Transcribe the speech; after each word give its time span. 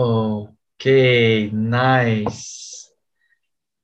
Okay, 0.00 1.50
nice. 1.50 2.90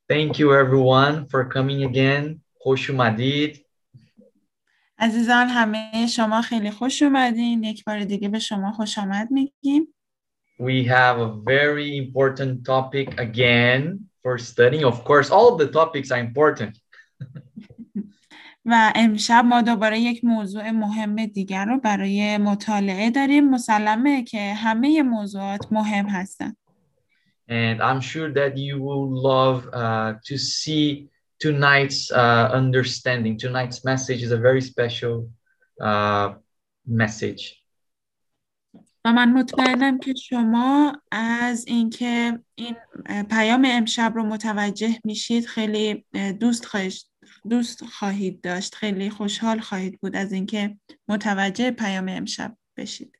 Thank 0.07 0.37
you 0.39 0.53
everyone 0.53 1.27
for 1.27 1.45
coming 1.45 1.83
again. 1.83 2.41
خوش 2.57 2.89
اومدید. 2.89 3.65
عزیزان 4.97 5.47
همه 5.47 6.07
شما 6.07 6.41
خیلی 6.41 6.71
خوش 6.71 7.01
اومدین. 7.01 7.63
یک 7.63 7.83
بار 7.83 8.03
دیگه 8.03 8.29
به 8.29 8.39
شما 8.39 8.71
خوش 8.71 8.97
آمد 8.97 9.31
میگیم. 9.31 9.93
We 10.59 10.85
have 10.87 11.17
a 11.19 11.31
very 11.45 11.97
important 11.97 12.63
topic 12.63 13.07
again 13.19 14.09
for 14.21 14.37
studying. 14.37 14.85
Of 14.85 15.03
course, 15.03 15.29
all 15.29 15.47
of 15.53 15.57
the 15.59 15.71
topics 15.79 16.11
are 16.11 16.19
important. 16.19 16.77
و 18.70 18.92
امشب 18.94 19.44
ما 19.44 19.62
دوباره 19.62 20.00
یک 20.00 20.24
موضوع 20.24 20.70
مهم 20.70 21.26
دیگر 21.26 21.64
رو 21.64 21.80
برای 21.80 22.38
مطالعه 22.38 23.10
داریم 23.10 23.50
مسلمه 23.50 24.24
که 24.24 24.54
همه 24.54 25.02
موضوعات 25.02 25.72
مهم 25.72 26.06
هستن 26.06 26.56
And 27.50 27.80
I'm 27.82 28.02
sure 28.02 28.30
that 28.40 28.58
you 28.58 28.74
will 28.86 29.08
love 29.30 29.58
uh, 29.72 30.10
to 30.28 30.36
see 30.36 31.08
tonight's 31.40 32.10
uh, 32.10 32.46
understanding. 32.60 33.38
Tonight's 33.38 33.80
message 33.90 34.22
is 34.22 34.32
a 34.32 34.40
very 34.48 34.60
special 34.60 35.30
uh, 35.80 36.34
message. 36.86 37.54
و 39.04 39.12
من 39.12 39.32
مطمئنم 39.32 39.98
که 39.98 40.14
شما 40.14 40.92
از 41.12 41.66
اینکه 41.66 42.38
این 42.54 42.76
پیام 43.30 43.66
امشب 43.68 44.12
رو 44.14 44.22
متوجه 44.22 44.98
میشید 45.04 45.46
خیلی 45.46 46.04
دوست 46.40 46.66
دوست 47.48 47.84
خواهید 47.84 48.40
داشت 48.40 48.74
خیلی 48.74 49.10
خوشحال 49.10 49.60
خواهید 49.60 50.00
بود 50.00 50.16
از 50.16 50.32
اینکه 50.32 50.76
متوجه 51.08 51.70
پیام 51.70 52.08
امشب 52.08 52.56
بشید 52.76 53.14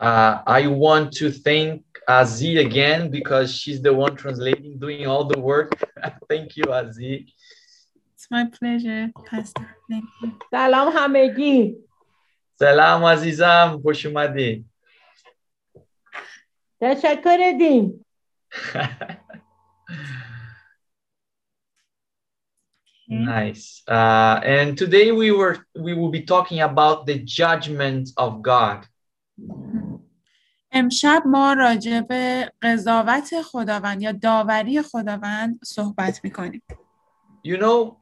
Uh, 0.00 0.40
I 0.46 0.62
want 0.66 1.12
to 1.20 1.26
thank 1.30 1.82
Azi 2.08 2.52
again 2.66 3.10
because 3.18 3.48
she's 3.60 3.80
the 3.82 3.92
one 4.04 4.14
translating, 4.16 4.78
doing 4.78 5.06
all 5.06 5.24
the 5.32 5.38
work. 5.38 5.70
thank 6.30 6.56
you, 6.56 6.64
Azi. 6.80 7.14
It's 8.14 8.28
my 8.30 8.44
pleasure, 8.58 9.02
Pastor. 9.30 9.68
Thank 9.90 10.04
you. 10.22 10.28
سلام 10.50 10.92
همگی. 10.96 11.76
سلام 12.58 13.04
عزیزم 13.04 13.80
خوش 13.82 14.06
اومدی. 14.06 14.64
تشکر 16.80 17.52
دیم. 17.58 18.04
Nice. 23.09 23.83
Uh, 23.87 24.39
and 24.43 24.77
today 24.77 25.11
we 25.11 25.31
were 25.31 25.57
we 25.75 25.93
will 25.93 26.09
be 26.09 26.21
talking 26.21 26.61
about 26.61 27.05
the 27.05 27.19
judgment 27.19 28.09
of 28.17 28.41
God. 28.41 28.85
امشب 30.71 31.23
ما 31.25 31.53
راجع 31.53 32.01
به 32.01 32.51
قضاوت 32.61 33.41
خداوند 33.41 34.01
یا 34.01 34.11
داوری 34.11 34.81
خداوند 34.81 35.59
صحبت 35.63 36.19
میکنیم. 36.23 36.61
You 37.43 37.57
know, 37.57 37.97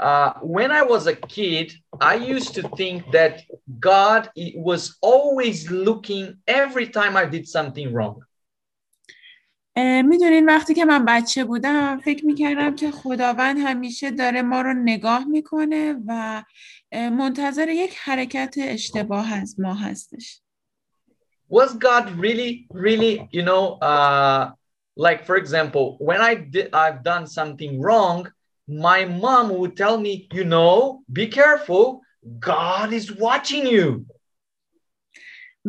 uh, 0.00 0.32
when 0.42 0.70
I 0.72 0.82
was 0.82 1.06
a 1.06 1.14
kid, 1.14 1.72
I 2.00 2.14
used 2.16 2.54
to 2.54 2.62
think 2.76 3.10
that 3.12 3.42
God 3.78 4.30
was 4.56 4.98
always 5.00 5.70
looking 5.70 6.36
every 6.48 6.88
time 6.88 7.16
I 7.16 7.24
did 7.24 7.46
something 7.48 7.92
wrong. 7.92 8.22
می‌دونین 10.05 10.45
وقتی 10.45 10.73
که 10.73 10.85
من 10.85 11.05
بچه 11.05 11.45
بودم 11.45 11.99
فکر 11.99 12.25
می‌کردم 12.25 12.75
که 12.75 12.91
خداوند 12.91 13.57
همیشه 13.59 14.11
داره 14.11 14.41
ما 14.41 14.61
رو 14.61 14.73
نگاه 14.73 15.25
می‌کنه 15.25 15.95
و 16.07 16.43
منتظر 16.93 17.69
یک 17.69 17.95
حرکت 17.97 18.55
اشتباه 18.57 19.33
از 19.33 19.59
ما 19.59 19.73
هستش. 19.73 20.41
Was 21.49 21.71
God 21.89 22.05
really, 22.25 22.67
really, 22.71 23.13
you 23.31 23.43
know, 23.49 23.77
uh, 23.81 24.51
like 24.97 25.25
for 25.25 25.35
example, 25.37 25.85
when 25.99 26.19
I 26.19 26.33
did, 26.35 26.67
I've 26.73 27.03
done 27.03 27.25
something 27.27 27.79
wrong, 27.79 28.19
my 28.67 29.05
mom 29.05 29.45
would 29.57 29.77
tell 29.77 29.97
me, 29.97 30.27
you 30.33 30.43
know, 30.43 31.03
be 31.19 31.27
careful, 31.27 32.01
God 32.39 32.91
is 32.99 33.07
watching 33.25 33.65
you. 33.65 34.05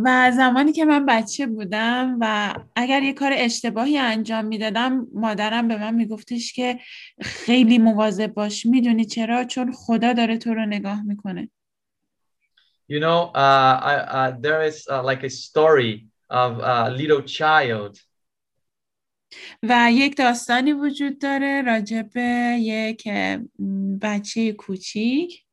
و 0.04 0.32
زمانی 0.36 0.72
که 0.72 0.84
من 0.84 1.06
بچه 1.06 1.46
بودم 1.46 2.16
و 2.20 2.54
اگر 2.76 3.02
یه 3.02 3.12
کار 3.12 3.32
اشتباهی 3.34 3.98
انجام 3.98 4.44
می‌دادم 4.44 5.06
مادرم 5.14 5.68
به 5.68 5.76
من 5.76 5.94
میگفتش 5.94 6.52
که 6.52 6.78
خیلی 7.22 7.78
مواظب 7.78 8.26
باش 8.26 8.66
می‌دونی 8.66 9.04
چرا؟ 9.04 9.44
چون 9.44 9.72
خدا 9.72 10.12
داره 10.12 10.38
تو 10.38 10.54
رو 10.54 10.66
نگاه 10.66 11.02
می‌کنه. 11.02 11.50
You 12.90 13.00
know, 13.00 13.20
uh, 13.34 13.74
I, 13.90 13.94
uh, 14.18 14.30
there 14.40 14.62
is 14.70 14.86
uh, 14.88 15.02
like 15.10 15.22
a 15.24 15.30
story 15.30 16.06
of 16.30 16.52
a 16.58 16.90
little 16.90 17.22
child. 17.22 17.98
و 19.62 19.88
یک 19.92 20.16
داستانی 20.16 20.72
وجود 20.72 21.18
داره 21.18 21.62
راجع 21.62 22.02
به 22.02 22.56
یک 22.60 23.08
بچه 24.02 24.52
کوچیک. 24.52 25.44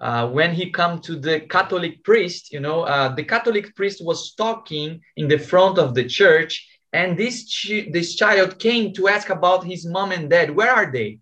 uh, 0.00 0.28
when 0.28 0.52
he 0.52 0.70
come 0.70 1.00
to 1.00 1.16
the 1.16 1.40
Catholic 1.40 2.02
priest, 2.02 2.52
you 2.52 2.60
know, 2.60 2.82
uh, 2.82 3.14
the 3.14 3.22
Catholic 3.22 3.74
priest 3.76 4.04
was 4.04 4.34
talking 4.34 5.00
in 5.16 5.28
the 5.28 5.38
front 5.38 5.78
of 5.78 5.94
the 5.94 6.04
church, 6.04 6.68
and 6.92 7.16
this 7.16 7.48
ch- 7.48 7.88
this 7.92 8.16
child 8.16 8.58
came 8.58 8.92
to 8.94 9.08
ask 9.08 9.30
about 9.30 9.64
his 9.64 9.86
mom 9.86 10.10
and 10.12 10.28
dad. 10.28 10.50
Where 10.50 10.72
are 10.72 10.90
they? 10.90 11.20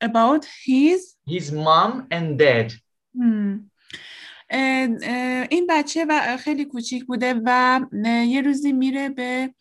About 0.00 0.46
his 0.64 1.14
his 1.26 1.52
mom 1.52 2.06
and 2.10 2.38
dad. 2.38 2.72
Hmm. 3.14 3.70
این 5.50 5.66
بچه 5.68 6.06
و 6.08 6.36
خیلی 6.36 6.64
کوچیک 6.64 7.04
بوده 7.04 7.34
و 7.44 7.80
یه 8.04 8.40
روزی 8.40 8.72
میره 8.72 9.08
به 9.08 9.54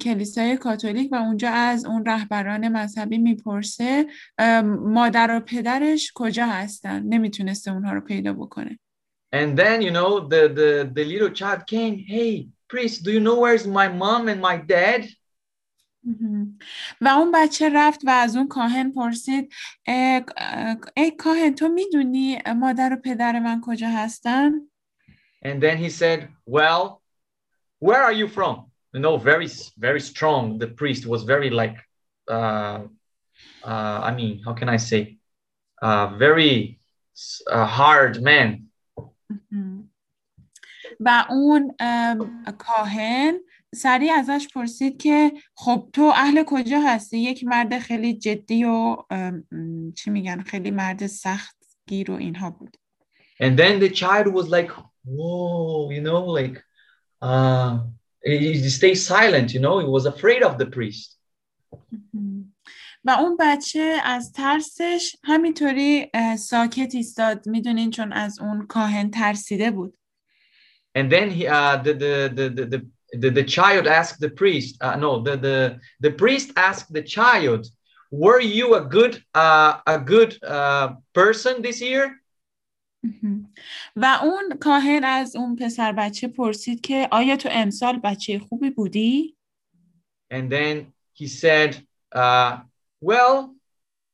کلیسای 0.00 0.56
کاتولیک 0.56 1.12
و 1.12 1.14
اونجا 1.14 1.50
از 1.50 1.84
اون 1.84 2.04
رهبران 2.06 2.68
مذهبی 2.68 3.18
می‌پرسه 3.18 4.06
مادر 4.64 5.36
و 5.36 5.40
پدرش 5.40 6.12
کجا 6.14 6.46
هستن 6.46 7.02
نمی‌تونسته 7.02 7.72
اونها 7.72 7.92
رو 7.92 8.00
پیدا 8.00 8.32
بکنه 8.32 8.78
And 9.34 9.56
then 9.58 9.82
you 9.82 9.90
know 9.90 10.20
the 10.32 10.42
the 10.58 10.70
the 10.96 11.04
little 11.04 11.32
child 11.40 11.60
came, 11.66 11.96
hey 12.14 12.48
priest, 12.72 13.04
do 13.04 13.10
you 13.10 13.20
know 13.20 13.38
where's 13.44 13.66
my 13.66 13.88
mom 13.88 14.28
and 14.28 14.40
my 14.40 14.56
dad? 14.56 15.02
و 17.00 17.08
اون 17.08 17.32
بچه 17.34 17.70
رفت 17.74 18.00
و 18.04 18.10
از 18.10 18.36
اون 18.36 18.48
کاهن 18.48 18.92
پرسید 18.92 19.52
ای 20.96 21.10
کاهن 21.18 21.54
تو 21.54 21.68
می‌دونی 21.68 22.38
مادر 22.56 22.92
و 22.92 22.96
پدر 22.96 23.38
من 23.38 23.60
کجا 23.60 23.88
هستن؟ 23.88 24.52
And 25.44 25.60
then 25.60 25.76
he 25.76 25.90
said, 25.90 26.28
well, 26.46 27.02
where 27.78 28.02
are 28.02 28.12
you 28.12 28.28
from? 28.28 28.65
you 28.95 28.99
know, 28.99 29.17
very, 29.17 29.47
very 29.77 29.99
strong. 29.99 30.57
The 30.59 30.67
priest 30.67 31.05
was 31.05 31.23
very 31.23 31.49
like, 31.49 31.77
uh, 32.27 32.79
uh, 33.63 33.99
I 34.09 34.13
mean, 34.13 34.41
how 34.43 34.53
can 34.53 34.69
I 34.69 34.77
say, 34.77 35.17
uh, 35.81 36.07
very 36.17 36.79
uh, 37.47 37.65
hard 37.65 38.21
man. 38.21 38.67
و 40.99 41.25
اون 41.29 41.71
کاهن 42.57 43.33
سریع 43.75 44.13
ازش 44.13 44.47
پرسید 44.53 45.01
که 45.01 45.31
خب 45.55 45.89
تو 45.93 46.11
اهل 46.15 46.43
کجا 46.47 46.79
هستی 46.79 47.17
یک 47.17 47.43
مرد 47.43 47.79
خیلی 47.79 48.13
جدی 48.13 48.63
و 48.63 48.97
چی 49.95 50.09
میگن 50.09 50.41
خیلی 50.41 50.71
مرد 50.71 51.07
سخت 51.07 51.55
گیر 51.87 52.11
و 52.11 52.13
اینها 52.13 52.49
بود 52.49 52.77
And 53.39 53.57
then 53.57 53.79
the 53.79 53.89
child 53.89 54.27
was 54.27 54.49
like, 54.49 54.71
whoa, 55.03 55.89
you 55.89 56.01
know, 56.01 56.23
like, 56.39 56.63
uh, 57.21 57.79
he 58.25 58.69
stayed 58.69 58.95
silent, 58.95 59.53
you 59.53 59.59
know, 59.59 59.79
he 59.79 59.87
was 59.87 60.05
afraid 60.05 60.43
of 60.43 60.57
the 60.57 60.65
priest. 60.65 61.17
و 63.05 63.09
اون 63.09 63.37
بچه 63.39 63.97
از 64.03 64.31
ترسش 64.31 65.15
همینطوری 65.23 66.11
ساکت 66.39 66.95
ایستاد 66.95 67.47
میدونین 67.47 67.91
چون 67.91 68.13
از 68.13 68.39
اون 68.39 68.67
کاهن 68.67 69.11
ترسیده 69.11 69.71
بود. 69.71 69.97
And 70.93 71.09
then 71.09 71.29
he, 71.31 71.47
uh, 71.47 71.77
the, 71.77 71.93
the, 71.93 72.31
the, 72.35 72.65
the, 72.65 72.79
the, 73.21 73.29
the 73.29 73.43
child 73.43 73.87
asked 73.87 74.19
the 74.19 74.29
priest, 74.29 74.75
uh, 74.81 74.95
no, 74.97 75.21
the, 75.21 75.37
the, 75.37 75.79
the 76.01 76.11
priest 76.11 76.51
asked 76.57 76.91
the 76.93 77.01
child, 77.01 77.65
were 78.11 78.41
you 78.41 78.75
a 78.75 78.81
good, 78.81 79.23
uh, 79.33 79.79
a 79.87 79.97
good 79.97 80.37
uh, 80.43 80.95
person 81.13 81.61
this 81.61 81.81
year? 81.81 82.21
و 83.95 84.19
اون 84.23 84.57
کاهن 84.59 85.03
از 85.03 85.35
اون 85.35 85.55
پسر 85.55 85.91
بچه 85.91 86.27
پرسید 86.27 86.81
که 86.81 87.07
آیا 87.11 87.35
تو 87.35 87.49
امسال 87.51 87.99
بچه 88.03 88.39
خوبی 88.39 88.69
بودی؟ 88.69 89.37
And 90.33 90.49
then 90.49 90.93
he 91.13 91.27
said, 91.27 91.71
uh, 92.13 92.59
well, 93.01 93.55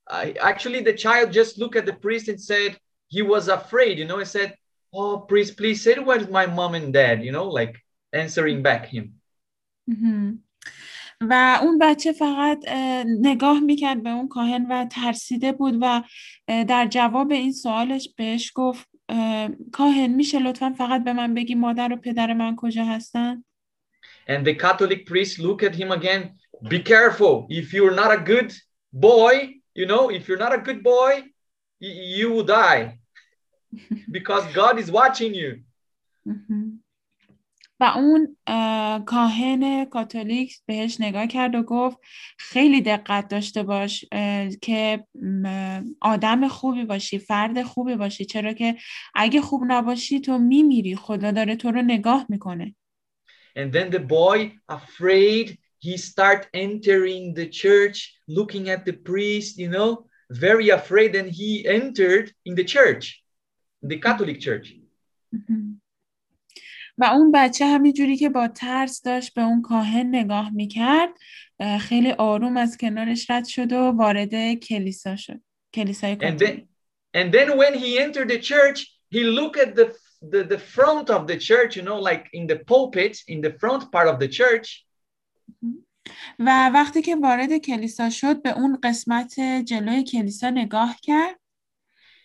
I, 0.10 0.34
actually 0.42 0.82
the 0.82 0.94
child 0.94 1.32
just 1.32 1.58
looked 1.60 1.76
at 1.76 1.86
the 1.86 1.94
priest 1.94 2.28
and 2.28 2.42
said 2.42 2.78
he 3.08 3.22
was 3.22 3.48
afraid, 3.50 4.00
you 4.00 4.06
know, 4.06 4.20
he 4.20 4.26
said, 4.26 4.56
oh, 4.94 5.20
priest, 5.20 5.58
please 5.58 5.84
say 5.84 5.96
where's 6.00 6.28
my 6.30 6.46
mom 6.46 6.74
and 6.76 6.92
dad, 6.94 7.24
you 7.24 7.32
know, 7.32 7.48
like 7.60 7.76
answering 8.14 8.64
back 8.64 8.88
him. 8.88 9.06
و 11.31 11.59
اون 11.63 11.79
بچه 11.79 12.13
فقط 12.13 12.69
نگاه 13.21 13.61
می‌کرد 13.61 14.03
به 14.03 14.11
اون 14.11 14.29
کاهن 14.29 14.67
و 14.71 14.85
ترسیده 14.85 15.53
بود 15.53 15.79
و 15.81 16.03
در 16.47 16.87
جواب 16.87 17.33
این 17.33 17.53
سوالش 17.53 18.09
بهش 18.17 18.53
گفت 18.55 18.89
کاهن 19.73 20.07
میشه 20.07 20.39
لطفا 20.39 20.75
فقط 20.79 21.05
به 21.05 21.13
من 21.13 21.35
بگی 21.35 21.55
مادر 21.55 21.93
و 21.93 21.97
پدر 21.97 22.33
من 22.33 22.57
کجا 22.57 22.85
هستن؟ 22.85 23.45
And 24.29 24.45
the 24.47 24.55
Catholic 24.55 25.07
priest 25.07 25.39
look 25.39 25.63
at 25.63 25.75
him 25.75 25.91
again. 25.91 26.23
Be 26.69 26.79
careful. 26.79 27.47
If 27.49 27.73
you're 27.75 27.97
not 28.03 28.11
a 28.13 28.21
good 28.33 28.53
boy, 28.93 29.35
you 29.75 29.87
know, 29.87 30.11
if 30.11 30.29
you're 30.29 30.43
not 30.47 30.55
a 30.55 30.63
good 30.69 30.83
boy, 30.83 31.13
you 31.81 32.27
will 32.33 32.45
die 32.45 32.99
because 34.11 34.45
God 34.55 34.79
is 34.79 34.91
watching 34.91 35.35
you. 35.35 35.65
مهم. 36.27 36.72
و 37.83 37.85
اون 37.85 38.37
اه، 38.47 39.05
کاهن 39.05 39.85
کاتولیک 39.85 40.61
بهش 40.67 41.01
نگاه 41.01 41.27
کرد 41.27 41.55
و 41.55 41.63
گفت 41.63 41.99
خیلی 42.39 42.81
دقت 42.81 43.29
داشته 43.29 43.63
باش 43.63 44.05
که 44.63 45.07
آدم 46.01 46.49
خوبی 46.49 46.85
باشی 46.85 47.19
فرد 47.19 47.63
خوبی 47.63 47.97
باشی 47.97 48.25
چرا 48.25 48.53
که 48.53 48.77
اگه 49.15 49.41
خوب 49.41 49.63
نباشی 49.67 50.21
تو 50.21 50.39
میمیری 50.39 50.97
خدا 50.97 51.31
داره 51.31 51.57
تو 51.57 51.71
رو 51.71 51.83
نگاه 51.83 52.27
می‌کنه 52.29 52.75
And 53.57 53.73
then 53.73 53.91
the 53.91 53.99
boy, 53.99 54.39
afraid, 54.69 55.59
he 55.79 55.97
start 55.99 56.43
entering 56.55 57.35
the 57.35 57.49
church, 57.63 57.99
looking 58.39 58.65
at 58.75 58.87
the 58.87 58.97
priest, 59.09 59.59
you 59.59 59.71
know, 59.77 59.91
very 60.31 60.69
afraid. 60.71 61.15
And 61.21 61.29
he 61.41 61.51
entered 61.79 62.27
in 62.49 62.55
the 62.55 62.65
church, 62.65 63.05
the 63.91 63.99
Catholic 63.99 64.41
church. 64.41 64.67
مهم. 65.33 65.82
و 66.99 67.05
اون 67.05 67.33
بچه 67.33 67.67
همینجوری 67.67 68.17
که 68.17 68.29
با 68.29 68.49
ترس 68.49 69.03
داشت 69.03 69.35
به 69.35 69.43
اون 69.43 69.63
کاهن 69.63 70.07
نگاه 70.07 70.51
می‌کرد 70.51 71.09
خیلی 71.81 72.13
آروم 72.13 72.57
از 72.57 72.77
کنارش 72.77 73.31
رد 73.31 73.45
شد 73.45 73.73
و 73.73 73.77
وارد 73.77 74.55
کلیسا 74.55 75.17
شد. 75.17 75.41
کلیسای 75.75 76.15
And 76.15 76.21
کاتولیک. 76.21 76.49
then, 76.49 76.63
and 77.15 77.33
then 77.35 77.49
when 77.59 77.75
he 77.75 77.99
entered 77.99 78.29
the 78.29 78.39
church, 78.39 78.79
he 79.11 79.23
looked 79.25 79.59
at 79.65 79.75
the, 79.75 79.87
the, 80.33 80.45
the 80.45 80.59
front 80.59 81.11
of 81.11 81.27
the 81.27 81.37
church, 81.49 81.77
you 81.77 81.83
know, 81.83 81.99
like 82.11 82.25
in 82.33 82.47
the 82.47 82.59
pulpit, 82.71 83.15
in 83.29 83.41
the 83.41 83.53
front 83.61 83.83
part 83.93 84.09
of 84.09 84.19
the 84.19 84.29
church. 84.29 84.87
و 86.39 86.71
وقتی 86.75 87.03
که 87.03 87.17
وارد 87.17 87.57
کلیسا 87.57 88.11
شد 88.11 88.43
به 88.43 88.51
اون 88.59 88.79
قسمت 88.83 89.41
جلوی 89.41 90.03
کلیسا 90.05 90.51
نگاه 90.51 90.97
کرد. 91.03 91.42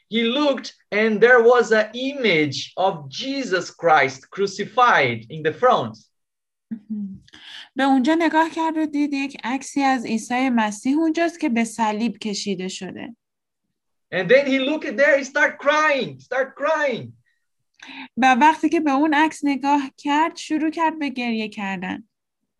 He 0.08 0.24
looked 0.24 0.74
and 0.90 1.20
there 1.20 1.42
was 1.42 1.72
an 1.72 1.90
image 1.94 2.72
of 2.76 3.08
Jesus 3.08 3.70
Christ 3.70 4.30
crucified 4.30 5.26
in 5.30 5.42
the 5.42 5.52
front. 5.52 5.96
به 7.76 7.82
اونجا 7.82 8.14
نگاه 8.18 8.50
کرد 8.50 8.76
و 8.76 8.86
دید 8.86 9.12
یک 9.12 9.36
عکسی 9.44 9.82
از 9.82 10.06
عیسی 10.06 10.50
مسیح 10.50 10.96
اونجاست 10.96 11.40
که 11.40 11.48
به 11.48 11.64
صلیب 11.64 12.18
کشیده 12.18 12.68
شده 12.68 13.16
And 14.14 14.28
then 14.28 14.46
he 14.46 14.58
looked 14.58 14.96
there, 14.96 15.18
he 15.18 15.24
start 15.24 15.58
crying, 15.58 16.20
start 16.20 16.54
crying. 16.56 17.12
و 18.16 18.34
وقتی 18.34 18.68
که 18.68 18.80
به 18.80 18.90
اون 18.90 19.14
عکس 19.14 19.40
نگاه 19.44 19.80
کرد 19.96 20.36
شروع 20.36 20.70
کرد 20.70 20.98
به 20.98 21.08
گریه 21.08 21.48
کردن 21.48 22.08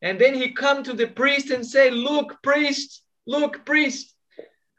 And 0.05 0.19
then 0.19 0.35
he 0.35 0.49
come 0.53 0.83
to 0.83 0.95
the 0.95 1.07
priest 1.07 1.51
and 1.51 1.65
say, 1.65 1.91
look, 1.91 2.43
priest, 2.43 3.05
look, 3.27 3.65
priest, 3.65 4.17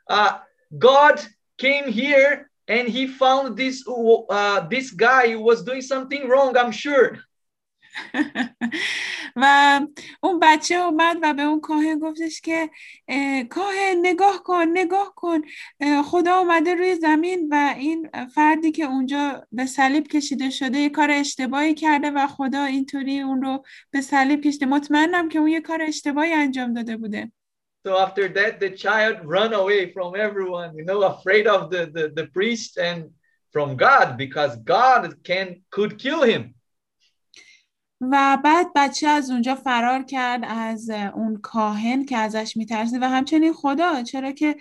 uh, 0.09 0.39
God 0.77 1.17
came 1.57 1.87
here 1.87 2.46
and 2.68 2.88
he 2.88 3.06
found 3.06 3.56
this, 3.56 3.82
uh, 3.88 4.60
this 4.68 4.90
guy 4.90 5.34
was 5.36 5.62
doing 5.62 5.82
something 5.82 6.28
wrong, 6.28 6.56
I'm 6.56 6.72
sure. 6.72 7.18
و 9.36 9.80
اون 10.22 10.40
بچه 10.42 10.74
اومد 10.74 11.16
و 11.22 11.34
به 11.34 11.42
اون 11.42 11.60
کاهن 11.60 11.98
گفتش 11.98 12.40
که 12.40 12.70
اه، 13.08 13.44
کاهن 13.44 13.96
نگاه 14.02 14.42
کن 14.42 14.66
نگاه 14.72 15.12
کن. 15.16 15.40
خدا 16.04 16.38
اومده 16.38 16.74
روی 16.74 16.94
زمین 16.94 17.48
و 17.50 17.74
این 17.78 18.10
فردی 18.34 18.72
که 18.72 18.84
اونجا 18.84 19.46
به 19.52 19.66
صلیب 19.66 20.08
کشیده 20.08 20.50
شده 20.50 20.78
یه 20.78 20.88
کار 20.88 21.10
اشتباهی 21.10 21.74
کرده 21.74 22.10
و 22.10 22.26
خدا 22.26 22.64
اینطوری 22.64 23.20
اون 23.20 23.42
رو 23.42 23.64
به 23.90 24.00
صلیب 24.00 24.40
کشیده. 24.40 24.66
مطمئنم 24.66 25.28
که 25.28 25.38
اون 25.38 25.48
یه 25.48 25.60
کار 25.60 25.82
اشتباهی 25.82 26.32
انجام 26.32 26.74
داده 26.74 26.96
بوده. 26.96 27.32
So 27.84 27.96
after 27.96 28.28
that, 28.28 28.60
the 28.60 28.70
child 28.70 29.24
run 29.24 29.52
away 29.52 29.92
from 29.92 30.16
everyone, 30.16 30.76
you 30.76 30.84
know, 30.84 31.02
afraid 31.02 31.46
of 31.46 31.70
the, 31.70 31.86
the, 31.86 32.08
the 32.08 32.26
priest 32.26 32.76
and 32.76 33.10
from 33.52 33.76
God 33.76 34.16
because 34.16 34.56
God 34.56 35.14
can 35.24 35.62
could 35.70 35.98
kill 35.98 36.22
him. 36.22 36.54
و 38.00 38.38
بعد 38.44 38.66
بچه 38.76 39.08
از 39.08 39.30
اونجا 39.30 39.54
فرار 39.54 40.02
کرد 40.02 40.44
از 40.48 40.90
اون 40.90 41.36
کاهن 41.42 42.04
که 42.04 42.16
ازش 42.16 42.56
میترسید 42.56 43.02
و 43.02 43.08
همچنین 43.08 43.52
خدا 43.52 44.02
چرا 44.02 44.32
که 44.32 44.56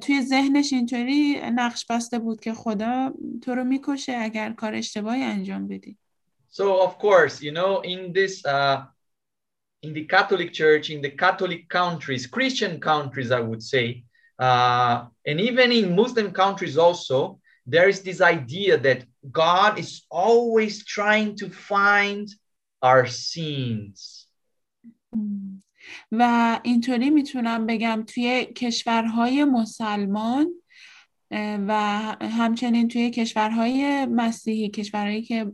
توی 0.00 0.22
ذهنش 0.22 0.72
اینطوری 0.72 1.40
نقش 1.50 1.86
بسته 1.86 2.18
بود 2.18 2.40
که 2.40 2.54
خدا 2.54 3.12
تو 3.42 3.54
رو 3.54 3.64
می‌کشه 3.64 4.16
اگر 4.18 4.52
کار 4.52 4.74
اشتباهی 4.74 5.22
انجام 5.22 5.68
بدی 5.68 5.98
So 6.50 6.82
of 6.82 6.98
course, 6.98 7.40
you 7.40 7.52
know, 7.52 7.80
in 7.80 8.12
this 8.12 8.44
uh, 8.44 8.82
in 9.83 9.93
the 9.93 10.05
Catholic 10.05 10.53
Church, 10.53 10.89
in 10.89 11.01
the 11.01 11.11
Catholic 11.11 11.69
countries, 11.69 12.25
Christian 12.27 12.79
countries, 12.79 13.31
I 13.31 13.39
would 13.39 13.63
say, 13.63 14.03
uh, 14.39 15.05
and 15.25 15.39
even 15.39 15.71
in 15.71 15.95
Muslim 15.95 16.31
countries 16.31 16.77
also, 16.77 17.39
there 17.65 17.89
is 17.89 18.01
this 18.01 18.21
idea 18.21 18.77
that 18.77 19.03
God 19.31 19.77
is 19.79 20.05
always 20.09 20.85
trying 20.85 21.35
to 21.37 21.49
find 21.49 22.27
our 22.81 23.05
sins. 23.05 24.27
و 26.11 26.59
اینطوری 26.63 27.09
میتونم 27.09 27.65
بگم 27.65 28.03
توی 28.07 28.45
کشورهای 28.45 29.43
مسلمان 29.43 30.47
اه، 30.47 30.60
و 31.68 31.72
همچنین 32.20 32.88
توی 32.88 33.10
کشورهای 33.10 34.06
مسیحی 34.06 34.70
کشورهایی 34.70 35.22
که 35.22 35.52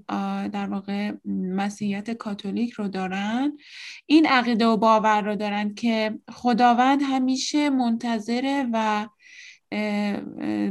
در 0.53 0.67
واقع 0.71 1.13
مسیحیت 1.55 2.11
کاتولیک 2.11 2.73
رو 2.73 2.89
دارن 2.89 3.59
این 4.07 4.27
عقیده 4.27 4.67
و 4.67 4.77
باور 4.77 5.23
رو 5.23 5.37
دارن 5.37 5.75
که 5.75 6.19
خداوند 6.31 7.03
همیشه 7.03 7.71
منتظره 7.71 8.67
و 8.73 9.07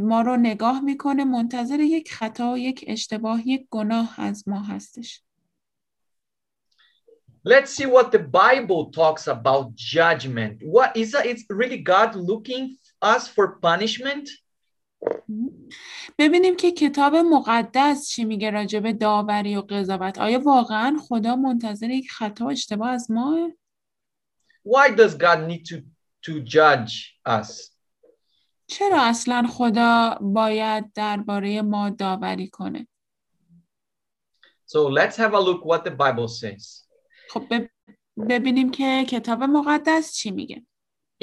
ما 0.02 0.22
رو 0.22 0.38
نگاه 0.38 0.82
می‌کنه 0.82 1.24
منتظر 1.24 1.80
یک 1.80 2.14
خطا 2.14 2.54
و 2.54 2.58
یک 2.58 2.86
اشتباه 2.88 3.48
یک 3.48 3.68
گناه 3.70 4.16
از 4.18 4.48
ما 4.48 4.60
هستش 4.60 5.22
Let's 7.46 7.74
see 7.78 7.86
what 7.86 8.12
the 8.12 8.20
Bible 8.20 8.92
talks 8.92 9.26
about 9.28 9.74
judgment. 9.76 10.56
What 10.76 10.98
is? 10.98 11.16
It's 11.32 11.46
really 11.50 11.78
God 11.78 12.14
looking 12.14 12.76
us 13.02 13.30
for 13.30 13.46
punishment? 13.68 14.28
ببینیم 16.18 16.56
که 16.56 16.72
کتاب 16.72 17.16
مقدس 17.16 18.08
چی 18.10 18.26
میگه 18.26 18.50
راجع 18.52 18.80
به 18.80 18.94
داوری 18.94 19.56
و 19.56 19.62
قضاوت 19.62 20.18
آیا 20.18 20.40
واقعا 20.40 20.98
خدا 21.08 21.36
منتظر 21.36 21.90
یک 21.90 22.12
خطا 22.12 22.46
و 22.46 22.50
اشتباه 22.52 22.90
از 22.90 23.12
ماه؟ 23.12 23.50
Why 24.68 24.90
does 24.96 25.14
God 25.16 25.40
need 25.50 25.64
to, 25.70 25.76
to 26.26 26.42
judge 26.44 26.94
us? 27.28 27.72
چرا 28.68 29.02
اصلا 29.02 29.44
خدا 29.50 30.18
باید 30.22 30.94
درباره 30.94 31.62
ما 31.62 31.90
داوری 31.90 32.48
کنه؟ 32.50 32.88
So 34.70 34.78
let's 34.90 35.16
have 35.16 35.34
a 35.34 35.40
look 35.40 35.66
what 35.66 35.86
the 35.86 35.92
Bible 35.92 36.28
says. 36.28 36.88
خب 37.30 37.44
بب- 37.52 37.70
ببینیم 38.30 38.72
که 38.72 39.06
کتاب 39.10 39.44
مقدس 39.44 40.14
چی 40.16 40.32
میگه 40.32 40.66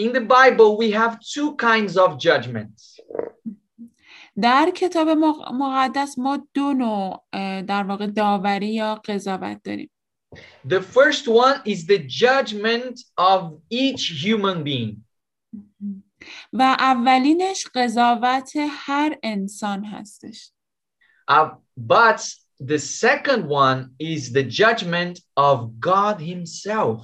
In 0.00 0.12
the 0.12 0.20
Bible, 0.20 0.76
we 0.78 0.90
have 0.90 1.18
two 1.20 1.54
kinds 1.56 1.96
of 1.96 2.18
judgments. 2.18 2.93
در 4.42 4.70
کتاب 4.76 5.08
مق- 5.08 5.52
مقدس 5.52 6.18
ما 6.18 6.48
دو 6.54 6.72
نوع 6.72 7.24
در 7.62 7.82
واقع 7.82 8.06
داوری 8.06 8.74
یا 8.74 8.94
قضاوت 8.94 9.62
داریم 9.62 9.90
The 10.68 10.80
first 10.80 11.28
one 11.28 11.60
is 11.64 11.86
the 11.86 11.98
judgment 12.22 12.94
of 13.18 13.40
each 13.70 14.02
human 14.24 14.64
being. 14.64 14.96
و 16.52 16.76
اولینش 16.78 17.66
قضاوت 17.74 18.52
هر 18.70 19.18
انسان 19.22 19.84
هستش 19.84 20.50
Uh, 21.30 21.48
but 21.76 22.20
the 22.72 22.78
second 22.78 23.42
one 23.48 23.80
is 23.98 24.32
the 24.32 24.42
judgment 24.60 25.14
of 25.36 25.56
God 25.80 26.16
Himself. 26.20 27.00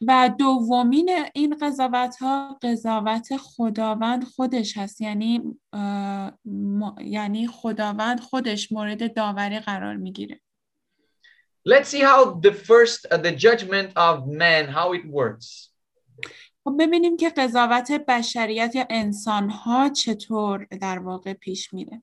و 0.00 0.30
دومین 0.38 1.10
این 1.34 1.56
قضاوت 1.60 2.16
ها 2.16 2.58
قضاوت 2.62 3.36
خداوند 3.36 4.24
خودش 4.24 4.76
هست. 4.76 5.00
یعنی 5.00 5.42
ما- 6.44 6.96
یعنی 7.04 7.46
خداوند 7.46 8.20
خودش 8.20 8.72
مورد 8.72 9.14
داوری 9.14 9.60
قرار 9.60 9.96
می‌گیره. 9.96 10.40
Let's 11.68 11.88
see 11.92 12.02
how 12.02 12.40
the 12.46 12.52
first, 12.52 13.00
uh, 13.12 13.18
the 13.26 13.32
judgment 13.44 13.90
of 13.96 14.16
man, 14.26 14.64
how 14.68 14.94
it 14.98 15.04
works. 15.10 15.68
خب 16.64 16.76
ببینیم 16.78 17.16
که 17.16 17.30
قضاوت 17.30 17.92
بشریت 17.92 18.74
یا 18.74 18.86
انسان 18.90 19.50
ها 19.50 19.88
چطور 19.88 20.66
در 20.80 20.98
واقع 20.98 21.32
پیش 21.32 21.74
میره. 21.74 22.02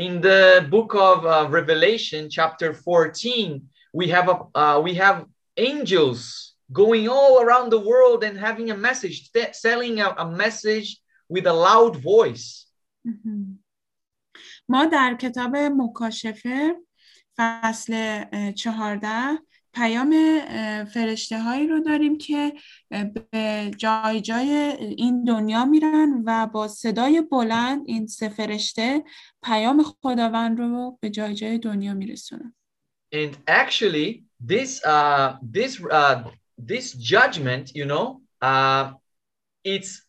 In 0.00 0.22
the 0.22 0.60
book 0.70 0.92
of 0.94 1.18
uh, 1.24 1.48
Revelation, 1.52 2.28
chapter 2.28 2.72
14, 2.72 3.70
we 3.96 4.06
have 4.08 4.28
a 4.28 4.36
uh, 4.36 4.82
we 4.86 4.94
have 4.98 5.24
angels 5.56 6.53
going 6.72 7.08
all 7.08 7.40
around 7.42 7.70
the 7.70 7.78
world 7.78 8.24
and 8.24 8.38
having 8.38 8.70
a 8.70 8.76
message, 8.76 9.30
selling 9.52 10.00
a, 10.00 10.14
a 10.18 10.30
message 10.30 11.00
with 11.28 11.46
a 11.46 11.52
loud 11.52 11.96
voice. 11.96 12.66
مهم. 13.04 13.64
ما 14.68 14.84
در 14.84 15.16
کتاب 15.20 15.56
مکاشفه 15.56 16.74
فصل 17.36 18.24
چهارده 18.52 19.38
پیام 19.74 20.40
فرشته 20.84 21.42
هایی 21.42 21.68
رو 21.68 21.80
داریم 21.80 22.18
که 22.18 22.52
به 23.30 23.70
جای 23.76 24.20
جای 24.20 24.50
این 24.98 25.24
دنیا 25.24 25.64
میرن 25.64 26.22
و 26.26 26.46
با 26.46 26.68
صدای 26.68 27.20
بلند 27.20 27.82
این 27.86 28.06
سه 28.06 28.28
فرشته 28.28 29.04
پیام 29.42 29.82
خداوند 29.82 30.58
رو 30.58 30.98
به 31.00 31.10
جای 31.10 31.34
جای 31.34 31.58
دنیا 31.58 31.94
میرسونن 31.94 32.54
And 33.14 33.36
actually, 33.46 34.24
this 34.40 34.70
uh, 34.84 35.36
this 35.56 35.72
uh, 35.80 36.24
this 36.58 36.92
judgment, 36.92 37.74
you 37.74 37.84
know, 37.84 38.20
uh, 38.40 38.92
it's 39.64 40.02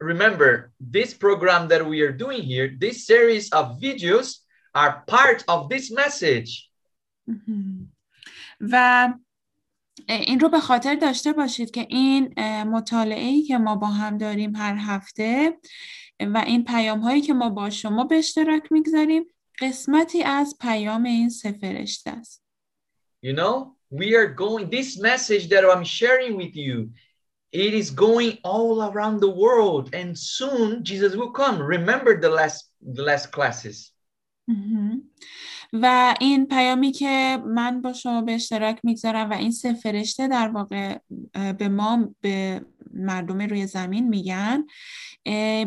remember 0.00 0.72
this 0.80 1.14
program 1.14 1.68
that 1.68 1.86
we 1.86 2.00
are 2.02 2.12
doing 2.12 2.42
here. 2.42 2.74
This 2.78 3.06
series 3.06 3.50
of 3.52 3.80
videos 3.80 4.38
are 4.74 5.04
part 5.06 5.44
of 5.48 5.68
this 5.68 5.90
message. 5.90 6.70
و 8.60 9.14
این 10.08 10.40
رو 10.40 10.48
به 10.48 10.60
خاطر 10.60 10.94
داشته 10.94 11.32
باشید 11.32 11.70
که 11.70 11.86
این 11.90 12.34
مطالعه 12.62 13.24
ای 13.24 13.42
که 13.42 13.58
ما 13.58 13.76
با 13.76 13.86
هم 13.86 14.18
داریم 14.18 14.56
هر 14.56 14.76
هفته 14.76 15.58
و 16.20 16.42
این 16.46 16.64
پیام 16.64 17.00
هایی 17.00 17.20
که 17.20 17.34
ما 17.34 17.50
با 17.50 17.70
شما 17.70 18.04
به 18.04 18.18
اشتراک 18.18 18.72
می‌گذاریم 18.72 19.24
قسمتی 19.60 20.22
از 20.22 20.56
پیام 20.60 21.04
این 21.04 21.28
سفرشته 21.28 22.10
است. 22.10 22.44
You 23.26 23.36
know, 23.36 23.75
we 23.89 24.15
are 24.15 24.27
going, 24.27 24.69
this 24.69 24.99
message 24.99 25.49
that 25.49 25.63
I'm 25.65 25.83
sharing 25.83 26.37
with 26.37 26.55
you, 26.55 26.91
it 27.51 27.73
is 27.73 27.91
going 27.91 28.37
all 28.43 28.75
around 28.89 29.19
the 29.19 29.29
world 29.29 29.93
and 29.93 30.17
soon 30.17 30.83
Jesus 30.83 31.15
will 31.15 31.31
come. 31.31 31.59
Remember 31.59 32.19
the 32.19 32.29
last, 32.29 32.71
the 32.81 33.03
last 33.03 33.31
classes. 33.31 33.91
و 35.73 36.15
این 36.19 36.45
پیامی 36.45 36.91
که 36.91 37.37
من 37.45 37.81
با 37.81 37.93
شما 37.93 38.21
به 38.21 38.31
اشتراک 38.31 38.79
میگذارم 38.83 39.29
و 39.29 39.33
این 39.33 39.51
سه 39.51 39.73
فرشته 39.73 40.27
در 40.27 40.47
واقع 40.47 40.97
به 41.57 41.69
ما 41.69 42.15
به 42.21 42.65
مردم 42.93 43.41
روی 43.41 43.67
زمین 43.67 44.09
میگن 44.09 44.65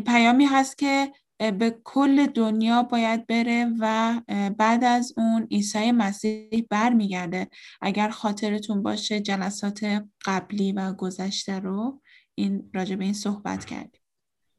پیامی 0.06 0.44
هست 0.44 0.78
که 0.78 1.12
به 1.39 1.75
کل 1.83 2.25
دنیا 2.25 2.83
باید 2.83 3.27
بره 3.27 3.67
و 3.79 4.13
بعد 4.57 4.83
از 4.83 5.13
اون 5.17 5.47
عیسی 5.51 5.91
مسیح 5.91 6.67
برمیگرده 6.69 7.47
اگر 7.81 8.09
خاطرتون 8.09 8.83
باشه 8.83 9.19
جلسات 9.19 10.03
قبلی 10.25 10.71
و 10.71 10.93
گذشته 10.93 11.59
رو 11.59 12.01
این 12.35 12.69
راجع 12.73 12.95
به 12.95 13.03
این 13.03 13.13
صحبت 13.13 13.65
کردیم 13.65 14.01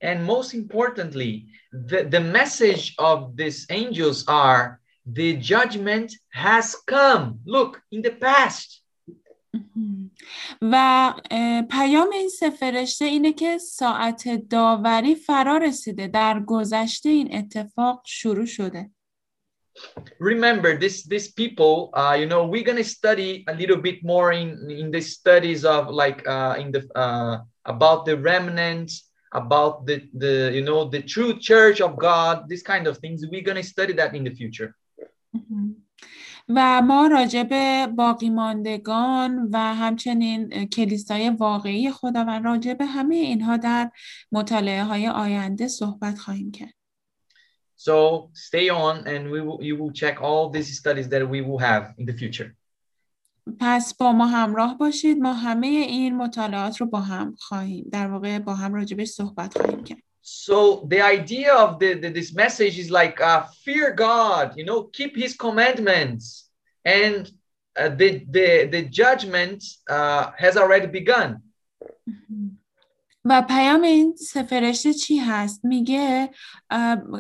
And 0.03 0.25
most 0.25 0.55
importantly, 0.55 1.33
the, 1.91 2.05
the 2.05 2.21
message 2.21 2.95
of 2.99 3.37
these 3.37 3.67
angels 3.69 4.25
are 4.27 4.81
the 5.05 5.37
judgment 5.37 6.15
has 6.33 6.75
come. 6.87 7.41
Look, 7.45 7.83
in 7.93 8.01
the 8.03 8.13
past. 8.13 8.80
و 10.63 11.15
پیام 11.71 12.11
این 12.13 12.29
سه 12.29 12.51
فرشته 12.51 13.05
اینه 13.05 13.33
که 13.33 13.59
ساعت 13.59 14.49
داوری 14.51 15.15
فرا 15.15 15.57
رسیده 15.57 16.07
در 16.07 16.43
گذشته 16.47 17.09
این 17.09 17.35
اتفاق 17.35 18.03
شروع 18.07 18.47
شده 18.47 18.91
Remember, 20.19 20.77
this 20.77 21.07
these 21.07 21.29
people, 21.33 21.91
uh, 21.95 22.17
you 22.21 22.27
know, 22.27 22.45
we're 22.45 22.69
gonna 22.71 22.85
study 22.85 23.45
a 23.49 23.55
little 23.55 23.81
bit 23.89 24.05
more 24.05 24.33
in 24.33 24.49
in 24.83 24.91
the 24.91 25.01
studies 25.01 25.65
of 25.65 25.89
like 25.89 26.27
uh, 26.29 26.55
in 26.59 26.69
the 26.75 26.83
uh, 26.95 27.39
about 27.65 28.05
the 28.05 28.17
remnants, 28.17 28.93
about 29.33 29.87
the 29.87 29.97
the 30.23 30.51
you 30.53 30.63
know 30.69 30.85
the 30.85 31.03
true 31.03 31.33
church 31.39 31.81
of 31.81 31.97
God, 31.97 32.49
this 32.49 32.63
kind 32.63 32.87
of 32.87 32.99
things. 32.99 33.25
We're 33.31 33.49
gonna 33.51 33.63
study 33.63 33.95
that 33.95 34.15
in 34.15 34.25
the 34.25 34.35
future. 34.35 34.77
و 36.55 36.83
ما 36.83 37.07
راجع 37.07 37.43
به 37.43 37.87
باقی 37.87 38.31
ماندگان 38.31 39.49
و 39.53 39.59
همچنین 39.59 40.67
کلیسای 40.67 41.31
واقعی 41.31 41.91
خداوند 41.91 42.45
راجع 42.45 42.75
به 42.75 42.87
همه 42.87 43.15
اینها 43.15 43.57
در 43.57 43.91
مطالعه 44.33 44.85
های 44.85 45.09
آینده 45.09 45.69
صحبت 45.69 46.19
خواهیم 46.19 46.51
کرد. 46.51 46.75
So 47.77 48.29
stay 48.35 48.69
on 48.69 49.07
and 49.07 49.31
we 49.31 49.41
will, 49.41 49.59
you 49.69 49.77
will 49.81 49.93
check 49.93 50.21
all 50.21 50.51
these 50.51 50.69
studies 50.79 51.09
that 51.09 51.23
we 51.35 51.41
will 51.41 51.59
have 51.59 51.85
in 51.99 52.07
the 52.07 52.13
future. 52.13 52.57
پس 53.61 53.95
با 53.95 54.13
ما 54.13 54.27
همراه 54.27 54.79
باشید 54.79 55.19
ما 55.19 55.33
همه 55.33 55.67
این 55.67 56.17
مطالعات 56.17 56.77
رو 56.77 56.87
با 56.87 57.01
هم 57.01 57.35
خواهیم 57.39 57.89
در 57.93 58.11
واقع 58.11 58.39
با 58.39 58.55
هم 58.55 58.75
راجبش 58.75 59.09
صحبت 59.09 59.59
خواهیم 59.59 59.85
کرد. 59.85 60.03
So 60.22 60.88
the 60.88 61.02
idea 61.02 61.54
of 61.54 61.80
the, 61.80 61.94
the 61.94 62.10
this 62.10 62.34
message 62.34 62.80
is 62.80 62.90
like 62.90 63.22
uh, 63.22 63.44
fear 63.64 63.92
God, 63.92 64.54
you 64.58 64.66
know, 64.66 64.84
keep 64.84 65.16
His 65.16 65.36
commandments, 65.36 66.50
and 66.84 67.30
uh, 67.78 67.90
the 67.90 68.26
the 68.30 68.66
the 68.66 68.84
judgment 69.02 69.64
uh, 69.90 70.32
has 70.38 70.58
already 70.58 70.88
begun. 70.88 71.42
و 73.26 73.42
پیام 73.42 73.82
این 73.82 74.16
سفرشته 74.16 74.94
چی 74.94 75.18
هست؟ 75.18 75.66
میگه 75.66 76.30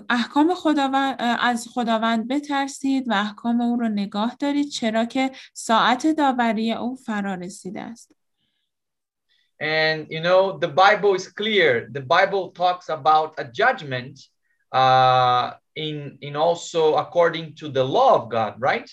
احکام 0.10 0.54
خداوند 0.54 1.16
از 1.40 1.68
خداوند 1.68 2.28
بترسید 2.28 3.08
و 3.08 3.14
احکام 3.14 3.62
او 3.62 3.76
رو 3.76 3.90
نگاه 3.90 4.36
دارید 4.40 4.70
چرا 4.70 5.06
که 5.06 5.32
ساعت 5.54 6.08
داوری 6.08 6.74
او 6.74 6.96
فرا 6.96 7.36
رسیده 7.36 7.82
است. 7.82 8.12
And 9.60 10.08
you 10.10 10.22
know, 10.22 10.58
the 10.58 10.68
Bible 10.68 11.16
is 11.16 11.28
clear. 11.28 11.88
The 11.92 12.02
Bible 12.02 12.52
talks 12.52 12.90
about 12.90 13.36
a 13.38 13.46
judgment 13.46 14.20
uh, 14.72 15.54
in, 15.76 16.18
in 16.22 16.36
also 16.36 16.96
according 16.96 17.56
to 17.56 17.70
the 17.70 17.84
law 17.84 18.16
of 18.16 18.30
God, 18.30 18.56
right? 18.60 18.90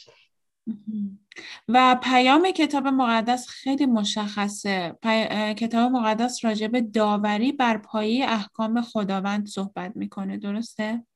و 1.69 1.97
پیام 2.03 2.51
کتاب 2.57 2.87
مقدس 2.87 3.47
خیلی 3.49 3.87
مشخصه 3.87 4.97
پی... 5.03 5.55
کتاب 5.55 5.93
مقدس 5.93 6.45
راجع 6.45 6.67
به 6.67 6.81
داوری 6.81 7.53
بر 7.53 7.77
پایه 7.77 8.25
احکام 8.29 8.83
خداوند 8.83 9.47
صحبت 9.47 9.93
میکنه 9.97 10.37
درسته؟ 10.37 11.07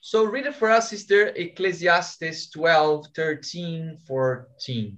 So 0.00 0.24
read 0.24 0.46
it 0.46 0.54
for 0.54 0.70
us, 0.70 0.88
sister, 0.90 1.32
Ecclesiastes 1.34 2.50
12, 2.50 3.08
13, 3.12 3.98
14. 4.06 4.92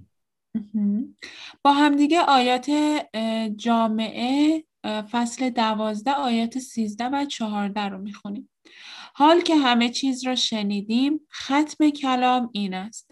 با 1.62 1.72
همدیگه 1.72 2.20
آیات 2.20 2.70
جامعه 3.56 4.64
فصل 4.84 5.50
دوازده 5.50 6.12
آیات 6.12 6.58
سیزده 6.58 7.04
و 7.04 7.24
چهارده 7.24 7.80
رو 7.80 7.98
می‌خونیم. 7.98 8.50
حال 9.14 9.40
که 9.40 9.56
همه 9.56 9.88
چیز 9.88 10.26
را 10.26 10.34
شنیدیم 10.34 11.20
ختم 11.32 11.90
کلام 11.90 12.50
این 12.52 12.74
است. 12.74 13.10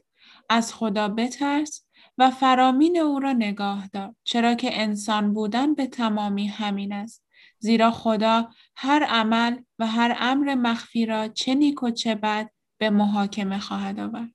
از 0.48 0.74
خدا 0.74 1.08
بترس 1.08 1.86
و 2.18 2.30
فرامین 2.30 2.98
او 2.98 3.20
را 3.20 3.32
نگاه 3.32 3.86
دار 3.86 4.14
چرا 4.24 4.54
که 4.54 4.82
انسان 4.82 5.34
بودن 5.34 5.74
به 5.74 5.86
تمامی 5.86 6.46
همین 6.46 6.92
است. 6.92 7.24
زیرا 7.58 7.90
خدا 7.90 8.50
هر 8.76 9.04
عمل 9.04 9.56
و 9.78 9.86
هر 9.86 10.16
امر 10.20 10.54
مخفی 10.54 11.06
را 11.06 11.28
چه 11.28 11.54
نیک 11.54 11.82
و 11.82 11.90
چه 11.90 12.14
بد 12.14 12.50
به 12.78 12.90
محاکمه 12.90 13.58
خواهد 13.58 14.00
آورد. 14.00 14.30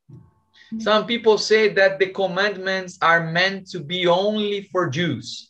Some 0.79 1.07
people 1.07 1.37
say 1.37 1.69
that 1.75 1.99
the 1.99 2.09
commandments 2.21 2.99
are 3.03 3.31
meant 3.31 3.71
to 3.73 3.79
be 3.81 4.07
only 4.07 4.69
for 4.73 4.89
Jews. 4.89 5.49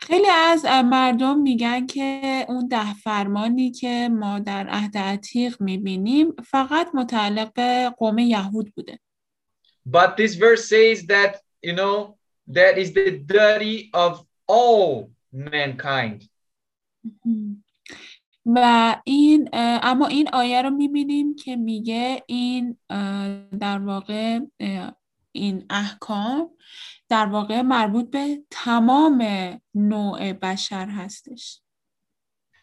خیلی 0.00 0.28
از 0.28 0.64
مردم 0.64 1.38
میگن 1.38 1.86
که 1.86 2.44
اون 2.48 2.68
ده 2.68 2.94
فرمانی 2.94 3.70
که 3.70 4.08
ما 4.12 4.38
در 4.38 4.68
عهد 4.68 4.98
عتیق 4.98 5.62
میبینیم 5.62 6.32
فقط 6.44 6.88
متعلق 6.94 7.60
قوم 7.98 8.18
یهود 8.18 8.72
بوده. 8.74 8.98
But 9.86 10.16
this 10.16 10.34
verse 10.34 10.68
says 10.68 11.06
that, 11.06 11.40
you 11.62 11.74
know, 11.74 12.16
that 12.48 12.78
is 12.78 12.92
the 12.92 13.18
duty 13.18 13.90
of 13.94 14.26
all 14.46 15.10
mankind. 15.32 16.28
و 18.45 18.95
این 19.03 19.49
اما 19.53 20.07
این 20.07 20.29
آیه 20.33 20.61
رو 20.61 20.69
می‌بینیم 20.69 21.35
که 21.35 21.55
میگه 21.55 22.23
این 22.27 22.77
در 23.59 23.79
واقع 23.79 24.39
این 25.31 25.65
احکام 25.69 26.49
در 27.09 27.25
واقع 27.25 27.61
مربوط 27.61 28.09
به 28.09 28.43
تمام 28.49 29.23
نوع 29.75 30.33
بشر 30.33 30.87
هستش. 30.89 31.61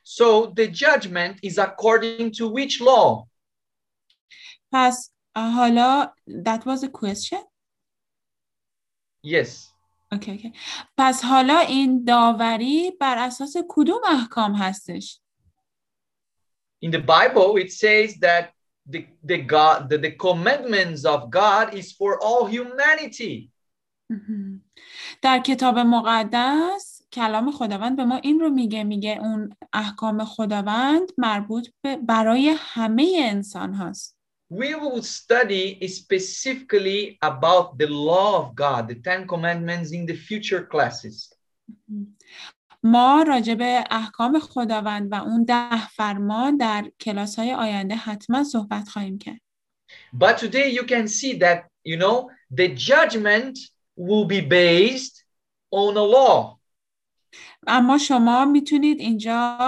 So 0.04 0.46
the 0.54 0.68
judgment 0.68 1.36
is 1.42 1.58
according 1.58 2.30
to 2.30 2.48
which 2.48 2.80
law? 2.80 3.26
پس 4.72 5.12
حالا 5.36 6.12
that 6.28 6.64
was 6.66 6.82
a 6.82 6.88
question? 6.88 7.42
Yes. 9.22 9.72
Okay, 10.14 10.34
okay. 10.38 10.52
پس 10.98 11.24
حالا 11.24 11.58
این 11.58 12.04
داوری 12.04 12.90
بر 12.90 13.18
اساس 13.18 13.56
کدوم 13.68 14.00
احکام 14.08 14.54
هستش؟ 14.54 15.20
In 16.85 16.91
the 16.91 16.99
Bible, 16.99 17.57
it 17.57 17.71
says 17.71 18.15
that 18.19 18.53
the, 18.87 19.05
the 19.23 19.37
God 19.37 19.89
the, 19.89 19.97
the 19.97 20.11
commandments 20.11 21.05
of 21.05 21.29
God 21.29 21.73
is 21.73 21.91
for 21.91 22.19
all 22.21 22.45
humanity. 22.47 23.51
در 25.21 25.39
کتاب 25.39 25.79
مقدس 25.79 27.01
کلام 27.13 27.51
خداوند 27.51 27.97
به 27.97 28.05
ما 28.05 28.15
این 28.15 28.39
رو 28.39 28.49
میگه 28.49 28.83
میگه 28.83 29.17
اون 29.21 29.55
احکام 29.73 30.25
خداوند 30.25 31.11
مربوط 31.17 31.67
به 31.81 31.97
برای 31.97 32.55
همه 32.57 33.17
انسان 33.19 33.73
هاست. 33.73 34.21
we 34.51 34.75
will 34.75 35.01
study 35.01 35.79
specifically 35.87 37.17
about 37.21 37.77
the 37.77 37.87
law 37.87 38.41
of 38.41 38.53
God, 38.53 38.89
the 38.89 38.95
Ten 38.95 39.25
Commandments 39.25 39.93
in 39.93 40.05
the 40.05 40.13
future 40.13 40.63
classes. 40.65 41.31
ما 42.86 43.22
راجع 43.22 43.54
به 43.54 43.84
احکام 43.90 44.38
خداوند 44.38 45.12
و 45.12 45.14
اون 45.14 45.44
ده 45.44 45.88
فرمان 45.88 46.56
در 46.56 46.90
کلاس 47.00 47.38
های 47.38 47.54
آینده 47.54 47.94
حتما 47.94 48.44
صحبت 48.44 48.88
خواهیم 48.88 49.18
کرد. 49.18 49.40
But 50.14 50.38
today 50.38 50.68
you 50.78 50.84
can 50.84 51.08
see 51.08 51.32
that, 51.38 51.58
you 51.84 51.96
know, 51.96 52.30
the 52.50 52.68
judgment 52.90 53.58
will 53.96 54.26
be 54.26 54.40
based 54.40 55.24
on 55.70 55.96
a 55.96 56.06
law. 56.16 56.56
اما 57.66 57.98
شما 57.98 58.44
می‌تونید 58.44 59.00
اینجا 59.00 59.58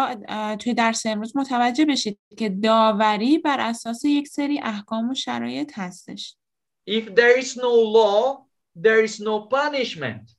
توی 0.60 0.74
درس 0.74 1.06
امروز 1.06 1.36
متوجه 1.36 1.84
بشید 1.84 2.18
که 2.38 2.48
داوری 2.48 3.38
بر 3.38 3.60
اساس 3.60 4.04
یک 4.04 4.28
سری 4.28 4.60
احکام 4.62 5.10
و 5.10 5.14
شرایط 5.14 5.72
هستش. 5.74 6.36
If 6.90 7.04
there 7.04 7.38
is 7.38 7.56
no 7.56 7.72
law, 7.96 8.36
there 8.82 9.04
is 9.08 9.20
no 9.20 9.48
punishment. 9.50 10.37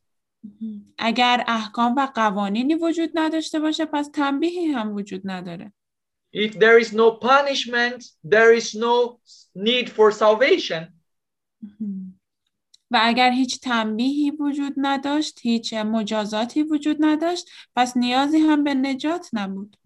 اگر 0.98 1.44
احکام 1.48 1.96
و 1.98 2.08
قوانینی 2.16 2.76
وجود 2.76 3.12
نداشته 3.14 3.60
باشه 3.60 3.86
پس 3.86 4.10
تنبیهی 4.14 4.66
هم 4.66 4.96
وجود 4.96 5.22
نداره. 5.26 5.74
If 6.36 6.52
there 6.52 6.80
is 6.84 6.94
no 6.94 7.12
punishment, 7.12 8.00
there 8.24 8.54
is 8.54 8.76
no 8.76 9.20
need 9.56 9.90
for 9.90 10.12
salvation. 10.12 11.00
و 12.92 13.00
اگر 13.02 13.32
هیچ 13.32 13.60
تنبیهی 13.60 14.32
وجود 14.32 14.74
نداشت، 14.78 15.40
هیچ 15.42 15.74
مجازاتی 15.74 16.64
وجود 16.64 16.98
نداشت، 17.00 17.48
پس 17.76 17.98
نیازی 17.98 18.38
هم 18.38 18.64
به 18.64 18.74
نجات 18.74 19.30
نبود. 19.34 19.78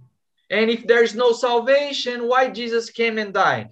And 0.51 0.69
if 0.69 0.81
there 0.88 1.03
is 1.03 1.15
no 1.15 1.31
salvation, 1.31 2.17
why 2.29 2.50
Jesus 2.50 2.89
came 2.89 3.17
and 3.17 3.33
died? 3.33 3.69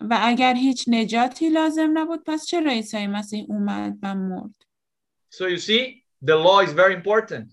و 0.00 0.18
اگر 0.22 0.54
هیچ 0.54 0.84
نجاتی 0.88 1.48
لازم 1.48 1.98
نبود، 1.98 2.22
پس 2.26 2.46
چرا 2.46 2.70
عیسی 2.70 3.06
مسیح 3.06 3.46
اومد 3.48 3.98
و 4.02 4.14
مرد؟ 4.14 4.65
So 5.36 5.44
you 5.48 5.58
see, 5.58 6.02
the 6.22 6.34
law 6.34 6.60
is 6.60 6.72
very 6.72 6.94
important. 6.94 7.46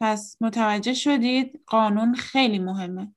پس 0.00 0.36
متوجه 0.40 0.94
شدید 0.94 1.62
قانون 1.66 2.14
خیلی 2.14 2.58
مهمه. 2.58 3.14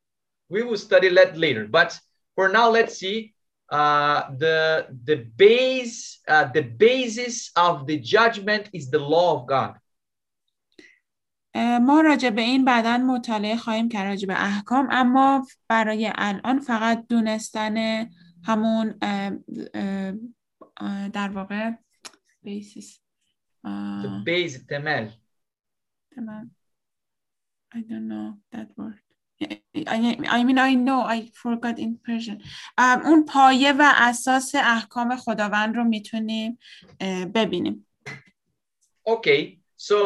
We 0.50 0.64
will 0.64 0.78
study 0.78 1.10
that 1.10 1.36
later. 1.36 1.68
But 1.68 2.00
for 2.36 2.48
now, 2.48 2.70
let's 2.70 2.98
see 2.98 3.34
uh, 3.70 4.22
the 4.44 4.88
the 5.10 5.18
base 5.44 6.22
uh, 6.28 6.46
the 6.58 6.62
basis 6.62 7.52
of 7.58 7.86
the 7.88 7.98
judgment 8.00 8.70
is 8.72 8.90
the 8.90 9.00
law 9.00 9.30
of 9.36 9.48
God. 9.48 9.80
ما 11.82 12.02
راجع 12.02 12.30
به 12.30 12.42
این 12.42 12.66
بعدا 12.66 12.98
مطالعه 12.98 13.58
خواهیم 13.58 13.90
کرد 13.90 14.08
راجع 14.08 14.28
به 14.28 14.44
احکام 14.44 14.88
اما 14.92 15.48
برای 15.70 16.12
الان 16.16 16.60
فقط 16.60 17.08
دونستن 17.10 18.06
همون 18.44 19.00
در 21.14 21.30
واقع 21.30 21.72
بیسیس 22.44 23.05
The 24.03 24.09
base 24.25 24.59
temel. 24.65 25.13
I 27.73 27.81
don't 27.89 28.09
know 28.09 28.35
that 28.53 28.69
word 28.77 28.99
I, 29.87 30.19
I 30.29 30.45
mean 30.45 30.59
I 30.59 30.75
know 30.75 31.01
I 31.03 31.31
forgot 31.35 31.79
in 31.79 31.99
Persian 32.07 32.43
ام، 32.79 33.01
اون 33.07 33.25
پایه 33.29 33.73
و 33.73 33.93
اساس 33.97 34.55
احکام 34.55 35.17
خداوند 35.17 35.77
رو 35.77 35.85
میتونیم 35.85 36.59
اه، 37.01 37.25
ببینیم 37.25 37.87
Okay, 39.09 39.59
so 39.77 39.99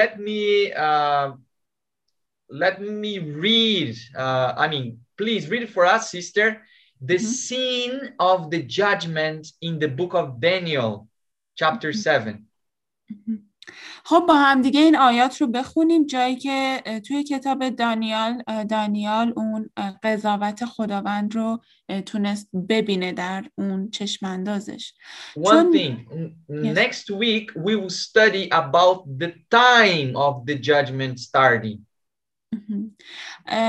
let 0.00 0.12
me 0.20 0.72
uh, 0.72 1.32
let 2.48 2.80
me 2.80 3.18
read. 3.18 3.94
Uh, 4.16 4.54
I 4.56 4.68
mean, 4.68 4.86
please 5.16 5.48
read 5.50 5.62
it 5.62 5.72
for 5.76 5.84
us, 5.84 6.10
sister. 6.10 6.46
The 7.10 7.18
Mhm. 7.18 7.34
scene 7.42 7.98
of 8.18 8.38
the 8.52 8.62
judgment 8.62 9.42
in 9.60 9.78
the 9.78 9.90
book 9.98 10.14
of 10.14 10.26
Daniel, 10.40 11.08
chapter 11.60 11.92
seven. 11.92 12.34
خب 14.05 14.25
با 14.27 14.33
هم 14.33 14.61
دیگه 14.61 14.79
این 14.79 14.95
آیات 14.97 15.41
رو 15.41 15.47
بخونیم 15.47 16.05
جایی 16.05 16.35
که 16.35 16.81
توی 17.07 17.23
کتاب 17.23 17.69
دانیال 17.69 18.43
دانیال 18.69 19.33
اون 19.35 19.69
قضاوت 20.03 20.65
خداوند 20.65 21.35
رو 21.35 21.61
تونست 22.05 22.49
ببینه 22.69 23.11
در 23.11 23.45
اون 23.57 23.89
چشماندازش 23.89 24.93
One 25.39 25.43
Chun- 25.45 25.73
thing. 25.73 25.95
Yes. 26.49 26.75
Next 26.77 27.09
week 27.23 27.47
we 27.65 27.75
will 27.75 27.95
study 28.07 28.43
about 28.51 28.99
the 29.21 29.31
time 29.51 30.09
of 30.27 30.33
the 30.47 30.55
judgment 30.69 31.19
starting. 31.19 31.79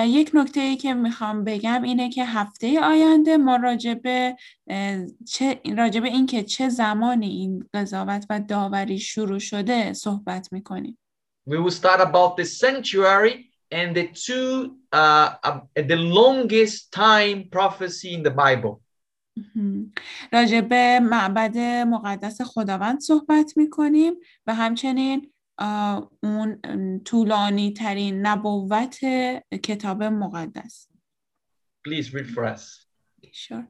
یک 0.07 0.31
نکته 0.35 0.61
ای 0.61 0.77
که 0.77 0.94
می‌خوام 0.94 1.44
بگم 1.44 1.83
اینه 1.83 2.11
که 2.11 2.25
هفته 2.25 2.81
آینده 2.81 3.37
ما 3.37 3.57
راجبه 3.57 4.37
چه 5.29 5.61
راجبه 5.77 6.09
این 6.09 6.27
که 6.27 6.42
چه 6.42 6.68
زمانی 6.68 7.27
این 7.27 7.68
قضاوت 7.75 8.27
و 8.31 8.40
داوری 8.40 8.99
شروع 8.99 9.38
شده 9.38 9.92
صحبت 9.92 10.53
می‌کنیم 10.53 10.99
We 11.51 11.53
will 11.53 11.75
start 11.75 12.01
about 12.01 12.37
the 12.37 12.44
sanctuary 12.44 13.35
and 13.70 13.94
the 13.97 14.07
two 14.25 14.70
uh, 14.92 15.29
the 15.77 15.99
longest 16.20 16.92
time 16.92 17.38
prophecy 17.57 18.11
in 18.16 18.23
the 18.23 18.31
Bible. 18.31 18.81
مهم. 19.37 19.92
راجع 20.33 20.61
به 20.61 21.01
معبد 21.01 21.59
مقدس 21.59 22.40
خداوند 22.42 23.01
صحبت 23.01 23.57
می‌کنیم 23.57 24.14
و 24.47 24.55
همچنین 24.55 25.34
اون 26.23 26.61
طولانی 27.05 27.73
ترین 27.73 28.27
نبوت 28.27 28.99
کتاب 29.62 30.03
مقدس 30.03 30.88
Please 31.88 32.14
read 32.14 32.29
for 32.31 32.45
us. 32.45 32.87
Sure. 33.33 33.64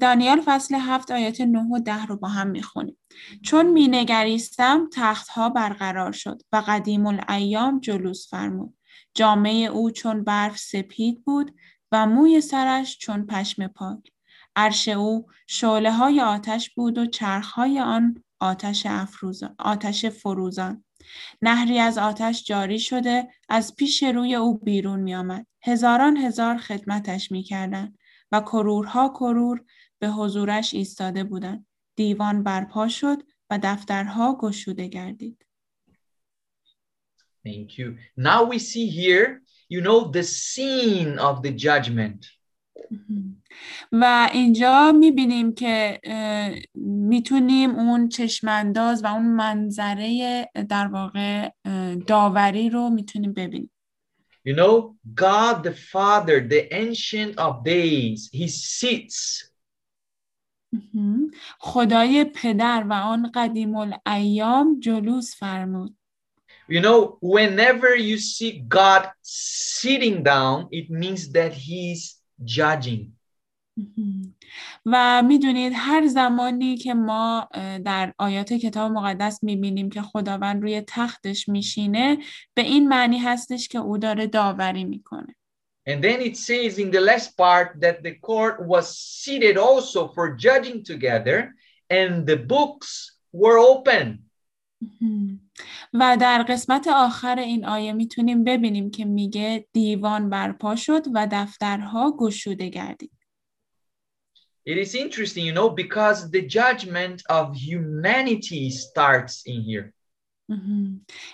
دانیال 0.00 0.40
فصل 0.44 0.74
هفت 0.74 1.10
آیات 1.10 1.40
9 1.40 1.58
و 1.58 1.78
10 1.78 2.06
رو 2.06 2.16
با 2.16 2.28
هم 2.28 2.46
می‌خونیم 2.46 2.98
چون 3.42 3.66
مینگریستم 3.66 4.88
تختها 4.92 5.48
برقرار 5.48 6.12
شد 6.12 6.42
و 6.52 6.62
قدیم 6.66 7.06
الایام 7.06 7.80
جلوس 7.80 8.30
فرمود 8.30 8.76
جامعه 9.14 9.66
او 9.66 9.90
چون 9.90 10.24
برف 10.24 10.58
سپید 10.58 11.24
بود 11.24 11.54
و 11.92 12.06
موی 12.06 12.40
سرش 12.40 12.98
چون 12.98 13.26
پشم 13.26 13.66
پاک 13.66 14.12
عرش 14.56 14.88
او 14.88 15.26
شعله 15.46 15.92
های 15.92 16.20
آتش 16.20 16.70
بود 16.70 16.98
و 16.98 17.06
چرخ 17.06 17.50
های 17.52 17.80
آن 17.80 18.23
آتش 18.44 18.86
آتش 19.58 20.06
فروزان 20.06 20.84
نهری 21.42 21.78
از 21.78 21.98
آتش 21.98 22.44
جاری 22.44 22.78
شده 22.78 23.28
از 23.48 23.76
پیش 23.76 24.02
روی 24.02 24.34
او 24.34 24.58
بیرون 24.58 25.00
می 25.00 25.14
آمد. 25.14 25.46
هزاران 25.62 26.16
هزار 26.16 26.56
خدمتش 26.56 27.32
می 27.32 27.42
کردن 27.42 27.94
و 28.32 28.40
کرورها 28.40 29.08
کرور 29.08 29.64
به 29.98 30.08
حضورش 30.08 30.74
ایستاده 30.74 31.24
بودند. 31.24 31.66
دیوان 31.96 32.42
برپا 32.42 32.88
شد 32.88 33.22
و 33.50 33.58
دفترها 33.62 34.38
گشوده 34.40 34.88
گردید. 34.88 35.46
Thank 37.46 37.78
you. 37.78 37.98
Now 38.16 38.42
we 38.44 38.58
see 38.58 38.86
here, 38.88 39.42
you 39.68 39.80
know, 39.82 40.10
the 40.10 40.22
scene 40.22 41.18
of 41.18 41.42
the 41.42 41.52
judgment. 41.66 42.20
و 43.92 44.30
اینجا 44.32 44.92
می‌بینیم 44.92 45.54
که 45.54 46.00
می‌تونیم 47.08 47.70
اون 47.70 48.08
چشمانداز 48.08 49.04
و 49.04 49.06
اون 49.06 49.26
منظره 49.26 50.50
در 50.68 50.86
واقع 50.86 51.50
داوری 52.06 52.70
رو 52.70 52.90
می‌تونیم 52.90 53.32
ببینیم. 53.32 53.70
You 54.48 54.54
know, 54.54 54.94
God 55.14 55.62
the 55.62 55.74
Father, 55.92 56.36
the 56.54 56.62
Ancient 56.72 57.38
of 57.38 57.64
Days, 57.64 58.30
He 58.32 58.48
sits. 58.48 59.50
خدای 61.58 62.24
پدر 62.24 62.84
و 62.88 62.92
آن 62.92 63.30
قدیم 63.34 63.76
الایام 63.76 64.80
جلوس 64.80 65.36
فرمود. 65.36 65.96
You 66.68 66.80
know, 66.80 67.18
whenever 67.20 67.94
you 67.96 68.18
see 68.18 68.64
God 68.68 69.02
sitting 69.80 70.22
down, 70.22 70.68
it 70.70 70.90
means 70.90 71.32
that 71.32 71.52
He's 71.52 72.23
judging. 72.46 73.10
و 74.86 75.22
می‌دونید 75.22 75.72
هر 75.76 76.06
زمانی 76.06 76.76
که 76.76 76.94
ما 76.94 77.48
در 77.84 78.14
آیات 78.18 78.52
کتاب 78.52 78.92
مقدس 78.92 79.44
می‌بینیم 79.44 79.90
که 79.90 80.02
خداوند 80.02 80.62
روی 80.62 80.82
تختش 80.86 81.48
میشینه 81.48 82.18
به 82.54 82.62
این 82.62 82.88
معنی 82.88 83.18
هستش 83.18 83.68
که 83.68 83.78
او 83.78 83.98
داره 83.98 84.26
داوری 84.26 84.84
می‌کنه. 84.84 85.36
And 85.88 86.02
then 86.02 86.20
it 86.20 86.36
says 86.36 86.78
in 86.78 86.90
the 86.90 87.00
last 87.00 87.36
part 87.36 87.80
that 87.80 88.02
the 88.02 88.14
court 88.28 88.66
was 88.66 88.86
seated 89.22 89.56
also 89.58 90.08
for 90.14 90.36
judging 90.36 90.82
together, 90.82 91.54
and 91.90 92.26
the 92.26 92.36
books 92.36 93.18
were 93.32 93.58
open. 93.58 94.30
و 95.92 96.16
در 96.20 96.42
قسمت 96.42 96.88
آخر 96.88 97.38
این 97.38 97.66
آیه 97.66 97.92
می‌تونیم 97.92 98.44
ببینیم 98.44 98.90
که 98.90 99.04
میگه 99.04 99.66
دیوان 99.72 100.30
برپا 100.30 100.76
شد 100.76 101.02
و 101.14 101.28
دفترها 101.32 102.16
گشوده 102.18 102.68
گردید. 102.68 103.10
It 104.66 104.78
is 104.78 104.94
interesting, 104.94 105.44
you 105.44 105.52
know, 105.52 105.68
because 105.84 106.30
the 106.30 106.42
judgment 106.58 107.18
of 107.28 107.44
humanity 107.54 108.70
starts 108.70 109.42
in 109.46 109.62
here. 109.62 109.92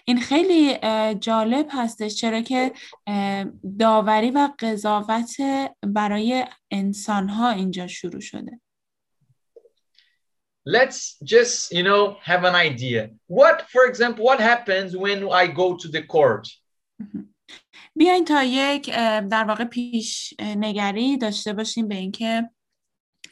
این 0.05 0.21
خیلی 0.21 0.79
جالب 1.15 1.67
هستش 1.71 2.15
چرا 2.15 2.41
که 2.41 2.73
داوری 3.79 4.31
و 4.31 4.49
قضاوت 4.59 5.37
برای 5.83 6.45
انسان 6.71 7.29
ها 7.29 7.51
اینجا 7.51 7.87
شروع 7.87 8.21
شده 8.21 8.61
Let's 10.77 11.17
just, 11.35 11.73
you 11.73 11.85
know, 11.89 12.03
have 12.23 12.43
an 12.45 12.55
idea. 12.71 13.03
What, 13.27 13.57
for 13.75 13.83
example, 13.91 14.23
what 14.31 14.41
happens 14.53 14.97
when 15.05 15.19
I 15.43 15.45
go 15.49 15.67
to 15.83 15.89
the 15.89 16.03
court? 16.03 16.45
بیاین 17.97 18.25
تا 18.25 18.43
یک 18.45 18.91
اه، 18.93 19.21
در 19.21 19.45
واقع 19.45 19.65
پیش 19.65 20.35
اه، 20.39 20.55
نگری 20.55 21.17
داشته 21.19 21.53
باشیم 21.53 21.89
به 21.89 21.95
اینکه 21.95 22.51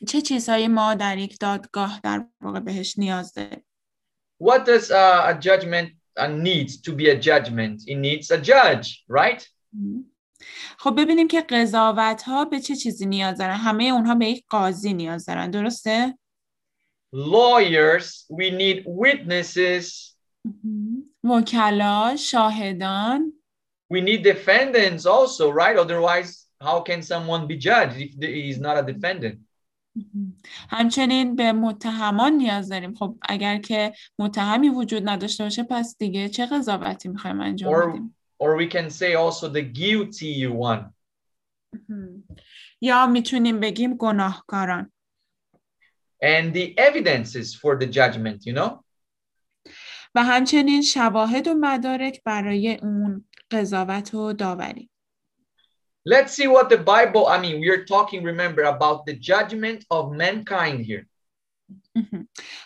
چه 0.09 0.21
چیزهایی 0.21 0.69
ما 0.69 0.95
در 0.95 1.19
یک 1.19 1.39
دادگاه 1.41 2.01
در 2.03 2.27
واقع 2.41 2.61
بهش 2.61 2.99
نیاز 2.99 3.33
داریم 3.35 3.65
What 4.39 4.65
does 4.67 4.91
uh, 4.91 5.33
a 5.33 5.35
judgment 5.35 5.89
uh, 6.17 6.29
need 6.29 6.69
to 6.85 6.93
be 6.93 7.11
a 7.11 7.19
judgment? 7.29 7.83
It 7.87 7.99
needs 7.99 8.31
a 8.31 8.39
judge, 8.39 9.05
right? 9.09 9.43
خب 10.79 10.95
ببینیم 11.01 11.29
که 11.29 11.41
قضاوت 11.41 12.23
ها 12.23 12.45
به 12.45 12.61
چه 12.61 12.77
چیزی 12.77 13.07
نیاز 13.07 13.39
دارن 13.39 13.57
همه 13.57 13.85
اونها 13.85 14.15
به 14.15 14.27
یک 14.27 14.45
قاضی 14.49 14.95
نیاز 14.95 15.27
دارن 15.27 15.51
درسته؟ 15.51 16.19
Lawyers, 17.14 18.26
we 18.30 18.50
need 18.50 18.84
witnesses, 18.88 20.16
وکلا 21.24 22.16
شاهدان 22.16 23.34
we 23.94 24.02
need 24.02 24.24
defendants 24.24 25.06
also, 25.06 25.52
right? 25.52 25.78
Otherwise, 25.78 26.48
how 26.60 26.82
can 26.82 27.02
someone 27.02 27.46
be 27.48 27.58
judged 27.58 27.98
if 27.98 28.12
he 28.20 28.50
is 28.50 28.60
not 28.60 28.78
a 28.78 28.84
defendant? 28.84 29.40
همچنین 30.70 31.36
به 31.36 31.52
متهمان 31.52 32.34
نیاز 32.34 32.70
داریم 32.70 32.94
خب 32.94 33.18
اگر 33.22 33.58
که 33.58 33.94
متهمی 34.20 34.70
وجود 34.70 35.10
نداشته 35.10 35.44
باشه 35.44 35.64
پس 35.64 35.96
دیگه 36.00 36.30
چه 36.30 36.46
قضاوتی 36.46 37.10
میخوایم 37.10 37.42
انجام 37.42 37.74
Or, 37.74 37.88
بدیم 37.90 38.16
or 38.44 38.58
we 38.58 38.68
can 38.74 38.90
say 38.90 39.14
also 39.16 39.48
the 39.50 39.62
guilty 39.62 40.48
one. 40.48 40.94
یا 42.82 43.08
میتونیم 43.08 43.60
بگیم 43.60 43.98
گناهکاران 43.98 44.92
And 46.23 46.53
the 46.53 46.79
evidences 46.79 47.55
for 47.55 47.77
the 47.77 47.87
judgment, 47.87 48.47
you 48.47 48.53
know? 48.53 48.85
و 50.15 50.25
همچنین 50.25 50.83
شواهد 50.83 51.49
و 51.49 51.55
مدارک 51.55 52.23
برای 52.25 52.75
اون 52.83 53.25
قضاوت 53.51 54.15
و 54.15 54.33
داوری 54.33 54.91
Let's 56.09 56.33
see 56.33 56.47
what 56.47 56.71
the 56.71 56.79
Bible, 56.79 57.27
I 57.27 57.39
mean, 57.39 57.61
we 57.61 57.69
are 57.69 57.85
talking, 57.85 58.25
remember, 58.25 58.63
about 58.63 59.05
the 59.05 59.15
judgment 59.31 59.85
of 59.91 60.13
mankind 60.13 60.81
here. 60.87 61.07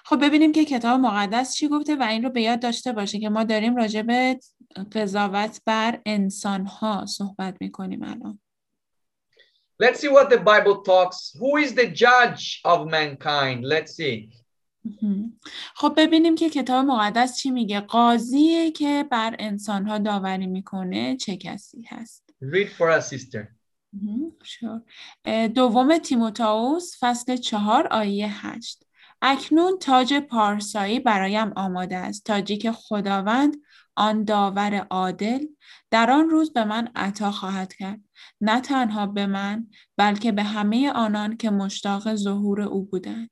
خب 0.04 0.24
ببینیم 0.26 0.52
که 0.52 0.64
کتاب 0.64 1.00
مقدس 1.00 1.54
چی 1.54 1.68
گفته 1.68 1.96
و 1.96 2.02
این 2.02 2.22
رو 2.22 2.30
به 2.30 2.42
یاد 2.42 2.62
داشته 2.62 2.92
باشه 2.92 3.18
که 3.18 3.28
ما 3.28 3.44
داریم 3.44 3.76
راجع 3.76 4.02
به 4.02 4.38
قضاوت 4.92 5.60
بر 5.66 6.00
انسان 6.06 6.66
ها 6.66 7.06
صحبت 7.06 7.56
می‌کنیم 7.60 8.02
الان 8.02 8.40
Let's 9.82 9.98
see 9.98 10.12
what 10.16 10.30
the 10.30 10.38
Bible 10.38 10.76
talks. 10.82 11.18
Who 11.40 11.56
is 11.56 11.70
the 11.74 11.88
judge 12.04 12.60
of 12.64 12.78
mankind? 12.88 13.64
Let's 13.64 13.92
see. 13.96 14.30
خب 15.74 15.94
ببینیم 15.96 16.34
که 16.34 16.50
کتاب 16.50 16.86
مقدس 16.86 17.36
چی 17.36 17.50
میگه 17.50 17.80
قاضی 17.80 18.70
که 18.70 19.04
بر 19.10 19.36
انسان 19.38 19.86
ها 19.86 19.98
داوری 19.98 20.46
می‌کنه 20.46 21.16
چه 21.16 21.36
کسی 21.36 21.82
هست 21.88 22.34
Read 22.42 22.68
for 22.68 23.00
us, 23.00 23.06
sister. 23.06 23.46
دوم 25.54 25.98
تیموتائوس 25.98 26.96
فصل 27.00 27.36
چهار 27.36 27.86
آیه 27.86 28.46
هشت 28.46 28.84
اکنون 29.22 29.78
تاج 29.78 30.14
پارسایی 30.14 31.00
برایم 31.00 31.52
آماده 31.56 31.96
است 31.96 32.24
تاجی 32.24 32.56
که 32.56 32.72
خداوند 32.72 33.56
آن 33.96 34.24
داور 34.24 34.74
عادل 34.90 35.46
در 35.90 36.10
آن 36.10 36.30
روز 36.30 36.52
به 36.52 36.64
من 36.64 36.88
عطا 36.94 37.30
خواهد 37.30 37.74
کرد 37.74 38.00
نه 38.40 38.60
تنها 38.60 39.06
به 39.06 39.26
من 39.26 39.66
بلکه 39.96 40.32
به 40.32 40.42
همه 40.42 40.92
آنان 40.92 41.36
که 41.36 41.50
مشتاق 41.50 42.14
ظهور 42.14 42.60
او 42.60 42.84
بودند. 42.84 43.30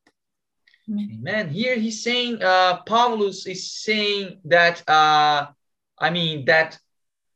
Amen. 0.89 1.49
Here 1.51 1.77
he's 1.77 2.03
saying, 2.03 2.43
uh, 2.43 2.83
Paulus 2.83 3.47
is 3.47 3.73
saying 3.73 4.41
that, 4.47 4.77
uh, 4.89 5.47
I 5.99 6.11
mean, 6.11 6.45
that 6.47 6.79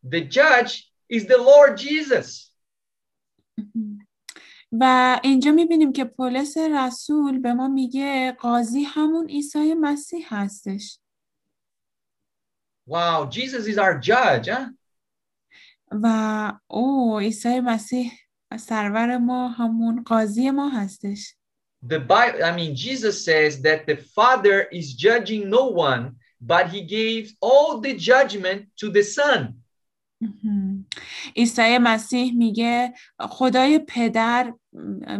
the 0.03 0.23
judge 0.23 0.91
is 1.09 1.27
the 1.27 1.39
Lord 1.39 1.77
Jesus. 1.77 2.51
و 4.81 5.21
اینجا 5.23 5.53
می‌بینیم 5.53 5.93
که 5.93 6.05
پولس 6.05 6.57
رسول 6.57 7.39
به 7.39 7.53
ما 7.53 7.69
میگه 7.69 8.33
قاضی 8.33 8.83
همون 8.83 9.29
عیسی 9.29 9.75
مسیح 9.75 10.27
هستش 10.31 10.99
Wow, 12.87 13.25
Jesus 13.25 13.67
is 13.67 13.79
our 13.79 13.99
judge, 13.99 14.49
huh? 14.49 14.69
و 15.91 16.53
او 16.67 17.19
عیسی 17.19 17.61
مسیح 17.61 18.13
سرور 18.59 19.19
ما 19.19 19.49
همون 19.49 20.03
قاضی 20.03 20.51
ما 20.51 20.69
هستش. 20.69 21.35
The 21.87 21.99
Bible, 21.99 22.43
I 22.43 22.53
mean, 22.57 22.75
Jesus 22.75 23.25
says 23.25 23.61
that 23.63 23.87
the 23.87 23.97
Father 23.97 24.59
is 24.73 24.95
judging 24.95 25.51
no 25.51 25.65
one, 25.67 26.17
but 26.41 26.69
he 26.69 26.81
gave 26.83 27.35
all 27.41 27.81
the 27.81 27.95
judgment 27.95 28.61
to 28.81 28.91
the 28.91 29.03
Son. 29.03 29.55
عیسی 31.37 31.79
مسیح 31.79 32.37
میگه 32.37 32.95
خدای 33.21 33.79
پدر 33.79 34.53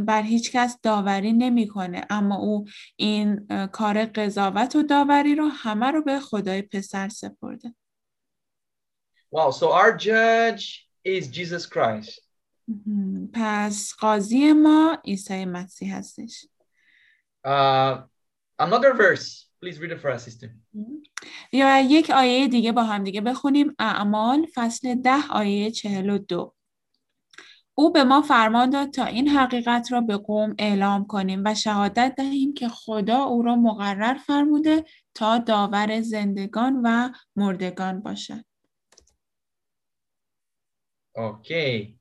بر 0.07 0.23
هیچ 0.23 0.53
کس 0.53 0.79
داوری 0.83 1.33
نمی‌کنه 1.33 2.07
اما 2.11 2.37
او 2.37 2.65
این 2.97 3.47
کار 3.73 4.05
قضاوت 4.05 4.77
و 4.77 4.83
داوری 4.83 5.35
رو 5.35 5.49
همه 5.49 5.87
رو 5.87 6.03
به 6.03 6.21
خدای 6.21 6.63
پسر 6.63 7.09
سپرده. 7.09 7.75
Wow, 9.35 9.51
so 9.51 9.73
our 9.73 9.93
judge 9.97 10.87
is 11.05 11.27
Jesus 11.27 11.67
Christ. 11.67 12.21
پس 13.33 13.93
قاضی 13.99 14.53
ما 14.53 14.99
عیسی 15.05 15.45
مسیح 15.45 15.97
هستش. 15.97 16.47
Uh, 17.47 18.03
another 18.59 18.95
verse, 18.95 19.49
please 19.61 19.81
read 19.81 19.91
it 19.91 20.01
for 20.01 20.11
us, 20.11 20.25
sister. 20.25 20.51
یا 21.53 21.81
یک 21.81 22.11
آیه 22.11 22.49
دیگه 22.49 22.73
با 22.73 22.83
هم 22.83 23.05
دیگه 23.05 23.21
بخونیم. 23.21 23.75
اعمال 23.79 24.47
فصل 24.55 24.95
ده 24.95 25.29
آیه 25.31 25.71
چهل 25.71 26.11
و 26.11 26.19
دو. 26.19 26.55
او 27.75 27.93
به 27.93 28.05
ما 28.05 28.23
فرمان 28.23 28.71
داد 28.71 28.91
تا 28.91 29.05
این 29.05 29.29
حقیقت 29.29 29.93
را 29.93 30.01
به 30.01 30.17
قوم 30.17 30.55
اعلام 30.59 31.07
کنیم 31.07 31.43
و 31.45 31.55
شهادت 31.55 32.15
دهیم 32.17 32.55
که 32.55 32.69
خدا 32.69 33.25
او 33.25 33.43
را 33.43 33.57
مقرر 33.57 34.15
فرموده 34.15 34.85
تا 35.15 35.39
داور 35.39 36.01
زندگان 36.01 36.81
و 36.85 37.11
مردگان 37.37 38.01
باشد. 38.01 38.45
Okay, 41.17 41.95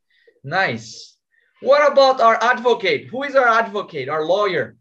nice. 0.44 1.18
What 1.62 1.92
about 1.92 2.20
our 2.20 2.38
advocate? 2.44 3.08
Who 3.08 3.24
is 3.24 3.36
our 3.36 3.48
advocate, 3.48 4.10
our 4.10 4.26
lawyer? 4.26 4.78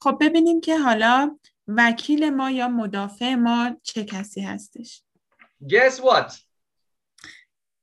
خب 0.00 0.18
ببینیم 0.20 0.60
که 0.60 0.78
حالا 0.78 1.38
وکیل 1.68 2.30
ما 2.30 2.50
یا 2.50 2.68
مدافع 2.68 3.34
ما 3.34 3.76
چه 3.82 4.04
کسی 4.04 4.40
هستش 4.40 5.02
Guess 5.62 6.00
what? 6.00 6.32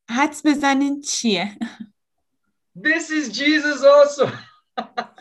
حدس 0.09 0.41
بزنین 0.45 1.01
چیه 1.01 1.57
This 2.75 3.09
is 3.09 3.29
Jesus 3.29 3.83
also. 3.83 4.27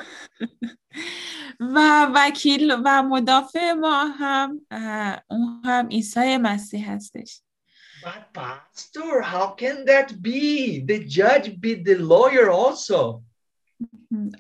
و 1.60 2.06
وکیل 2.14 2.76
و 2.84 3.02
مدافع 3.02 3.72
ما 3.72 4.04
هم 4.04 4.66
اون 5.30 5.62
هم 5.64 5.88
عیسی 5.88 6.36
مسیح 6.36 6.90
هستش 6.90 7.42
But 8.02 8.32
pastor, 8.32 9.20
how 9.20 9.50
can 9.50 9.84
that 9.84 10.20
be? 10.20 10.80
The 10.80 11.04
judge 11.04 11.60
be 11.60 11.74
the 11.74 11.96
lawyer 11.96 12.50
also. 12.50 13.22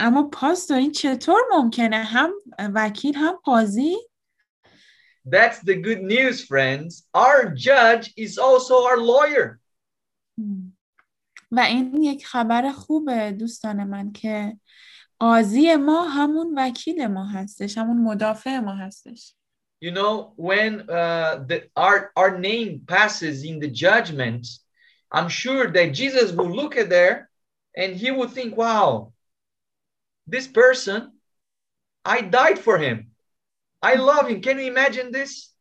اما 0.00 0.22
پاستور 0.32 0.76
این 0.76 0.92
چطور 0.92 1.40
ممکنه 1.52 2.04
هم 2.04 2.32
وکیل 2.58 3.16
هم 3.16 3.34
قاضی 3.44 3.96
That's 5.24 5.60
the 5.60 5.76
good 5.76 6.02
news, 6.02 6.44
friends. 6.44 7.06
Our 7.14 7.50
judge 7.54 8.12
is 8.16 8.38
also 8.38 8.74
our 8.84 8.98
lawyer. 8.98 9.60
و 11.52 11.60
این 11.60 12.02
یک 12.02 12.26
خبر 12.26 12.72
خوبه 12.72 13.32
دوستان 13.32 13.84
من 13.84 14.12
که 14.12 14.58
قاضی 15.18 15.76
ما 15.76 16.08
همون 16.08 16.54
وکیل 16.56 17.06
ما 17.06 17.26
هستش 17.26 17.78
همون 17.78 18.02
مدافع 18.02 18.58
ما 18.58 18.74
هستش 18.74 19.34
You 19.81 19.91
know, 19.91 20.33
when 20.37 20.89
uh, 20.89 21.43
the, 21.47 21.69
our, 21.75 22.11
our 22.15 22.39
name 22.39 22.81
passes 22.87 23.43
in 23.43 23.59
the 23.59 23.67
judgment, 23.67 24.47
I'm 25.11 25.29
sure 25.29 25.71
that 25.71 25.93
Jesus 25.93 26.31
will 26.31 26.49
look 26.49 26.75
at 26.75 26.89
there 26.89 27.29
and 27.75 27.95
he 27.95 28.09
will 28.09 28.27
think, 28.27 28.57
wow, 28.57 29.13
this 30.25 30.47
person, 30.47 31.13
I 32.03 32.21
died 32.21 32.57
for 32.57 32.77
him. 32.77 33.11
I 33.81 33.95
love 33.95 34.27
him. 34.27 34.41
Can 34.41 34.59
you 34.59 34.65
imagine 34.65 35.11
this? 35.11 35.53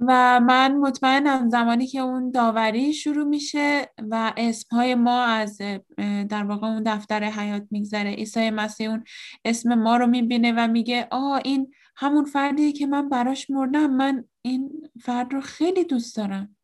و 0.00 0.40
من 0.40 0.76
مطمئنم 0.76 1.48
زمانی 1.48 1.86
که 1.86 2.00
اون 2.00 2.30
داوری 2.30 2.92
شروع 2.92 3.24
میشه 3.24 3.88
و 4.10 4.32
اسمهای 4.36 4.94
ما 4.94 5.24
از 5.24 5.60
اه، 5.98 6.24
در 6.24 6.44
واقع 6.44 6.66
اون 6.66 6.82
دفتر 6.86 7.24
حیات 7.24 7.66
میگذره 7.70 8.10
عیسی 8.10 8.50
مسیح 8.50 8.90
اون 8.90 9.04
اسم 9.44 9.74
ما 9.74 9.96
رو 9.96 10.06
میبینه 10.06 10.52
و 10.56 10.68
میگه 10.68 11.08
آه 11.10 11.40
این 11.44 11.74
همون 11.95 12.25
فردیه 12.25 12.71
که 12.71 12.87
من 12.87 13.09
براش 13.09 13.49
مردم 13.49 13.87
من 13.89 14.25
این 14.41 14.89
فرد 15.01 15.33
رو 15.33 15.41
خیلی 15.41 15.83
دوست 15.83 16.17
دارم 16.17 16.55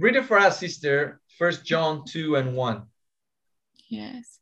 Read 0.00 0.14
it 0.14 0.24
for 0.24 0.38
us, 0.38 0.58
sister. 0.60 1.20
First 1.38 1.64
John 1.64 2.04
2 2.04 2.36
and 2.36 2.54
1. 2.54 2.82
Yes. 3.90 4.38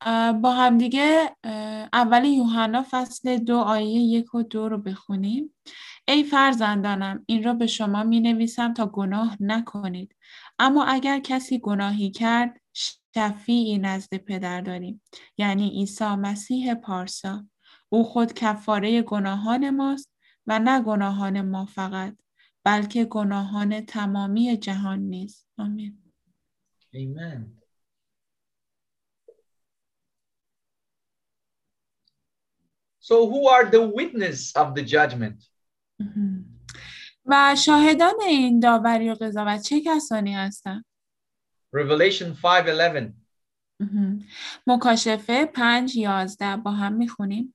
اه، 0.00 0.32
با 0.32 0.52
هم 0.54 0.78
دیگه 0.78 1.36
اه، 1.44 1.88
اول 1.92 2.24
یوحنا 2.24 2.84
فصل 2.90 3.38
دو 3.38 3.58
آیه 3.58 3.86
یک 3.86 4.34
و 4.34 4.42
دو 4.42 4.68
رو 4.68 4.78
بخونیم 4.78 5.54
ای 6.08 6.24
فرزندانم 6.24 7.24
این 7.26 7.44
را 7.44 7.54
به 7.54 7.66
شما 7.66 8.02
می 8.02 8.20
نویسم 8.20 8.74
تا 8.74 8.86
گناه 8.86 9.36
نکنید 9.40 10.16
اما 10.58 10.84
اگر 10.84 11.20
کسی 11.20 11.58
گناهی 11.58 12.10
کرد 12.10 12.60
شفیعی 12.72 13.78
نزد 13.78 14.16
پدر 14.16 14.60
داریم 14.60 15.02
یعنی 15.38 15.68
عیسی 15.68 16.04
مسیح 16.04 16.74
پارسا 16.74 17.44
او 17.94 18.04
خود 18.04 18.32
کفاره 18.32 19.02
گناهان 19.02 19.70
ماست 19.70 20.10
و 20.46 20.58
نه 20.58 20.82
گناهان 20.82 21.40
ما 21.40 21.66
فقط 21.66 22.16
بلکه 22.64 23.04
گناهان 23.04 23.80
تمامی 23.80 24.56
جهان 24.56 24.98
نیز 24.98 25.46
آمین 25.58 26.00
Amen. 26.94 27.40
So, 33.00 33.14
who 33.30 33.40
are 33.54 33.66
the 33.76 33.84
witness 33.98 34.40
of 34.62 34.74
the 34.76 34.84
judgment? 34.94 35.50
مهم. 36.00 36.44
و 37.24 37.56
شاهدان 37.58 38.14
این 38.20 38.60
داوری 38.60 39.10
و 39.10 39.14
قضاوت 39.14 39.62
چه 39.62 39.80
کسانی 39.80 40.34
هستند؟ 40.34 40.84
Revelation 41.76 42.34
5:11. 42.42 43.12
مهم. 43.80 44.18
مکاشفه 44.66 45.46
پنج 45.46 45.96
یازده 45.96 46.56
با 46.56 46.70
هم 46.70 46.92
می‌خونیم. 46.92 47.54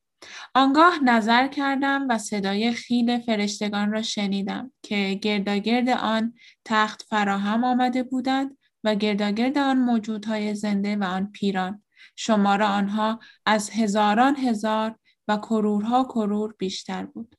آنگاه 0.54 1.04
نظر 1.04 1.48
کردم 1.48 2.08
و 2.10 2.18
صدای 2.18 2.72
خیل 2.72 3.20
فرشتگان 3.20 3.92
را 3.92 4.02
شنیدم 4.02 4.72
که 4.82 5.20
گرداگرد 5.22 5.90
آن 5.90 6.34
تخت 6.66 7.06
فراهم 7.10 7.64
آمده 7.64 8.04
بودند 8.04 8.58
و 8.84 8.96
گرداگرد 8.96 9.58
آن 9.58 9.78
موجودهای 9.78 10.56
زنده 10.56 10.96
و 10.96 11.04
آن 11.04 11.32
پیران. 11.32 11.84
شمار 12.16 12.64
آنها 12.64 13.20
از 13.46 13.70
هزاران 13.70 14.36
هزار 14.36 14.96
و 15.28 15.38
کرورها 15.38 16.04
کرور 16.04 16.54
بیشتر 16.58 17.06
بود. 17.06 17.36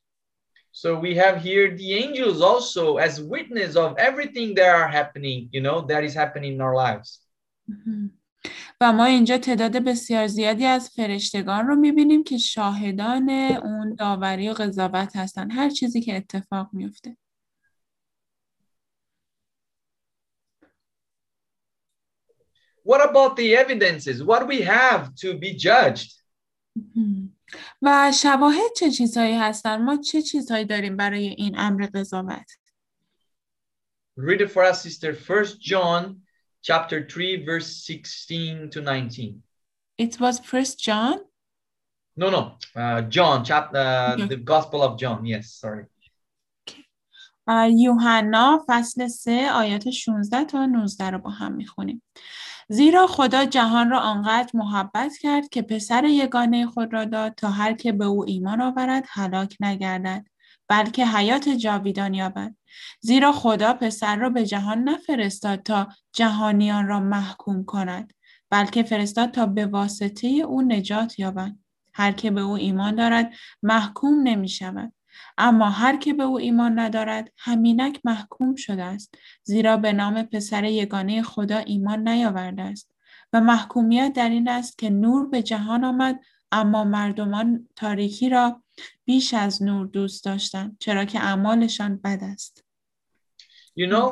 So 0.73 0.99
we 0.99 1.15
have 1.15 1.41
here 1.41 1.75
the 1.75 1.93
angels 1.93 2.41
also 2.41 2.97
as 2.97 3.21
witness 3.21 3.75
of 3.75 3.97
everything 3.97 4.55
that 4.55 4.69
are 4.69 4.87
happening, 4.87 5.49
you 5.51 5.61
know, 5.61 5.81
that 5.81 6.03
is 6.03 6.13
happening 6.13 6.53
in 6.53 6.61
our 6.61 6.75
lives. 6.75 7.19
و 8.81 8.93
ما 8.93 9.05
اینجا 9.05 9.37
تعداد 9.37 9.77
بسیار 9.77 10.27
زیادی 10.27 10.65
از 10.65 10.89
فرشتگان 10.89 11.67
رو 11.67 11.75
می‌بینیم 11.75 12.23
که 12.23 12.37
شاهدان 12.37 13.29
اون 13.63 13.95
داوری 13.95 14.49
و 14.49 14.53
قضاوت 14.53 15.15
هستن 15.15 15.51
هر 15.51 15.69
چیزی 15.69 16.01
که 16.01 16.17
اتفاق 16.17 16.69
میفته 16.73 17.17
What 22.83 23.01
about 23.09 23.35
the 23.35 23.55
evidences? 23.55 24.23
What 24.23 24.47
we 24.47 24.61
have 24.61 25.13
to 25.15 25.37
be 25.37 25.53
judged? 25.53 26.21
و 27.81 28.11
شواهد 28.21 28.71
چه 28.77 28.91
چیزهایی 28.91 29.35
هستن 29.35 29.81
ما 29.81 29.97
چه 29.97 30.21
چیزهایی 30.21 30.65
داریم 30.65 30.97
برای 30.97 31.27
این 31.27 31.59
امر 31.59 31.85
قضاوت 31.93 32.51
Read 34.17 34.41
it 34.41 34.51
for 34.51 34.63
us, 34.63 34.81
sister. 34.81 35.13
First 35.13 35.61
John 35.61 36.20
chapter 36.61 37.05
3, 37.07 37.45
verse 37.45 37.67
16 37.85 38.69
to 38.69 38.81
19. 38.81 39.43
It 39.97 40.19
was 40.19 40.39
first 40.39 40.79
John 40.79 41.19
No, 42.17 42.29
no, 42.29 42.57
uh, 42.75 43.01
John, 43.09 43.43
chapter, 43.43 43.77
uh, 43.77 44.13
Okay. 44.13 44.27
the 44.27 44.35
Gospel 44.37 44.81
of 44.81 44.97
John. 44.99 45.25
Yes, 45.25 45.53
sorry. 45.53 45.85
و 47.47 47.69
یوحنا 47.77 48.65
فصل 48.67 49.07
3 49.07 49.49
آیات 49.51 49.89
16 49.89 50.43
تا 50.43 50.65
19 50.65 51.09
رو 51.09 51.17
با 51.19 51.29
هم 51.29 51.51
می‌خونیم. 51.51 52.01
زیرا 52.69 53.07
خدا 53.07 53.45
جهان 53.45 53.89
را 53.89 53.99
آنقدر 53.99 54.51
محبت 54.53 55.17
کرد 55.17 55.49
که 55.49 55.61
پسر 55.61 56.03
یگانه 56.03 56.65
خود 56.67 56.93
را 56.93 57.05
داد 57.05 57.35
تا 57.35 57.49
هر 57.49 57.73
که 57.73 57.91
به 57.91 58.05
او 58.05 58.25
ایمان 58.27 58.61
آورد 58.61 59.03
هلاک 59.09 59.57
نگردد 59.59 60.25
بلکه 60.71 61.05
حیات 61.05 61.49
جاویدان 61.49 62.13
یابد. 62.13 62.55
زیرا 62.99 63.31
خدا 63.31 63.73
پسر 63.73 64.15
را 64.15 64.29
به 64.29 64.45
جهان 64.45 64.83
نفرستاد 64.83 65.63
تا 65.63 65.87
جهانیان 66.13 66.87
را 66.87 66.99
محکوم 66.99 67.65
کند 67.65 68.13
بلکه 68.49 68.83
فرستاد 68.83 69.31
تا 69.31 69.45
به 69.45 69.65
واسطه 69.65 70.27
او 70.27 70.61
نجات 70.61 71.19
یابند. 71.19 71.59
هر 71.93 72.11
که 72.11 72.31
به 72.31 72.41
او 72.41 72.53
ایمان 72.53 72.95
دارد 72.95 73.33
محکوم 73.63 74.23
نمی 74.23 74.49
شود. 74.49 74.93
اما 75.37 75.69
هر 75.69 75.97
که 75.97 76.13
به 76.13 76.23
او 76.23 76.39
ایمان 76.39 76.79
ندارد 76.79 77.31
همینک 77.37 78.01
محکوم 78.03 78.55
شده 78.55 78.83
است 78.83 79.15
زیرا 79.43 79.77
به 79.77 79.93
نام 79.93 80.23
پسر 80.23 80.63
یگانه 80.63 81.21
خدا 81.21 81.57
ایمان 81.57 82.07
نیاورده 82.07 82.61
است 82.61 82.91
و 83.33 83.41
محکومیت 83.41 84.13
در 84.15 84.29
این 84.29 84.49
است 84.49 84.77
که 84.77 84.89
نور 84.89 85.27
به 85.27 85.43
جهان 85.43 85.83
آمد 85.83 86.19
اما 86.51 86.83
مردمان 86.83 87.67
تاریکی 87.75 88.29
را 88.29 88.63
بیش 89.11 89.33
از 89.33 89.63
نور 89.63 89.87
دوست 89.87 90.25
داشتند 90.25 90.77
چرا 90.79 91.05
که 91.05 91.19
اعمالشان 91.19 91.97
بد 91.97 92.19
است 92.21 92.63
You 93.79 93.87
know, 93.87 94.07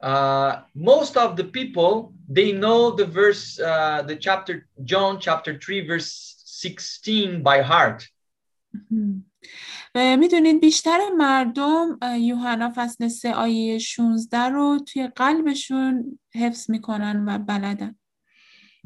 uh, 0.00 0.52
most 0.92 1.14
of 1.24 1.30
the 1.40 1.46
people, 1.58 1.92
they 2.38 2.50
know 2.62 2.80
the 3.00 3.08
verse, 3.20 3.44
uh, 3.70 4.02
the 4.10 4.16
chapter, 4.26 4.54
John 4.90 5.12
chapter 5.26 5.52
3, 5.58 5.86
verse 5.86 6.10
16 6.46 7.42
by 7.42 7.62
heart. 7.62 8.02
و 9.94 10.16
می‌دونید 10.16 10.60
بیشتر 10.60 10.98
مردم 11.18 11.98
یوحنا 12.20 12.72
فصل 12.76 13.08
3 13.08 13.34
آیه 13.34 13.78
16 13.78 14.38
رو 14.38 14.78
توی 14.86 15.08
قلبشون 15.08 16.18
حفظ 16.34 16.70
می‌کنن 16.70 17.24
و 17.28 17.38
بلدن 17.38 17.96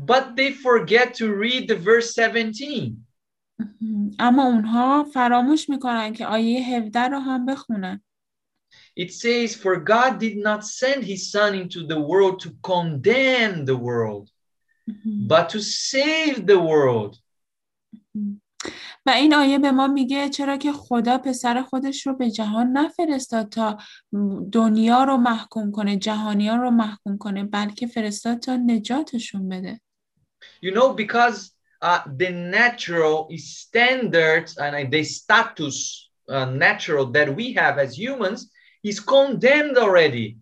But 0.00 0.24
they 0.36 0.52
forget 0.52 1.14
to 1.14 1.26
read 1.44 1.68
the 1.68 1.76
verse 1.76 2.14
17. 2.14 3.09
اما 4.18 4.46
اونها 4.46 5.04
فراموش 5.04 5.68
می‌کنن 5.68 6.12
که 6.12 6.26
آیه 6.26 6.76
17 6.76 7.00
رو 7.00 7.18
هم 7.18 7.46
بخونن. 7.46 8.02
It 8.96 9.12
says, 9.12 9.54
For 9.54 9.76
God 9.76 10.18
did 10.18 10.36
not 10.36 10.64
send 10.64 11.04
his 11.04 11.30
son 11.30 11.54
into 11.54 11.86
the 11.86 12.00
world 12.10 12.40
to 12.44 12.50
condemn 12.62 13.64
the 13.64 13.78
world, 13.88 14.26
but 15.32 15.48
to 15.50 15.60
save 15.60 16.46
the 16.46 16.58
world. 16.58 17.16
و 19.06 19.10
این 19.10 19.34
آیه 19.34 19.58
به 19.58 19.70
ما 19.70 19.86
میگه 19.86 20.28
چرا 20.28 20.56
که 20.56 20.72
خدا 20.72 21.18
پسر 21.18 21.62
خودش 21.62 22.06
رو 22.06 22.16
به 22.16 22.30
جهان 22.30 22.66
نفرستاد 22.66 23.48
تا 23.48 23.78
دنیا 24.52 25.04
رو 25.04 25.16
محکوم 25.16 25.72
کنه 25.72 25.96
جهانیان 25.96 26.60
رو 26.60 26.70
محکوم 26.70 27.18
کنه 27.18 27.44
بلکه 27.44 27.86
فرستاد 27.86 28.38
تا 28.38 28.56
نجاتشون 28.56 29.48
بده. 29.48 29.80
You 30.62 30.74
know, 30.74 30.94
because 30.94 31.59
uh, 31.81 32.01
the 32.17 32.29
natural 32.29 33.29
standards 33.37 34.57
and 34.57 34.75
uh, 34.75 34.89
the 34.89 35.03
status 35.03 36.09
uh, 36.29 36.45
natural 36.45 37.05
that 37.11 37.35
we 37.35 37.53
have 37.53 37.77
as 37.77 37.97
humans 37.97 38.49
is 38.83 38.99
condemned 38.99 39.77
already. 39.77 40.37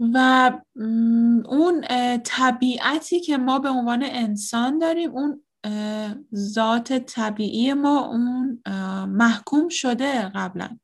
و 0.00 0.50
م، 0.74 1.42
اون 1.46 1.84
اه، 1.88 2.18
طبیعتی 2.18 3.20
که 3.20 3.36
ما 3.36 3.58
به 3.58 3.68
عنوان 3.68 4.02
انسان 4.02 4.78
داریم 4.78 5.10
اون 5.10 5.42
اه، 5.64 6.14
ذات 6.34 6.92
طبیعی 6.92 7.74
ما 7.74 8.06
اون 8.06 8.62
اه، 8.66 9.06
محکوم 9.06 9.68
شده 9.68 10.30
قبلا 10.34 10.78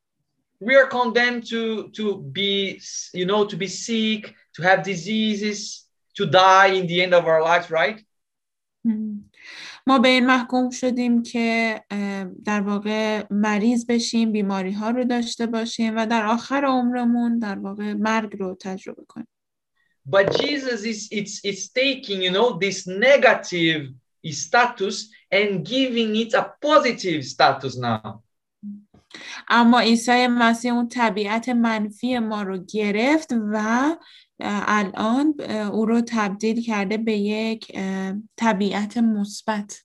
We 0.64 0.74
are 0.76 0.86
condemned 0.86 1.44
to, 1.50 1.88
to 1.98 2.04
be, 2.38 2.80
you 3.12 3.26
know, 3.26 3.44
to 3.44 3.56
be 3.56 3.66
sick, 3.66 4.32
to 4.56 4.62
have 4.62 4.84
diseases, 4.84 5.88
to 6.18 6.24
die 6.24 6.68
in 6.78 6.86
the 6.86 7.02
end 7.02 7.14
of 7.14 7.24
our 7.26 7.42
lives, 7.42 7.68
right? 7.68 7.98
ما 9.87 9.99
به 9.99 10.09
این 10.09 10.25
محکوم 10.25 10.69
شدیم 10.69 11.23
که 11.23 11.81
در 12.45 12.61
واقع 12.61 13.23
مریض 13.31 13.85
بشیم 13.85 14.31
بیماری 14.31 14.71
ها 14.71 14.89
رو 14.89 15.03
داشته 15.03 15.45
باشیم 15.45 15.97
و 15.97 16.05
در 16.05 16.25
آخر 16.25 16.65
عمرمون 16.65 17.39
در 17.39 17.59
واقع 17.59 17.93
مرگ 17.93 18.37
رو 18.39 18.57
تجربه 18.59 19.03
کنیم 19.07 19.27
But 20.09 20.25
Jesus 20.39 20.85
is 20.85 21.09
it's 21.11 21.41
it's 21.43 21.67
taking, 21.67 22.21
you 22.21 22.31
know, 22.31 22.57
this 22.57 22.87
negative 22.87 23.81
status 24.31 25.09
and 25.31 25.65
giving 25.65 26.15
it 26.15 26.33
a 26.33 26.43
positive 26.61 27.25
status 27.25 27.77
now. 27.77 28.23
اما 29.49 29.79
عیسی 29.79 30.27
مسیح 30.27 30.73
اون 30.73 30.87
طبیعت 30.87 31.49
منفی 31.49 32.19
ما 32.19 32.41
رو 32.41 32.57
گرفت 32.57 33.33
و 33.53 33.95
الان 34.39 35.41
او 35.71 35.85
رو 35.85 36.01
تبدیل 36.07 36.61
کرده 36.63 36.97
به 36.97 37.17
یک 37.17 37.79
طبیعت 38.37 38.97
مثبت 38.97 39.83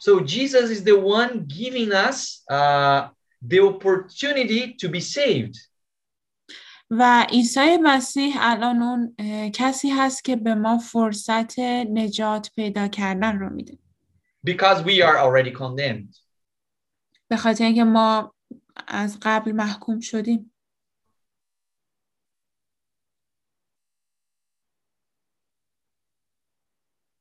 So 0.00 0.20
Jesus 0.20 0.70
is 0.70 0.82
the 0.84 0.98
one 0.98 1.46
giving 1.46 1.92
us 1.92 2.42
uh, 2.50 3.08
the 3.42 3.60
opportunity 3.60 4.74
to 4.80 4.88
be 4.88 5.00
saved. 5.00 5.56
و 6.90 7.26
عیسی 7.30 7.76
مسیح 7.82 8.36
الان 8.38 8.82
اون 8.82 9.14
کسی 9.50 9.90
هست 9.90 10.24
که 10.24 10.36
به 10.36 10.54
ما 10.54 10.78
فرصت 10.78 11.58
نجات 11.58 12.50
پیدا 12.56 12.88
کردن 12.88 13.38
رو 13.38 13.50
میده 13.50 13.78
because 14.46 14.82
we 14.82 15.02
are 15.02 15.18
already 15.18 15.52
condemned. 15.52 16.20
به 17.28 17.36
خاطر 17.36 17.64
اینکه 17.64 17.84
ما 17.84 18.34
از 18.86 19.18
قبل 19.22 19.52
محکوم 19.52 20.00
شدیم 20.00 20.52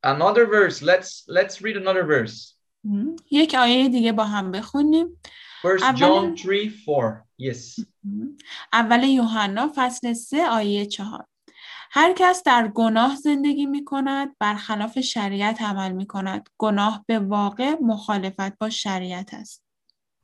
Another 0.07 0.47
verse. 0.47 0.83
Let's 0.83 1.25
let's 1.29 1.61
read 1.63 1.77
another 1.77 2.05
verse. 2.05 2.55
مم. 2.85 3.17
یک 3.31 3.55
آیه 3.55 3.89
دیگه 3.89 4.13
با 4.13 4.25
هم 4.25 4.51
بخونیم 4.51 5.19
First 5.67 5.83
أولاً- 5.83 5.99
John 5.99 6.37
3, 6.37 6.71
4. 6.87 7.25
Yes. 7.43 7.85
مم. 8.05 8.37
اول 8.73 9.03
یوحنا 9.05 9.73
فصل 9.77 10.13
سه 10.13 10.47
آیه 10.49 10.87
چهار 10.87 11.27
هر 11.91 12.13
کس 12.17 12.43
در 12.47 12.69
گناه 12.75 13.17
زندگی 13.17 13.67
می 13.67 13.85
کند 13.85 14.37
برخلاف 14.39 15.01
شریعت 15.01 15.63
عمل 15.63 15.93
می 15.93 16.07
کند 16.07 16.49
گناه 16.59 17.05
به 17.09 17.19
واقع 17.19 17.77
مخالفت 17.83 18.59
با 18.59 18.71
شریعت 18.71 19.35
است 19.35 19.63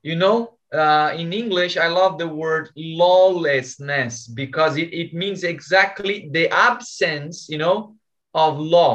You 0.07 0.17
know, 0.23 0.37
uh, 0.75 1.11
in 1.23 1.33
English, 1.33 1.77
I 1.77 1.89
love 2.01 2.15
the 2.19 2.29
word 2.45 2.65
lawlessness 2.77 4.15
because 4.43 4.77
it, 4.77 4.91
it 5.03 5.11
means 5.15 5.43
exactly 5.45 6.17
the 6.37 6.47
absence, 6.71 7.49
you 7.53 7.59
know, 7.65 7.77
of 8.35 8.53
law. 8.77 8.95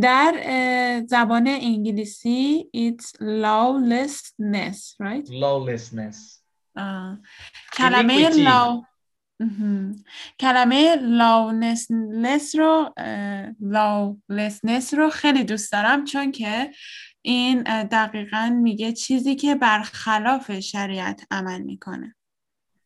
در 0.00 0.32
زبان 1.08 1.46
انگلیسی 1.48 2.70
it's 2.76 3.06
lawlessness 3.20 4.96
right 5.02 5.28
Lawlessness. 5.28 6.42
آه. 6.76 7.18
کلمه. 7.72 8.28
لاو. 8.28 8.84
کلمه 10.40 10.96
lawlessness 10.96 12.54
رو 12.54 12.94
lawlessness 13.60 14.94
رو 14.94 15.10
خیلی 15.10 15.44
دوست 15.44 15.72
دارم 15.72 16.04
چون 16.04 16.32
که 16.32 16.70
این 17.22 17.62
دقیقا 17.84 18.58
میگه 18.62 18.92
چیزی 18.92 19.34
که 19.36 19.54
برخلاف 19.54 20.60
شریعت 20.60 21.22
عمل 21.30 21.60
می‌کنه 21.62 22.14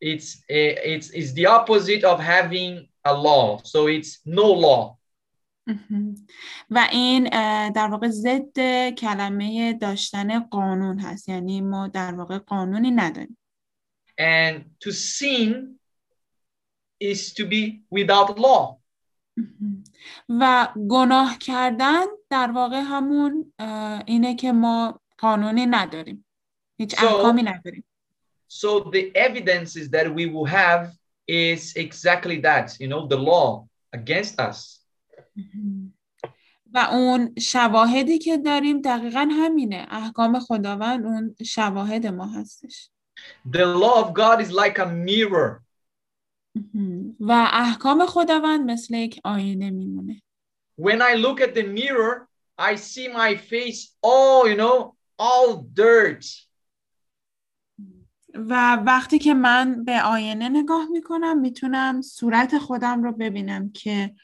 It's, 0.03 0.29
uh, 0.49 0.75
it's, 0.93 1.07
it's 1.11 1.31
the 1.33 1.45
opposite 1.45 2.03
of 2.03 2.19
having 2.19 2.87
a 3.05 3.13
law. 3.13 3.59
So 3.63 3.79
it's 3.87 4.11
no 4.25 4.47
law. 4.67 4.97
و 6.69 6.87
این 6.91 7.23
در 7.69 7.87
واقع 7.87 8.07
ضد 8.07 8.89
کلمه 8.89 9.73
داشتن 9.73 10.39
قانون 10.39 10.99
هست. 10.99 11.29
یعنی 11.29 11.61
ما 11.61 11.87
در 11.87 12.13
واقع 12.15 12.37
قانونی 12.37 12.91
نداریم. 12.91 13.37
And 14.21 14.61
to 14.83 14.91
sin 14.91 15.79
is 17.03 17.33
to 17.33 17.45
be 17.45 17.81
without 17.95 18.37
law. 18.39 18.77
و 20.29 20.67
گناه 20.89 21.37
کردن 21.37 22.03
در 22.29 22.51
واقع 22.51 22.81
همون 22.85 23.53
اینه 24.05 24.35
که 24.35 24.51
ما 24.51 25.01
قانونی 25.17 25.65
نداریم. 25.65 26.25
هیچ 26.77 26.95
So- 26.95 27.03
احکامی 27.03 27.43
نداریم. 27.43 27.85
So 28.51 28.91
the 28.91 29.11
evidences 29.15 29.89
that 29.89 30.07
we 30.15 30.25
will 30.25 30.45
have 30.45 30.91
is 31.27 31.73
exactly 31.75 32.41
that, 32.41 32.67
you 32.79 32.87
know, 32.87 33.07
the 33.07 33.17
law 33.17 33.65
against 33.95 34.39
us. 34.49 34.80
و 36.73 36.77
اون 36.77 37.35
شواهدی 37.39 38.17
که 38.17 38.37
داریم 38.37 38.81
دقیقا 38.81 39.29
همینه 39.31 39.87
احکام 39.89 40.39
خداوند 40.39 41.05
اون 41.05 41.35
شواهد 41.45 42.07
ما 42.07 42.25
هستش 42.25 42.89
The 43.47 43.65
law 43.65 44.05
of 44.05 44.13
God 44.13 44.41
is 44.41 44.51
like 44.51 44.79
a 44.79 44.85
mirror. 44.85 45.61
و 47.19 47.31
احکام 47.51 48.05
خداوند 48.05 48.71
مثل 48.71 48.93
یک 48.93 49.21
آینه 49.23 49.69
میمونه 49.69 50.21
When 50.81 51.01
I 51.01 51.15
look 51.15 51.41
at 51.41 51.53
the 51.55 51.63
mirror, 51.63 52.27
I 52.57 52.75
see 52.75 53.07
my 53.07 53.35
face 53.35 53.95
all, 54.01 54.47
you 54.47 54.57
know, 54.57 54.95
all 55.19 55.63
dirt. 55.75 56.25
و 58.33 58.75
وقتی 58.75 59.19
که 59.19 59.33
من 59.33 59.83
به 59.83 60.01
آینه 60.01 60.49
نگاه 60.49 60.85
می‌کنم 60.91 61.39
می‌تونم 61.39 62.01
صورت 62.01 62.57
خودم 62.57 63.03
رو 63.03 63.11
ببینم 63.11 63.71
که 63.71 64.15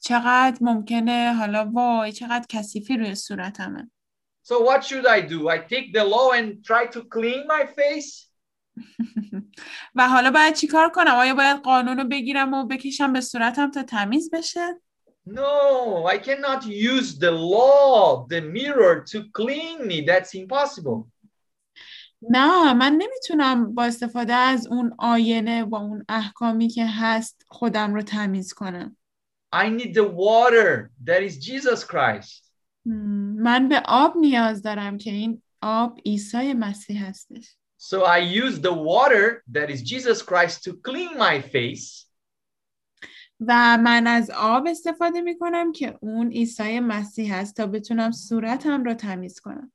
چقدر 0.00 0.58
ممکنه 0.60 1.34
حالا 1.34 1.70
وای 1.72 2.12
چقدر 2.12 2.46
کثیفی 2.48 2.96
روی 2.96 3.14
صورتمه 3.14 3.90
So 4.48 4.60
what 4.60 4.84
should 4.84 5.06
I 5.06 5.20
do? 5.20 5.48
I 5.48 5.58
take 5.58 5.92
the 5.92 6.04
law 6.04 6.30
and 6.30 6.64
try 6.64 6.86
to 6.86 7.00
clean 7.16 7.40
my 7.48 7.66
face? 7.66 8.30
و 9.94 10.08
حالا 10.08 10.30
باید 10.30 10.54
چیکار 10.54 10.90
کنم 10.90 11.14
آیا 11.14 11.34
باید 11.34 11.62
قانون 11.62 11.96
رو 11.98 12.04
بگیرم 12.04 12.54
و 12.54 12.66
بکشم 12.66 13.12
به 13.12 13.20
صورتم 13.20 13.70
تا 13.70 13.82
تمیز 13.82 14.30
بشه 14.32 14.80
No, 15.28 16.06
I 16.06 16.18
cannot 16.18 16.64
use 16.66 17.18
the 17.18 17.32
law, 17.32 18.26
the 18.28 18.40
mirror 18.40 18.94
to 19.12 19.18
clean 19.32 19.76
me. 19.88 20.00
That's 20.02 20.34
impossible. 20.34 21.10
نه 22.30 22.72
من 22.72 22.92
نمی‌تونم 22.92 23.74
با 23.74 23.84
استفاده 23.84 24.34
از 24.34 24.66
اون 24.66 24.94
آینه 24.98 25.64
با 25.64 25.78
اون 25.78 26.04
احکامی 26.08 26.68
که 26.68 26.86
هست 26.86 27.42
خودم 27.48 27.94
رو 27.94 28.02
تمیز 28.02 28.52
کنم 28.52 28.96
I 29.53 29.69
need 29.69 29.93
the 29.93 30.07
water 30.07 30.91
that 31.05 31.21
is 31.23 31.37
Jesus 31.37 31.83
Christ. 31.83 32.51
مم، 32.85 33.35
من 33.41 33.69
به 33.69 33.81
آب 33.85 34.17
نیاز 34.17 34.61
دارم 34.61 34.97
که 34.97 35.11
این 35.11 35.41
آب 35.61 35.99
عیسی 36.05 36.53
مسیح 36.53 37.05
هستش 37.07 37.55
So 37.83 38.03
I 38.05 38.19
use 38.19 38.59
the 38.59 38.73
water 38.73 39.43
that 39.51 39.69
is 39.69 39.81
Jesus 39.81 40.21
Christ 40.21 40.63
to 40.65 40.71
clean 40.87 41.17
my 41.17 41.41
face. 41.41 42.07
و 43.47 43.77
من 43.83 44.07
از 44.07 44.29
آب 44.35 44.67
استفاده 44.67 45.21
می 45.21 45.37
کنم 45.39 45.71
که 45.71 45.97
اون 46.01 46.31
عیسی 46.31 46.79
مسیح 46.79 47.35
هست 47.35 47.55
تا 47.57 47.67
بتونم 47.67 48.11
صورتم 48.11 48.83
رو 48.83 48.93
تمیز 48.93 49.39
کنم 49.39 49.71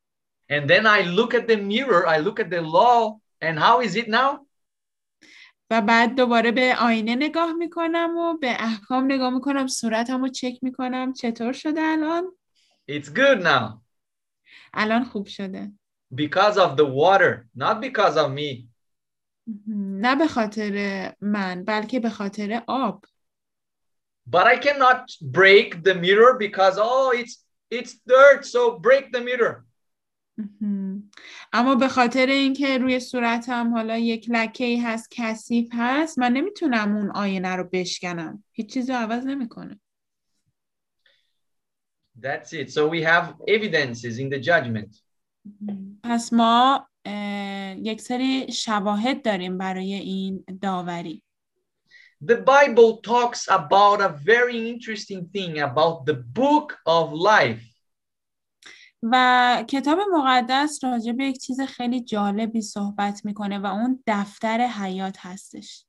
And 0.52 0.68
then 0.70 0.87
I 0.87 1.00
look 1.02 1.35
at 1.35 1.48
the 1.48 1.57
mirror, 1.57 2.07
I 2.07 2.18
look 2.18 2.38
at 2.40 2.50
the 2.50 2.61
law, 2.61 3.18
and 3.42 3.59
how 3.59 3.81
is 3.87 3.96
it 3.96 4.09
now? 4.09 4.46
و 5.71 5.81
بعد 5.81 6.15
دوباره 6.15 6.51
به 6.51 6.75
آینه 6.81 7.15
نگاه 7.15 7.53
می 7.53 7.69
کنم 7.69 8.17
و 8.17 8.38
به 8.38 8.55
احکام 8.60 9.05
نگاه 9.05 9.34
می 9.34 9.41
کنم 9.41 9.67
صورتم 9.67 10.21
رو 10.21 10.27
چک 10.27 10.53
می 10.62 10.71
کنم 10.71 11.13
چطور 11.13 11.53
شده 11.53 11.81
الان 11.81 12.23
It's 12.91 13.07
good 13.07 13.43
now 13.43 13.81
الان 14.73 15.03
خوب 15.03 15.27
شده 15.27 15.71
because 16.13 16.57
of 16.57 16.75
the 16.77 16.86
water, 16.86 17.47
not 17.55 17.81
because 17.81 18.15
of 18.17 18.29
me. 18.29 18.67
نه 20.01 20.15
به 20.15 20.27
خاطر 20.27 21.13
من 21.21 21.63
بلکه 21.63 21.99
به 21.99 22.10
خاطر 22.10 22.63
آب 22.67 23.05
But 24.29 24.45
I 24.47 24.57
cannot 24.57 25.05
break 25.21 25.84
the 25.84 25.95
mirror 25.95 26.38
because 26.38 26.77
oh, 26.77 27.12
it's 27.15 27.43
it's 27.71 27.93
dirt, 28.07 28.45
so 28.45 28.79
break 28.79 29.12
the 29.12 29.21
mirror. 29.21 29.65
اما 31.53 31.75
به 31.75 31.87
خاطر 31.87 32.25
اینکه 32.25 32.77
روی 32.77 32.99
صورتم 32.99 33.73
حالا 33.73 33.97
یک 33.97 34.25
لکه 34.29 34.63
ای 34.63 34.77
هست 34.77 35.07
کثیف 35.11 35.69
هست 35.73 36.19
من 36.19 36.33
نمی‌تونم 36.33 36.95
اون 36.95 37.11
آینه 37.11 37.55
رو 37.55 37.69
بشکنم 37.71 38.43
هیچ 38.51 38.73
چیزی 38.73 38.91
رو 38.91 38.97
عوض 38.97 39.25
نمی‌کنه 39.25 39.79
That's 42.21 42.53
it. 42.53 42.69
So 42.71 42.87
we 42.87 43.01
have 43.01 43.25
evidences 43.47 44.19
in 44.19 44.29
the 44.29 44.39
judgment. 44.39 45.01
پس 46.03 46.33
ما 46.33 46.87
یک 47.77 48.01
سری 48.01 48.51
شواهد 48.51 49.21
داریم 49.21 49.57
برای 49.57 49.93
این 49.93 50.45
داوری 50.61 51.23
The 52.25 52.35
Bible 52.35 53.02
talks 53.02 53.47
about 53.47 53.99
a 54.02 54.10
very 54.10 54.69
interesting 54.69 55.25
thing 55.33 55.60
about 55.60 56.06
the 56.06 56.13
book 56.13 56.77
of 56.85 57.13
life. 57.13 57.71
و 59.04 59.63
کتاب 59.67 59.99
مقدس 60.13 60.83
راجع 60.83 61.12
به 61.12 61.25
یک 61.25 61.37
چیز 61.37 61.62
خیلی 61.62 62.02
جالبی 62.02 62.62
صحبت 62.62 63.25
می‌کنه 63.25 63.60
و 63.60 63.65
اون 63.65 64.04
دفتر 64.08 64.67
حیات 64.67 65.15
هستش. 65.19 65.85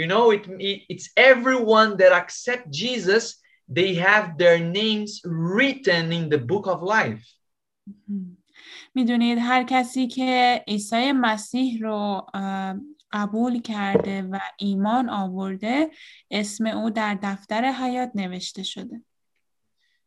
You 0.00 0.06
know, 0.06 0.36
it, 0.36 0.46
it- 0.48 0.96
it's 0.96 1.06
everyone 1.16 1.96
that 1.96 2.12
accept 2.12 2.66
Jesus, 2.70 3.24
they 3.72 3.94
have 3.94 4.26
their 4.38 4.58
names 4.58 5.10
written 5.24 6.12
in 6.12 6.28
the 6.34 6.38
book 6.38 6.66
of 6.66 6.82
life. 6.82 7.34
می‌دونید 8.94 9.38
هر 9.40 9.64
کسی 9.64 10.06
که 10.06 10.64
عیسی 10.68 11.12
مسیح 11.12 11.82
رو 11.82 12.26
قبول 13.12 13.60
کرده 13.62 14.22
و 14.22 14.38
ایمان 14.58 15.10
آورده 15.10 15.90
اسم 16.30 16.66
او 16.66 16.90
در 16.90 17.18
دفتر 17.22 17.64
حیات 17.72 18.10
نوشته 18.14 18.62
شده. 18.62 19.02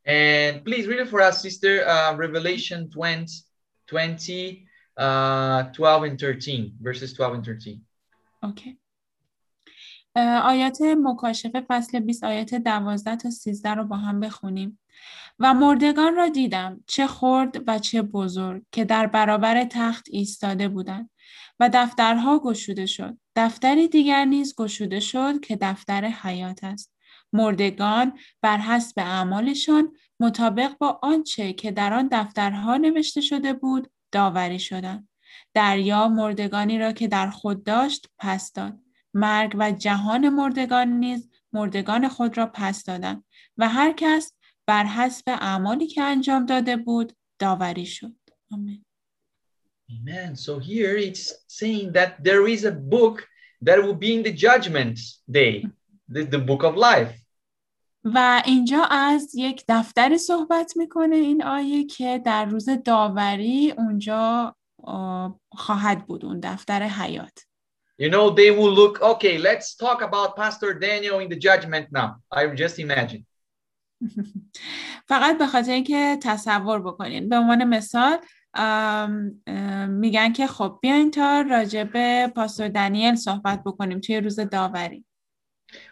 And 0.08 0.64
please 0.64 0.88
read 0.88 1.00
it 1.00 1.10
for 1.10 1.22
us, 1.22 1.42
sister. 1.42 1.86
Uh, 1.86 2.16
Revelation 2.16 2.90
20, 2.90 3.44
20 3.88 4.68
uh, 4.98 5.64
12 5.64 6.04
and 6.04 6.20
13, 6.20 6.74
verses 6.82 7.14
12 7.14 7.34
and 7.36 7.46
13. 7.46 7.82
اوکی 8.44 8.78
اه، 10.16 10.42
آیات 10.42 10.82
مکاشفه 10.82 11.62
فصل 11.62 12.00
20 12.00 12.24
آیات 12.24 12.56
12 12.56 13.16
تا 13.16 13.30
13 13.30 13.74
رو 13.74 13.84
با 13.84 13.98
هم 13.98 14.20
بخونیم 14.20 14.80
و 15.40 15.54
مردگان 15.54 16.16
را 16.16 16.30
دیدم 16.30 16.84
چه 16.88 17.08
خرد 17.08 17.64
و 17.68 17.80
چه 17.80 18.02
بزرگ 18.02 18.64
که 18.72 18.86
در 18.86 19.08
برابر 19.08 19.64
تخت 19.64 20.08
ایستاده 20.12 20.68
بودند 20.68 21.10
و 21.60 21.70
دفترها 21.74 22.40
گشوده 22.40 22.86
شد 22.86 23.18
دفتری 23.36 23.88
دیگر 23.88 24.26
نیز 24.26 24.56
گشوده 24.56 25.00
شد 25.00 25.40
که 25.40 25.58
دفتر 25.62 26.06
حیات 26.06 26.64
است 26.64 26.97
مردگان 27.34 28.20
بر 28.42 28.58
حسب 28.58 29.00
اعمالشان 29.00 29.96
مطابق 30.20 30.78
با 30.78 31.00
آنچه 31.04 31.54
که 31.54 31.72
در 31.72 31.94
آن 31.94 32.10
دفترها 32.12 32.78
نوشته 32.78 33.22
شده 33.22 33.54
بود 33.54 33.92
داوری 34.12 34.60
شدند. 34.60 35.10
دریا 35.54 36.08
مردگانی 36.08 36.80
را 36.80 36.92
که 36.92 37.08
در 37.08 37.30
خود 37.30 37.64
داشت 37.64 38.08
پس 38.20 38.54
داد. 38.54 38.80
مرگ 39.14 39.56
و 39.60 39.72
جهان 39.72 40.30
مردگان 40.30 40.88
نیز 40.88 41.30
مردگان 41.54 42.08
خود 42.08 42.38
را 42.38 42.52
پس 42.54 42.84
دادند 42.84 43.24
و 43.58 43.70
هر 43.70 43.94
کس 43.98 44.34
بر 44.68 44.86
حسب 44.86 45.24
اعمالی 45.28 45.88
که 45.88 46.02
انجام 46.02 46.46
داده 46.46 46.78
بود 46.78 47.14
داوری 47.40 47.86
شد. 47.86 48.16
آمین. 48.52 48.84
Amen. 49.90 50.36
So 50.36 50.60
here 50.60 50.98
it's 50.98 51.34
saying 51.48 51.94
that 51.94 52.24
there 52.24 52.46
is 52.48 52.66
a 52.66 52.72
book 52.72 53.26
that 53.62 53.82
will 53.82 53.96
be 53.96 54.14
in 54.16 54.24
the 54.24 54.34
judgment 54.34 55.00
day, 55.32 55.66
the, 56.10 56.24
the 56.24 56.40
book 56.40 56.64
of 56.64 56.76
life. 56.76 57.28
و 58.04 58.44
اینجا 58.46 58.84
از 58.84 59.36
یک 59.36 59.64
دفتری 59.70 60.18
صحبت 60.18 60.74
می‌کنه 60.76 61.16
این 61.16 61.44
آیه 61.44 61.86
که 61.86 62.22
در 62.26 62.46
روز 62.46 62.70
داوری 62.86 63.74
اونجا 63.78 64.56
خواهد 65.52 66.06
بود 66.08 66.26
اون 66.26 66.40
دفتر 66.40 66.84
حیات 66.84 67.40
You 68.00 68.10
know, 68.10 68.30
they 68.30 68.52
will 68.52 68.74
look, 68.82 69.02
okay, 69.02 69.40
let's 69.40 69.74
talk 69.76 70.00
about 70.04 70.36
Pastor 70.36 70.72
Daniel 70.76 71.18
in 71.24 71.30
the 71.30 71.40
judgment 71.48 71.92
now. 71.92 72.10
I 72.32 72.46
just 72.64 72.78
imagine. 72.80 73.26
فقط 75.10 75.38
به 75.38 75.48
خاطر 75.48 75.72
اینکه 75.72 76.18
تصور 76.24 76.82
بکنین 76.82 77.30
به 77.30 77.36
عنوان 77.36 77.64
مثال 77.64 78.18
ام، 78.54 79.42
ام، 79.48 79.90
میگن 79.90 80.34
که 80.34 80.48
خب 80.48 80.80
بیاین 80.82 81.12
تا 81.12 81.42
راجع 81.42 81.84
به 81.84 82.32
پاستور 82.36 82.68
دنیل 82.68 83.16
صحبت 83.16 83.64
بکنیم 83.66 84.00
توی 84.00 84.22
روز 84.22 84.40
داوری 84.40 85.06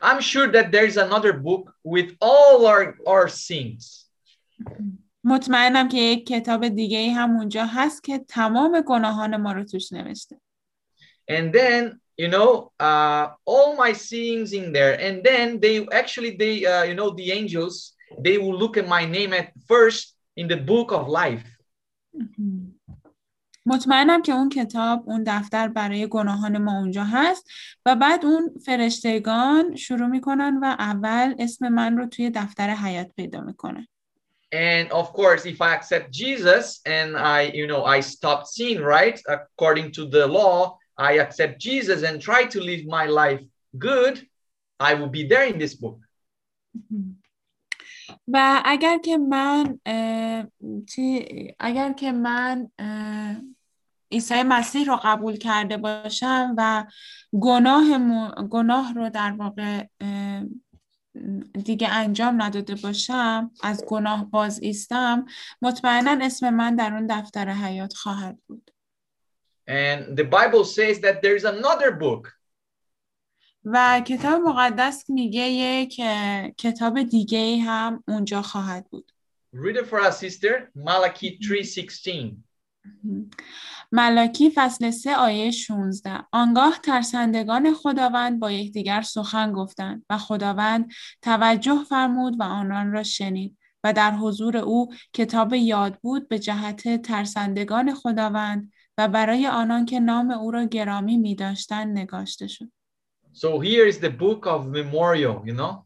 I'm 0.02 0.20
sure 0.20 0.48
that 0.52 0.72
there's 0.72 0.96
another 0.96 1.32
book 1.32 1.74
with 1.84 2.16
all 2.20 2.66
our, 2.66 2.96
our 3.06 3.28
sins. 3.28 4.06
مطمئنم 5.24 5.88
که 5.88 5.98
یک 5.98 6.26
کتاب 6.26 6.68
دیگه 6.68 6.98
ای 6.98 7.08
هم 7.08 7.36
اونجا 7.36 7.66
هست 7.66 8.04
که 8.04 8.18
تمام 8.18 8.80
گناهان 8.80 9.36
ما 9.36 9.52
رو 9.52 9.64
توش 9.64 9.92
نوشته 9.92 10.36
and 11.30 11.52
then 11.52 12.00
you 12.18 12.28
know 12.28 12.72
uh, 12.80 13.24
all 13.46 13.76
my 13.76 13.92
sins 13.92 14.52
in 14.52 14.72
there 14.72 14.94
and 15.06 15.22
then 15.28 15.60
they 15.60 15.86
actually 16.00 16.32
they 16.42 16.54
uh, 16.72 16.84
you 16.90 16.94
know 16.94 17.10
the 17.20 17.28
angels 17.38 17.74
they 18.26 18.36
will 18.38 18.56
look 18.62 18.76
at 18.76 18.86
my 18.88 19.04
name 19.16 19.32
at 19.40 19.48
first 19.72 20.04
in 20.36 20.46
the 20.48 20.60
book 20.70 20.88
of 20.98 21.02
life 21.08 21.46
مطمئنم 23.65 24.21
که 24.21 24.31
اون 24.31 24.49
کتاب 24.49 25.09
اون 25.09 25.23
دفتر 25.27 25.67
برای 25.67 26.07
گناهان 26.07 26.57
ما 26.57 26.79
اونجا 26.79 27.03
هست 27.03 27.49
و 27.85 27.95
بعد 27.95 28.25
اون 28.25 28.51
فرشتگان 28.65 29.75
شروع 29.75 30.07
می‌کنن 30.07 30.59
و 30.61 30.65
اول 30.79 31.35
اسم 31.39 31.69
من 31.69 31.97
رو 31.97 32.05
توی 32.05 32.29
دفتر 32.29 32.69
حیات 32.69 33.11
پیدا 33.15 33.41
می‌کنن 33.41 33.87
and 34.53 34.89
of 34.91 35.07
course 35.13 35.45
if 35.45 35.59
i 35.61 35.71
accept 35.77 36.11
jesus 36.11 36.65
and 36.85 37.09
i 37.17 37.39
you 37.59 37.67
know 37.67 37.83
i 37.95 37.99
stop 37.99 38.39
sin 38.45 38.77
right 38.95 39.17
according 39.37 39.87
to 39.97 40.03
the 40.15 40.25
law 40.39 40.77
i 41.09 41.11
accept 41.25 41.59
jesus 41.59 41.99
and 42.07 42.21
try 42.21 42.41
to 42.53 42.59
live 42.69 42.83
my 42.97 43.05
life 43.21 43.43
good 43.87 44.15
i 44.79 44.93
will 44.93 45.11
be 45.19 45.23
there 45.31 45.47
in 45.51 45.57
this 45.63 45.73
book 45.73 45.97
و 48.27 48.61
اگر 48.65 48.97
که 48.97 49.17
من 49.17 49.79
اگر 51.59 51.93
که 51.93 52.11
من 52.11 52.69
عیسی 54.15 54.43
مسیح 54.43 54.87
رو 54.87 54.99
قبول 55.03 55.37
کرده 55.37 55.77
باشم 55.77 56.55
و 56.57 56.85
گناه, 57.39 57.99
گناه 58.49 58.93
رو 58.93 59.09
در 59.09 59.31
واقع 59.31 59.87
دیگه 61.65 61.89
انجام 61.89 62.41
نداده 62.41 62.75
باشم 62.75 63.51
از 63.63 63.85
گناه 63.87 64.29
باز 64.31 64.59
ایستم 64.59 65.25
مطمئنا 65.61 66.25
اسم 66.25 66.49
من 66.49 66.75
در 66.75 66.93
اون 66.93 67.07
دفتر 67.09 67.49
حیات 67.49 67.93
خواهد 67.93 68.39
بود. 68.47 68.71
And 69.67 70.17
the 70.17 70.23
bible 70.23 70.63
says 70.63 70.99
that 70.99 71.21
there's 71.21 71.45
another 71.45 71.91
book. 71.91 72.31
و 73.65 74.01
کتاب 74.05 74.41
مقدس 74.41 75.09
میگه 75.09 75.41
یک 75.49 76.01
کتاب 76.57 77.03
دیگه 77.03 77.57
هم 77.57 78.03
اونجا 78.07 78.41
خواهد 78.41 78.89
بود. 78.89 79.11
Read 79.55 79.77
it 79.77 79.87
for 79.87 79.99
us 79.99 80.17
sister. 80.19 80.71
Malachi 80.75 81.39
3:16 81.41 82.45
ملاکی 83.97 84.51
فصل 84.55 84.91
3 84.91 85.15
آیه 85.15 85.51
16 85.51 86.25
آنگاه 86.31 86.79
ترسندگان 86.83 87.73
خداوند 87.73 88.39
با 88.39 88.51
یکدیگر 88.51 89.01
سخن 89.01 89.51
گفتند 89.51 90.05
و 90.09 90.17
خداوند 90.17 90.91
توجه 91.21 91.83
فرمود 91.89 92.35
و 92.39 92.43
آنان 92.43 92.91
را 92.91 93.03
شنید 93.03 93.57
و 93.83 93.93
در 93.93 94.11
حضور 94.11 94.57
او 94.57 94.93
کتاب 95.13 95.53
یاد 95.53 95.97
بود 96.01 96.27
به 96.27 96.39
جهت 96.39 97.01
ترسندگان 97.01 97.93
خداوند 97.93 98.71
و 98.97 99.07
برای 99.07 99.47
آنان 99.47 99.85
که 99.85 99.99
نام 99.99 100.31
او 100.31 100.51
را 100.51 100.63
گرامی 100.63 101.17
می 101.17 101.37
نگاشته 101.71 102.47
شد. 102.47 102.71
So 103.33 103.59
here 103.59 103.91
is 103.91 103.97
the 103.99 104.09
book 104.09 104.45
of 104.45 104.65
memorial 104.65 105.45
you 105.45 105.55
know? 105.55 105.85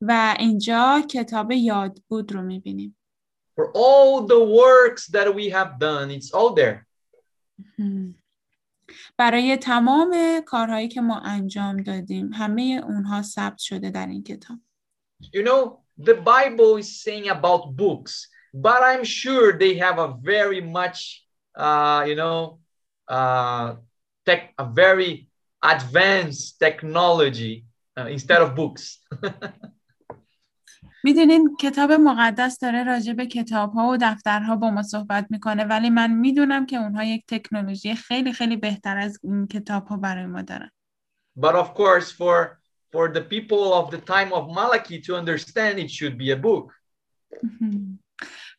و 0.00 0.36
اینجا 0.38 1.02
کتاب 1.10 1.52
یاد 1.52 1.98
بود 2.08 2.32
رو 2.32 2.42
می 2.42 2.60
بینیم 2.60 2.96
for 3.56 3.66
all 3.74 4.26
the 4.26 4.44
works 4.60 5.06
that 5.06 5.34
we 5.34 5.48
have 5.50 5.78
done 5.78 6.10
it's 6.10 6.30
all 6.32 6.54
there. 6.54 6.89
برای 9.16 9.56
تمام 9.56 10.40
کارهایی 10.46 10.88
که 10.88 11.00
ما 11.00 11.18
انجام 11.18 11.76
دادیم 11.76 12.32
همه 12.32 12.82
اونها 12.84 13.22
ثبت 13.22 13.58
شده 13.58 13.90
در 13.90 14.06
این 14.06 14.22
کتاب 14.22 14.58
you 15.34 15.42
know 15.42 15.78
the 16.08 16.14
bible 16.14 16.78
is 16.82 17.02
saying 17.02 17.28
about 17.28 17.76
books 17.76 18.28
but 18.54 18.80
i'm 18.82 19.04
sure 19.04 19.58
they 19.58 19.74
have 19.76 19.98
a 19.98 20.08
very 20.32 20.60
much 20.60 20.98
uh, 21.56 22.02
you 22.10 22.16
know 22.20 22.58
uh, 23.16 23.74
tech, 24.26 24.42
a 24.58 24.64
very 24.64 25.28
advanced 25.62 26.58
technology 26.58 27.54
uh, 27.98 28.08
instead 28.16 28.40
of 28.42 28.54
books 28.54 28.84
می‌دونین 31.04 31.56
کتاب 31.60 31.92
مقدس 31.92 32.58
داره 32.58 32.84
راجع 32.84 33.12
به 33.12 33.26
کتاب 33.26 33.72
ها 33.72 33.88
و 33.88 33.96
دفترها 34.00 34.56
با 34.56 34.70
ما 34.70 34.82
صحبت 34.82 35.26
می‌کنه 35.30 35.64
ولی 35.64 35.90
من 35.90 36.12
می‌دونم 36.12 36.66
که 36.66 36.76
اونها 36.76 37.04
یک 37.04 37.24
تکنولوژی 37.28 37.94
خیلی 37.94 38.32
خیلی 38.32 38.56
بهتر 38.56 38.98
از 38.98 39.18
این 39.22 39.46
کتاب 39.46 39.86
ها 39.86 39.96
برای 39.96 40.26
ما 40.26 40.42
دارن. 40.42 40.70
But 41.40 41.54
of 41.54 41.74
course 41.74 42.10
for 42.10 42.60
for 42.92 43.08
the 43.16 43.22
people 43.34 43.72
of 43.80 43.90
the 43.90 44.00
time 44.14 44.32
of 44.32 44.42
malachi 44.58 45.00
to 45.00 45.16
understand 45.16 45.78
it 45.78 45.90
should 45.90 46.18
be 46.18 46.30
a 46.30 46.36
book. 46.36 46.72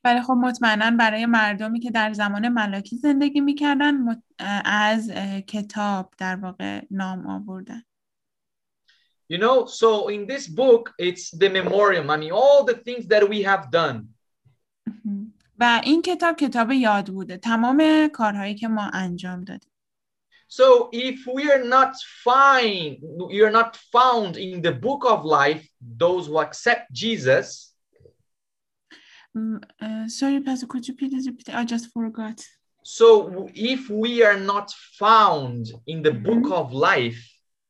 ولی 0.04 0.22
خب 0.22 0.34
مطمئنا 0.34 0.92
برای 0.92 1.26
مردمی 1.26 1.80
که 1.80 1.92
در 1.92 2.14
زمان 2.14 2.50
ملاکی 2.50 2.98
زندگی 2.98 3.42
می‌کردن 3.42 3.94
از 4.66 5.12
کتاب 5.48 6.14
در 6.18 6.36
واقع 6.36 6.82
نام 6.92 7.28
آوردن. 7.28 7.84
you 9.31 9.39
know 9.39 9.67
so 9.67 10.09
in 10.09 10.27
this 10.27 10.45
book 10.49 10.93
it's 10.99 11.31
the 11.41 11.49
memoriam 11.49 12.07
i 12.11 12.17
mean 12.17 12.33
all 12.33 12.65
the 12.71 12.79
things 12.87 13.05
that 13.13 13.23
we 13.29 13.39
have 13.43 13.65
done 13.71 13.99
و 15.61 15.81
این 15.85 16.03
کتاب 16.03 16.37
کتاب 16.37 16.73
یاد 16.73 17.07
بوده 17.11 17.37
تمام 17.37 18.09
کارهایی 18.15 18.55
که 18.55 18.69
ما 18.69 18.91
انجام 18.95 19.45
دادیم 19.45 19.71
So 20.49 20.89
if 20.93 21.27
we 21.27 21.51
are 21.51 21.65
not 21.65 21.93
find, 22.25 22.99
you're 23.37 23.57
not 23.61 23.73
found 23.97 24.37
in 24.37 24.63
the 24.63 24.71
book 24.87 25.03
of 25.05 25.25
life, 25.25 25.65
those 25.99 26.29
who 26.29 26.39
accept 26.39 26.85
Jesus, 26.93 27.75
م، 29.35 29.59
اه، 29.81 30.09
sorry 30.09 30.41
Pastor 30.41 30.67
could 30.67 30.87
you 30.89 30.95
please 30.95 31.27
repeat 31.27 31.49
I 31.49 31.65
just 31.65 31.87
forgot 31.93 32.39
so 32.85 33.09
if 33.55 33.91
we 33.91 34.23
are 34.29 34.39
not 34.53 34.69
found 35.03 35.63
in 35.87 36.03
the 36.03 36.13
book 36.13 36.47
of 36.61 36.73
life, 36.73 37.21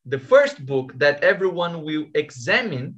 the 0.10 0.18
first 0.18 0.66
book 0.66 0.93
that 0.99 1.24
everyone 1.24 1.84
will 1.84 2.06
examine. 2.14 2.93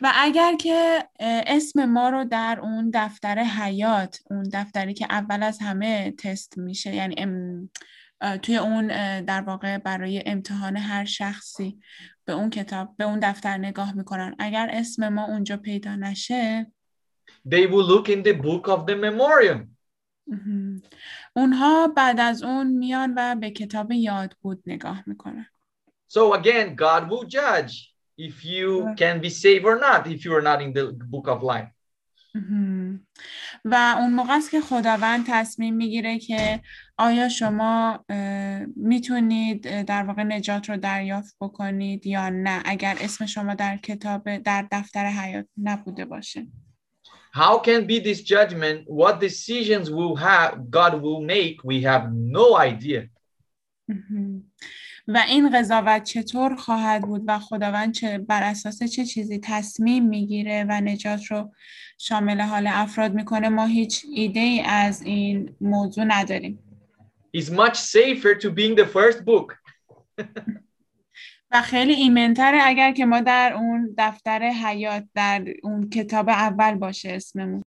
و 0.00 0.12
اگر 0.14 0.56
که 0.56 1.04
اسم 1.46 1.84
ما 1.84 2.08
رو 2.08 2.24
در 2.24 2.58
اون 2.62 2.90
دفتر 2.94 3.38
حیات 3.38 4.20
اون 4.30 4.48
دفتری 4.52 4.94
که 4.94 5.06
اول 5.10 5.42
از 5.42 5.58
همه 5.58 6.10
تست 6.10 6.58
میشه 6.58 6.94
یعنی 6.94 7.14
ام- 7.18 7.70
توی 8.42 8.56
اون 8.56 8.86
در 9.20 9.40
واقع 9.40 9.78
برای 9.78 10.22
امتحان 10.26 10.76
هر 10.76 11.04
شخصی 11.04 11.78
به 12.24 12.32
اون 12.32 12.50
کتاب 12.50 12.96
به 12.96 13.04
اون 13.04 13.18
دفتر 13.22 13.56
نگاه 13.56 13.92
می‌کنن 13.92 14.34
اگر 14.38 14.70
اسم 14.72 15.08
ما 15.08 15.24
اونجا 15.24 15.56
پیدا 15.56 15.96
نشه 15.96 16.72
they 17.48 17.66
will 17.66 17.86
look 17.86 18.08
in 18.08 18.22
the 18.22 18.34
book 18.34 18.68
of 18.68 18.86
the 18.86 18.94
memoriam. 18.94 19.66
اونها 21.36 21.88
بعد 21.88 22.20
از 22.20 22.42
اون 22.42 22.66
میان 22.66 23.14
و 23.16 23.34
به 23.34 23.50
کتاب 23.50 23.92
یاد 23.92 24.36
بود 24.40 24.62
نگاه 24.66 25.02
می‌کنن 25.06 25.46
So 26.12 26.34
again, 26.34 26.74
God 26.74 27.02
will 27.10 27.26
judge. 27.28 27.90
if 28.28 28.44
you 28.44 28.94
can 28.96 29.20
be 29.20 29.30
saved 29.30 29.64
or 29.64 29.78
not 29.86 30.06
if 30.06 30.24
you 30.24 30.32
are 30.34 30.42
not 30.50 30.60
in 30.66 30.72
the 30.72 30.84
book 31.12 31.26
of 31.28 31.42
life. 31.42 31.70
و 33.64 33.96
اون 33.98 34.12
موقع 34.12 34.36
است 34.36 34.50
که 34.50 34.60
خداوند 34.60 35.24
تصمیم 35.28 35.74
می‌گیره 35.74 36.18
که 36.18 36.60
آیا 36.98 37.28
شما 37.28 38.04
می‌تونید 38.76 39.82
در 39.82 40.02
واقع 40.02 40.22
نجات 40.22 40.70
رو 40.70 40.76
دریافت 40.76 41.36
بکنید 41.40 42.06
یا 42.06 42.28
نه 42.28 42.62
اگر 42.64 42.96
اسم 43.00 43.26
شما 43.26 43.54
در 43.54 43.76
کتاب 43.76 44.36
در 44.36 44.68
دفتر 44.72 45.06
حیات 45.06 45.46
نبوده 45.62 46.04
باشه 46.04 46.46
How 47.32 47.58
can 47.58 47.86
be 47.86 48.00
this 48.00 48.22
judgment? 48.22 48.88
What 48.88 49.20
decisions 49.20 49.90
will 49.90 50.16
have 50.16 50.70
God 50.70 51.00
will 51.00 51.20
make? 51.20 51.62
We 51.64 51.82
have 51.82 52.12
no 52.12 52.56
idea. 52.56 53.08
مهم. 53.88 54.52
و 55.08 55.24
این 55.28 55.58
قضاوت 55.58 56.04
چطور 56.04 56.54
خواهد 56.54 57.02
بود 57.02 57.22
و 57.26 57.38
خداوند 57.38 57.94
چه 57.94 58.18
بر 58.18 58.42
اساس 58.42 58.82
چه 58.82 59.04
چیزی 59.04 59.40
تصمیم 59.42 60.08
می‌گیره 60.08 60.66
و 60.68 60.80
نجات 60.80 61.24
رو 61.24 61.52
شامل 61.98 62.40
حال 62.40 62.66
افراد 62.66 63.14
می‌کنه 63.14 63.48
ما 63.48 63.66
هیچ 63.66 64.04
ایده 64.14 64.40
ای 64.40 64.60
از 64.60 65.02
این 65.02 65.56
موضوع 65.60 66.04
نداریم 66.04 66.58
It's 67.36 67.50
much 67.50 67.76
safer 67.76 68.34
to 68.34 68.50
be 68.50 68.64
in 68.66 68.74
the 68.74 68.86
first 68.86 69.24
book. 69.24 69.56
و 71.52 71.62
خیلی 71.62 71.92
ایمنتره 71.92 72.58
اگر 72.62 72.92
که 72.92 73.06
ما 73.06 73.20
در 73.20 73.52
اون 73.52 73.94
دفتر 73.98 74.42
حیات 74.42 75.04
در 75.14 75.44
اون 75.62 75.90
کتاب 75.90 76.28
اول 76.28 76.74
باشه 76.74 77.08
اسممون 77.08 77.62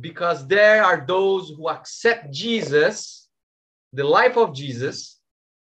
because 0.00 0.46
there 0.46 0.82
are 0.82 1.04
those 1.06 1.50
who 1.56 1.68
accept 1.68 2.30
Jesus, 2.30 3.28
the 3.92 4.04
life 4.04 4.36
of 4.38 4.54
Jesus, 4.54 5.20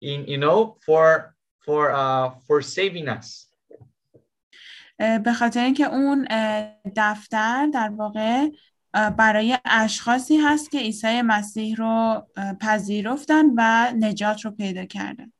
in 0.00 0.18
you 0.32 0.38
know 0.38 0.58
for 0.86 1.34
for 1.64 1.90
uh, 1.90 2.30
for 2.46 2.62
saving 2.62 3.08
us. 3.08 3.48
به 5.24 5.32
خاطر 5.32 5.64
اینکه 5.64 5.84
اون 5.84 6.28
دفتر 6.96 7.66
در 7.74 7.88
واقع 7.88 8.48
برای 8.92 9.58
اشخاصی 9.64 10.36
هست 10.36 10.70
که 10.70 10.78
عیسی 10.78 11.22
مسیح 11.22 11.76
رو 11.76 12.26
پذیرفتن 12.60 13.44
و 13.56 13.92
نجات 13.98 14.44
رو 14.44 14.50
پیدا 14.50 14.84
کردن 14.84 15.32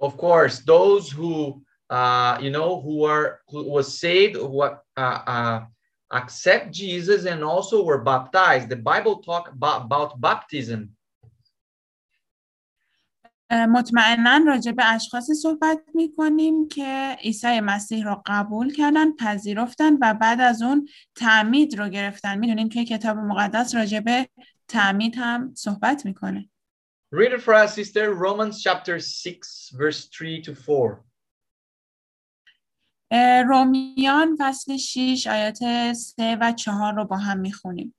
Of 0.00 0.16
course, 0.16 0.60
those 0.60 1.10
who 1.10 1.62
uh, 1.90 2.38
you 2.40 2.50
know 2.50 2.80
who 2.80 3.04
are 3.04 3.40
who 3.48 3.60
was 3.76 3.98
saved, 3.98 4.36
who 4.36 4.62
uh, 4.62 4.76
uh, 4.96 5.60
accept 6.12 6.72
Jesus, 6.72 7.24
and 7.26 7.42
also 7.42 7.84
were 7.84 8.02
baptized. 8.02 8.68
The 8.68 8.76
Bible 8.76 9.16
talk 9.22 9.50
about, 9.52 9.82
about 9.86 10.20
baptism. 10.20 10.94
اه، 13.50 13.66
مطمئنا 13.66 14.40
راجع 14.46 14.72
به 14.72 14.84
اشخاصی 14.84 15.34
صحبت 15.34 15.80
می 15.94 16.12
کنیم 16.16 16.68
که 16.68 17.16
عیسی 17.20 17.60
مسیح 17.60 18.04
رو 18.04 18.22
قبول 18.26 18.72
کردن 18.72 19.12
پذیرفتن 19.12 19.92
و 20.00 20.14
بعد 20.14 20.40
از 20.40 20.62
اون 20.62 20.88
تعمید 21.14 21.78
رو 21.78 21.88
گرفتن 21.88 22.38
می‌دونیم 22.38 22.68
که 22.68 22.84
کتاب 22.84 23.16
مقدس 23.16 23.74
راجع 23.74 24.00
به 24.00 24.28
تعمید 24.68 25.14
هم 25.16 25.54
صحبت 25.54 26.06
می‌کنه 26.06 26.48
Read 27.10 27.32
it 27.32 27.42
for 27.42 27.54
us, 27.54 27.74
sister. 27.74 28.12
Romans 28.12 28.62
chapter 28.62 29.00
six, 29.00 29.70
verse 29.72 30.06
three 30.06 30.42
to 30.42 30.54
four. 30.54 31.04
اه، 33.10 33.42
رومیان 33.42 34.36
فصل 34.38 34.76
6 34.76 35.26
آیات 35.26 35.92
3 35.92 36.36
و 36.40 36.52
4 36.52 36.94
رو 36.94 37.04
با 37.04 37.16
هم 37.16 37.38
می‌خونیم. 37.38 37.94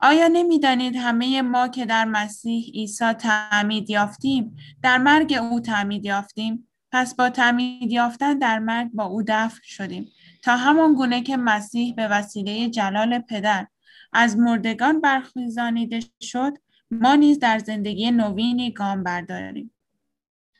آیا 0.00 0.28
نمی‌دانید 0.28 0.96
همه 0.96 1.42
ما 1.42 1.68
که 1.68 1.86
در 1.86 2.04
مسیح 2.04 2.70
عیسی 2.74 3.12
تعمید 3.12 3.90
یافتیم 3.90 4.56
در 4.82 4.98
مرگ 4.98 5.32
او 5.32 5.60
تعمید 5.60 6.04
یافتیم 6.04 6.68
پس 6.92 7.14
با 7.14 7.30
تعمید 7.30 7.92
یافتن 7.92 8.38
در 8.38 8.58
مرگ 8.58 8.90
با 8.92 9.04
او 9.04 9.22
دفن 9.22 9.60
شدیم 9.62 10.12
تا 10.42 10.56
همان 10.56 10.94
گونه 10.94 11.22
که 11.22 11.36
مسیح 11.36 11.94
به 11.94 12.08
وسیله 12.08 12.68
جلال 12.70 13.18
پدر 13.18 13.66
از 14.12 14.36
مردگان 14.36 15.00
برخیزانیده 15.00 16.00
شد 16.20 16.52
ما 17.00 17.14
نیز 17.14 17.38
در 17.38 17.58
زندگی 17.58 18.10
نوینی 18.10 18.70
گام 18.72 19.02
برداریم 19.02 19.70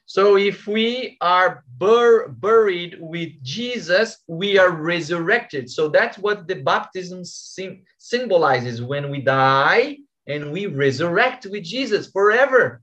So 0.07 0.37
if 0.37 0.67
we 0.67 1.17
are 1.23 1.65
bur- 1.79 2.29
buried 2.29 2.93
with 3.01 3.33
Jesus, 3.43 4.09
we 4.27 4.59
are 4.59 4.71
resurrected. 4.93 5.71
So 5.71 5.89
that's 5.89 6.19
what 6.19 6.47
the 6.49 6.57
baptism 6.71 7.25
sym- 7.25 7.83
symbolizes 7.97 8.83
when 8.83 9.05
we 9.13 9.21
die 9.23 9.99
and 10.33 10.53
we 10.53 10.67
resurrect 10.67 11.47
with 11.47 11.65
Jesus 11.65 12.05
forever. 12.11 12.83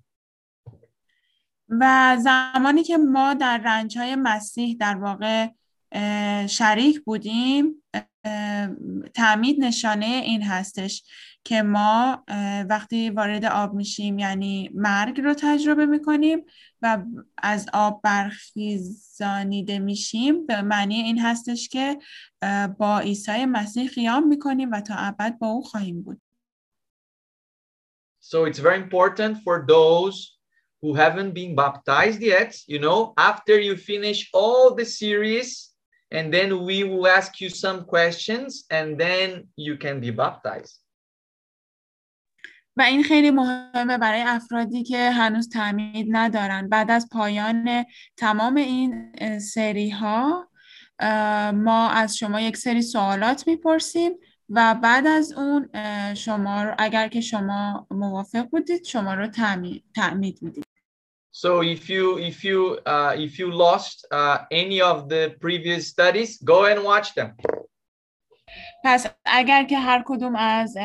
و 1.70 2.18
زمانی 2.24 2.84
که 2.84 2.97
ما 2.97 3.34
در 3.34 3.62
رنجهای 3.66 4.16
مسیح 4.16 4.78
در 4.80 4.95
واقع 4.95 5.47
شریک 6.47 7.04
بودیم 7.04 7.84
تعمید 9.14 9.60
نشانه 9.60 10.06
این 10.06 10.43
هستش 10.43 11.04
که 11.44 11.62
ما 11.62 12.24
وقتی 12.70 13.10
وارد 13.10 13.46
آب 13.46 13.74
میشیم 13.74 14.20
یعنی 14.20 14.70
مرگ 14.74 15.22
رو 15.22 15.34
تجربه 15.34 15.86
می‌کنیم 15.86 16.46
و 16.82 17.04
از 17.38 17.68
آب 17.74 18.02
برخیزانیده 18.04 19.80
میشیم 19.80 20.46
به 20.46 20.62
معنی 20.62 20.96
این 20.96 21.20
هستش 21.20 21.70
که 21.70 21.98
با 22.78 23.00
عیسی 23.00 23.46
مسیح 23.46 23.90
قیام 23.90 24.28
می‌کنیم 24.28 24.72
و 24.72 24.82
تا 24.82 24.96
ابد 24.96 25.38
با 25.38 25.48
او 25.48 25.64
خواهیم 25.64 26.02
بود 26.02 26.22
So 28.22 28.46
it's 28.46 28.60
very 28.60 28.78
important 28.78 29.34
for 29.46 29.66
those 29.68 30.38
who 30.82 30.94
haven't 30.94 31.34
been 31.34 31.56
baptized 31.56 32.22
yet, 32.22 32.52
you 32.68 32.80
know, 32.80 33.14
after 33.18 33.60
you 33.60 33.76
finish 33.76 34.30
all 34.34 34.76
the 34.76 34.86
series, 34.86 35.50
and 36.12 36.34
then 36.36 36.64
we 36.64 36.84
will 36.84 37.08
ask 37.08 37.42
you 37.42 37.50
some 37.50 37.86
questions, 37.86 38.66
and 38.70 38.88
then 39.00 39.48
you 39.56 39.78
can 39.78 40.00
be 40.00 40.12
baptized. 40.12 40.76
و 42.80 42.82
این 42.82 43.04
خیلی 43.04 43.32
مهمه 43.32 43.98
برای 43.98 44.22
افرادی 44.22 44.84
که 44.84 45.12
هنوز 45.12 45.50
تعمید 45.50 46.08
ندارن 46.10 46.70
بعد 46.70 46.92
از 46.92 47.10
پایان 47.12 47.86
تمام 48.18 48.56
این 48.56 49.12
سری 49.40 49.90
ها 49.90 50.50
ما 51.54 51.90
از 51.90 52.18
شما 52.18 52.42
یک 52.42 52.58
سری 52.58 52.82
سوالات 52.82 53.48
می‌پرسیم 53.48 54.12
و 54.50 54.76
بعد 54.84 55.08
از 55.08 55.34
اون 55.34 55.70
شما 56.14 56.64
رو 56.64 56.76
اگر 56.78 57.08
که 57.08 57.22
شما 57.22 57.88
موافق 57.92 58.44
بودید 58.44 58.84
شما 58.84 59.14
رو 59.14 59.28
تعمید, 59.28 59.84
تعمید 59.96 60.40
می‌دید 60.42 60.64
So 61.32 61.62
if 61.62 61.84
you 61.90 62.18
if 62.18 62.44
you 62.44 62.60
uh, 62.86 63.14
if 63.28 63.34
you 63.40 63.48
lost 63.66 63.98
uh, 64.12 64.38
any 64.52 64.80
of 64.82 64.98
the 65.14 65.24
previous 65.40 65.88
studies, 65.88 66.32
go 66.54 66.66
and 66.66 66.80
watch 66.84 67.14
them. 67.18 67.30
پس 68.84 69.06
اگر 69.26 69.64
که 69.64 69.80
هر 69.80 70.04
کدوم 70.06 70.36
از 70.36 70.78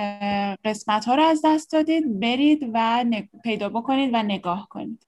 قسمت 0.65 1.05
ها 1.05 1.15
رو 1.15 1.23
از 1.23 1.43
دست 1.45 1.73
دادید 1.73 2.21
برید 2.21 2.71
و 2.75 3.05
پیدا 3.45 3.69
بکنید 3.69 4.11
و 4.15 4.23
نگاه 4.23 4.69
کنید 4.71 5.07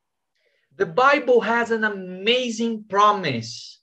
The 0.78 0.84
Bible 0.84 1.40
has 1.40 1.70
an 1.70 1.84
amazing 1.84 2.84
promise. 2.88 3.80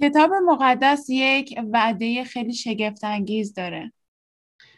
کتاب 0.00 0.30
مقدس 0.46 1.06
یک 1.08 1.60
وعده 1.72 2.24
خیلی 2.24 2.54
شگفت 2.54 3.04
انگیز 3.04 3.54
داره 3.54 3.92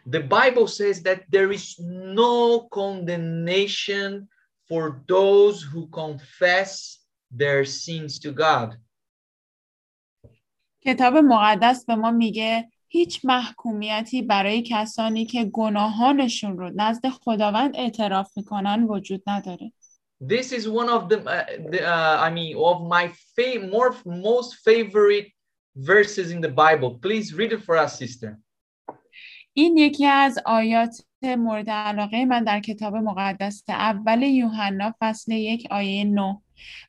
The 0.06 0.20
Bible 0.20 0.68
says 0.68 1.02
that 1.02 1.20
there 1.30 1.50
is 1.50 1.78
no 2.22 2.68
condemnation 2.80 4.28
for 4.68 5.02
those 5.08 5.62
who 5.62 5.88
confess 5.88 6.98
their 7.30 7.64
sins 7.64 8.18
to 8.18 8.32
God. 8.32 8.76
کتاب 10.86 11.16
مقدس 11.16 11.86
به 11.86 11.94
ما 11.94 12.10
میگه 12.10 12.68
هیچ 12.88 13.24
محکومیتی 13.24 14.22
برای 14.22 14.62
کسانی 14.62 15.26
که 15.26 15.44
گناهانشون 15.44 16.58
رو 16.58 16.70
نزد 16.76 17.08
خداوند 17.08 17.76
اعتراف 17.76 18.36
می‌کنن 18.36 18.84
وجود 18.84 19.22
نداره 19.26 19.72
This 20.20 20.52
is 20.52 20.68
one 20.68 20.88
of 20.88 21.02
the, 21.10 21.18
uh, 21.18 21.44
the 21.72 21.80
uh, 21.94 22.16
I 22.26 22.30
mean, 22.36 22.56
of 22.70 22.78
my 22.96 23.04
fa- 23.34 23.62
more 23.74 23.90
most 24.28 24.50
favorite 24.68 25.28
verses 25.92 26.30
in 26.34 26.40
the 26.40 26.52
Bible. 26.64 26.90
Please 27.06 27.26
read 27.34 27.52
it 27.52 27.62
for 27.66 27.76
us, 27.76 27.98
sister. 27.98 28.38
این 29.56 29.76
یکی 29.76 30.06
از 30.06 30.38
آیات 30.46 31.04
مورد 31.22 31.70
علاقه 31.70 32.24
من 32.24 32.44
در 32.44 32.60
کتاب 32.60 32.96
مقدس 32.96 33.64
اول 33.68 34.22
یوحنا 34.22 34.94
فصل 35.00 35.32
یک 35.32 35.66
آیه 35.70 36.04
9 36.04 36.40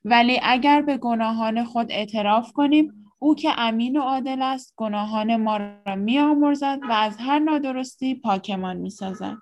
ولی 0.05 0.39
اگر 0.43 0.81
به 0.81 0.97
گناهان 0.97 1.65
خود 1.65 1.91
اعتراف 1.91 2.51
کنیم 2.51 3.04
او 3.25 3.35
که 3.35 3.49
امین 3.57 3.97
و 3.97 4.01
عادل 4.01 4.41
است 4.41 4.73
گناهان 4.75 5.35
ما 5.35 5.57
را 5.57 5.95
میآمرزد 5.95 6.79
و 6.89 6.91
از 6.91 7.17
هر 7.19 7.39
نادرستی 7.39 8.15
پاکمان 8.15 8.77
می‌سازد. 8.77 9.37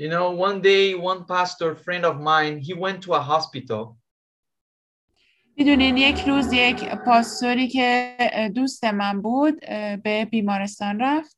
You 0.00 0.08
know, 0.08 0.30
one 0.48 0.60
day, 0.60 0.94
one 0.94 1.24
pastor 1.24 1.74
friend 1.74 2.04
of 2.04 2.16
mine, 2.20 2.58
he 2.58 2.74
went 2.74 3.02
to 3.02 3.12
a 3.14 3.20
hospital. 3.20 3.96
می‌دونین 5.56 5.96
یک 5.96 6.20
روز 6.28 6.52
یک 6.52 6.84
پاستوری 6.84 7.68
که 7.68 8.16
دوست 8.54 8.84
من 8.84 9.22
بود 9.22 9.60
به 10.02 10.24
بیمارستان 10.30 11.00
رفت. 11.00 11.36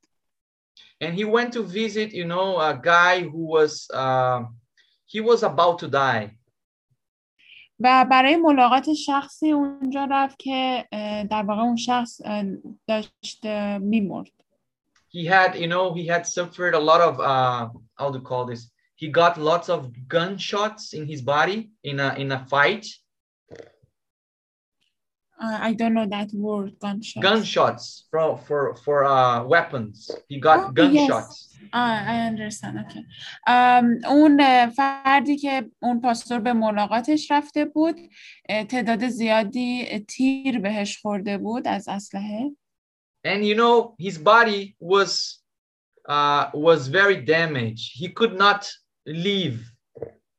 And 1.05 1.14
he 1.14 1.24
went 1.24 1.53
to 1.53 1.62
visit, 1.62 2.12
you 2.12 2.24
know, 2.24 2.61
a 2.61 2.74
guy 2.82 3.22
who 3.22 3.42
was, 3.57 3.90
uh, 3.94 4.40
he 5.07 5.20
was 5.20 5.42
about 5.42 5.78
to 5.78 5.88
die. 5.88 6.41
و 7.82 8.05
برای 8.11 8.36
ملاقات 8.36 8.93
شخصی 8.93 9.51
اونجا 9.51 10.07
رفت 10.11 10.39
که 10.39 10.86
اه، 10.91 11.24
در 11.24 11.43
واقع 11.43 11.61
اون 11.61 11.76
شخص 11.76 12.22
اه، 12.26 12.43
داشت 12.88 13.41
اه، 13.43 13.78
میمرد 13.78 14.28
He 15.09 15.26
had, 15.26 15.55
you 15.55 15.68
know, 15.68 15.93
he 15.93 16.05
had 16.05 16.24
suffered 16.28 16.74
a 16.76 16.80
lot 16.80 17.01
of, 17.09 17.13
uh, 17.20 17.70
how 17.99 18.11
to 18.11 18.20
call 18.30 18.45
this? 18.45 18.61
He 18.95 19.07
got 19.22 19.34
lots 19.38 19.68
of 19.70 19.80
gunshots 20.15 20.93
in 20.93 21.03
his 21.11 21.22
body 21.22 21.59
in 21.84 21.99
a 21.99 22.09
in 22.22 22.32
a 22.38 22.39
fight. 22.53 22.86
Uh, 25.39 25.57
I 25.70 25.74
don't 25.80 25.93
know 25.93 26.07
that 26.18 26.30
word 26.34 26.72
gunshot. 26.80 27.22
Gunshots 27.28 27.86
for 28.11 28.38
for 28.47 28.76
for 28.84 28.97
uh, 29.05 29.43
weapons. 29.53 30.09
He 30.32 30.39
got 30.39 30.59
Oh, 30.59 30.72
gunshots. 30.72 31.51
Ah, 31.72 32.04
I 32.06 32.26
understand. 32.28 32.78
Okay. 32.78 33.04
اون 34.08 34.68
فردی 34.70 35.36
که 35.36 35.70
اون 35.82 36.00
پاستور 36.00 36.38
به 36.38 36.52
ملاقاتش 36.52 37.30
رفته 37.30 37.64
بود 37.64 37.96
تعداد 38.68 39.08
زیادی 39.08 39.98
تیر 40.08 40.58
بهش 40.58 40.98
خورده 40.98 41.38
بود 41.38 41.68
از 41.68 41.88
اسلحه 41.88 42.50
and 43.24 43.44
you 43.44 43.54
know 43.54 43.94
his 43.98 44.18
body 44.18 44.76
was 44.80 45.10
uh, 46.08 46.50
was 46.54 46.88
very 46.88 47.16
damaged 47.36 47.92
he 48.00 48.08
could 48.08 48.34
not 48.44 48.62
live 49.06 49.58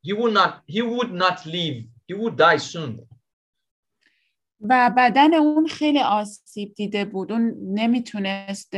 he 0.02 0.14
would 0.14 0.34
not 0.34 0.52
he 0.68 0.82
would 0.82 1.14
not 1.24 1.38
live 1.46 1.78
he 2.08 2.14
would 2.14 2.36
die 2.36 2.58
soon 2.58 2.92
و 4.70 4.92
بدن 4.98 5.34
اون 5.34 5.68
خیلی 5.68 6.00
آسیب 6.00 6.74
دیده 6.74 7.06
بود. 7.06 7.32
اون 7.32 7.56
نمی‌تونست 7.74 8.76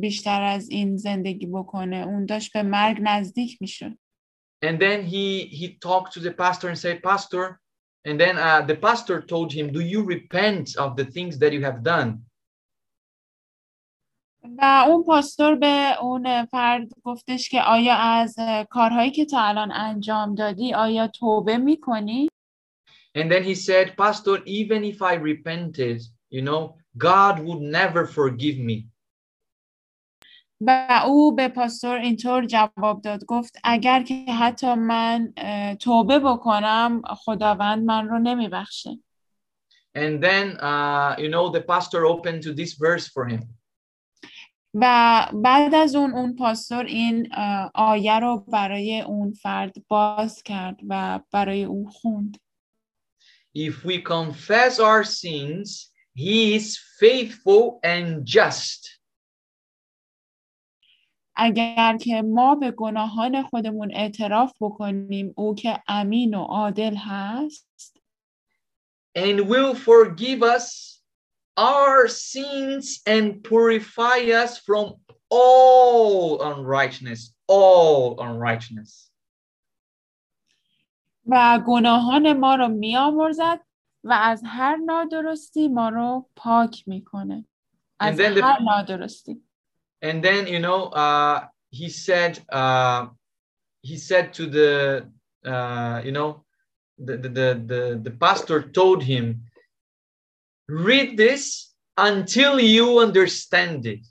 بیشتر 0.00 0.42
از 0.42 0.70
این 0.70 0.96
زندگی 0.96 1.46
بکنه. 1.46 1.96
اون 1.96 2.26
داشت 2.26 2.52
به 2.52 2.62
مرگ 2.62 2.98
نزدیک 3.02 3.58
می‌شد. 3.60 3.98
And 4.64 4.78
then 4.80 5.00
he 5.12 5.26
he 5.58 5.66
talked 5.88 6.12
to 6.14 6.20
the 6.20 6.34
pastor 6.42 6.68
and 6.70 6.78
said 6.78 7.02
pastor 7.02 7.44
and 8.08 8.16
then 8.22 8.34
uh, 8.46 8.62
the 8.70 8.76
pastor 8.86 9.16
told 9.32 9.52
him 9.52 9.66
do 9.78 9.82
you 9.92 10.00
repent 10.16 10.66
of 10.84 10.90
the 10.96 11.06
things 11.14 11.38
that 11.38 11.52
you 11.52 11.62
have 11.68 11.82
done? 11.82 12.10
و 14.58 14.84
اون 14.88 15.04
پاستور 15.04 15.54
به 15.54 16.02
اون 16.02 16.44
فرد 16.44 16.88
گفتش 17.04 17.48
که 17.48 17.62
آیا 17.62 17.94
از 17.94 18.36
کارهایی 18.70 19.10
که 19.10 19.24
تا 19.24 19.40
الان 19.40 19.72
انجام 19.72 20.34
دادی 20.34 20.74
آیا 20.74 21.08
توبه 21.08 21.56
می‌کنی؟ 21.56 22.28
And 23.14 23.30
then 23.30 23.42
he 23.42 23.54
said 23.54 23.96
pastor 23.96 24.38
even 24.44 24.84
if 24.84 25.02
i 25.02 25.14
repented 25.14 26.00
you 26.30 26.42
know 26.42 26.76
god 26.96 27.38
would 27.40 27.60
never 27.60 28.06
forgive 28.06 28.58
me. 28.58 28.88
و 30.60 31.00
او 31.06 31.34
به 31.34 31.48
پاستور 31.48 31.98
اینطور 31.98 32.46
جواب 32.46 33.02
داد 33.02 33.24
گفت 33.24 33.58
اگر 33.64 34.02
که 34.02 34.24
حتی 34.40 34.74
من 34.74 35.32
اه، 35.36 35.74
توبه 35.74 36.18
بکنم 36.18 37.02
خداوند 37.06 37.84
من 37.84 38.08
رو 38.08 38.18
نمیبخشه. 38.18 38.90
And 39.96 40.20
then 40.22 40.56
uh, 40.58 41.14
you 41.18 41.28
know 41.28 41.50
the 41.50 41.60
pastor 41.60 42.04
opened 42.06 42.42
to 42.42 42.52
this 42.52 42.72
verse 42.74 43.08
for 43.08 43.26
him. 43.26 43.42
و 44.74 45.26
بعد 45.34 45.74
از 45.74 45.94
اون 45.94 46.12
اون 46.14 46.36
پاستور 46.36 46.84
این 46.84 47.28
اه، 47.32 47.70
آیه 47.74 48.18
رو 48.18 48.44
برای 48.52 49.00
اون 49.00 49.32
فرد 49.32 49.74
باز 49.88 50.42
کرد 50.42 50.80
و 50.88 51.20
برای 51.32 51.64
او 51.64 51.90
خوند. 51.90 52.36
if 53.53 53.83
we 53.83 54.01
confess 54.01 54.79
our 54.79 55.03
sins, 55.03 55.91
he 56.13 56.55
is 56.55 56.79
faithful 56.99 57.79
and 57.83 58.25
just 58.25 58.99
اگر 61.41 61.97
که 61.97 62.21
ما 62.21 62.55
به 62.55 62.71
گناهان 62.71 63.43
خودمون 63.43 63.91
اعتراف 63.93 64.53
بکنیم 64.61 65.33
او 65.37 65.55
که 65.55 65.83
امین 65.87 66.33
و 66.33 66.43
عادل 66.43 66.95
هست 66.95 67.97
and 69.15 69.39
will 69.49 69.75
forgive 69.75 70.43
us 70.43 70.99
our 71.57 72.07
sins 72.07 73.01
and 73.05 73.43
purify 73.43 74.19
us 74.43 74.57
from 74.59 74.95
all 75.29 76.41
unrighteousness. 76.41 77.33
All 77.47 78.19
unrighteousness. 78.21 79.09
و 81.25 81.59
گناهان 81.67 82.33
ما 82.33 82.55
رو 82.55 82.67
میآمرزد 82.67 83.59
و 84.03 84.13
از 84.21 84.43
هر 84.45 84.75
نادرستی 84.75 85.67
ما 85.67 85.89
رو 85.89 86.29
پاک 86.35 86.83
میکنه 86.87 87.45
از 87.99 88.15
And 88.15 88.19
then 88.19 88.35
the- 88.37 88.43
هر 88.43 88.59
نادرستی 88.61 89.43
And 90.05 90.23
then, 90.23 90.47
you 90.47 90.59
know, 90.59 90.81
uh, 91.05 91.37
he 91.79 91.89
said, 91.89 92.33
uh, 92.61 93.01
he 93.89 93.97
said 93.97 94.25
to 94.37 94.43
the, 94.57 94.71
uh, 95.53 95.97
you 96.07 96.13
know, 96.17 96.29
the, 97.07 97.15
the, 97.23 97.29
the, 97.37 97.47
the, 97.71 97.81
the 98.05 98.11
pastor 98.25 98.59
told 98.79 99.03
him, 99.03 99.25
read 100.69 101.09
this 101.17 101.43
until 101.97 102.53
you 102.75 102.99
understand 102.99 103.85
it. 103.85 104.05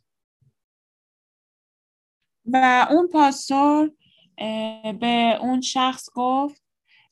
و 2.53 2.87
اون 2.91 3.09
پاستور 3.13 3.91
اه، 4.39 4.93
به 4.93 5.39
اون 5.41 5.61
شخص 5.61 6.09
گفت 6.15 6.62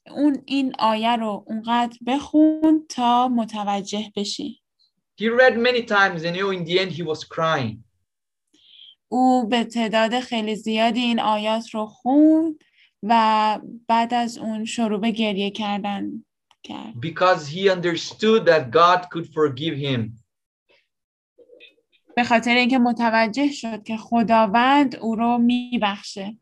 اون 0.07 0.43
این 0.45 0.75
آیه 0.79 1.15
رو 1.15 1.43
اونقدر 1.47 1.97
بخون 2.07 2.85
تا 2.89 3.27
متوجه 3.27 4.11
بشی 4.15 4.61
He 5.21 5.29
read 5.29 5.55
many 5.57 5.83
times, 5.83 6.23
and 6.23 6.35
in 6.35 6.63
the 6.63 6.79
end, 6.79 6.91
he 6.91 7.03
was 7.03 7.23
crying. 7.23 7.83
او 9.11 9.47
به 9.47 9.63
تعداد 9.63 10.19
خیلی 10.19 10.55
زیادی 10.55 10.99
این 10.99 11.19
آیات 11.19 11.69
رو 11.69 11.85
خوند 11.85 12.63
و 13.03 13.59
بعد 13.87 14.13
از 14.13 14.37
اون 14.37 14.65
شروع 14.65 14.99
به 14.99 15.11
گریه 15.11 15.51
کردن 15.51 16.25
کرد 16.63 16.93
because 16.93 17.47
he 17.47 17.69
understood 17.69 18.45
that 18.45 18.71
God 18.71 19.05
could 19.09 19.27
forgive 19.27 19.77
him. 19.77 20.11
به 22.15 22.23
خاطر 22.23 22.55
اینکه 22.55 22.77
متوجه 22.77 23.51
شد 23.51 23.83
که 23.83 23.97
خداوند 23.97 24.95
او 24.95 25.15
رو 25.15 25.37
میبخشه 25.37 26.37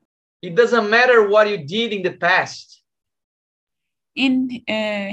It 0.45 0.55
doesn't 0.55 0.89
matter 0.89 1.27
what 1.29 1.47
you 1.47 1.57
did 1.57 1.91
in 1.93 2.03
the 2.03 2.17
past. 2.27 2.78
این 4.19 4.63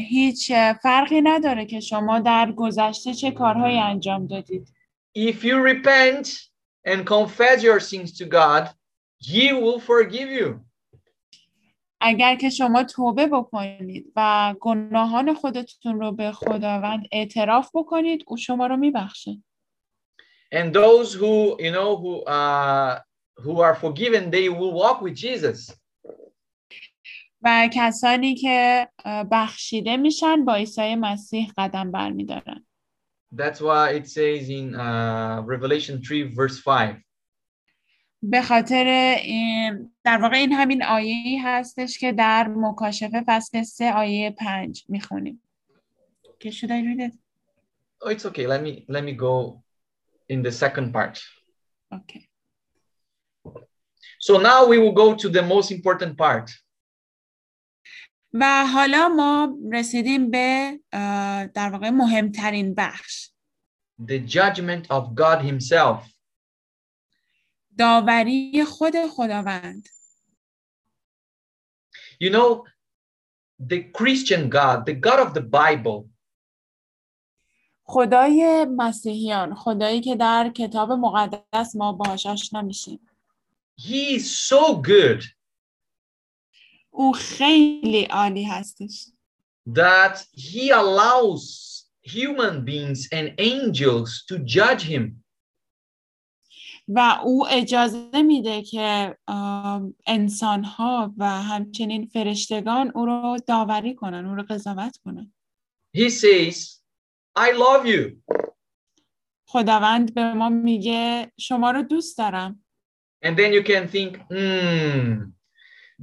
هیچ 0.08 0.52
فرقی 0.82 1.20
نداره 1.20 1.66
که 1.66 1.80
شما 1.80 2.18
در 2.18 2.52
گذشته 2.52 3.14
چه 3.14 3.30
کارهایی 3.30 3.78
انجام 3.78 4.26
دادید 4.26 4.68
If 5.18 5.44
you 5.44 5.56
repent 5.72 6.26
and 6.90 7.06
confess 7.06 7.62
your 7.62 7.80
sins 7.80 8.10
to 8.18 8.24
God, 8.24 8.64
he 9.18 9.52
will 9.52 9.80
forgive 9.80 10.30
you. 10.40 10.54
اگر 12.00 12.36
که 12.36 12.50
شما 12.50 12.84
توبه 12.84 13.26
بکنید 13.26 14.12
و 14.16 14.54
گناهان 14.60 15.34
خودتون 15.34 16.00
رو 16.00 16.12
به 16.12 16.32
خداوند 16.32 17.06
اعتراف 17.12 17.70
بکنید 17.74 18.24
او 18.26 18.36
شما 18.36 18.66
رو 18.66 18.76
میبخشه 18.76 19.42
And 20.54 20.72
those 20.72 21.14
who, 21.14 21.56
you 21.64 21.72
know, 21.76 21.96
who 22.02 22.12
uh 22.24 22.98
who 23.44 23.60
are 23.60 23.74
forgiven, 23.74 24.30
they 24.30 24.48
will 24.48 24.74
walk 24.82 24.98
with 25.02 25.14
Jesus. 25.14 25.60
و 27.42 27.68
کسانی 27.72 28.34
که 28.34 28.88
بخشیده 29.30 29.96
میشن 29.96 30.44
با 30.44 30.54
عیسی 30.54 30.94
مسیح 30.94 31.52
قدم 31.58 31.90
برمیدارن 31.90 32.66
That's 33.32 33.60
why 33.60 33.90
it 33.98 34.06
says 34.08 34.48
in 34.48 34.74
uh, 34.74 35.42
Revelation 35.44 36.02
3, 36.02 36.34
verse 36.34 36.60
5. 36.62 37.02
به 38.22 38.42
خاطر 38.42 38.84
در 40.04 40.18
واقع 40.22 40.36
این 40.36 40.52
همین 40.52 40.84
آیه 40.84 41.48
هستش 41.48 41.98
که 41.98 42.12
در 42.12 42.48
مکاشفه 42.48 43.24
فصل 43.26 43.62
سه 43.62 43.92
آیه 43.92 44.30
پنج 44.30 44.84
می‌خونیم 44.88 45.42
که 46.40 46.50
should 46.50 46.70
I 46.70 46.82
read 46.82 47.00
it? 47.00 47.14
Oh, 48.02 48.08
it's 48.08 48.26
okay. 48.26 48.46
Let 48.46 48.62
me 48.62 48.84
let 48.88 49.04
me 49.04 49.12
go 49.12 49.62
in 50.28 50.42
the 50.42 50.52
second 50.52 50.92
part. 50.92 51.22
Okay. 51.98 52.28
So 54.26 54.38
now 54.38 54.66
we 54.66 54.78
will 54.78 54.92
go 54.92 55.14
to 55.14 55.28
the 55.28 55.42
most 55.42 55.70
important 55.70 56.16
part. 56.16 56.50
و 58.40 58.66
حالا 58.66 59.08
ما 59.08 59.58
رسیدیم 59.72 60.30
به 60.30 60.80
در 61.54 61.70
واقع 61.72 61.90
مهمترین 61.90 62.74
بخش. 62.74 63.30
The 64.02 64.18
judgment 64.28 64.86
of 64.90 65.14
God 65.14 65.40
Himself. 65.42 66.12
داوری 67.78 68.64
خود 68.64 68.94
خداوند. 69.16 69.88
You 72.20 72.30
know, 72.30 72.64
the 73.72 73.80
Christian 73.98 74.48
God, 74.48 74.86
the 74.86 74.94
God 74.94 75.20
of 75.26 75.34
the 75.34 75.42
Bible, 75.42 76.10
خدای 77.88 78.66
مسیحیان 78.76 79.54
خدایی 79.54 80.00
که 80.00 80.16
در 80.16 80.52
کتاب 80.54 80.92
مقدس 80.92 81.76
ما 81.76 81.92
باهاش 81.92 82.26
آشنا 82.26 82.62
میشیم. 82.62 83.00
He 83.80 84.18
is 84.18 84.24
so 84.50 84.82
good. 84.82 85.35
او 86.96 87.12
خیلی 87.12 88.04
عالی 88.04 88.44
هستش 88.44 89.06
that 89.68 90.16
He 90.32 90.70
allows 90.70 91.44
human 92.02 92.64
beings 92.64 93.08
and 93.12 93.34
angels 93.38 94.24
to 94.28 94.38
judge 94.38 94.82
Him. 94.82 95.22
و 96.88 97.18
او 97.24 97.46
اجازه 97.48 98.22
میده 98.22 98.62
که 98.62 99.16
انسان 100.06 100.64
ها 100.64 101.14
و 101.16 101.42
همچنین 101.42 102.06
فرشتگان 102.06 102.92
او 102.94 103.06
رو 103.06 103.36
داوری 103.46 103.94
کنن 103.94 104.26
او 104.26 104.34
رو 104.34 104.42
قضاوت 104.50 104.96
کنن 104.96 105.32
He 105.96 106.10
says, 106.10 106.80
I 107.38 107.52
love 107.52 107.86
you. 107.86 108.34
خداوند 109.48 110.14
به 110.14 110.32
ما 110.32 110.48
میگه 110.48 111.32
شما 111.38 111.70
رو 111.70 111.82
دوست 111.82 112.18
دارم 112.18 112.64
And 113.24 113.36
then 113.36 113.52
you 113.52 113.62
can 113.62 113.88
think, 113.88 114.16
hmm, 114.30 115.35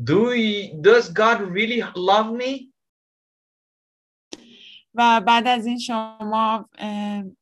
do 0.01 0.29
we, 0.29 0.73
does 0.81 1.09
God 1.09 1.41
really 1.41 1.83
love 1.95 2.31
me? 2.33 2.69
و 4.95 5.21
بعد 5.21 5.47
از 5.47 5.65
این 5.65 5.79
شما 5.79 6.69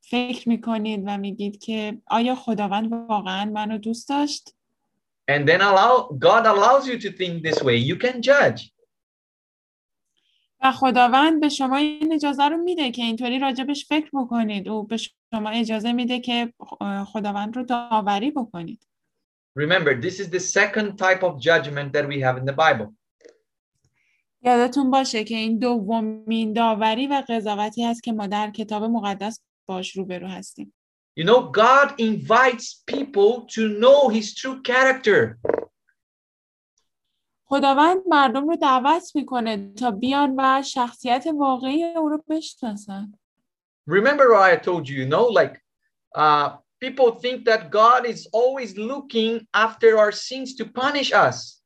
فکر 0.00 0.48
می‌کنید 0.48 1.02
و 1.06 1.18
میگید 1.18 1.58
که 1.58 1.98
آیا 2.06 2.34
خداوند 2.34 2.92
واقعا 2.92 3.44
منو 3.44 3.78
دوست 3.78 4.08
داشت 4.08 4.54
And 5.30 5.46
then 5.48 5.60
allow 5.60 6.08
God 6.18 6.44
allows 6.46 6.86
you 6.86 6.98
to 6.98 7.10
think 7.18 7.42
this 7.42 7.62
way. 7.62 7.76
You 7.76 7.96
can 7.96 8.22
judge. 8.22 8.72
و 10.60 10.72
خداوند 10.72 11.40
به 11.40 11.48
شما 11.48 11.76
این 11.76 12.12
اجازه 12.12 12.48
رو 12.48 12.56
میده 12.56 12.90
که 12.90 13.02
اینطوری 13.02 13.38
راجبش 13.38 13.86
فکر 13.86 14.10
بکنید 14.12 14.68
او 14.68 14.82
به 14.82 14.96
شما 14.96 15.50
اجازه 15.50 15.92
میده 15.92 16.20
که 16.20 16.52
خداوند 17.06 17.56
رو 17.56 17.62
داوری 17.64 18.30
بکنید 18.30 18.86
Remember, 19.55 19.99
this 19.99 20.19
is 20.19 20.29
the 20.29 20.39
second 20.39 20.97
type 20.97 21.23
of 21.23 21.41
judgment 21.41 21.91
that 21.93 22.07
we 22.07 22.19
have 22.21 22.37
in 22.37 22.45
the 22.45 22.53
Bible. 22.53 22.93
یادتون 24.41 24.91
باشه 24.91 25.23
که 25.23 25.35
این 25.35 25.59
دومین 25.59 26.53
داوری 26.53 27.07
و 27.07 27.23
قضاوتی 27.29 27.85
هست 27.85 28.03
که 28.03 28.11
ما 28.11 28.27
در 28.27 28.51
کتاب 28.51 28.83
مقدس 28.83 29.41
باش 29.65 29.97
روبرو 29.97 30.27
هستیم 30.27 30.73
You 31.19 31.23
know, 31.23 31.41
God 31.51 31.99
invites 31.99 32.83
people 32.85 33.47
to 33.55 33.61
know 33.81 34.09
his 34.09 34.35
true 34.35 34.61
character. 34.61 35.37
خداوند 37.45 37.97
مردم 38.07 38.47
رو 38.47 38.55
دعوت 38.55 39.15
میکنه 39.15 39.73
تا 39.73 39.91
بیان 39.91 40.35
و 40.37 40.61
شخصیت 40.63 41.27
واقعی 41.39 41.83
او 41.83 42.09
رو 42.09 42.23
بشناسن 42.29 43.13
Remember 43.89 44.27
what 44.33 44.43
I 44.51 44.55
told 44.57 44.89
you, 44.89 44.97
you 45.03 45.07
know, 45.07 45.25
like 45.39 45.55
uh, 46.15 46.57
people 46.81 47.11
think 47.23 47.45
that 47.45 47.71
God 47.71 48.05
is 48.05 48.27
always 48.31 48.77
looking 48.77 49.47
after 49.53 49.97
our 49.97 50.11
sins 50.11 50.55
to 50.55 50.65
punish 50.65 51.11
us. 51.11 51.57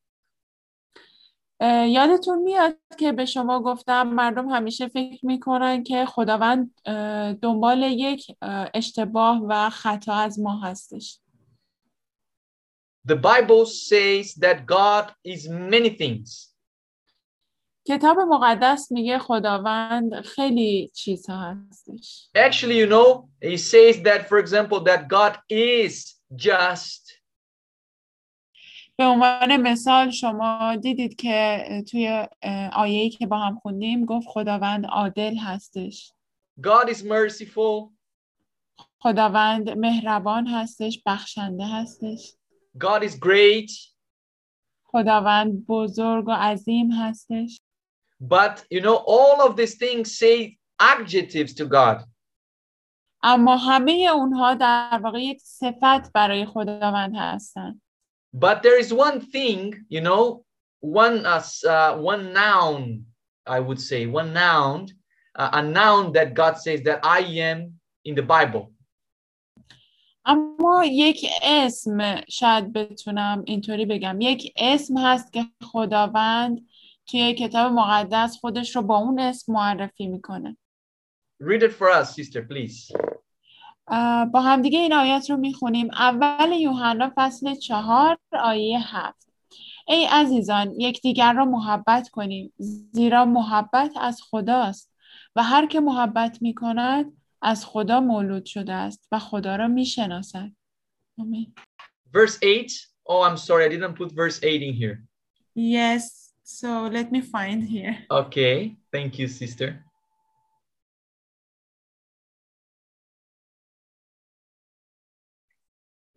اه، 1.64 1.88
یادتون 1.88 2.40
میاد 2.40 2.78
که 2.98 3.12
به 3.12 3.26
شما 3.26 3.62
گفتم 3.62 4.08
مردم 4.08 4.50
همیشه 4.50 4.88
فکر 4.88 5.26
میکنن 5.26 5.84
که 5.84 6.06
خداوند 6.06 6.82
اه، 6.86 7.34
دنبال 7.34 7.84
یک 7.84 8.32
اه، 8.42 8.70
اشتباه 8.74 9.42
و 9.48 9.70
خطا 9.70 10.14
از 10.14 10.40
ما 10.40 10.60
هستش 10.60 11.20
The 13.08 13.16
Bible 13.16 13.66
says 13.66 14.36
that 14.36 14.68
God 14.68 15.06
is 15.24 15.50
many 15.50 15.90
things. 15.90 16.54
کتاب 17.89 18.19
مقدس 18.19 18.93
میگه 18.93 19.19
خداوند 19.19 20.21
خیلی 20.21 20.91
چیزها 20.95 21.41
هستش 21.41 22.29
Actually, 22.37 22.79
you 22.79 22.87
know, 22.87 23.29
he 23.43 23.57
says 23.57 24.03
that, 24.03 24.29
for 24.29 24.39
example, 24.39 24.81
that 24.81 25.09
God 25.09 25.39
is 25.51 26.15
just. 26.37 27.17
به 28.99 29.05
عنوان 29.05 29.57
مثال 29.57 30.11
شما 30.11 30.77
دیدید 30.77 31.17
که 31.17 31.65
توی 31.91 32.27
آیه‌ای 32.73 33.11
که 33.11 33.27
با 33.27 33.39
هم 33.39 33.59
خوندیم 33.59 34.05
گفت 34.05 34.27
خداوند 34.29 34.87
عادل 34.87 35.37
هستش 35.37 36.13
God 36.61 36.89
is 36.89 37.03
merciful. 37.03 37.93
خداوند 38.99 39.71
مهربان 39.71 40.47
هستش 40.47 41.03
بخشنده 41.07 41.67
هستش 41.67 42.33
God 42.79 43.03
is 43.03 43.13
great. 43.13 43.71
خداوند 44.85 45.67
بزرگ 45.67 46.29
و 46.29 46.31
عظیم 46.31 46.93
هستش 46.93 47.61
But, 48.20 48.66
you 48.70 48.82
know, 48.82 48.98
all 49.08 49.42
of 49.48 49.56
these 49.56 49.76
things 49.78 50.18
say 50.18 50.58
adjectives 50.80 51.54
to 51.56 51.66
God. 51.66 51.98
اما 53.24 53.58
همه 53.58 53.92
اونها 54.14 54.54
در 54.54 55.00
واقع 55.04 55.20
یک 55.20 55.42
صفت 55.42 56.12
برای 56.14 56.46
خداوند 56.46 57.14
هستند 57.16 57.82
But 58.34 58.62
there 58.64 58.80
is 58.80 58.94
one 58.94 59.20
thing, 59.20 59.86
you 59.90 60.02
know, 60.02 60.44
one 60.80 61.26
uh, 61.26 61.38
s- 61.38 61.64
uh, 61.66 61.98
one 62.12 62.24
noun, 62.34 63.06
I 63.46 63.60
would 63.60 63.80
say, 63.90 64.06
one 64.08 64.32
noun, 64.34 64.88
uh, 65.36 65.50
a 65.54 65.62
noun 65.62 66.14
that 66.14 66.34
God 66.34 66.58
says 66.58 66.80
that 66.84 67.00
I 67.04 67.20
am 67.52 67.60
in 68.06 68.16
the 68.16 68.24
Bible. 68.24 68.72
اما 70.26 70.86
یک 70.86 71.26
اسم 71.44 72.22
شاید 72.30 72.74
بتونم 72.74 73.44
اینطوری 73.48 73.86
بگم 73.86 74.22
یک 74.22 74.54
اسم 74.58 74.98
هست 74.98 75.34
که 75.34 75.46
خداوند 75.64 76.68
توی 77.07 77.35
کتاب 77.35 77.73
مقدس 77.73 78.37
خودش 78.41 78.77
رو 78.77 78.83
با 78.83 78.97
اون 78.97 79.21
اسم 79.21 79.53
معرفی 79.53 80.07
می‌کنه 80.07 80.57
Read 81.43 81.63
it 81.63 81.73
for 81.73 82.03
us, 82.03 82.09
sister, 82.17 82.41
please. 82.41 82.97
با 84.33 84.41
همدیگه 84.41 84.79
این 84.79 84.93
آیات 84.93 85.31
رو 85.31 85.37
می‌خونیم 85.37 85.91
اول 85.93 86.53
یوحنا 86.53 87.13
فصل 87.17 87.55
چهار 87.55 88.19
آیه 88.33 88.97
هفت 88.97 89.29
ای 89.89 90.07
عزیزان 90.07 90.81
یکدیگر 90.81 91.33
را 91.33 91.45
محبت 91.45 92.09
کنیم 92.09 92.53
زیرا 92.93 93.25
محبت 93.25 93.93
از 94.01 94.23
خداست 94.23 94.93
و 95.37 95.43
هر 95.43 95.67
که 95.67 95.81
محبت 95.81 96.43
می‌کند 96.43 97.13
از 97.43 97.67
خدا 97.67 98.01
مولود 98.01 98.45
شده 98.45 98.73
است 98.73 99.09
و 99.13 99.19
خدا 99.19 99.57
را 99.57 99.69
می‌شناسد 99.69 100.51
آمین 101.19 101.55
Verse 102.15 102.39
8. 102.43 102.93
Oh, 103.09 103.23
I'm 103.23 103.37
sorry, 103.37 103.65
I 103.65 103.69
didn't 103.69 103.95
put 103.95 104.13
verse 104.13 104.39
8 104.43 104.63
in 104.63 104.75
here. 104.75 105.05
Yes, 105.55 106.26
so 106.46 106.88
let 106.92 107.12
me 107.12 107.22
find 107.22 107.64
here. 107.64 107.98
Okay, 108.10 108.76
thank 108.92 109.20
you, 109.20 109.28
sister. 109.28 109.84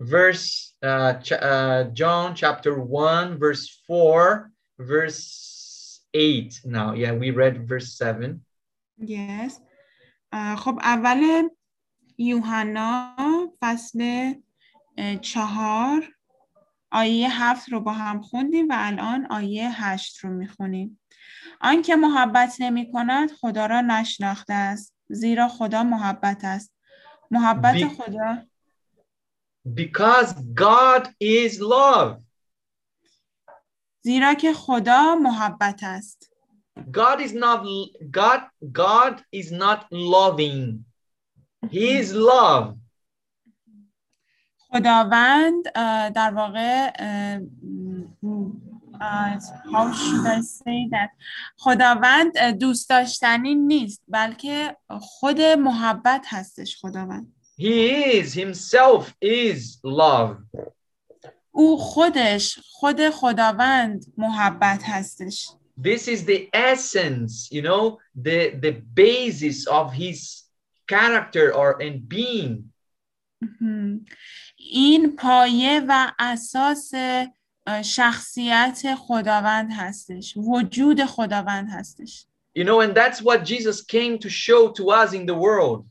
Verse 0.00 0.74
uh, 0.82 1.14
ch- 1.14 1.32
uh, 1.32 1.84
John 1.92 2.34
chapter 2.34 2.78
1, 2.80 3.38
verse 3.38 3.80
4, 3.86 4.50
verse 4.78 6.00
8. 6.12 6.60
Now, 6.64 6.92
yeah, 6.94 7.12
we 7.12 7.30
read 7.30 7.68
verse 7.68 7.96
7. 7.96 8.44
Yes. 8.98 9.60
اه، 10.32 10.56
خب 10.56 10.78
اول 10.82 11.50
یوحنا 12.18 13.16
فصل 13.62 14.00
اه، 14.98 15.16
چهار 15.16 16.08
آیه 16.91 17.43
هفت 17.43 17.69
رو 17.69 17.79
با 17.79 17.93
هم 17.93 18.21
خوندیم 18.21 18.69
و 18.69 18.73
الان 18.75 19.25
آیه 19.31 19.83
هشت 19.83 20.17
رو 20.17 20.29
می‌خونیم. 20.29 20.99
آنکه 21.61 21.95
محبت 21.95 22.55
نمی 22.59 22.91
کند 22.91 23.31
خدا 23.31 23.65
را 23.65 23.81
نشناخته 23.81 24.53
است 24.53 24.95
زیرا 25.09 25.47
خدا 25.47 25.83
محبت 25.83 26.43
است. 26.43 26.73
محبت 27.31 27.73
بی- 27.75 27.85
خدا 27.89 28.45
Because 29.67 30.33
God 30.55 31.07
is 31.23 31.53
love. 31.59 32.21
زیرا 34.01 34.33
که 34.33 34.53
خدا 34.53 35.15
محبت 35.15 35.83
است. 35.83 36.33
God 36.79 37.19
is 37.19 37.31
not 37.33 37.61
God 38.17 38.41
God 38.71 39.21
is 39.35 39.51
not 39.51 39.79
loving. 39.91 40.85
He 41.71 42.01
is 42.01 42.13
love. 42.13 42.77
خداوند 44.71 45.63
در 46.15 46.33
واقع 46.35 46.91
how 48.99 49.93
should 49.93 50.25
I 50.27 50.41
say 50.41 50.89
that 50.91 51.09
خداوند 51.57 52.39
دوست 52.59 52.89
داشتنی 52.89 53.55
نیست 53.55 54.03
بلکه 54.07 54.77
خود 55.01 55.41
محبت 55.41 56.25
هستش 56.29 56.77
خداوند 56.77 57.33
He 57.59 58.21
is 58.21 58.33
himself 58.33 59.13
is 59.21 59.79
love. 59.83 60.61
او 61.51 61.77
خودش 61.77 62.59
خود 62.63 63.09
خداوند 63.09 64.05
محبت 64.17 64.83
هستش 64.83 65.49
This 65.81 66.07
is 66.09 66.25
the 66.25 66.49
essence, 66.53 67.49
you 67.51 67.61
know, 67.61 67.97
the 68.25 68.39
the 68.65 68.73
basis 69.03 69.65
of 69.67 69.93
his 69.93 70.17
character 70.93 71.45
or 71.59 71.69
and 71.81 71.97
being. 72.15 72.55
این 74.71 75.15
پایه 75.15 75.81
و 75.87 76.11
اساس 76.19 76.91
شخصیت 77.83 78.95
خداوند 78.95 79.71
هستش 79.71 80.33
وجود 80.37 81.05
خداوند 81.05 81.69
هستش 81.71 82.25
You 82.57 82.63
know, 82.63 82.79
and 82.81 82.93
that's 82.95 83.19
what 83.21 83.39
Jesus 83.45 83.81
came 83.81 84.17
to 84.17 84.29
show 84.29 84.61
to 84.77 84.83
us 84.89 85.13
in 85.13 85.25
the 85.25 85.35
world. 85.35 85.85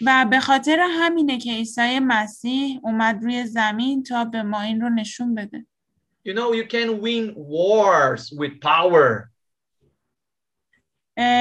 و 0.00 0.26
به 0.30 0.40
خاطر 0.40 0.86
همینه 0.90 1.38
که 1.38 1.52
عیسی 1.52 1.98
مسیح 1.98 2.80
اومد 2.82 3.24
روی 3.24 3.46
زمین 3.46 4.02
تا 4.02 4.24
به 4.24 4.42
ما 4.42 4.60
این 4.60 4.80
رو 4.80 4.88
نشون 4.88 5.34
بده. 5.34 5.66
You 6.28 6.32
know, 6.32 6.54
you 6.54 6.68
can 6.70 7.00
win 7.02 7.34
wars 7.34 8.22
with 8.38 8.58
power. 8.62 9.30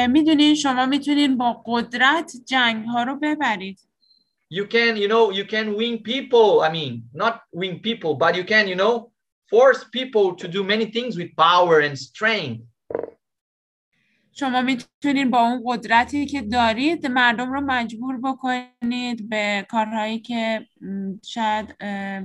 می‌دونین 0.09 0.55
شما 0.55 0.85
می‌تونین 0.85 1.37
با 1.37 1.63
قدرت 1.65 2.31
جنگ 2.45 2.85
ها 2.85 3.03
رو 3.03 3.15
ببرید. 3.15 3.79
you 4.50 4.66
can 4.74 4.92
you 5.02 5.08
know 5.12 5.24
you 5.38 5.44
can 5.54 5.66
win 5.80 5.94
people 6.12 6.48
i 6.66 6.70
mean 6.76 6.92
not 7.22 7.34
win 7.60 7.74
people 7.88 8.12
but 8.24 8.32
you 8.38 8.44
can 8.52 8.64
you 8.72 8.76
know 8.82 8.94
force 9.52 9.82
people 9.98 10.26
to 10.40 10.46
do 10.56 10.60
many 10.72 10.86
things 10.96 11.12
with 11.20 11.30
power 11.36 11.76
and 11.86 11.94
strength 11.98 12.62
شما 14.36 14.62
میتونید 14.62 15.30
با 15.30 15.38
اون 15.40 15.62
قدرتی 15.66 16.26
که 16.26 16.42
دارید 16.42 17.06
مردم 17.06 17.52
رو 17.52 17.60
مجبور 17.60 18.20
بکنید 18.24 19.28
به 19.28 19.66
کارهایی 19.70 20.18
که 20.18 20.66
م، 20.80 21.12
شاید 21.24 21.76
اه، 21.80 22.20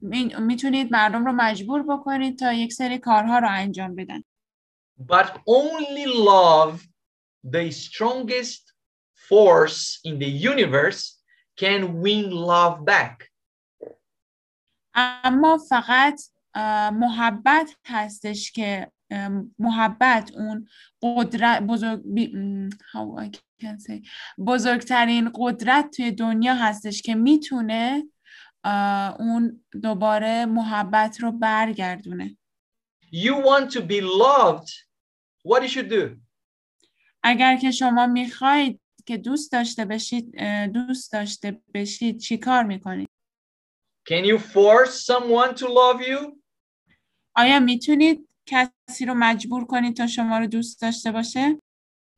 می- 0.00 0.34
میتونید 0.40 0.92
مردم 0.92 1.24
رو 1.24 1.32
مجبور 1.32 1.82
بکنید 1.82 2.38
تا 2.38 2.52
یک 2.52 2.72
سری 2.72 2.98
کارها 2.98 3.38
رو 3.38 3.48
انجام 3.50 3.94
بدن 3.94 4.22
but 5.12 5.26
only 5.48 6.06
love 6.06 6.80
the 7.54 7.70
strongest 7.70 8.62
force 9.28 10.00
in 10.04 10.18
the 10.18 10.30
universe 10.52 11.02
can 11.61 11.81
win 12.03 12.25
love 12.51 12.77
back 12.91 13.31
اما 14.95 15.57
فقط 15.69 16.21
محبت 16.93 17.75
هستش 17.85 18.51
که 18.51 18.91
محبت 19.59 20.31
اون 20.35 20.67
قدرت 21.01 21.61
بزرگ 21.61 22.01
بی- 22.05 22.31
م، 22.35 22.69
how 22.69 23.21
I 23.23 23.29
can 23.63 23.77
say. 23.79 24.07
بزرگترین 24.47 25.31
قدرت 25.35 25.89
توی 25.95 26.11
دنیا 26.11 26.55
هستش 26.55 27.01
که 27.01 27.15
می‌تونه 27.15 28.03
اون 29.19 29.63
دوباره 29.81 30.45
محبت 30.45 31.21
رو 31.21 31.31
برگردونه 31.31 32.37
you 33.13 33.33
want 33.45 33.69
to 33.73 33.79
be 33.79 34.01
loved 34.01 34.69
what 35.47 35.61
you 35.63 35.67
should 35.67 35.89
do 35.91 36.17
اگر 37.23 37.57
که 37.57 37.71
شما 37.71 38.07
می‌خواید 38.07 38.81
که 39.11 39.17
دوست 39.17 39.51
داشته 39.51 39.85
بشید 39.85 40.35
دوست 40.73 41.13
داشته 41.13 41.61
بشید 41.73 42.17
چی 42.17 42.37
کار 42.37 42.63
می‌کنید؟ 42.63 43.09
Can 44.09 44.23
you 44.25 44.37
force 44.37 45.05
someone 45.05 45.53
to 45.55 45.65
love 45.65 46.01
you? 46.01 46.41
آیا 47.35 47.59
می‌تونید 47.59 48.27
کسی 48.45 49.05
رو 49.05 49.13
مجبور 49.13 49.65
کنید 49.65 49.97
تا 49.97 50.07
شما 50.07 50.37
رو 50.37 50.47
دوست 50.47 50.81
داشته 50.81 51.11
باشه؟ 51.11 51.59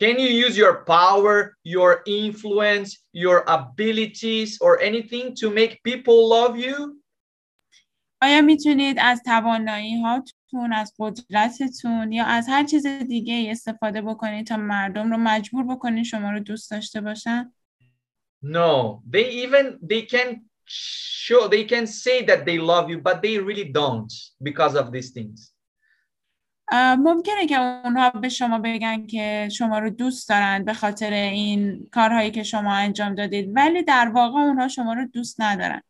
Can 0.04 0.18
you 0.18 0.48
use 0.48 0.58
your 0.58 0.86
power, 0.86 1.58
your 1.64 2.04
influence, 2.06 2.90
your 3.14 3.44
abilities, 3.48 4.50
or 4.62 4.82
anything 4.82 5.26
to 5.42 5.50
make 5.50 5.74
people 5.90 6.20
love 6.30 6.58
you? 6.58 7.02
آیا 8.22 8.42
می‌تونید 8.42 8.98
از 9.00 9.22
توانایی 9.26 10.02
هاتون 10.54 10.74
از 10.74 10.94
قدرتتون 11.00 12.12
یا 12.12 12.26
از 12.26 12.48
هر 12.50 12.64
چیز 12.64 12.88
دیگه 12.88 13.48
استفاده 13.52 14.02
بکنید 14.02 14.48
تا 14.48 14.58
مردم 14.58 15.12
رو 15.12 15.18
مجبور 15.18 15.64
بکنید 15.64 16.06
شما 16.06 16.32
رو 16.32 16.40
دوست 16.40 16.72
داشته 16.72 17.02
باشن؟ 17.02 17.54
No, 18.44 19.02
they 19.14 19.26
even 19.44 19.80
they 19.92 20.02
can 20.02 20.30
show 21.26 21.48
they 21.48 21.64
can 21.64 21.86
say 21.88 22.26
that 22.30 22.46
they 22.46 22.58
love 22.58 22.90
you, 22.90 23.00
but 23.08 23.22
they 23.22 23.38
really 23.40 23.70
don't 23.80 24.12
because 24.42 24.76
of 24.76 24.92
these 24.92 25.12
things. 25.12 25.54
ممکنه 26.98 27.48
که 27.48 27.58
اونها 27.60 28.10
به 28.10 28.30
شما 28.30 28.60
بگن 28.60 29.08
که 29.08 29.50
شما 29.52 29.80
رو 29.80 29.90
دوست 29.90 30.30
دارن 30.30 30.66
به 30.66 30.74
خاطر 30.74 31.14
این 31.14 31.90
کارهایی 31.92 32.32
که 32.32 32.44
شما 32.44 32.74
انجام 32.74 33.16
دادید 33.16 33.52
ولی 33.56 33.84
در 33.84 34.12
واقع 34.14 34.40
اونها 34.40 34.68
شما 34.68 34.94
رو 34.94 35.06
دوست 35.06 35.42
ندارن. 35.42 35.82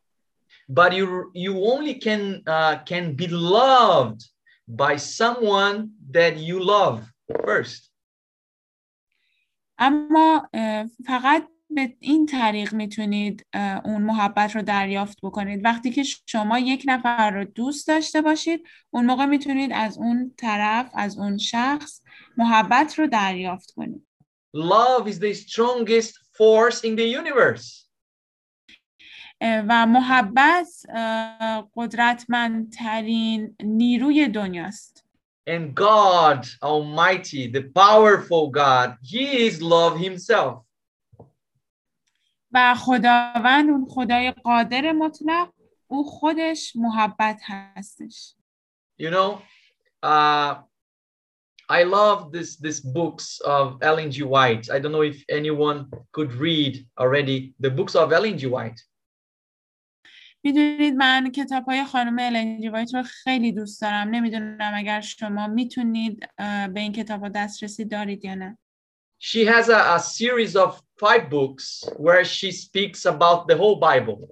But 0.71 0.93
you 0.93 1.31
you 1.33 1.53
only 1.73 1.95
can 2.05 2.41
uh, 2.47 2.75
can 2.89 3.15
be 3.15 3.27
loved 3.27 4.21
by 4.75 4.95
someone 4.97 5.89
that 6.11 6.37
you 6.37 6.59
love 6.59 6.99
first. 7.31 7.89
اما 9.77 10.49
فقط 11.05 11.47
به 11.69 11.95
این 11.99 12.25
طریق 12.25 12.73
می‌تونید 12.73 13.45
اون 13.85 14.01
محبت 14.01 14.55
رو 14.55 14.61
دریافت 14.61 15.17
بکنید 15.23 15.65
وقتی 15.65 15.91
که 15.91 16.03
شما 16.25 16.59
یک 16.59 16.83
نفر 16.87 17.31
رو 17.31 17.43
دوست 17.43 17.87
داشته 17.87 18.21
باشید 18.21 18.67
اون 18.89 19.05
موقع 19.05 19.25
می‌تونید 19.25 19.71
از 19.73 19.97
اون 19.97 20.33
طرف 20.37 20.91
از 20.93 21.17
اون 21.17 21.37
شخص 21.37 22.01
محبت 22.37 22.99
رو 22.99 23.07
دریافت 23.07 23.71
کنید 23.71 24.07
Love 24.55 25.07
is 25.07 25.19
the 25.19 25.33
strongest 25.33 26.13
force 26.37 26.83
in 26.83 26.95
the 26.95 27.07
universe. 27.21 27.82
اه، 29.42 29.64
و 29.68 29.86
محبت 29.86 30.68
اه، 30.94 31.70
قدرتمندترین 31.76 33.56
نیروی 33.62 34.28
دنیاست 34.28 35.04
And 35.50 35.74
God 35.74 36.44
Almighty, 36.62 37.46
the 37.56 37.62
powerful 37.82 38.50
God, 38.50 38.88
He 39.02 39.48
is 39.48 39.62
love 39.62 39.96
Himself. 39.98 40.64
و 42.52 42.74
خداوند 42.74 43.70
اون 43.70 43.86
خدای 43.90 44.30
قادر 44.44 44.92
مطلق 44.92 45.48
او 45.86 46.04
خودش 46.10 46.72
محبت 46.76 47.40
هستش 47.44 48.34
You 49.02 49.10
know, 49.10 49.38
uh, 50.02 50.54
I 51.70 51.82
love 51.84 52.32
this 52.32 52.56
this 52.56 52.80
books 52.80 53.40
of 53.44 53.64
Ellen 53.82 54.10
G. 54.10 54.22
White. 54.22 54.64
I 54.74 54.78
don't 54.80 54.94
know 54.96 55.06
if 55.14 55.18
anyone 55.28 55.78
could 56.16 56.32
read 56.46 56.74
already 57.02 57.54
the 57.64 57.70
books 57.78 57.94
of 57.94 58.06
Ellen 58.12 58.36
G. 58.40 58.46
White. 58.46 58.80
می‌دونید 60.43 60.93
من 60.95 61.31
کتاب 61.31 61.65
های 61.65 61.83
خانم 61.83 62.19
النجی 62.19 62.69
وایت 62.69 62.93
رو 62.93 63.03
خیلی 63.03 63.51
دوست 63.51 63.81
دارم. 63.81 64.09
نمی‌دونم 64.09 64.71
اگر 64.75 65.01
شما 65.01 65.47
می‌تونید 65.47 66.27
به 66.37 66.79
این 66.79 66.91
کتاب 66.91 67.29
دسترسی 67.29 67.85
دارید 67.85 68.25
یا 68.25 68.35
نه. 68.35 68.57
She 69.19 69.45
has 69.45 69.69
a, 69.69 69.79
a 69.97 69.99
series 69.99 70.55
of 70.55 70.71
five 71.03 71.29
books 71.29 71.65
where 72.05 72.25
she 72.25 72.51
speaks 72.51 73.05
about 73.05 73.47
the 73.47 73.55
whole 73.55 73.79
Bible. 73.79 74.27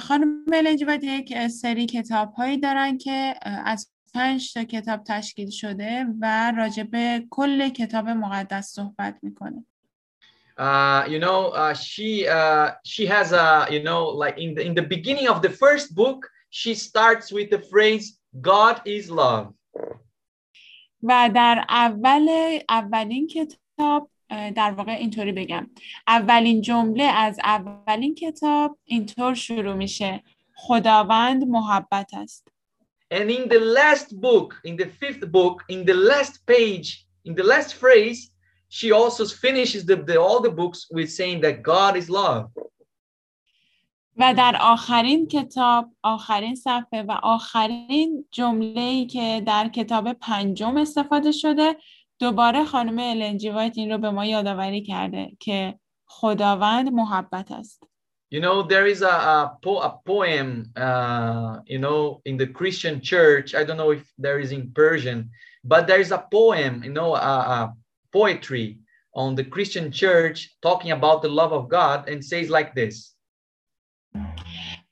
خانم 0.00 0.44
النجی 0.52 0.84
وایت 0.84 1.04
یک 1.04 1.48
سری 1.48 1.86
کتاب 1.86 2.32
هایی 2.32 2.58
دارن 2.58 2.98
که 2.98 3.34
از 3.42 3.92
پنج 4.14 4.52
تا 4.52 4.64
کتاب 4.64 5.04
تشکیل 5.04 5.50
شده 5.50 6.06
و 6.20 6.52
راجع 6.56 6.82
به 6.82 7.26
کل 7.30 7.68
کتاب 7.68 8.08
مقدس 8.08 8.66
صحبت 8.66 9.18
می‌کنه. 9.22 9.64
Uh, 10.57 11.05
you 11.07 11.19
know, 11.19 11.49
uh, 11.49 11.73
she 11.73 12.27
uh, 12.27 12.71
she 12.83 13.05
has 13.05 13.31
a 13.31 13.67
you 13.69 13.83
know 13.83 14.01
like 14.09 14.37
in 14.39 14.55
the 14.55 14.63
in 14.65 14.73
the 14.73 14.81
beginning 14.81 15.27
of 15.27 15.41
the 15.41 15.49
first 15.49 15.93
book, 15.93 16.27
she 16.49 16.73
starts 16.73 17.31
with 17.31 17.49
the 17.51 17.61
phrase 17.71 18.17
"God 18.41 18.81
is 18.85 19.09
love." 19.09 19.53
و 21.03 21.29
در 21.35 21.65
اول 21.69 22.59
اولین 22.69 23.27
کتاب 23.27 24.09
اه، 24.29 24.51
در 24.51 24.71
واقع 24.71 24.91
اینطوری 24.91 25.31
بگم 25.31 25.69
اولین 26.07 26.61
جمله 26.61 27.03
از 27.03 27.39
اولین 27.43 28.15
کتاب 28.15 28.77
اینطور 28.85 29.33
شروع 29.33 29.73
میشه 29.73 30.23
خداوند 30.55 31.43
محبت 31.43 32.13
است 32.13 32.47
And 33.09 33.29
in 33.31 33.47
the 33.47 33.59
last 33.59 34.19
book, 34.19 34.59
in 34.65 34.75
the 34.75 34.89
fifth 35.01 35.31
book, 35.31 35.63
in 35.69 35.85
the 35.85 35.93
last 35.93 36.45
page, 36.45 37.05
in 37.23 37.35
the 37.35 37.43
last 37.43 37.71
phrase, 37.75 38.30
she 38.71 38.91
also 38.91 39.25
finishes 39.25 39.85
the, 39.85 39.95
the, 39.95 40.19
all 40.19 40.41
the 40.41 40.51
books 40.51 40.87
with 40.91 41.09
saying 41.11 41.41
that 41.41 41.63
God 41.63 41.95
is 41.97 42.09
love. 42.09 42.51
و 44.19 44.33
در 44.33 44.57
آخرین 44.61 45.27
کتاب 45.27 45.91
آخرین 46.03 46.55
صفحه 46.55 47.03
و 47.03 47.11
آخرین 47.23 48.25
جمله‌ای 48.31 49.05
که 49.05 49.43
در 49.45 49.67
کتاب 49.67 50.13
پنجم 50.13 50.77
استفاده 50.77 51.31
شده 51.31 51.75
دوباره 52.19 52.65
خانم 52.65 52.99
النجی 52.99 53.49
وایت 53.49 53.77
این 53.77 53.91
رو 53.91 53.97
به 53.97 54.09
ما 54.09 54.25
یادآوری 54.25 54.81
کرده 54.81 55.31
که 55.39 55.79
خداوند 56.05 56.89
محبت 56.89 57.51
است 57.51 57.83
You 58.29 58.41
know, 58.41 58.61
there 58.61 58.85
is 58.85 59.01
a, 59.03 59.15
a, 59.35 59.57
po- 59.63 59.83
a 59.89 59.91
poem, 60.05 60.65
uh, 60.75 61.59
you 61.65 61.79
know, 61.79 62.19
in 62.25 62.35
the 62.35 62.47
Christian 62.47 62.99
church. 62.99 63.55
I 63.55 63.63
don't 63.63 63.77
know 63.77 63.91
if 63.91 64.03
there 64.17 64.37
is 64.37 64.51
in 64.51 64.71
Persian, 64.73 65.19
but 65.63 65.87
there 65.87 66.01
is 66.01 66.11
a 66.11 66.25
poem, 66.29 66.83
you 66.83 66.91
know, 66.91 67.15
a, 67.15 67.35
a 67.57 67.73
poetry 68.11 68.79
on 69.13 69.35
the 69.35 69.43
Christian 69.43 69.91
church 69.91 70.55
talking 70.61 70.91
about 70.91 71.21
the 71.21 71.29
love 71.29 71.53
of 71.53 71.69
God 71.69 72.09
and 72.09 72.23
says 72.23 72.49
like 72.49 72.73
this 72.75 73.17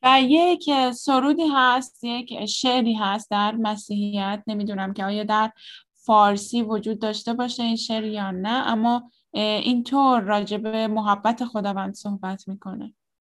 و 0.03 0.21
یک 0.21 0.69
سرودی 0.95 1.47
هست 1.55 2.03
یک 2.03 2.45
شعری 2.45 2.93
هست 2.93 3.31
در 3.31 3.55
مسیحیت 3.55 4.43
نمیدونم 4.47 4.93
که 4.93 5.05
آیا 5.05 5.23
در 5.23 5.51
فارسی 5.93 6.61
وجود 6.61 6.99
داشته 6.99 7.33
باشه 7.33 7.63
این 7.63 7.75
شعر 7.75 8.03
یا 8.03 8.31
نه 8.31 8.67
اما 8.67 9.11
اه، 9.33 9.43
اینطور 9.43 10.21
راجع 10.21 10.57
به 10.57 10.87
محبت 10.87 11.45
خداوند 11.45 11.93
صحبت 11.93 12.47
میکنه 12.47 12.93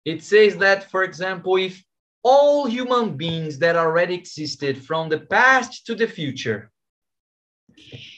It 0.08 0.22
says 0.22 0.56
that, 0.56 0.84
for 0.90 1.02
example, 1.04 1.56
if 1.68 1.84
all 2.22 2.66
human 2.66 3.16
beings 3.16 3.58
that 3.58 3.76
already 3.76 4.14
existed 4.14 4.74
from 4.88 5.10
the 5.10 5.20
past 5.34 5.86
to 5.86 5.94
the 5.94 6.06
future, 6.06 6.70
اه، 7.78 8.13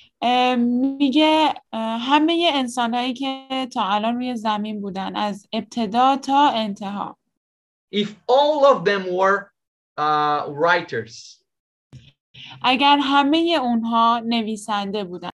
میگه 0.59 1.55
اه، 1.73 1.99
همه 1.99 2.51
انسان 2.55 2.95
هایی 2.95 3.13
که 3.13 3.47
تا 3.73 3.89
الان 3.89 4.15
روی 4.15 4.37
زمین 4.37 4.81
بودن 4.81 5.17
از 5.17 5.47
ابتدا 5.53 6.17
تا 6.17 6.49
انتها 6.49 7.19
if 7.95 8.09
all 8.29 8.65
of 8.65 8.85
them 8.85 9.03
were 9.19 9.53
uh, 9.99 10.49
writers, 10.49 11.43
اگر 12.63 12.99
همه 13.03 13.59
اونها 13.61 14.23
نویسنده 14.27 15.05
بودن 15.05 15.31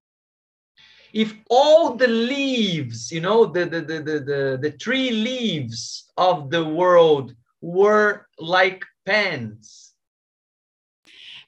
if 1.14 1.32
all 1.50 1.96
the 1.96 2.06
leaves, 2.06 3.10
you 3.10 3.20
know, 3.20 3.46
the, 3.46 3.64
the, 3.64 3.80
the, 3.80 3.98
the, 4.08 4.20
the, 4.30 4.58
the 4.60 4.70
tree 4.84 5.10
leaves 5.10 6.10
of 6.16 6.50
the 6.50 6.64
world 6.64 7.34
were 7.62 8.26
like 8.38 8.84
pens, 9.06 9.91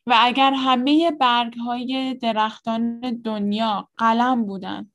و 0.07 0.15
اگر 0.21 0.53
همه 0.53 1.11
برگ 1.11 1.53
های 1.53 2.13
درختان 2.13 2.99
دنیا 3.25 3.89
قلم 3.97 4.45
بودن 4.45 4.91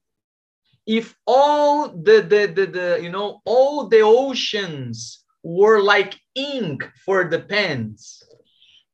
if 0.90 1.14
all 1.26 1.88
the, 1.88 2.20
the, 2.32 2.46
the, 2.56 2.66
the, 2.66 2.98
you 3.02 3.10
know, 3.10 3.40
all 3.44 3.86
the 3.86 4.00
oceans 4.00 5.24
were 5.42 5.80
like 5.80 6.18
ink 6.34 6.82
for 7.04 7.28
the 7.28 7.38
pens, 7.38 8.24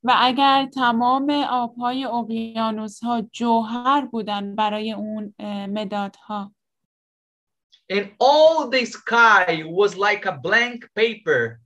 و 0.02 0.14
اگر 0.16 0.66
تمام 0.74 1.30
آبهای 1.50 2.04
اقیانوس 2.04 3.04
ها 3.04 3.22
جوهر 3.32 4.04
بودن 4.04 4.54
برای 4.54 4.92
اون 4.92 5.34
مدادها 5.68 6.52
and 7.92 8.06
all 8.20 8.68
the 8.68 8.84
sky 8.84 9.62
was 9.64 9.96
like 9.96 10.26
a 10.26 10.32
blank 10.32 10.84
paper, 10.98 11.60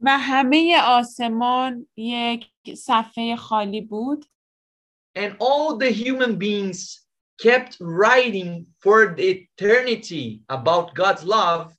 و 0.00 0.18
همه 0.18 0.82
آسمان 0.86 1.86
یک 1.96 2.53
صفحه 2.74 3.36
خالی 3.36 3.80
بود. 3.80 4.26
And 5.16 5.36
all 5.40 5.76
the 5.76 5.90
human 5.90 6.38
beings 6.38 7.00
kept 7.38 7.76
writing 7.80 8.66
for 8.82 9.14
the 9.16 9.24
eternity 9.36 10.42
about 10.48 10.94
God's 10.94 11.24
love, 11.24 11.72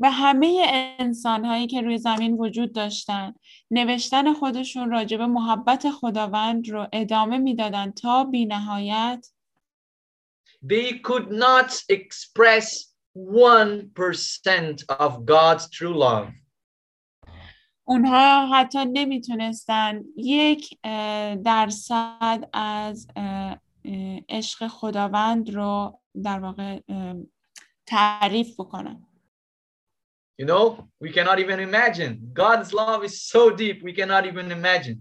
و 0.00 0.10
همه 0.10 0.66
انسان 0.98 1.44
هایی 1.44 1.66
که 1.66 1.80
روی 1.80 1.98
زمین 1.98 2.32
وجود 2.32 2.72
داشتن 2.72 3.34
نوشتن 3.70 4.34
خودشون 4.34 4.90
راجع 4.90 5.16
به 5.16 5.26
محبت 5.26 5.90
خداوند 5.90 6.68
رو 6.68 6.86
ادامه 6.92 7.38
می‌دادن 7.38 7.90
تا 7.90 8.24
بی 8.24 8.46
نهایت 8.46 9.26
they 10.62 10.98
could 10.98 11.30
not 11.30 11.70
express 11.88 12.92
1% 13.14 14.84
of 14.88 15.26
God's 15.26 15.70
true 15.70 15.94
love. 15.94 16.28
اونها 17.88 18.46
حتی 18.46 18.84
نمی‌تونستن 18.84 20.04
یک 20.16 20.78
درصد 21.44 22.48
از 22.52 23.08
عشق 24.28 24.66
خداوند 24.66 25.50
رو 25.50 26.00
در 26.22 26.40
واقع 26.40 26.80
تعریف 27.86 28.60
بکنن 28.60 29.02
You 30.42 30.46
know, 30.46 30.66
we 31.04 31.10
cannot 31.16 31.38
even 31.38 31.60
imagine. 31.60 32.12
God's 32.34 32.70
love 32.74 33.02
is 33.08 33.14
so 33.32 33.42
deep, 33.50 33.82
we 33.82 33.92
cannot 33.92 34.24
even 34.26 34.50
imagine. 34.50 34.98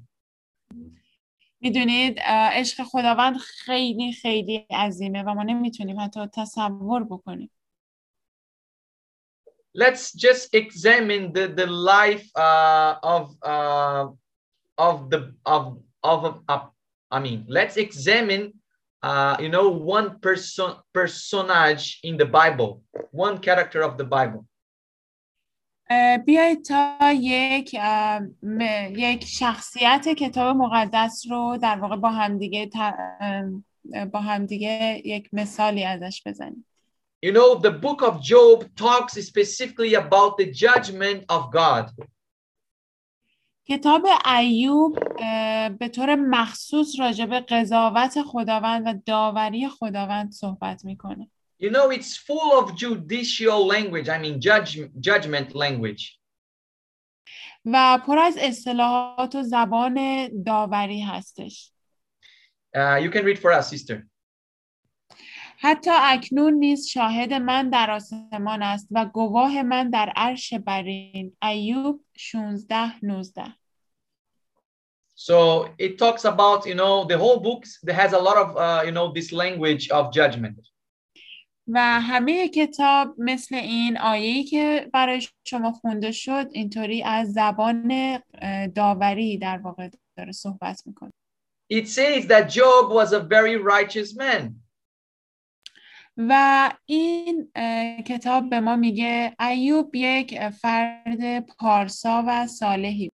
می‌دونید 1.62 2.20
عشق 2.20 2.84
خداوند 2.84 3.38
خیلی 3.38 4.14
خیلی 4.14 4.58
عظیمه 4.58 5.24
و 5.24 5.34
ما 5.34 5.44
نمی‌تونیم 5.44 6.00
حتی 6.00 6.28
تصور 6.34 7.04
بکنیم 7.04 7.52
Let's 9.75 10.13
just 10.13 10.55
examine 10.55 11.33
the, 11.33 11.47
the 11.47 11.67
life 11.67 12.27
uh, 12.37 12.95
of 13.03 13.25
uh, 13.43 14.09
of 14.79 15.11
the 15.11 15.35
of 15.47 15.79
of 16.03 16.43
uh, 16.49 16.67
I 17.11 17.19
mean, 17.21 17.45
let's 17.49 17.77
examine 17.77 18.55
uh, 19.03 19.37
you 19.41 19.49
know 19.49 19.69
one 19.69 20.19
person 20.21 20.75
personage 20.93 22.01
in 22.03 22.17
the 22.17 22.27
Bible, 22.27 22.83
one 23.13 23.39
character 23.39 23.83
of 23.83 23.97
the 23.97 24.05
Bible. 24.05 24.45
اه، 25.93 26.19
بیایید 26.19 26.65
تا 26.65 27.13
یک 27.13 27.77
اه، 27.81 28.21
م- 28.43 28.89
یک 28.97 29.25
شخصیت 29.25 30.09
کتاب 30.09 30.57
مقدس 30.57 31.23
رو 31.31 31.59
در 31.63 31.77
واقع 31.81 31.97
با 31.97 32.09
همدیگه 32.09 32.67
ت- 32.67 32.77
اه، 33.21 34.05
با 34.05 34.21
همدیگه 34.21 35.03
یک 35.05 35.29
مثالی 35.33 35.85
ازش 35.85 36.23
بزنیم 36.27 36.67
You 37.25 37.33
know, 37.33 37.55
the 37.55 37.71
book 37.71 38.01
of 38.03 38.23
Job 38.23 38.59
talks 38.77 39.13
specifically 39.31 39.93
about 39.95 40.39
the 40.39 40.47
judgment 40.51 41.25
of 41.29 41.53
God. 41.53 41.91
کتاب 43.69 44.07
ایوب 44.25 44.99
اه، 45.19 45.69
به 45.69 45.89
طور 45.89 46.15
مخصوص 46.15 47.01
راجع 47.01 47.27
به 47.27 47.41
قضاوت 47.41 48.23
خداوند 48.23 48.87
و 48.87 48.95
داوری 49.07 49.69
خداوند 49.69 50.33
صحبت 50.33 50.85
میکنه 50.85 51.31
You 51.63 51.71
know, 51.71 51.91
it's 51.91 52.17
full 52.17 52.53
of 52.61 52.75
judicial 52.75 53.67
language, 53.67 54.09
I 54.09 54.19
mean, 54.19 54.41
judge, 54.41 54.79
judgment 55.01 55.55
language. 55.55 56.19
و 57.65 57.99
پر 58.07 58.19
از 58.19 58.37
اصطلاحات 58.41 59.35
و 59.35 59.43
زبان 59.43 60.29
داوری 60.43 61.01
هستش 61.01 61.73
Uh, 62.77 62.99
you 63.05 63.11
can 63.11 63.25
read 63.25 63.39
for 63.39 63.53
us, 63.53 63.69
sister. 63.69 64.07
حتی 65.66 65.92
اکنون 65.94 66.54
نیز 66.54 66.88
شاهد 66.88 67.34
من 67.34 67.70
در 67.70 67.92
آسمان 67.92 68.64
است 68.64 68.88
و 68.92 69.06
گواه 69.06 69.64
من 69.64 69.90
در 69.90 70.14
عرش 70.16 70.54
برین 70.54 71.38
ایوب 71.44 72.06
16 72.18 73.06
19 73.06 73.44
So 75.18 75.70
it 75.80 75.98
talks 75.98 76.26
about, 76.26 76.66
you 76.66 76.76
know, 76.76 77.06
the 77.06 77.18
whole 77.18 77.40
book 77.40 77.64
that 77.84 77.96
has 77.96 78.12
a 78.14 78.20
lot 78.28 78.38
of, 78.44 78.50
uh, 78.58 78.82
you 78.88 78.92
know, 78.92 79.08
this 79.14 79.32
language 79.32 79.90
of 79.90 80.14
judgment. 80.14 80.60
و 81.68 81.80
همه 82.02 82.48
کتاب 82.48 83.16
مثل 83.18 83.56
این 83.56 83.98
آیه‌ای 83.98 84.44
که 84.44 84.90
برای 84.94 85.22
شما 85.44 85.72
خونده 85.72 86.12
شد 86.12 86.48
اینطوری 86.52 87.04
از 87.04 87.34
زبان 87.34 88.20
داوری 88.76 89.38
در 89.38 89.58
واقع 89.58 89.90
داره 90.18 90.32
صحبت 90.32 90.84
می‌کنه 90.86 91.12
It 91.74 91.88
says 91.88 92.28
that 92.28 92.50
Job 92.50 92.92
was 92.92 93.12
a 93.14 93.20
very 93.20 93.56
righteous 93.56 94.16
man. 94.16 94.65
و 96.18 96.72
این 96.86 97.52
کتاب 98.08 98.50
به 98.50 98.60
ما 98.60 98.76
میگه 98.76 99.36
ایوب 99.40 99.96
یک 99.96 100.50
فرد 100.50 101.40
پارسا 101.40 102.24
و 102.28 102.48
صالحی 102.48 103.12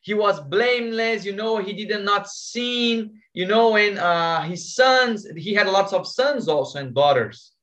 He 0.00 0.14
was 0.14 0.40
blameless, 0.40 1.26
you 1.26 1.34
know, 1.34 1.58
he 1.58 1.72
did 1.80 1.92
not 2.02 2.24
sin, 2.28 3.20
you 3.34 3.46
know, 3.46 3.76
and 3.76 3.98
uh, 3.98 4.40
his 4.42 4.74
sons, 4.74 5.26
he 5.36 5.52
had 5.52 5.66
lots 5.68 5.92
of 5.92 6.06
sons 6.06 6.48
also 6.48 6.78
and 6.78 6.94
daughters. 6.94 7.58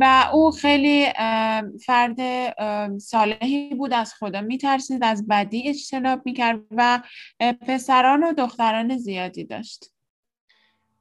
و 0.00 0.30
او 0.32 0.50
خیلی 0.50 1.06
فرد 1.86 2.18
صالحی 2.98 3.74
بود 3.74 3.92
از 3.92 4.14
خدا 4.14 4.40
میترسید 4.40 5.04
از 5.04 5.26
بدی 5.28 5.68
اجتناب 5.68 6.20
می‌کرد 6.24 6.60
و 6.70 7.02
پسران 7.60 8.24
و 8.24 8.32
دختران 8.32 8.98
زیادی 8.98 9.44
داشت 9.44 9.93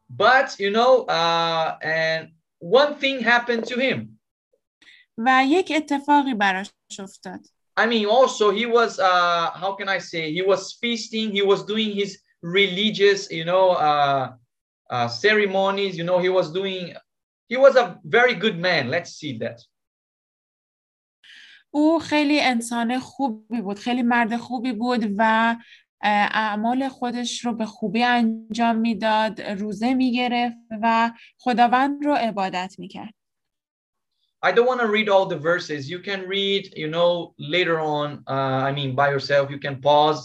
But, 0.08 0.58
you 0.58 0.70
know, 0.70 1.04
uh, 1.04 1.78
and 1.82 2.32
one 2.58 2.94
thing 2.96 3.20
happened 3.20 3.64
to 3.66 3.76
him. 3.78 4.18
و 5.18 5.44
یک 5.46 5.72
اتفاقی 5.76 6.34
براش 6.34 6.70
افتاد 6.98 7.40
I 7.78 7.86
mean, 7.86 8.06
also 8.06 8.50
he 8.50 8.66
was, 8.66 8.98
uh, 8.98 9.50
how 9.62 9.72
can 9.78 9.88
I 9.88 9.98
say, 9.98 10.32
he 10.32 10.42
was 10.42 10.62
feasting, 10.80 11.30
he 11.30 11.42
was 11.42 11.60
doing 11.64 11.90
his 11.92 12.18
religious, 12.42 13.30
you 13.30 13.44
know, 13.44 13.66
uh, 13.88 14.32
uh, 14.90 15.08
ceremonies, 15.08 15.96
you 15.96 16.04
know, 16.04 16.18
he 16.18 16.28
was 16.28 16.50
doing, 16.50 16.94
he 17.48 17.56
was 17.56 17.76
a 17.76 18.00
very 18.04 18.34
good 18.34 18.58
man. 18.58 18.90
Let's 18.90 19.12
see 19.20 19.38
that. 19.38 19.58
او 21.70 21.98
خیلی 21.98 22.40
انسان 22.40 22.98
خوبی 22.98 23.60
بود 23.62 23.78
خیلی 23.78 24.02
مرد 24.02 24.36
خوبی 24.36 24.72
بود 24.72 25.06
و 25.16 25.22
اه، 25.22 25.58
اعمال 26.03 26.89
خودش 26.89 27.45
رو 27.45 27.53
به 27.53 27.65
خوبی 27.65 28.03
انجام 28.03 28.75
می‌داد 28.75 29.41
روزه 29.41 29.93
می‌گرفت 29.93 30.57
و 30.81 31.11
خداوند 31.37 32.05
رو 32.05 32.13
عبادت 32.13 32.75
می‌کرد 32.77 33.13
I 34.45 34.51
don't 34.51 34.67
want 34.67 34.81
to 34.81 34.87
read 34.87 35.07
all 35.07 35.25
the 35.25 35.37
verses. 35.37 35.89
You 35.89 35.99
can 35.99 36.27
read, 36.27 36.63
you 36.75 36.89
know, 36.89 37.33
later 37.55 37.79
on. 37.79 38.25
Uh, 38.27 38.59
I 38.69 38.73
mean, 38.73 38.93
by 38.93 39.07
yourself, 39.09 39.49
you 39.49 39.57
can 39.57 39.79
pause 39.79 40.21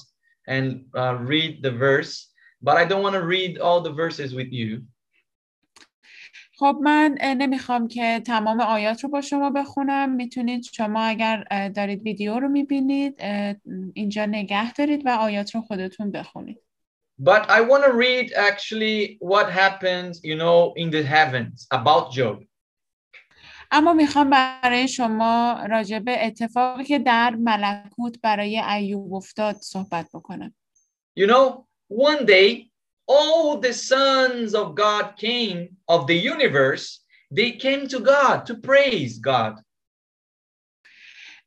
and 0.49 0.67
uh, 0.97 1.15
read 1.33 1.63
the 1.63 1.71
verse. 1.71 2.27
But 2.61 2.77
I 2.77 2.85
don't 2.85 3.05
want 3.07 3.15
to 3.15 3.25
read 3.37 3.59
all 3.59 3.81
the 3.81 3.93
verses 3.93 4.35
with 4.35 4.51
you. 4.51 4.83
خب 6.59 6.79
من 6.83 7.19
نمی‌خوام 7.23 7.89
که 7.89 8.21
تمام 8.27 8.61
آیات 8.61 9.05
رو 9.05 9.11
با 9.11 9.21
شما 9.21 9.51
بخونم. 9.51 10.11
می‌تونید 10.11 10.63
شما 10.63 11.03
اگر 11.03 11.69
دارید 11.69 12.03
ویدیو 12.03 12.39
رو 12.39 12.49
می‌بینید 12.49 13.23
اینجا 13.95 14.27
نگه 14.27 14.73
دارید 14.73 15.07
و 15.07 15.09
آیات 15.09 15.55
رو 15.55 15.61
خودتون 15.61 16.11
بخونید. 16.11 16.63
But 17.23 17.43
I 17.49 17.61
want 17.71 17.83
to 17.85 17.93
read 17.93 18.33
actually 18.49 19.19
what 19.21 19.51
happened, 19.51 20.15
you 20.23 20.37
know, 20.43 20.75
in 20.83 20.91
the 20.91 21.03
heavens 21.03 21.67
about 21.75 22.13
Job. 22.17 22.45
اما 23.71 23.93
می‌خوام 23.93 24.31
برای 24.31 24.89
شما 24.89 25.61
راجع 25.69 25.99
به 25.99 26.27
اتفاقی 26.27 26.85
که 26.85 26.99
در 26.99 27.35
ملکوت 27.35 28.21
برای 28.23 28.59
ایوب 28.59 29.15
افتاد 29.15 29.57
صحبت 29.57 30.09
بکنم. 30.15 30.55
You 31.21 31.27
know, 31.27 31.65
one 31.91 32.27
day, 32.27 32.68
all 33.08 33.60
the 33.60 33.74
sons 33.74 34.54
of 34.56 34.76
God 34.76 35.16
came 35.18 35.78
of 35.88 36.08
the 36.08 36.16
universe, 36.16 37.00
they 37.32 37.52
came 37.52 37.88
to 37.88 38.00
God 38.00 38.46
to 38.48 38.56
praise 38.56 39.20
God. 39.20 39.56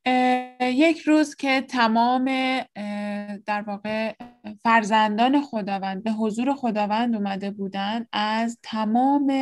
اه، 0.09 0.71
یک 0.71 0.99
روز 1.01 1.35
که 1.35 1.61
تمام 1.61 2.29
اه، 2.77 3.39
در 3.39 3.62
واقع 3.62 4.14
اه، 4.21 4.55
فرزندان 4.62 5.43
خداوند 5.43 6.05
به 6.05 6.12
حضور 6.12 6.55
خداوند 6.55 7.14
اومده 7.14 7.51
بودن 7.51 8.07
از 8.12 8.59
تمام 8.62 9.33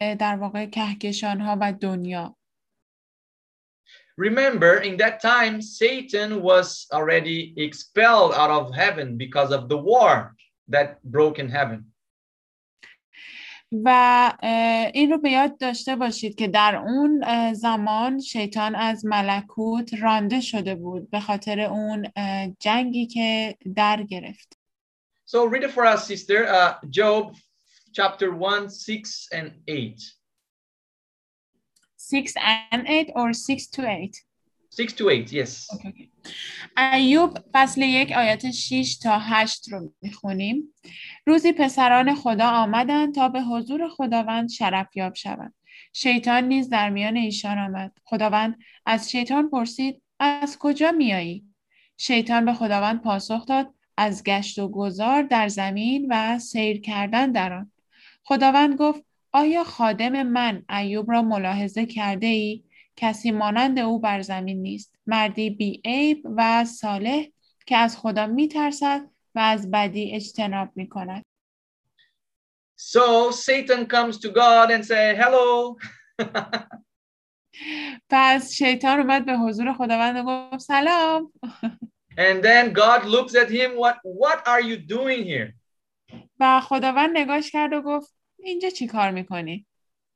اه، 0.00 0.14
در 0.14 0.36
واقع 0.36 0.66
کهکشان 0.66 1.40
ها 1.40 1.58
و 1.60 1.72
دنیا 1.72 2.36
Remember, 4.16 4.78
in 4.78 4.96
that 4.98 5.20
time, 5.20 5.60
Satan 5.60 6.40
was 6.40 6.86
already 6.92 7.52
expelled 7.56 8.32
out 8.32 8.50
of 8.50 8.72
heaven 8.72 9.16
because 9.16 9.50
of 9.50 9.68
the 9.68 9.76
war 9.76 10.36
That 10.69 11.03
broke 11.03 11.39
in 11.39 11.49
heaven. 11.49 11.93
و 13.71 13.89
اه، 14.43 14.91
این 14.93 15.11
رو 15.11 15.17
به 15.17 15.31
یاد 15.31 15.57
داشته 15.57 15.95
باشید 15.95 16.35
که 16.35 16.47
در 16.47 16.75
اون 16.75 17.23
اه، 17.23 17.53
زمان 17.53 18.19
شیطان 18.19 18.75
از 18.75 19.05
ملکوت 19.05 19.93
رانده 19.93 20.41
شده 20.41 20.75
بود 20.75 21.09
به 21.09 21.19
خاطر 21.19 21.59
اون 21.59 22.11
اه، 22.15 22.47
جنگی 22.59 23.05
که 23.05 23.57
در 23.75 24.03
گرفت 24.03 24.59
So 25.25 25.47
read 25.47 25.63
it 25.63 25.71
for 25.71 25.85
us, 25.85 26.07
sister. 26.07 26.47
Uh, 26.47 26.73
Job 26.89 27.35
chapter 27.93 28.31
1, 28.31 28.69
6 28.69 29.27
and 29.31 29.51
8. 29.67 30.19
6 31.99 32.33
and 32.71 32.87
8 32.87 33.11
or 33.15 33.33
6 33.33 33.67
to 33.67 33.83
8 33.83 34.28
6 34.77 34.93
to 34.93 35.09
8, 35.09 35.27
yes. 35.33 35.73
اوکی. 35.73 36.11
ایوب 36.77 37.37
فصل 37.53 37.81
یک 37.81 38.11
آیات 38.11 38.51
6 38.51 38.97
تا 38.97 39.19
8 39.19 39.69
رو 39.73 39.93
می‌خونیم 40.01 40.73
روزی 41.25 41.51
پسران 41.51 42.15
خدا 42.15 42.49
آمدند 42.49 43.15
تا 43.15 43.29
به 43.29 43.41
حضور 43.41 43.89
خداوند 43.89 44.49
شرفیاب 44.49 45.15
شوند 45.15 45.53
شیطان 45.93 46.43
نیز 46.43 46.69
در 46.69 46.89
میان 46.89 47.17
ایشان 47.17 47.57
آمد 47.57 47.97
خداوند 48.03 48.57
از 48.85 49.11
شیطان 49.11 49.49
پرسید 49.49 50.01
از 50.19 50.57
کجا 50.59 50.91
میایی 50.91 51.45
شیطان 51.97 52.45
به 52.45 52.53
خداوند 52.53 53.01
پاسخ 53.01 53.45
داد 53.45 53.73
از 53.97 54.23
گشت 54.23 54.59
و 54.59 54.67
گذار 54.67 55.23
در 55.23 55.47
زمین 55.47 56.07
و 56.09 56.39
سیر 56.39 56.81
کردن 56.81 57.31
در 57.31 57.53
آن 57.53 57.71
خداوند 58.23 58.75
گفت 58.75 59.03
آیا 59.31 59.63
خادم 59.63 60.23
من 60.23 60.63
ایوب 60.69 61.11
را 61.11 61.21
ملاحظه 61.21 61.85
کرده 61.85 62.27
ای؟ 62.27 62.63
کسی 62.99 63.31
مانند 63.31 63.79
او 63.79 63.99
بر 63.99 64.21
زمین 64.21 64.61
نیست 64.61 64.95
مردی 65.07 65.49
بی 65.49 65.81
عیب 65.85 66.27
و 66.37 66.65
صالح 66.65 67.25
که 67.65 67.77
از 67.77 67.97
خدا 67.97 68.27
می 68.27 68.47
ترسد 68.47 69.01
و 69.35 69.39
از 69.39 69.71
بدی 69.71 70.11
اجتناب 70.15 70.69
می 70.75 70.89
کند 70.89 71.25
So 72.81 73.31
Satan 73.31 73.85
comes 73.87 74.17
to 74.23 74.29
God 74.29 74.71
and 74.71 74.85
say, 74.85 75.15
"Hello." 75.21 75.75
پس 78.09 78.53
شیطان 78.53 78.99
اومد 78.99 79.25
به 79.25 79.37
حضور 79.37 79.73
خداوند 79.73 80.17
و 80.17 80.23
گفت 80.23 80.63
سلام 80.63 81.33
and 82.27 82.43
then 82.43 82.73
God 82.73 83.01
looks 83.05 83.33
at 83.35 83.49
him, 83.49 83.69
"What 83.83 83.97
what 84.21 84.39
are 84.47 84.61
you 84.61 84.77
doing 84.77 85.23
here?" 85.23 85.53
و 86.39 86.61
خداوند 86.61 87.17
نگاش 87.17 87.51
کرد 87.51 87.73
و 87.73 87.81
گفت 87.81 88.15
اینجا 88.39 88.69
چی 88.69 88.87
کار 88.87 89.11
می‌کنی؟ 89.11 89.65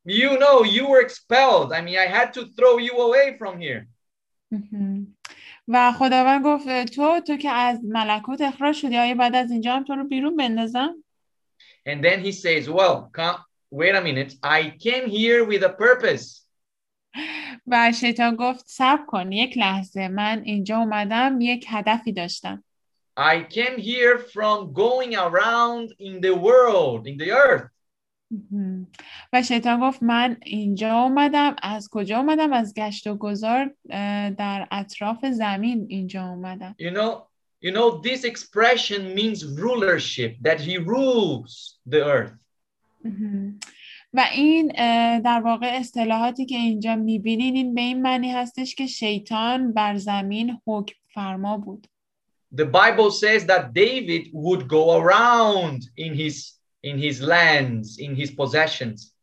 You 0.04 0.38
know, 0.38 0.64
you 0.64 0.88
were 0.88 1.00
expelled. 1.00 1.72
I 1.72 1.80
mean, 1.82 1.98
I 1.98 2.06
had 2.06 2.32
to 2.34 2.42
throw 2.56 2.78
you 2.78 2.94
away 3.06 3.36
from 3.38 3.60
here. 3.60 3.88
و 5.68 5.92
خداوند 5.92 6.44
گفت 6.44 6.84
تو 6.84 7.20
تو 7.20 7.36
که 7.36 7.50
از 7.50 7.80
ملکوت 7.84 8.40
اخراج 8.40 8.76
شدی 8.76 8.98
آیا 8.98 9.14
بعد 9.14 9.34
از 9.34 9.50
اینجا 9.50 9.76
هم 9.76 9.84
تو 9.84 9.94
رو 9.94 10.04
بیرون 10.04 10.36
بندازم؟ 10.36 11.04
And 11.88 12.04
then 12.04 12.20
he 12.20 12.32
says, 12.32 12.68
"Well, 12.68 13.10
come, 13.12 13.38
wait 13.70 13.94
a 13.94 14.00
minute. 14.00 14.34
I 14.42 14.70
came 14.78 15.08
here 15.08 15.44
with 15.44 15.62
a 15.62 15.68
purpose." 15.68 16.48
و 17.66 17.92
شیطان 17.92 18.36
گفت 18.36 18.64
صبر 18.68 19.04
کن 19.06 19.32
یک 19.32 19.58
لحظه 19.58 20.08
من 20.08 20.42
اینجا 20.44 20.78
اومدم 20.78 21.40
یک 21.40 21.66
هدفی 21.68 22.12
داشتم 22.12 22.64
I 23.18 23.42
came 23.42 23.78
here 23.78 24.18
from 24.18 24.72
going 24.72 25.16
around 25.16 25.92
in 25.98 26.20
the 26.20 26.34
world, 26.36 27.08
in 27.08 27.16
the 27.18 27.32
earth. 27.32 27.68
و 29.33 29.43
شیطان 29.43 29.79
گفت 29.79 30.03
من 30.03 30.37
اینجا 30.45 30.93
اومدم. 31.01 31.55
از 31.61 31.89
کجا 31.91 32.17
اومدم؟ 32.17 32.53
از 32.53 32.73
گشت 32.73 33.07
و 33.07 33.15
گذار 33.15 33.75
در 34.29 34.67
اطراف 34.71 35.25
زمین 35.25 35.85
اینجا 35.89 36.27
اومدم. 36.27 36.75
You 36.79 36.91
know, 36.91 37.27
you 37.65 37.71
know, 37.71 38.01
this 38.01 38.23
expression 38.23 39.15
means 39.15 39.45
rulership, 39.45 40.31
that 40.43 40.59
he 40.59 40.77
rules 40.77 41.79
the 41.89 42.03
earth. 42.05 42.33
و 44.13 44.25
این 44.33 44.67
در 45.19 45.41
واقع 45.41 45.67
اصطلاحاتی 45.79 46.45
که 46.45 46.55
اینجا 46.55 46.95
می‌بینین 46.95 47.55
این 47.55 47.73
به 47.73 47.81
این 47.81 48.01
معنی 48.01 48.31
هستش 48.31 48.75
که 48.75 48.87
شیطان 48.87 49.73
بر 49.73 49.97
زمین 49.97 50.57
حکم 50.67 50.95
فرما 51.13 51.57
بود. 51.57 51.87
The 52.55 52.65
Bible 52.65 53.11
says 53.11 53.45
that 53.45 53.73
David 53.73 54.23
would 54.33 54.67
go 54.67 54.83
around 55.01 55.79
in 55.97 56.13
his 56.13 56.53
in 56.82 56.98
his 56.98 57.20
lands, 57.20 57.98
in 57.98 58.14
his 58.14 58.30
possessions. 58.30 59.14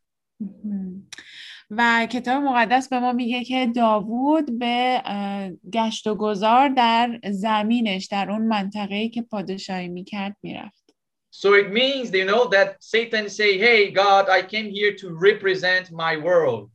و 1.69 2.07
کتاب 2.11 2.43
مقدس 2.43 2.89
به 2.89 2.99
ما 2.99 3.11
میگه 3.11 3.43
که 3.43 3.71
داوود 3.75 4.59
به 4.59 5.01
اه، 5.05 5.49
گشت 5.73 6.07
و 6.07 6.15
گذار 6.15 6.69
در 6.69 7.19
زمینش 7.31 8.05
در 8.05 8.31
اون 8.31 8.47
منطقه‌ای 8.47 9.09
که 9.09 9.21
پادشاهی 9.21 9.87
میکرد 9.87 10.37
میرفت 10.43 10.85
So 11.31 11.53
it 11.53 11.69
means, 11.69 12.11
you 12.11 12.25
know, 12.31 12.47
that 12.55 12.69
Satan 12.79 13.27
say, 13.27 13.57
"Hey, 13.57 13.91
God, 13.91 14.29
I 14.29 14.41
came 14.53 14.69
here 14.69 14.93
to 15.01 15.07
represent 15.29 15.91
my 15.91 16.13
world." 16.27 16.69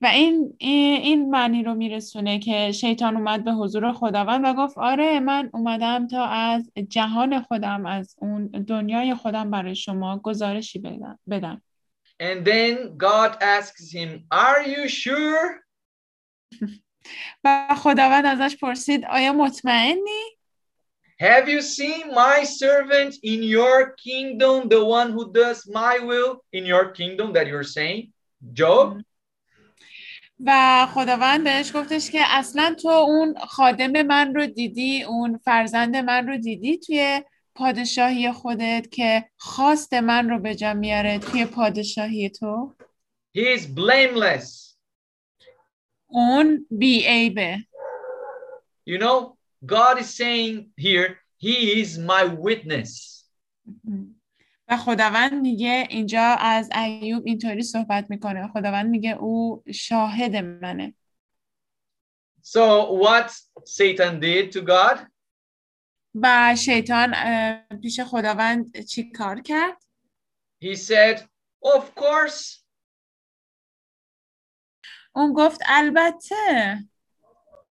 و 0.00 0.06
این 0.06 0.56
این 0.58 1.30
معنی 1.30 1.62
رو 1.62 1.74
میرسونه 1.74 2.38
که 2.38 2.72
شیطان 2.72 3.16
اومد 3.16 3.44
به 3.44 3.52
حضور 3.52 3.92
خداوند 3.92 4.44
و 4.44 4.54
گفت 4.54 4.78
آره 4.78 5.20
من 5.20 5.50
اومدم 5.52 6.06
تا 6.06 6.26
از 6.26 6.70
جهان 6.88 7.42
خودم 7.42 7.86
از 7.86 8.16
اون 8.18 8.46
دنیای 8.46 9.14
خودم 9.14 9.50
برای 9.50 9.74
شما 9.74 10.18
گزارشی 10.18 10.78
بدم 10.78 11.18
بدم 11.30 11.62
And 12.20 12.44
then 12.44 12.96
God 12.96 13.32
asks 13.40 13.92
him, 13.92 14.10
"Are 14.32 14.62
you 14.62 14.88
sure?" 14.88 15.62
و 17.44 17.68
خداوند 17.76 18.26
ازش 18.26 18.56
پرسید 18.56 19.04
آیا 19.04 19.32
مطمئنی؟ 19.32 20.38
Have 21.20 21.48
you 21.48 21.60
seen 21.62 22.14
my 22.14 22.44
servant 22.44 23.16
in 23.24 23.42
your 23.42 23.90
kingdom, 24.06 24.68
the 24.68 24.84
one 24.84 25.10
who 25.10 25.32
does 25.32 25.66
my 25.66 25.98
will 25.98 26.44
in 26.52 26.64
your 26.64 26.92
kingdom 26.92 27.32
that 27.32 27.48
you're 27.48 27.64
saying? 27.64 28.12
Job? 28.52 29.02
و 30.46 30.86
خداوند 30.94 31.44
بهش 31.44 31.76
گفتش 31.76 32.10
که 32.10 32.20
اصلا 32.28 32.76
تو 32.82 32.88
اون 32.88 33.34
خادم 33.48 34.02
من 34.02 34.34
رو 34.34 34.46
دیدی 34.46 35.02
اون 35.02 35.38
فرزند 35.38 35.96
من 35.96 36.28
رو 36.28 36.36
دیدی 36.38 36.78
توی 36.78 37.22
پادشاهی 37.54 38.32
خودت 38.32 38.88
که 38.90 39.24
خواست 39.36 39.94
من 39.94 40.30
رو 40.30 40.38
به 40.38 40.54
جا 40.54 40.74
میاره 40.74 41.18
توی 41.18 41.44
پادشاهی 41.46 42.30
تو 42.30 42.74
He 43.38 43.58
is 43.58 43.62
blameless. 43.62 44.76
اون 46.06 46.66
بی 46.70 47.06
عیبه 47.06 47.58
You 48.86 48.98
know, 48.98 49.36
God 49.66 49.98
is 49.98 50.10
saying 50.14 50.70
here, 50.76 51.08
He 51.36 51.80
is 51.80 51.98
my 51.98 52.24
witness. 52.24 53.24
و 54.68 54.76
خداوند 54.76 55.32
میگه 55.32 55.86
اینجا 55.90 56.36
از 56.40 56.70
ایوب 56.74 57.22
اینطوری 57.26 57.62
صحبت 57.62 58.10
می‌کنه 58.10 58.48
خداوند 58.48 58.90
میگه 58.90 59.10
او 59.10 59.62
شاهد 59.74 60.36
منه 60.36 60.94
So, 62.42 62.92
what 63.04 63.30
Satan 63.66 64.20
did 64.20 64.52
to 64.52 64.60
God? 64.62 64.98
و 66.14 66.56
شیطان 66.56 67.14
پیش 67.82 68.00
خداوند 68.00 68.84
چی 68.84 69.10
کار 69.10 69.40
کرد؟ 69.40 69.76
He 70.64 70.74
said, 70.74 71.18
Of 71.64 71.94
course, 71.94 72.64
اون 75.14 75.32
گفت 75.32 75.60
البته 75.66 76.78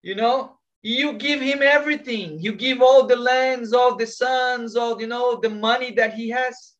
you 0.02 0.14
know, 0.14 0.58
you 0.82 1.12
give 1.14 1.40
him 1.40 1.60
everything. 1.62 2.38
You 2.38 2.52
give 2.52 2.80
all 2.80 3.06
the 3.06 3.16
lands, 3.16 3.72
all 3.72 3.96
the 3.96 4.06
sons, 4.06 4.76
all, 4.76 5.00
you 5.00 5.08
know, 5.08 5.40
the 5.40 5.50
money 5.50 5.90
that 5.92 6.14
he 6.14 6.28
has. 6.30 6.77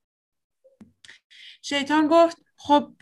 شیطان 1.63 2.09
گفت 2.09 2.37
خب 2.57 2.93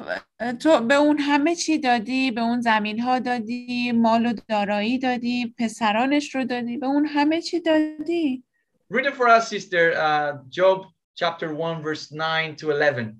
تو 0.61 0.81
به 0.81 0.95
اون 0.95 1.19
همه 1.19 1.55
چی 1.55 1.78
دادی 1.78 2.31
به 2.31 2.41
اون 2.41 2.61
زمین 2.61 3.01
ها 3.01 3.19
دادی 3.19 3.93
مال 3.93 4.27
و 4.27 4.33
دارایی 4.49 4.99
دادی 4.99 5.55
پسرانش 5.59 6.35
رو 6.35 6.45
دادی 6.45 6.77
به 6.77 6.87
اون 6.87 7.07
همه 7.07 7.43
چی 7.43 7.61
دادی 7.61 8.45
Read 8.93 9.07
it 9.07 9.16
for 9.16 9.27
us, 9.27 9.49
sister. 9.49 9.85
Uh, 10.07 10.39
Job 10.49 10.87
chapter 11.16 11.49
1, 11.53 11.83
verse 11.83 12.12
9 12.12 12.55
to 12.55 12.70
11. 12.70 13.15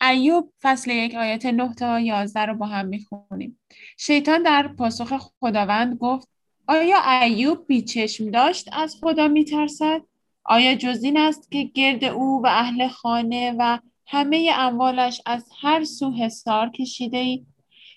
ایوب 0.00 0.52
فصل 0.62 0.90
یک 0.90 1.14
آیات 1.14 1.46
9 1.46 1.74
تا 1.74 2.00
11 2.00 2.46
رو 2.46 2.54
با 2.54 2.66
هم 2.66 2.86
می‌خونیم 2.86 3.60
شیطان 3.96 4.42
در 4.42 4.68
پاسخ 4.68 5.30
خداوند 5.40 5.98
گفت 5.98 6.28
آیا 6.66 7.20
ایوب 7.22 7.66
بیچشم 7.66 8.30
داشت 8.30 8.68
از 8.72 8.96
خدا 9.00 9.28
میترسد؟ 9.28 10.02
آیا 10.50 10.74
جز 10.74 11.02
این 11.02 11.16
است 11.16 11.50
که 11.50 11.62
گرد 11.62 12.04
او 12.04 12.42
و 12.44 12.46
اهل 12.46 12.88
خانه 12.88 13.54
و 13.58 13.78
همه 14.06 14.50
اموالش 14.54 15.22
از 15.26 15.48
هر 15.60 15.84
سو 15.84 16.12
حصار 16.12 16.70
کشیده 16.70 17.18
ای؟ 17.18 17.46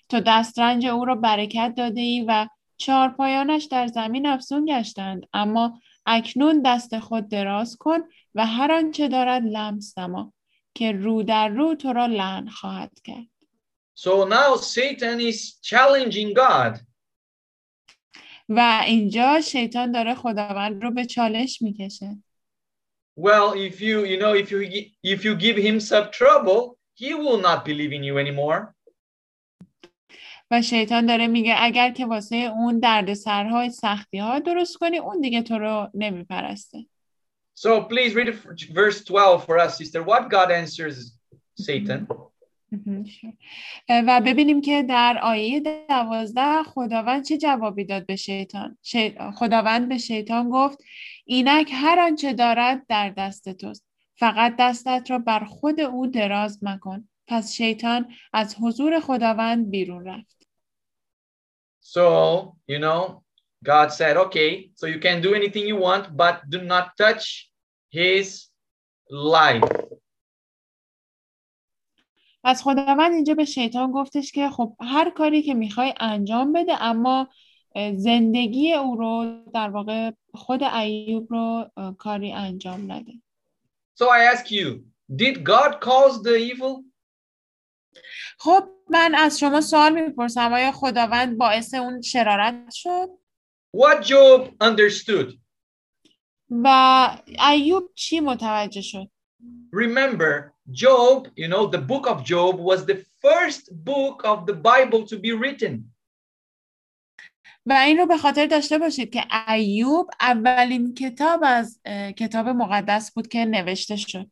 تو 0.08 0.20
دسترنج 0.20 0.86
او 0.86 1.04
را 1.04 1.14
برکت 1.14 1.74
داده 1.76 2.00
ای 2.00 2.24
و 2.28 2.48
چهارپایانش 2.76 3.64
در 3.64 3.86
زمین 3.86 4.26
افزون 4.26 4.64
گشتند 4.64 5.26
اما 5.32 5.80
اکنون 6.06 6.62
دست 6.62 6.98
خود 6.98 7.28
دراز 7.28 7.76
کن 7.76 7.98
و 8.34 8.46
هر 8.46 8.72
آنچه 8.72 9.08
دارد 9.08 9.42
لمس 9.42 9.98
نما 9.98 10.32
که 10.74 10.92
رو 10.92 11.22
در 11.22 11.48
رو 11.48 11.74
تو 11.74 11.92
را 11.92 12.06
لعن 12.06 12.48
خواهد 12.48 12.92
کرد 13.04 13.26
So 13.96 14.24
now 14.24 14.56
Satan 14.56 15.20
is 15.20 15.58
challenging 15.62 16.34
God. 16.34 16.80
و 18.48 18.82
اینجا 18.86 19.40
شیطان 19.40 19.92
داره 19.92 20.14
خداوند 20.14 20.82
رو 20.82 20.90
به 20.90 21.04
چالش 21.04 21.62
می‌کشه 21.62 22.16
Well, 23.16 23.52
if 23.52 23.80
you 23.80 24.04
you 24.04 24.18
know 24.18 24.32
if 24.34 24.50
you 24.50 24.60
gi- 24.74 24.94
if 25.02 25.24
you 25.24 25.34
give 25.36 25.56
himself 25.56 26.10
trouble, 26.10 26.60
he 26.94 27.10
will 27.14 27.38
not 27.48 27.64
believe 27.64 27.92
in 27.92 28.02
you 28.02 28.18
anymore. 28.18 28.74
و 30.50 30.62
شیطان 30.62 31.06
داره 31.06 31.26
میگه 31.26 31.54
اگر 31.58 31.90
که 31.90 32.06
واسه 32.06 32.36
اون 32.36 32.78
درد 32.80 33.14
سرهای 33.14 33.70
سختی 33.70 34.18
ها 34.18 34.38
درست 34.38 34.76
کنی 34.76 34.98
اون 34.98 35.20
دیگه 35.20 35.42
تو 35.42 35.58
رو 35.58 35.90
نمیپرسته 35.94 36.86
So 37.58 37.68
please 37.88 38.14
read 38.14 38.28
it- 38.28 38.72
verse 38.74 39.04
12 39.04 39.44
for 39.46 39.58
us, 39.58 39.76
sister. 39.78 40.02
What 40.02 40.28
God 40.30 40.50
answers 40.50 41.18
Satan? 41.60 42.06
مهم. 42.72 43.04
اه، 43.88 44.04
و 44.06 44.20
ببینیم 44.20 44.60
که 44.60 44.82
در 44.82 45.18
آیه 45.22 45.60
دوازده 45.88 46.62
خداوند 46.62 47.24
چه 47.24 47.38
جوابی 47.38 47.84
داد 47.84 48.06
به 48.06 48.16
شیطان 48.16 48.78
شی- 48.82 49.14
خداوند 49.34 49.88
به 49.88 49.98
شیطان 49.98 50.50
گفت 50.50 50.78
اینک 51.24 51.70
هر 51.72 52.00
آنچه 52.00 52.32
دارد 52.32 52.86
در 52.88 53.10
دست 53.10 53.48
توست. 53.52 53.86
فقط 54.14 54.56
دستت 54.58 55.06
را 55.10 55.18
بر 55.18 55.44
خود 55.44 55.80
او 55.80 56.06
دراز 56.06 56.64
مکن. 56.64 57.08
پس 57.26 57.52
شیطان 57.52 58.14
از 58.32 58.56
حضور 58.60 59.00
خداوند 59.00 59.70
بیرون 59.70 60.04
رفت. 60.04 60.48
So, 61.82 62.06
you 62.68 62.78
know, 62.78 63.22
God 63.64 63.92
said, 63.92 64.16
okay, 64.16 64.70
so 64.74 64.86
you 64.86 65.00
can 65.00 65.20
do 65.20 65.34
anything 65.34 65.66
you 65.66 65.76
want, 65.76 66.04
but 66.16 66.36
do 66.48 66.58
not 66.62 66.86
touch 66.96 67.52
his 67.90 68.48
life. 69.10 69.92
پس 72.44 72.62
خداوند 72.62 73.12
اینجا 73.12 73.34
به 73.34 73.44
شیطان 73.44 73.92
گفتش 73.92 74.32
که 74.32 74.50
خب 74.50 74.76
هر 74.80 75.10
کاری 75.10 75.42
که 75.42 75.54
می‌خوای 75.54 75.94
انجام 76.00 76.52
بده 76.52 76.82
اما 76.82 77.28
زندگی 77.96 78.72
او 78.72 78.96
رو 78.96 79.42
در 79.54 79.70
واقع 79.70 80.10
خود 80.34 80.62
ایوب 80.62 81.26
رو 81.30 81.70
کاری 81.98 82.32
انجام 82.32 82.92
نده 82.92 83.12
So 84.00 84.04
I 84.04 84.20
ask 84.34 84.50
you, 84.50 84.84
did 85.14 85.44
God 85.44 85.80
cause 85.80 86.22
the 86.22 86.36
evil? 86.50 86.84
خب 88.38 88.68
من 88.90 89.14
از 89.14 89.38
شما 89.38 89.60
سوال 89.60 89.92
می‌پرسم 89.92 90.52
آیا 90.52 90.72
خداوند 90.72 91.38
باعث 91.38 91.74
اون 91.74 92.00
شرارت 92.00 92.70
شد 92.70 93.08
What 93.76 94.04
Job 94.04 94.48
understood? 94.60 95.38
و 96.50 97.08
ایوب 97.50 97.90
چی 97.94 98.20
متوجه 98.20 98.80
شد 98.80 99.10
Remember, 99.72 100.52
Job, 100.70 101.28
you 101.36 101.48
know, 101.48 101.66
the 101.66 101.78
book 101.78 102.06
of 102.06 102.24
Job 102.24 102.60
was 102.60 102.84
the 102.84 103.04
first 103.22 103.64
book 103.84 104.22
of 104.24 104.46
the 104.46 104.54
Bible 104.54 105.06
to 105.06 105.18
be 105.18 105.32
written. 105.32 105.91
و 107.66 107.72
این 107.72 107.98
رو 107.98 108.06
به 108.06 108.16
خاطر 108.16 108.46
داشته 108.46 108.78
باشید 108.78 109.12
که 109.12 109.50
ایوب 109.52 110.10
اولین 110.20 110.94
کتاب 110.94 111.40
از 111.44 111.80
کتاب 112.16 112.48
مقدس 112.48 113.12
بود 113.12 113.28
که 113.28 113.44
نوشته 113.44 113.96
شد 113.96 114.26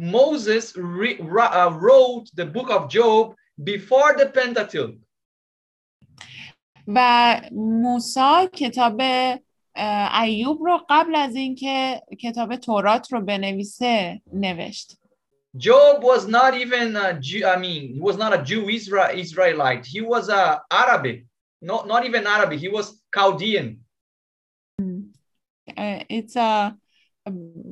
Moses 0.00 0.76
uh, 0.76 1.70
wrote 1.82 2.30
the 2.34 2.46
book 2.46 2.70
of 2.70 2.88
Job 2.88 3.34
before 3.62 4.14
the 4.18 4.26
Pentateuch. 4.26 4.96
و 6.86 7.40
موسی 7.52 8.46
کتاب 8.52 9.02
ایوب 10.22 10.62
رو 10.62 10.80
قبل 10.88 11.14
از 11.14 11.34
اینکه 11.36 12.02
کتاب 12.20 12.56
تورات 12.56 13.12
رو 13.12 13.20
بنویسه 13.20 14.20
نوشت 14.32 14.96
Job 15.56 16.04
was 16.04 16.28
not 16.28 16.54
even 16.54 16.96
a 16.96 17.18
Jew, 17.18 17.44
I 17.44 17.56
mean, 17.56 17.82
he 17.94 18.00
was 18.00 18.16
not 18.16 18.32
a 18.32 18.40
Jew 18.50 18.62
Isra- 18.66 19.12
Israelite. 19.24 19.84
He 19.84 20.00
was 20.00 20.28
a 20.28 20.62
Arabic, 20.70 21.24
not, 21.62 21.86
not 21.86 22.04
even 22.04 22.26
Arabic. 22.26 22.60
He 22.60 22.68
was 22.68 23.02
Chaldean. 23.14 23.84
اه، 25.76 26.04
it's 26.10 26.36
a 26.36 26.74
a 27.26 27.30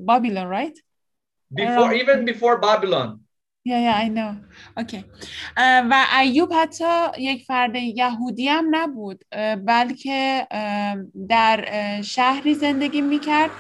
Babylon 0.09 0.49
right 0.49 0.77
Before, 1.55 1.91
Aram- 1.91 2.01
even 2.01 2.25
before 2.25 2.59
Babylon. 2.59 3.09
Yeah, 3.65 3.81
yeah, 3.87 3.97
I 4.05 4.09
know. 4.09 4.33
Okay. 4.83 5.05
اه، 5.57 5.81
و 5.91 6.07
ایوب 6.21 6.53
حتی 6.53 7.07
یک 7.19 7.45
فرد 7.45 7.75
یهودی 7.75 8.49
هم 8.49 8.67
نبود 8.71 9.25
اه، 9.33 9.57
بلکه 9.57 10.47
اه، 10.51 10.97
در 11.29 11.65
اه، 11.69 12.03
شهری 12.03 12.55
زندگی 12.55 13.01
می‌کرد 13.01 13.51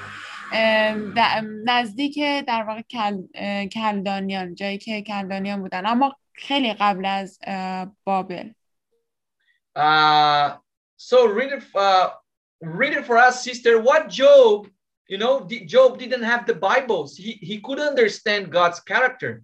نزدیک 1.65 2.19
در 2.47 2.63
واقع 2.63 2.83
کل، 2.83 3.23
کلدانیان 3.67 4.55
جایی 4.55 4.79
که 4.79 5.03
کلدانیان 5.03 5.61
بودن 5.61 5.87
اما 5.87 6.17
خیلی 6.33 6.75
قبل 6.75 7.07
از 7.07 7.39
بابل 8.05 8.51
Uh, 9.78 10.58
so 10.98 11.28
read 11.28 11.52
it, 11.52 11.64
uh, 11.76 12.10
read 12.62 12.94
it 12.94 13.06
for 13.06 13.18
us, 13.18 13.44
sister. 13.44 13.82
What 13.82 14.10
Job, 14.10 14.68
you 15.08 15.18
know, 15.18 15.46
di- 15.46 15.66
Job 15.66 15.98
didn't 15.98 16.24
have 16.24 16.46
the 16.46 16.56
Bibles. 16.56 17.18
He, 17.18 17.34
he 17.34 17.60
could 17.60 17.80
understand 17.80 18.52
God's 18.52 18.80
character. 18.80 19.44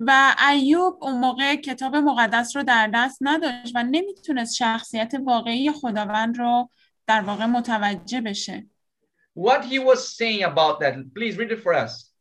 و 0.00 0.36
ایوب 0.50 0.98
اون 1.00 1.20
موقع 1.20 1.56
کتاب 1.56 1.96
مقدس 1.96 2.56
رو 2.56 2.62
در 2.62 2.90
دست 2.94 3.18
نداشت 3.20 3.72
و 3.74 3.82
نمیتونست 3.82 4.54
شخصیت 4.54 5.14
واقعی 5.26 5.72
خداوند 5.72 6.38
رو 6.38 6.70
در 7.06 7.20
واقع 7.20 7.46
متوجه 7.46 8.20
بشه 8.20 8.66
What 9.38 9.64
he 9.64 9.78
was 9.78 10.16
saying 10.16 10.42
about 10.42 10.80
that, 10.80 10.94
please 11.14 11.36
read 11.36 11.52
it 11.52 11.62
for 11.62 11.72
us. 11.74 12.11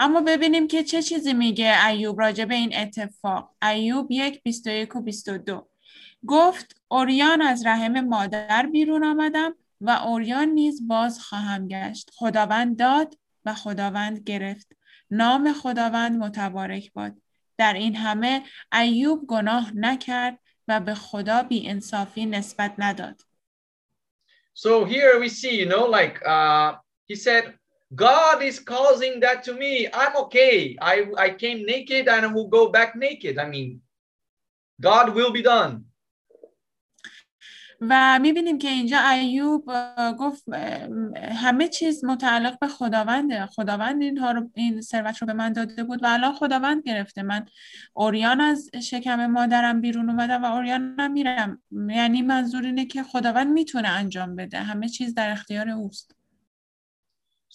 اما 0.00 0.20
ببینیم 0.20 0.68
که 0.68 0.84
چه 0.84 1.02
چیزی 1.02 1.32
میگه 1.32 1.86
ایوب 1.86 2.20
راجع 2.20 2.44
به 2.44 2.54
این 2.54 2.76
اتفاق. 2.76 3.56
ایوب 3.62 4.06
یک 4.10 4.42
21 4.42 4.96
و 4.96 5.00
22 5.00 5.68
گفت 6.26 6.80
اوریان 6.88 7.42
از 7.42 7.66
رحم 7.66 8.00
مادر 8.00 8.66
بیرون 8.66 9.04
آمدم 9.04 9.54
و 9.80 9.90
اوریان 9.90 10.48
نیز 10.48 10.88
باز 10.88 11.20
خواهم 11.20 11.68
گشت. 11.68 12.10
خداوند 12.14 12.78
داد 12.78 13.18
و 13.44 13.54
خداوند 13.54 14.18
گرفت. 14.18 14.72
نام 15.10 15.52
خداوند 15.52 16.18
متبارک 16.18 16.92
باد. 16.92 17.12
در 17.58 17.72
این 17.72 17.96
همه 17.96 18.42
ایوب 18.72 19.26
گناه 19.26 19.72
نکرد 19.76 20.38
و 20.68 20.80
به 20.80 20.94
خدا 20.94 21.42
بی 21.42 21.68
انصافی 21.68 22.26
نسبت 22.26 22.74
نداد. 22.78 23.20
So 24.54 24.86
here 24.86 25.20
we 25.20 25.28
see, 25.28 25.54
you 25.60 25.66
know, 25.66 25.84
like 25.98 26.16
uh, 26.24 26.76
he 27.04 27.14
said, 27.14 27.44
God 27.94 28.42
is 28.42 28.58
causing 28.58 29.20
that 29.20 29.44
to 29.44 29.52
me. 29.52 29.88
I'm 29.92 30.16
okay. 30.24 30.76
I, 30.80 31.06
I 31.16 31.30
came 31.30 31.64
naked 31.64 32.08
and 32.08 32.26
I 32.26 32.28
will 32.32 32.48
go 32.48 32.68
back 32.68 32.96
naked. 32.96 33.38
I 33.38 33.48
mean, 33.48 33.80
God 34.80 35.14
will 35.14 35.32
be 35.32 35.42
done. 35.42 35.84
و 37.80 38.18
می‌بینیم 38.22 38.58
که 38.58 38.68
اینجا 38.68 38.98
ایوب 38.98 39.70
گفت 40.18 40.44
همه 41.42 41.68
چیز 41.68 42.04
متعلق 42.04 42.58
به 42.58 42.68
خداونده 42.68 43.46
خداوند 43.46 44.02
اینها 44.02 44.30
رو 44.30 44.50
این 44.54 44.80
ثروت 44.80 45.18
رو 45.18 45.26
به 45.26 45.32
من 45.32 45.52
داده 45.52 45.84
بود 45.84 46.02
و 46.02 46.06
الان 46.06 46.32
خداوند 46.32 46.82
گرفته 46.82 47.22
من 47.22 47.46
اوریان 47.94 48.40
از 48.40 48.70
شکم 48.82 49.26
مادرم 49.26 49.80
بیرون 49.80 50.10
اومدم 50.10 50.44
و 50.44 50.54
اوریانم 50.54 51.12
میرم 51.12 51.62
یعنی 51.88 52.22
منظور 52.22 52.64
اینه 52.64 52.86
که 52.86 53.02
خداوند 53.02 53.52
می‌تونه 53.52 53.88
انجام 53.88 54.36
بده 54.36 54.58
همه 54.58 54.88
چیز 54.88 55.14
در 55.14 55.30
اختیار 55.30 55.68
اوست 55.68 56.15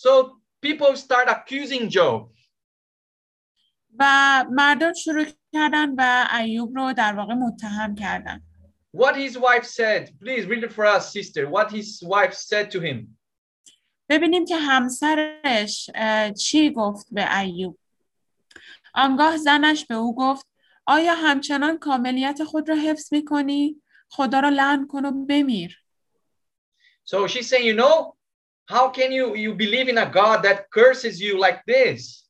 So 0.04 0.42
people 0.62 0.96
start 0.96 1.28
accusing 1.30 1.90
Job. 1.90 2.32
و 4.00 4.46
مردم 4.52 4.94
شروع 4.94 5.26
کردن 5.54 5.96
و 5.98 6.28
ایوب 6.40 6.78
رو 6.78 6.94
در 6.94 7.14
واقع 7.14 7.34
متهم 7.34 7.96
کردن 7.96 8.42
What 8.98 9.16
his 9.16 9.38
wife 9.38 9.66
said, 9.66 10.20
please 10.20 10.46
read 10.46 10.64
it 10.64 10.74
for 10.74 10.86
us, 10.86 11.14
sister. 11.14 11.50
What 11.50 11.72
his 11.72 12.04
wife 12.04 12.34
said 12.34 12.72
to 12.72 12.80
him. 12.80 13.18
ببینیم 14.10 14.46
که 14.46 14.58
همسرش 14.58 15.90
چی 16.40 16.70
گفت 16.70 17.08
به 17.12 17.40
ایوب 17.40 17.78
آنگاه 18.94 19.38
زنش 19.38 19.86
به 19.86 19.96
او 19.96 20.16
گفت 20.16 20.48
آیا 20.86 21.16
همچنان 21.16 21.78
کاملیت 21.78 22.44
خود 22.44 22.70
را 22.70 22.76
حفظ 22.76 23.14
می 23.14 23.26
کنی؟ 23.26 23.82
خدا 24.10 24.40
را 24.40 24.50
لعن 24.50 24.88
کن 24.88 25.06
و 25.06 25.26
بمیر 25.26 25.78
So 27.04 27.28
she's 27.28 27.50
saying, 27.50 27.66
you 27.66 27.74
know, 27.74 28.16
how 28.72 28.86
can 28.98 29.12
you 29.12 29.26
you 29.44 29.52
believe 29.64 29.88
in 29.94 29.98
a 29.98 30.08
God 30.20 30.38
that 30.48 30.60
curses 30.78 31.16
you 31.22 31.34
like 31.46 31.62
this? 31.74 32.28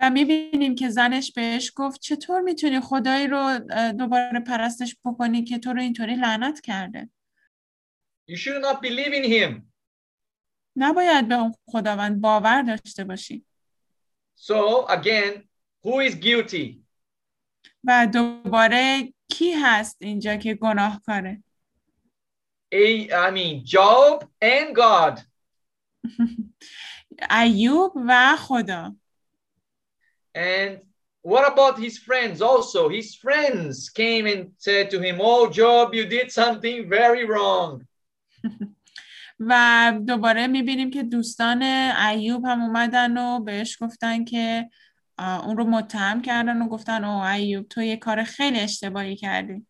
و 0.00 0.10
می‌بینیم 0.10 0.74
که 0.74 0.88
زنش 0.88 1.32
بهش 1.32 1.72
گفت 1.76 2.00
چطور 2.00 2.40
می‌تونی 2.40 2.80
خدایی 2.80 3.26
رو 3.26 3.58
دوباره 3.98 4.40
پرستش 4.40 4.96
بکنی 5.04 5.44
که 5.44 5.58
تو 5.58 5.72
رو 5.72 5.80
اینطوری 5.80 6.14
لعنت 6.14 6.60
کرده 6.60 7.10
You 8.30 8.36
should 8.36 8.62
not 8.64 8.80
believe 8.82 9.12
in 9.12 9.24
him. 9.24 9.62
نباید 10.76 11.28
به 11.28 11.34
اون 11.34 11.54
خداوند 11.68 12.20
باور 12.20 12.62
داشته 12.62 13.04
باشی 13.04 13.44
So 14.40 14.86
again, 14.88 15.48
who 15.84 16.10
is 16.10 16.14
guilty? 16.14 16.82
و 17.84 18.08
دوباره 18.12 19.12
کی 19.28 19.52
هست 19.52 19.96
اینجا 20.00 20.36
که 20.36 20.54
گناهکاره 20.54 21.42
A, 22.71 23.11
I 23.11 23.31
mean, 23.31 23.65
Job 23.65 24.27
and 24.41 24.75
God. 24.75 25.21
ایوب 27.29 27.93
و 28.07 28.35
خدا 28.37 28.95
And 30.35 30.79
what 31.21 31.47
about 31.47 31.77
his 31.77 31.97
friends 31.99 32.41
also? 32.41 32.89
His 32.89 33.15
friends 33.15 33.89
came 33.89 34.25
and 34.25 34.51
said 34.57 34.89
to 34.91 34.99
him, 34.99 35.19
Oh, 35.21 35.49
Job, 35.49 35.93
you 35.93 36.05
did 36.05 36.31
something 36.31 36.89
very 36.89 37.25
wrong. 37.25 37.87
و 39.39 39.93
دوباره 40.07 40.47
میبینیم 40.47 40.89
که 40.89 41.03
دوستان 41.03 41.61
ایوب 42.11 42.45
هم 42.45 42.61
اومدن 42.61 43.17
و 43.17 43.39
بهش 43.39 43.77
گفتن 43.81 44.23
که 44.25 44.69
آه، 45.17 45.47
اون 45.47 45.57
رو 45.57 45.63
متهم 45.63 46.21
کردن 46.21 46.61
و 46.61 46.67
گفتن 46.67 47.03
او 47.03 47.23
ایوب 47.23 47.67
تو 47.67 47.81
یه 47.81 47.97
کار 47.97 48.23
خیلی 48.23 48.59
اشتباهی 48.59 49.15
کردی 49.15 49.65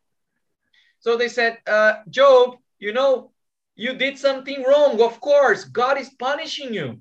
So 1.05 1.17
they 1.17 1.27
said, 1.27 1.57
uh, 1.67 1.93
Job, 2.09 2.57
you 2.78 2.92
know, 2.92 3.30
you 3.76 3.94
did 3.94 4.18
something 4.18 4.62
wrong. 4.62 5.00
Of 5.00 5.20
course, 5.20 5.64
God 5.64 5.98
is 5.98 6.10
punishing 6.10 6.72
you. 6.74 6.98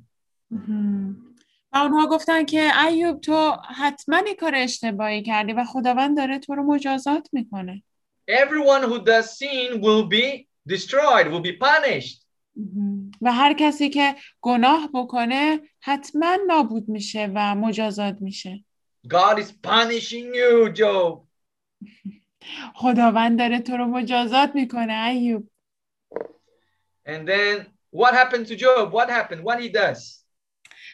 و 1.72 1.78
اونها 1.78 2.08
گفتن 2.08 2.46
که 2.46 2.86
ایوب 2.88 3.22
تو 3.22 3.52
حتما 3.76 4.24
کار 4.40 4.56
اشتباهی 4.56 5.22
کردی 5.22 5.54
و 5.54 5.64
خداوند 5.64 6.18
داره 6.18 6.40
تو 6.40 6.56
رو 6.56 6.64
مجازات 6.64 7.30
می‌کنه 7.32 7.84
Everyone 8.30 8.84
who 8.84 9.00
does 9.00 9.38
sin 9.38 9.82
will 9.82 10.06
be 10.06 10.48
destroyed, 10.70 11.28
will 11.28 11.44
be 11.52 11.58
punished. 11.60 12.24
و 13.22 13.34
هر 13.34 13.54
کسی 13.54 13.90
که 13.90 14.16
گناه 14.42 14.90
بکنه 14.94 15.60
حتما 15.80 16.38
نابود 16.48 16.90
میشه 16.90 17.32
و 17.36 17.56
مجازات 17.56 18.22
میشه 18.22 18.66
God 19.08 19.40
is 19.40 19.52
punishing 19.68 20.34
you, 20.36 20.74
Job. 20.74 21.20
خداوند 22.82 23.40
داره 23.40 23.60
تو 23.60 23.78
رو 23.78 23.86
مجازات 23.86 24.56
می‌کنه 24.56 24.94
ایوب 24.94 25.50
And 27.08 27.26
then 27.28 27.68
what 27.90 28.14
happened 28.14 28.46
to 28.48 28.56
Job? 28.56 28.92
What 28.92 29.10
happened? 29.10 29.42
What 29.44 29.60
he 29.62 29.70
does? 29.70 30.24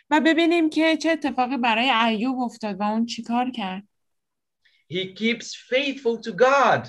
و 0.10 0.22
ببینیم 0.26 0.70
که 0.70 0.98
چه 0.98 1.10
اتفاقی 1.10 1.58
برای 1.58 1.90
ایوب 1.90 2.40
افتاد 2.40 2.80
و 2.80 2.84
اون 2.84 3.06
چیکار 3.06 3.52
کرد 3.52 3.84
He 4.94 5.16
keeps 5.16 5.56
faithful 5.56 6.22
to 6.28 6.32
God. 6.32 6.88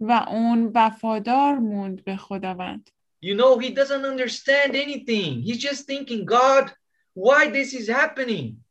و 0.00 0.12
اون 0.28 0.72
وفادار 0.74 1.58
موند 1.58 2.04
به 2.04 2.16
خداوند 2.16 2.90
You 3.22 3.34
know, 3.34 3.58
he 3.58 3.70
doesn't 3.70 4.04
understand 4.04 4.76
anything. 4.76 5.42
He's 5.42 5.60
just 5.68 5.82
thinking, 5.86 6.24
God, 6.24 6.70
why 7.14 7.50
this 7.50 7.74
is 7.74 7.88
happening? 7.88 8.64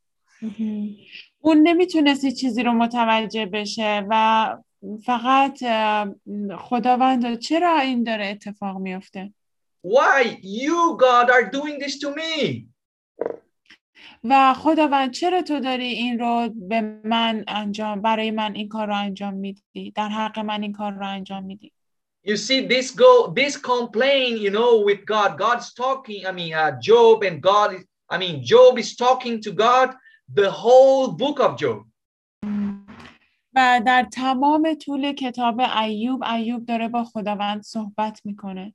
اون 1.42 1.68
نمی‌تونست 1.68 2.28
چیزی 2.28 2.64
رو 2.64 2.74
متوجه 2.74 3.46
بشه 3.46 4.06
و 4.10 4.58
فقط 5.06 5.60
خداوند 6.58 7.40
چرا 7.40 7.80
این 7.80 8.04
داره 8.04 8.28
اتفاق 8.28 8.78
میفته 8.78 9.34
Why 9.87 10.39
you, 10.43 10.97
God, 10.99 11.31
are 11.31 11.51
doing 11.51 11.79
this 11.79 11.99
to 12.01 12.15
me? 12.15 12.69
و 14.25 14.55
خداوند 14.55 15.11
چرا 15.11 15.43
تو 15.43 15.61
داری 15.61 15.87
این 15.87 16.19
رو 16.19 16.49
به 16.69 16.81
من 17.05 17.45
انجام 17.49 18.03
برای 18.03 18.31
من 18.31 18.55
این 18.55 18.69
کار 18.69 18.87
رو 18.87 18.97
انجام 18.97 19.35
میدی 19.35 19.91
در 19.95 20.09
حق 20.09 20.39
من 20.39 20.63
این 20.63 20.73
کار 20.73 20.93
رو 20.93 21.09
انجام 21.09 21.45
میدی 21.45 21.73
You 22.25 22.37
see, 22.37 22.61
this 22.69 22.93
go, 22.93 23.33
this 23.35 23.57
complain, 23.57 24.37
you 24.37 24.51
know, 24.51 24.79
with 24.89 25.05
God. 25.05 25.31
God's 25.45 25.75
talking. 25.75 26.25
I 26.25 26.31
mean, 26.31 26.55
uh, 26.55 26.71
Job 26.89 27.25
and 27.29 27.43
God. 27.43 27.75
Is, 27.75 27.85
I 28.09 28.17
mean, 28.23 28.45
Job 28.45 28.79
is 28.79 28.95
talking 28.95 29.41
to 29.47 29.51
God 29.51 29.89
the 30.33 30.49
whole 30.49 31.09
book 31.23 31.41
of 31.41 31.57
Job. 31.63 31.79
و 33.55 33.83
در 33.87 34.09
تمام 34.13 34.75
طول 34.75 35.13
کتاب 35.13 35.61
ایوب 35.61 36.25
ایوب 36.25 36.67
داره 36.67 36.89
با 36.89 37.05
خداوند 37.05 37.63
صحبت 37.63 38.21
میکنه 38.25 38.75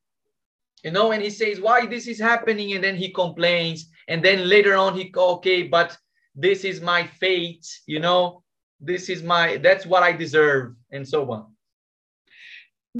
You 0.83 0.91
know, 0.91 1.11
and 1.11 1.21
he 1.23 1.31
says, 1.31 1.59
why 1.59 1.85
this 1.87 2.07
is 2.07 2.19
happening, 2.19 2.73
and 2.73 2.83
then 2.83 2.95
he 2.95 3.09
complains, 3.11 3.89
and 4.07 4.23
then 4.23 4.47
later 4.47 4.75
on 4.75 4.95
he 4.95 5.11
okay, 5.15 5.63
but 5.63 5.97
this 6.35 6.63
is 6.63 6.81
my 6.81 7.01
fate. 7.21 7.65
You 7.87 7.99
know, 7.99 8.43
this 8.79 9.09
is 9.09 9.23
my 9.23 9.57
that's 9.57 9.85
what 9.85 10.03
I 10.03 10.11
deserve, 10.13 10.75
and 10.91 11.07
so 11.07 11.19
on. 11.31 11.57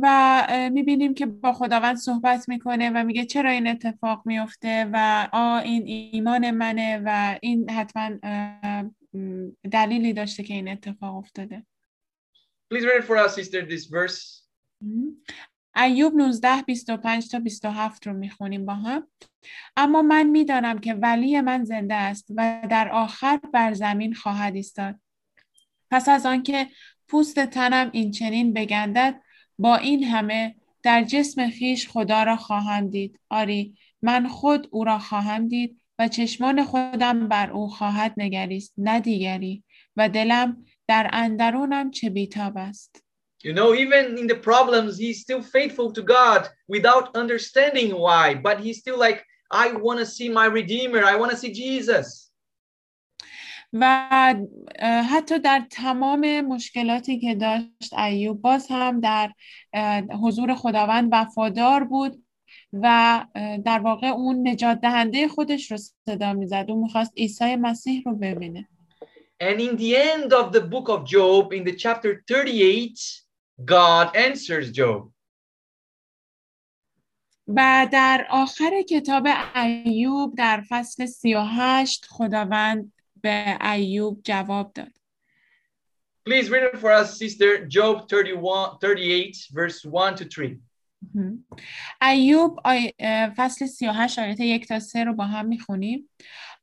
و 0.02 0.06
اه، 0.50 0.70
میبینیم 0.70 1.14
که 1.14 1.26
با 1.26 1.54
خداوند 1.54 1.98
صحبت 1.98 2.50
میکنه 2.50 2.92
و 2.96 3.04
میگه 3.04 3.26
چرا 3.26 3.50
این 3.50 3.68
اتفاق 3.68 4.22
میفته 4.26 4.90
و 4.94 5.28
آ 5.34 5.58
این 5.60 5.84
ایمان 5.88 6.52
منه 6.52 7.02
و 7.06 7.40
این 7.42 7.70
حتما 7.70 8.10
اه، 8.24 8.82
م، 9.14 9.50
دلیلی 9.72 10.14
داشته 10.14 10.44
که 10.44 10.54
این 10.54 10.68
اتفاق 10.68 11.16
افتاده 11.16 11.66
Please 12.74 12.86
read 12.86 12.98
it 13.02 13.06
for 13.06 13.18
us, 13.18 13.36
sister, 13.36 13.66
this 13.66 13.86
verse. 13.86 14.44
ایوب 15.77 16.15
19 16.17 16.63
25 16.63 17.29
تا 17.29 17.39
27 17.39 18.07
رو 18.07 18.13
می‌خونیم 18.13 18.67
با 18.67 18.75
هم. 18.75 19.09
اما 19.77 20.03
من 20.03 20.27
می‌دانم 20.27 20.79
که 20.79 20.95
ولی 20.95 21.41
من 21.41 21.65
زنده 21.65 21.95
است 21.95 22.27
و 22.37 22.67
در 22.71 22.89
آخر 22.89 23.41
بر 23.53 23.73
زمین 23.73 24.15
خواهد 24.15 24.55
ایستاد. 24.55 25.01
پس 25.91 26.09
از 26.09 26.27
آنکه 26.27 26.69
پوست 27.09 27.47
تنم 27.47 27.91
این 27.93 28.11
چنین 28.11 28.53
بگندد 28.53 29.21
با 29.59 29.77
این 29.77 30.05
همه 30.05 30.55
در 30.83 31.05
جسم 31.05 31.51
خیش 31.51 31.89
خدا 31.89 32.23
را 32.23 32.37
خواهم 32.37 32.89
دید. 32.89 33.21
آری 33.31 33.77
من 34.03 34.29
خود 34.29 34.69
او 34.71 34.85
را 34.85 34.99
خواهم 34.99 35.49
دید 35.49 35.81
و 35.99 36.09
چشمان 36.09 36.65
خودم 36.65 37.29
بر 37.29 37.51
او 37.51 37.69
خواهد 37.69 38.15
نگریست 38.17 38.75
نه 38.79 39.01
دیگری. 39.01 39.65
و 39.97 40.09
دلم 40.09 40.65
در 40.89 41.11
اندرونم 41.13 41.91
چه 41.91 42.11
بیتاب 42.11 42.57
است. 42.57 43.05
You 43.44 43.54
know, 43.54 43.76
even 43.76 44.18
in 44.18 44.28
the 44.28 44.36
problems, 44.36 44.98
he's 44.98 45.22
still 45.22 45.42
faithful 45.42 45.92
to 45.94 46.02
God 46.02 46.50
without 46.68 47.16
understanding 47.16 47.96
why, 47.96 48.34
but 48.34 48.60
he's 48.60 48.80
still 48.80 48.98
like, 48.98 49.24
I 49.52 49.72
want 49.74 50.00
to 50.00 50.06
see 50.06 50.28
my 50.28 50.46
Redeemer. 50.46 51.04
I 51.04 51.16
want 51.16 51.32
to 51.32 51.38
see 51.38 51.52
Jesus. 51.52 52.28
و 53.74 54.36
اه، 54.80 55.02
حتی 55.04 55.40
در 55.40 55.66
تمام 55.72 56.42
مشکلاتی 56.42 57.20
که 57.20 57.36
داشت 57.36 57.94
ایوب 57.94 58.42
باز 58.42 58.68
هم 58.70 59.00
در 59.00 59.32
اه، 59.74 60.02
حضور 60.02 60.56
خداوند 60.56 61.10
وفادار 61.12 61.84
بود 61.84 62.24
و 62.74 62.86
اه، 63.36 63.58
در 63.58 63.80
واقع 63.80 64.08
اون 64.08 64.48
نجات 64.48 64.82
دهنده 64.82 65.28
خودش 65.28 65.72
رو 65.72 65.78
صدا 66.06 66.34
میزد 66.34 66.66
اون 66.70 66.84
میخواست 66.84 67.14
عیسی 67.18 67.56
مسیح 67.56 68.04
رو 68.06 68.16
ببینه 68.16 68.68
And 69.40 69.60
in 69.62 69.78
the 69.78 69.96
end 69.96 70.34
of 70.34 70.52
the 70.52 70.62
book 70.62 70.90
of 70.90 71.06
Job, 71.06 71.54
in 71.54 71.64
the 71.64 71.76
chapter 71.76 72.24
38, 72.28 73.21
God 73.65 74.17
answers 74.17 74.71
Job. 74.73 75.13
و 77.49 77.89
در 77.93 78.27
آخر 78.31 78.83
کتاب 78.91 79.29
ایوب 79.57 80.37
در 80.37 80.65
فصل 80.69 81.07
38 81.07 82.07
خداوند 82.11 82.93
به 83.23 83.59
ایوب 83.73 84.21
جواب 84.25 84.73
داد 84.73 84.93
Please 86.25 86.49
read 86.51 86.63
it 86.63 86.79
for 86.79 86.93
us, 86.93 87.19
sister. 87.19 87.67
Job 87.67 88.09
31, 88.09 88.79
38, 88.81 89.51
verse 89.53 89.85
1 89.85 90.17
to 90.17 90.25
3. 90.25 90.61
مهم. 91.15 91.45
ایوب 92.03 92.61
آی... 92.65 92.93
فصل 93.37 93.67
38 93.67 94.19
آیات 94.19 94.41
یک 94.41 94.69
تا 94.69 94.81
سه 94.81 95.05
رو 95.05 95.15
با 95.15 95.25
هم 95.25 95.47
می‌خونیم 95.47 96.09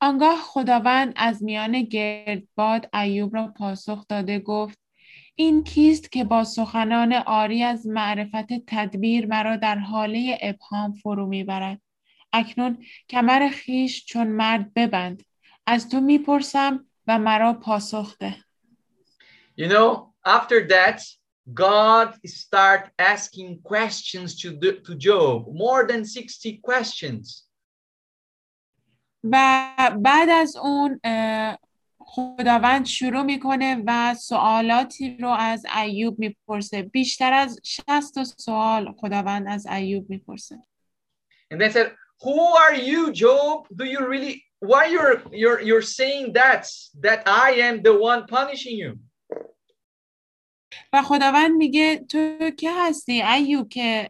آنگاه 0.01 0.35
خداوند 0.41 1.13
از 1.15 1.43
میان 1.43 1.81
گردباد 1.81 2.89
ایوب 2.95 3.35
را 3.35 3.47
پاسخ 3.47 4.05
داده 4.09 4.39
گفت 4.39 4.79
این 5.39 5.63
کیست 5.63 6.11
که 6.11 6.23
با 6.23 6.43
سخنان 6.43 7.13
آری 7.13 7.63
از 7.63 7.87
معرفت 7.87 8.47
تدبیر 8.67 9.25
مرا 9.25 9.55
در 9.55 9.77
حاله 9.77 10.37
ابهام 10.41 10.93
فرو 10.93 11.27
می‌برد. 11.27 11.81
اکنون 12.33 12.85
کمر 13.09 13.49
خیش 13.49 14.05
چون 14.05 14.27
مرد 14.27 14.73
ببند. 14.73 15.23
از 15.65 15.89
تو 15.89 15.99
می‌پرسم 15.99 16.85
و 17.07 17.19
مرا 17.19 17.53
پاسخ 17.53 18.17
ده. 18.17 18.35
You 19.57 19.69
know, 19.69 20.13
after 20.27 20.67
that, 20.69 21.01
God 21.53 22.09
start 22.27 22.83
asking 22.97 23.59
questions 23.63 24.41
to, 24.41 24.49
the, 24.61 24.71
to 24.85 24.95
Job, 24.95 25.47
more 25.53 25.87
than 25.87 26.03
60 26.03 26.61
questions. 26.61 27.49
و 29.23 29.67
بعد 30.01 30.29
از 30.29 30.55
اون 30.55 30.99
خداوند 32.11 32.85
شروع 32.85 33.21
می‌کنه 33.21 33.83
و 33.85 34.15
سوالاتی 34.15 35.17
رو 35.17 35.29
از 35.29 35.65
ایوب 35.83 36.19
می‌پرسه 36.19 36.81
بیشتر 36.81 37.33
از 37.33 37.59
60 37.63 38.15
تا 38.15 38.23
سوال 38.23 38.93
خداوند 38.97 39.47
از 39.47 39.67
ایوب 39.67 40.09
می‌پرسه 40.09 40.55
And 41.53 41.61
they 41.61 41.69
said, 41.69 41.87
Who 42.25 42.39
are 42.63 42.75
you, 42.89 43.01
Job? 43.23 43.57
Do 43.79 43.85
you 43.93 44.01
really 44.13 44.33
why 44.71 44.83
you're 44.93 45.17
you're 45.41 45.61
you're 45.67 45.87
saying 45.99 46.25
that 46.39 46.63
that 47.05 47.19
I 47.47 47.49
am 47.67 47.75
the 47.87 47.95
one 48.09 48.21
punishing 48.35 48.75
you? 48.83 48.99
و 50.93 51.01
خداوند 51.01 51.51
میگه 51.51 51.97
تو 51.97 52.49
که 52.57 52.71
هستی 52.73 53.21
ایوب 53.21 53.69
که 53.69 54.09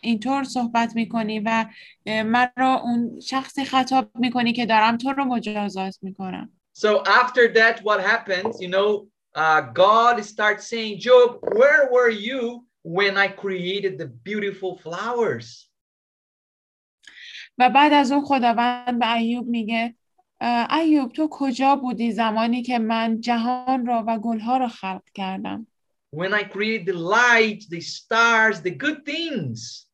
اینطور 0.00 0.44
صحبت 0.44 0.96
می‌کنی 0.96 1.40
و 1.40 1.66
من 2.06 2.48
رو 2.56 2.66
اون 2.66 3.20
شخصی 3.20 3.64
خطاب 3.64 4.10
می‌کنی 4.18 4.52
که 4.52 4.66
دارم 4.66 4.96
تو 4.96 5.12
رو 5.12 5.24
مجازات 5.24 5.98
می‌کنم 6.02 6.61
So 6.73 7.03
after 7.05 7.47
that, 7.53 7.75
what 7.83 7.99
happens? 8.01 8.61
You 8.61 8.69
know, 8.69 9.07
uh, 9.35 9.61
God 9.61 10.23
starts 10.23 10.67
saying, 10.67 10.99
Job, 10.99 11.39
where 11.41 11.89
were 11.91 12.09
you 12.09 12.65
when 12.83 13.17
I 13.17 13.27
created 13.27 13.97
the 13.97 14.07
beautiful 14.07 14.77
flowers? 14.77 15.69
و 17.57 17.69
بعد 17.69 17.93
از 17.93 18.11
اون 18.11 18.25
خداوند 18.25 18.99
به 18.99 19.13
ایوب 19.13 19.47
میگه 19.47 19.95
اه، 20.41 20.73
ایوب 20.73 21.11
تو 21.11 21.27
کجا 21.31 21.75
بودی 21.75 22.11
زمانی 22.11 22.63
که 22.63 22.79
من 22.79 23.21
جهان 23.21 23.85
را 23.85 24.03
و 24.07 24.19
گلها 24.19 24.57
را 24.57 24.67
خلق 24.67 25.03
کردم 25.13 25.67
When 26.15 26.33
I 26.33 26.43
created 26.43 26.85
the 26.85 26.93
light, 26.93 27.63
the 27.69 27.81
stars, 27.81 28.61
the 28.61 28.71
good 28.71 29.05
things? 29.05 29.87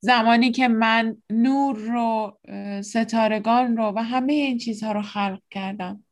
زمانی 0.00 0.50
که 0.50 0.68
من 0.68 1.16
نور 1.30 1.76
رو 1.76 2.38
ستارگان 2.82 3.76
رو 3.76 3.92
و 3.96 4.02
همه 4.02 4.32
این 4.32 4.58
چیزها 4.58 4.92
رو 4.92 5.02
خلق 5.02 5.40
کردم 5.50 6.04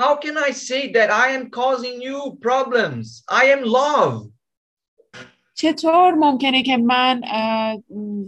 How 0.00 0.14
can 0.24 0.36
I 0.38 0.52
say 0.52 0.92
that 0.92 1.10
I 1.10 1.28
am 1.38 1.50
causing 1.50 2.00
you 2.00 2.38
problems? 2.40 3.24
I 3.28 3.44
am 3.54 3.62
love. 3.64 4.32
چطور 5.54 6.14
ممکنه 6.14 6.62
که 6.62 6.76
من 6.76 7.20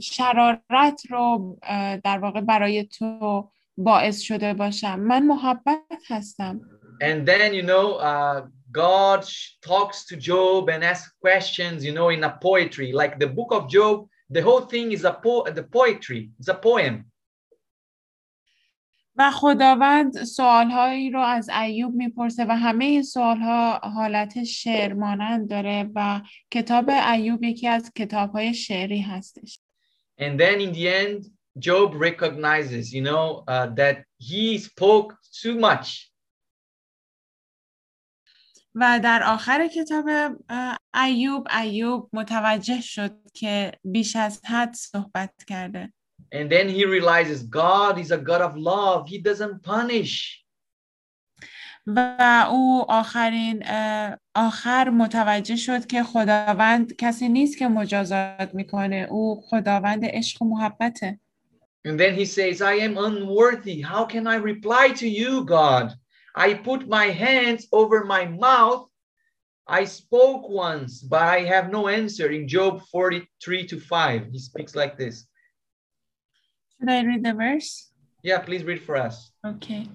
شرارت 0.02 1.02
رو 1.10 1.58
در 2.04 2.18
واقع 2.18 2.40
برای 2.40 2.84
تو 2.84 3.50
باعث 3.76 4.20
شده 4.20 4.54
باشم 4.54 5.00
من 5.00 5.26
محبت 5.26 6.02
هستم 6.08 6.60
And 7.02 7.26
then, 7.26 7.54
you 7.54 7.62
know, 7.62 7.94
uh, 7.94 8.42
God 8.72 9.24
talks 9.62 10.04
to 10.08 10.16
Job 10.16 10.68
and 10.68 10.84
asks 10.84 11.12
questions, 11.20 11.82
you 11.82 11.92
know, 11.92 12.10
in 12.10 12.22
a 12.24 12.36
poetry. 12.42 12.92
Like 12.92 13.18
the 13.18 13.26
book 13.26 13.52
of 13.52 13.70
Job, 13.70 14.09
the 14.29 14.41
whole 14.41 14.61
thing 14.61 14.91
is 14.91 15.03
a 15.05 15.13
po- 15.13 15.45
the 15.59 15.63
poetry, 15.63 16.31
it's 16.39 16.49
a 16.49 16.55
poem. 16.55 17.11
و 19.17 19.31
خداوند 19.31 20.23
سوالهایی 20.23 21.09
رو 21.09 21.19
از 21.19 21.49
ایوب 21.49 21.95
میپرسه 21.95 22.45
و 22.49 22.51
همه 22.51 22.85
این 22.85 23.03
سوالها 23.03 23.77
حالت 23.77 24.43
شعر 24.43 24.93
مانند 24.93 25.49
داره 25.49 25.89
و 25.95 26.21
کتاب 26.51 26.89
ایوب 26.89 27.43
یکی 27.43 27.67
از 27.67 27.91
کتابهای 27.95 28.53
شعری 28.53 29.01
هستش 29.01 29.59
And 30.19 30.39
then 30.39 30.61
in 30.61 30.71
the 30.71 30.87
end, 30.87 31.25
Job 31.59 31.95
recognizes, 31.95 32.93
you 32.93 33.01
know, 33.01 33.43
uh, 33.47 33.67
that 33.75 34.03
he 34.17 34.57
spoke 34.57 35.15
too 35.41 35.55
much. 35.57 36.08
و 38.74 39.00
در 39.02 39.22
آخر 39.22 39.68
کتاب 39.68 40.06
ایوب 41.04 41.48
ایوب 41.62 42.10
متوجه 42.12 42.80
شد 42.80 43.16
که 43.34 43.72
بیش 43.84 44.16
از 44.16 44.40
حد 44.44 44.74
صحبت 44.74 45.30
کرده 45.46 45.92
And 46.32 46.48
then 46.48 46.68
he 46.68 46.84
realizes 46.84 47.42
God 47.42 47.98
is 47.98 48.10
a 48.12 48.18
God 48.18 48.40
of 48.40 48.56
love. 48.56 49.08
He 49.08 49.18
doesn't 49.18 49.62
punish. 49.62 50.44
و 51.86 52.46
او 52.50 52.84
آخرین 52.88 53.64
آخر 54.34 54.90
متوجه 54.90 55.56
شد 55.56 55.86
که 55.86 56.02
خداوند 56.02 56.96
کسی 56.96 57.28
نیست 57.28 57.58
که 57.58 57.68
مجازات 57.68 58.54
می‌کنه 58.54 59.06
او 59.10 59.42
خداوند 59.44 60.04
عشق 60.04 60.42
و 60.42 60.44
محبته 60.44 61.20
And 61.88 61.98
then 61.98 62.14
he 62.14 62.26
says, 62.26 62.60
I 62.60 62.74
am 62.74 62.98
unworthy. 62.98 63.80
How 63.80 64.04
can 64.04 64.26
I 64.26 64.36
reply 64.36 64.92
to 65.00 65.08
you, 65.08 65.44
God? 65.46 65.86
I 66.34 66.54
put 66.54 66.88
my 66.88 67.06
hands 67.06 67.66
over 67.72 68.04
my 68.04 68.24
mouth. 68.26 68.88
I 69.66 69.84
spoke 69.84 70.48
once, 70.48 71.00
but 71.00 71.22
I 71.22 71.40
have 71.44 71.70
no 71.70 71.88
answer. 71.88 72.30
In 72.30 72.48
Job 72.48 72.82
43 72.90 73.66
to 73.66 73.80
5, 73.80 74.28
he 74.32 74.38
speaks 74.38 74.74
like 74.74 74.96
this. 74.96 75.26
Should 76.78 76.90
I 76.90 77.02
read 77.02 77.24
the 77.24 77.34
verse? 77.34 77.92
Yeah, 78.22 78.38
please 78.38 78.64
read 78.64 78.82
for 78.82 78.96
us. 78.96 79.32
اوکی 79.44 79.90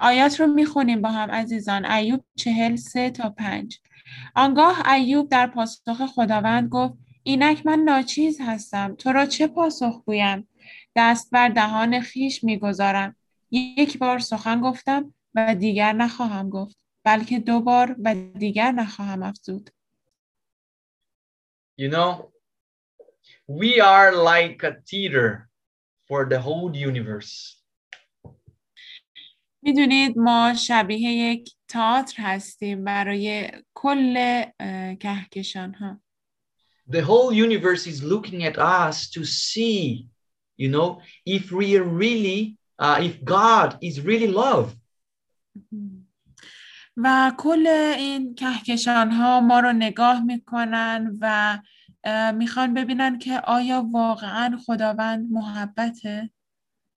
آیات 0.00 0.40
رو 0.40 0.46
می‌خونیم 0.46 1.02
با 1.02 1.10
هم 1.10 1.30
عزیزان 1.30 1.84
ایوب 1.84 2.24
چهل 2.36 2.76
سه 2.76 3.10
تا 3.10 3.30
پنج 3.30 3.78
آنگاه 4.34 4.88
ایوب 4.88 5.28
در 5.28 5.46
پاسخ 5.46 6.06
خداوند 6.06 6.68
گفت 6.68 6.94
اینک 7.22 7.66
من 7.66 7.78
ناچیز 7.78 8.40
هستم 8.40 8.94
تو 8.94 9.12
را 9.12 9.26
چه 9.26 9.46
پاسخ 9.46 10.02
گویم 10.06 10.48
دست 10.96 11.30
بر 11.30 11.48
دهان 11.48 12.00
خیش 12.00 12.44
می‌گذارم 12.44 13.16
یک 13.50 13.98
بار 13.98 14.18
سخن 14.18 14.60
گفتم 14.60 15.14
و 15.35 15.55
دیگر 15.55 15.93
نخواهم 15.93 16.49
گفت 16.49 16.77
بلکه 17.05 17.39
دو 17.39 17.61
بار 17.61 17.95
و 18.03 18.15
دیگر 18.15 18.71
نخواهم 18.71 19.23
افزود 19.23 19.69
You 21.81 21.89
know, 21.89 22.31
we 23.47 23.81
are 23.81 24.11
like 24.15 24.63
a 24.63 24.73
theater 24.89 25.49
for 26.07 26.25
the 26.29 26.39
whole 26.39 26.71
universe. 26.75 27.59
میدونید 29.65 30.17
ما 30.17 30.53
شبیه 30.53 31.11
یک 31.11 31.55
تئاتر 31.67 32.15
هستیم 32.17 32.83
برای 32.83 33.51
کل 33.73 34.43
اه، 34.59 34.95
کهکشان 34.95 35.73
ها 35.73 36.01
The 36.89 37.01
whole 37.01 37.31
universe 37.33 37.87
is 37.87 38.03
looking 38.03 38.43
at 38.43 38.57
us 38.57 39.09
to 39.11 39.23
see, 39.23 40.07
you 40.57 40.69
know, 40.69 41.01
if 41.25 41.51
we 41.51 41.77
are 41.77 41.87
really, 42.03 42.57
uh, 42.77 42.99
if 43.01 43.23
God 43.23 43.77
is 43.81 44.01
really 44.01 44.27
love. 44.27 44.75
و 46.96 47.32
کل 47.38 47.66
این 47.98 48.34
کهکشان 48.34 49.10
ها 49.10 49.40
ما 49.40 49.60
رو 49.60 49.72
نگاه 49.72 50.24
می‌کنن 50.24 51.18
و 51.20 51.58
می‌خوان 52.32 52.74
ببینن 52.74 53.18
که 53.18 53.40
آیا 53.40 53.86
واقعا 53.92 54.58
خداوند 54.66 55.32
محبته 55.32 56.30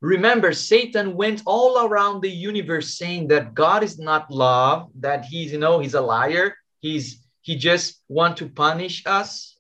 Remember, 0.04 0.52
Satan 0.52 1.16
went 1.16 1.44
all 1.46 1.86
around 1.86 2.24
the 2.24 2.36
universe 2.52 2.98
saying 2.98 3.28
that 3.28 3.54
God 3.54 3.84
is 3.84 4.00
not 4.00 4.32
love, 4.32 4.90
that 5.00 5.26
he's, 5.26 5.52
you 5.54 5.60
know, 5.60 5.78
he's 5.78 5.94
a 5.94 6.02
liar. 6.02 6.56
He's 6.80 7.22
he 7.42 7.56
just 7.56 8.04
want 8.10 8.38
to 8.38 8.46
punish 8.50 9.04
us. 9.06 9.58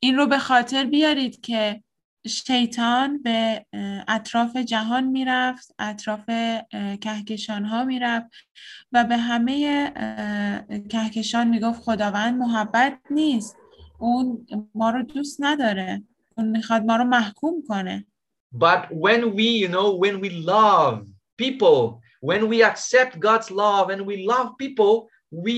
این 0.00 0.16
رو 0.16 0.26
به 0.26 0.38
خاطر 0.38 0.84
بیارید 0.84 1.40
که 1.40 1.82
شیطان 2.26 3.22
به 3.22 3.66
اطراف 4.08 4.56
جهان 4.56 5.04
می‌رفت 5.04 5.74
اطراف 5.78 6.30
کهکشان 7.00 7.64
ها 7.64 7.84
می‌رفت 7.84 8.30
و 8.92 9.04
به 9.04 9.16
همه 9.16 9.92
کهکشان 10.90 11.48
می‌گفت 11.48 11.82
خداوند 11.82 12.38
محبت 12.38 12.98
نیست. 13.10 13.56
اون 13.98 14.46
ما 14.74 14.90
رو 14.90 15.02
دوست 15.02 15.36
نداره. 15.40 16.02
اون 16.36 16.48
می‌خواد 16.48 16.84
ما 16.84 16.96
رو 16.96 17.04
محکوم 17.04 17.62
کنه. 17.68 18.06
But 18.54 18.82
when 18.90 19.34
we, 19.36 19.48
you 19.62 19.68
know, 19.68 19.88
when 20.04 20.16
we 20.20 20.30
love 20.30 21.06
people, 21.42 22.00
when 22.20 22.42
we 22.48 22.58
accept 22.70 23.12
God's 23.20 23.50
love 23.50 23.86
and 23.90 24.02
we 24.10 24.16
love 24.32 24.48
people, 24.64 24.92
we 25.44 25.54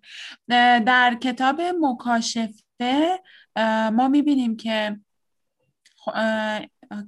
در 0.80 1.18
کتاب 1.22 1.62
مکاشفه 1.62 3.20
ما 3.94 4.08
می‌بینیم 4.08 4.58
که 4.58 5.00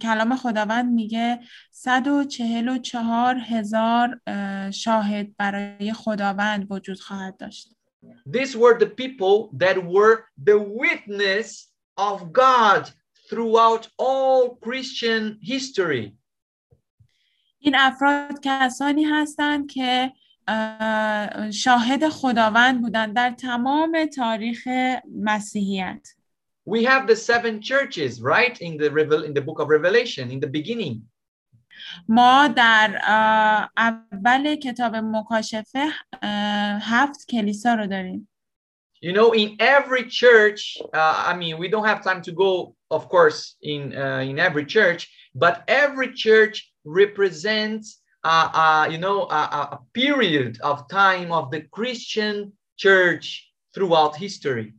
کلام 0.02 0.36
خداوند 0.36 0.94
میگه 0.94 1.40
144 1.72 3.38
هزار 3.38 4.22
شاهد 4.72 5.36
برای 5.38 5.94
خداوند 5.94 6.72
وجود 6.72 6.99
خواهد 6.99 7.38
داشت. 7.38 7.70
These 8.30 8.56
were 8.56 8.80
the 8.80 8.90
people 9.03 9.57
that 9.57 9.78
were 9.95 10.16
the 10.49 10.60
witness 10.84 11.48
of 11.98 12.18
God 12.34 12.84
throughout 13.30 13.84
all 13.98 14.57
Christian 14.66 15.40
history. 15.41 16.14
این 17.60 17.76
افراد 17.76 18.40
کسانی 18.44 19.03
هستند 19.03 19.72
که 19.72 20.14
شاهد 21.52 22.09
خداوند 22.09 22.81
بودند 22.81 23.16
در 23.16 23.31
تمام 23.31 24.06
تاریخ 24.06 24.69
مسیحیت 25.16 26.09
We 26.66 26.82
have 26.85 27.06
the 27.06 27.16
seven 27.16 27.61
churches, 27.61 28.23
right? 28.23 28.59
In 28.61 28.78
the 28.78 28.90
revel 28.90 29.23
in 29.28 29.35
the 29.35 29.43
book 29.43 29.59
of 29.61 29.69
Revelation, 29.69 30.31
in 30.31 30.40
the 30.40 30.47
beginning. 30.47 31.02
ما 32.09 32.48
در 32.48 33.01
اه، 33.02 33.70
اول 33.77 34.55
کتاب 34.55 34.97
مکاشفه 34.97 35.89
اه، 36.23 36.81
هفت 36.81 37.28
کلیسا 37.28 37.74
رو 37.74 37.86
داریم 37.86 38.28
You 39.02 39.12
know, 39.12 39.32
in 39.32 39.56
every 39.61 40.05
church, 40.09 40.78
uh, 40.94 41.24
I 41.31 41.36
mean, 41.36 41.59
we 41.59 41.69
don't 41.69 41.85
have 41.85 42.02
time 42.02 42.23
to 42.23 42.32
go, 42.32 42.74
of 42.90 43.02
course, 43.15 43.56
in 43.73 43.82
uh, 43.94 44.23
in 44.31 44.39
every 44.39 44.65
church, 44.77 45.01
but 45.35 45.55
every 45.69 46.11
church 46.24 46.56
represents, 47.02 47.86
uh, 48.24 48.51
uh, 48.55 48.89
you 48.90 48.98
know, 48.98 49.23
a, 49.24 49.43
a 49.61 49.61
a 49.77 49.81
period 49.93 50.61
of 50.62 50.89
time 50.89 51.31
of 51.32 51.51
the 51.51 51.62
Christian 51.77 52.52
church 52.77 53.52
throughout 53.74 54.16
history. 54.16 54.74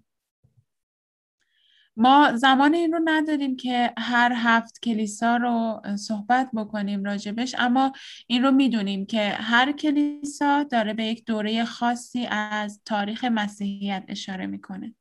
ما 1.98 2.38
زمان 2.38 2.74
این 2.74 2.94
رو 2.94 3.00
نداریم 3.06 3.56
که 3.56 3.94
هر 3.98 4.34
هفت 4.36 4.80
کلیسا 4.84 5.38
رو 5.38 5.82
صحبت 5.98 6.50
بکنیم 6.56 7.04
راجبش 7.04 7.56
اما 7.58 7.92
این 8.28 8.44
رو 8.44 8.52
میدونیم 8.52 9.06
که 9.06 9.30
هر 9.30 9.72
کلیسا 9.72 10.64
داره 10.64 10.94
به 10.94 11.04
یک 11.04 11.26
دوره 11.26 11.66
خاصی 11.66 12.26
از 12.32 12.82
تاریخ 12.86 13.24
مسیحیت 13.24 14.04
اشاره 14.08 14.46
میکنه 14.46 14.96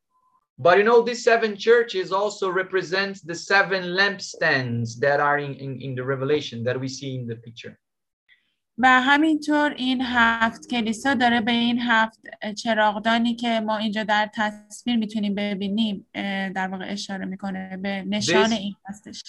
But 0.57 0.77
you 0.77 0.85
know, 0.85 1.01
these 1.01 1.23
seven 1.23 1.57
churches 1.57 2.13
also 2.13 2.49
represent 2.49 3.19
the 3.27 3.35
seven 3.35 3.83
lampstands 3.99 4.97
that 4.99 5.19
are 5.19 5.37
in, 5.37 5.53
in, 5.55 5.81
in 5.81 5.95
the 5.95 6.05
Revelation 6.13 6.63
that 6.63 6.79
we 6.79 6.87
see 6.87 7.15
in 7.19 7.27
the 7.27 7.35
picture. 7.35 7.77
و 8.82 9.00
همینطور 9.00 9.74
این 9.76 10.02
هفت 10.02 10.68
کلیسا 10.68 11.14
داره 11.14 11.40
به 11.40 11.52
این 11.52 11.78
هفت 11.78 12.20
چراغدانی 12.54 13.34
که 13.34 13.60
ما 13.60 13.76
اینجا 13.76 14.04
در 14.04 14.30
تصویر 14.34 14.96
می‌تونیم 14.96 15.34
ببینیم 15.34 16.06
در 16.54 16.68
واقع 16.68 16.92
اشاره 16.92 17.24
می‌کنه 17.24 17.76
به 17.76 18.04
نشان 18.08 18.52
این 18.52 18.74
هستش 18.88 19.22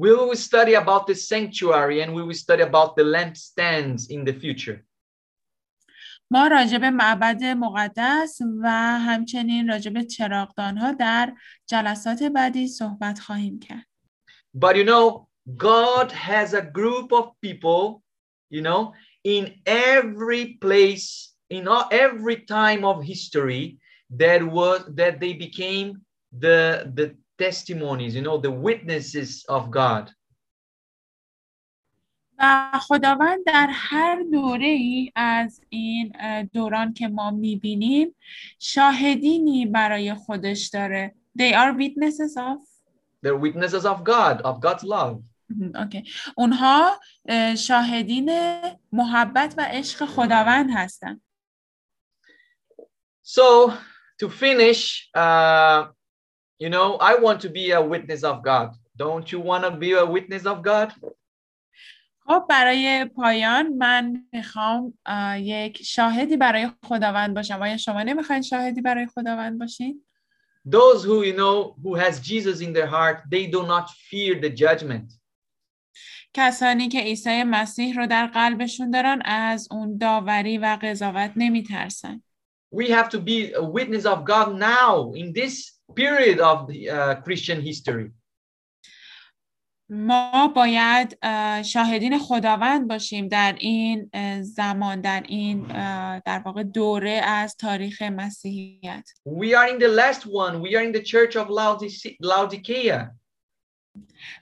We 0.00 0.08
will 0.08 0.36
study 0.36 0.74
about 0.74 1.06
the 1.06 1.14
sanctuary 1.14 2.02
and 2.02 2.10
we 2.16 2.22
will 2.26 2.40
study 2.46 2.62
about 2.70 2.90
the 2.96 3.04
lampstands 3.14 4.10
in 4.10 4.24
the 4.24 4.32
future. 4.32 4.84
ما 6.30 6.46
راجع 6.46 6.78
به 6.78 6.90
معبد 6.90 7.44
مقدس 7.44 8.38
و 8.62 8.70
همچنین 8.98 9.68
راجع 9.68 9.90
به 9.90 10.04
چراغدان 10.04 10.78
ها 10.78 10.92
در 10.92 11.34
جلسات 11.66 12.22
بعدی 12.22 12.68
صحبت 12.68 13.18
خواهیم 13.18 13.58
کرد. 13.58 13.86
But 14.56 14.76
you 14.76 14.84
know, 14.84 15.28
God 15.56 16.12
has 16.12 16.54
a 16.54 16.62
group 16.62 17.12
of 17.12 17.24
people, 17.40 18.03
you 18.49 18.61
know, 18.61 18.93
in 19.23 19.55
every 19.65 20.57
place, 20.61 21.33
in 21.49 21.67
all, 21.67 21.87
every 21.91 22.37
time 22.37 22.85
of 22.85 23.03
history 23.03 23.77
that 24.11 24.43
was 24.43 24.83
that 24.95 25.19
they 25.19 25.33
became 25.33 26.01
the 26.37 26.91
the 26.95 27.15
testimonies, 27.37 28.15
you 28.15 28.21
know, 28.21 28.37
the 28.37 28.51
witnesses 28.51 29.45
of 29.47 29.71
God. 29.71 30.11
و 32.41 32.79
خداوند 32.81 33.45
در 33.45 33.67
هر 33.71 34.23
دوره 34.31 34.67
ای 34.67 35.11
از 35.15 35.61
این 35.69 36.11
اه، 36.19 36.43
دوران 36.43 36.93
که 36.93 37.07
ما 37.07 37.31
میبینیم 37.31 38.15
شاهدینی 38.59 39.65
برای 39.65 40.13
خودش 40.13 40.67
داره. 40.67 41.15
They 41.39 41.53
are 41.53 41.73
witnesses 41.77 42.37
of 42.37 42.69
They're 43.21 43.35
witnesses 43.35 43.85
of 43.85 44.03
God, 44.03 44.41
of 44.41 44.61
God's 44.61 44.83
love. 44.83 45.21
اوکی. 45.74 46.04
اونها 46.36 47.00
اه، 47.28 47.54
شاهدین 47.54 48.30
محبت 48.92 49.54
و 49.58 49.66
عشق 49.70 50.04
خداوند 50.04 50.70
هستند. 50.74 51.20
So 53.24 53.72
to 54.20 54.28
finish, 54.28 55.10
uh, 55.14 55.88
you 56.58 56.68
know, 56.68 56.86
I 57.10 57.12
want 57.24 57.38
to 57.40 57.48
be 57.48 57.70
a 57.70 57.82
witness 57.92 58.22
of 58.22 58.36
God. 58.50 58.68
Don't 58.96 59.26
you 59.32 59.40
want 59.40 59.62
to 59.64 59.70
be 59.70 59.92
a 59.92 60.06
witness 60.06 60.44
of 60.46 60.62
God? 60.62 60.92
خب 62.26 62.46
برای 62.48 63.04
پایان 63.04 63.68
من 63.68 64.26
می‌خوام 64.32 64.98
یک 65.38 65.82
شاهدی 65.82 66.36
برای 66.36 66.70
خداوند 66.84 67.34
باشم 67.34 67.62
آیا 67.62 67.76
شما 67.76 68.02
نمی‌خواین 68.02 68.42
شاهدی 68.42 68.80
برای 68.80 69.06
خداوند 69.06 69.58
باشین؟ 69.58 70.04
Those 70.66 71.04
who, 71.04 71.22
you 71.22 71.36
know, 71.36 71.76
who 71.82 71.94
has 71.94 72.20
Jesus 72.20 72.60
in 72.60 72.72
their 72.72 72.86
heart, 72.86 73.18
they 73.30 73.46
do 73.46 73.66
not 73.66 73.86
fear 74.08 74.40
the 74.40 74.50
judgment. 74.50 75.08
کسانی 76.34 76.88
که 76.88 77.00
عیسی 77.00 77.42
مسیح 77.42 77.96
رو 77.96 78.06
در 78.06 78.26
قلبشون 78.26 78.90
دارن 78.90 79.22
از 79.24 79.68
اون 79.70 79.98
داوری 79.98 80.58
و 80.58 80.78
قضاوت 80.82 81.32
نمیترسن 81.36 82.22
We 82.74 82.88
have 82.88 83.08
to 83.08 83.18
be 83.20 83.52
a 83.54 83.62
witness 83.62 84.04
of 84.04 84.18
God 84.24 84.48
now 84.58 85.12
in 85.14 85.32
this 85.32 85.54
period 85.94 86.38
of 86.40 86.66
the 86.66 86.90
uh, 86.90 87.14
Christian 87.24 87.60
history. 87.62 88.10
ما 89.90 90.48
باید 90.56 91.18
اه، 91.22 91.62
شاهدین 91.62 92.18
خداوند 92.18 92.88
باشیم 92.88 93.28
در 93.28 93.56
این 93.58 94.10
اه، 94.12 94.42
زمان 94.42 95.00
در 95.00 95.22
این 95.28 95.66
اه، 95.70 96.20
در 96.20 96.38
واقع 96.38 96.62
دوره 96.62 97.10
از 97.10 97.56
تاریخ 97.56 98.02
مسیحیت 98.02 99.08
We 99.28 99.46
are 99.54 99.68
in 99.74 99.78
the 99.78 99.88
last 99.88 100.22
one. 100.26 100.62
We 100.62 100.74
are 100.76 100.82
in 100.82 100.92
the 100.92 101.02
church 101.02 101.36
of 101.36 101.48
Laodice- 101.48 102.16
Laodicea. 102.22 103.10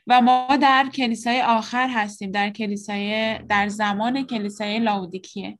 و 0.07 0.20
ما 0.20 0.57
در 0.57 0.89
کلیسای 0.95 1.43
آخر 1.43 1.89
هستیم 1.89 2.31
در 2.31 2.51
کلیسای 2.51 3.39
در 3.39 3.69
زمان 3.69 4.27
کلیسای 4.27 4.79
لاودیکیه 4.79 5.59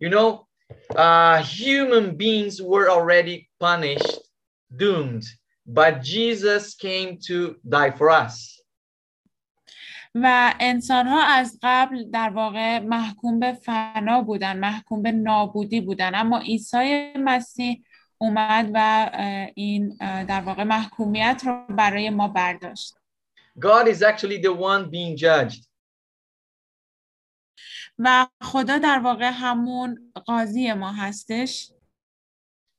You 0.00 0.10
know, 0.10 0.46
uh, 0.96 1.42
human 1.42 2.16
beings 2.16 2.62
were 2.62 2.88
already 2.88 3.50
punished, 3.58 4.20
doomed, 4.76 5.24
but 5.66 6.02
Jesus 6.02 6.74
came 6.74 7.18
to 7.28 7.56
die 7.68 7.90
for 7.90 8.10
us. 8.10 8.58
و 10.14 10.54
انسان 10.60 11.06
ها 11.06 11.22
از 11.22 11.58
قبل 11.62 12.10
در 12.10 12.30
واقع 12.30 12.78
محکوم 12.78 13.40
به 13.40 13.52
فنا 13.52 14.22
بودن 14.22 14.58
محکوم 14.58 15.02
به 15.02 15.12
نابودی 15.12 15.80
بودن 15.80 16.14
اما 16.14 16.38
عیسی 16.38 17.12
مسیح 17.16 17.82
اومد 18.18 18.70
و 18.74 19.10
این 19.54 19.96
در 20.00 20.40
واقع 20.40 20.64
محکومیت 20.64 21.42
رو 21.46 21.66
برای 21.68 22.10
ما 22.10 22.28
برداشت 22.28 22.94
God 23.60 23.88
is 23.88 24.02
actually 24.02 24.38
the 24.38 24.52
one 24.52 24.90
being 24.90 25.16
judged. 25.16 25.68
و 27.98 28.26
خدا 28.42 28.78
در 28.78 28.98
واقع 28.98 29.30
همون 29.34 30.12
قاضی 30.26 30.72
ما 30.72 30.92
هستش 30.92 31.72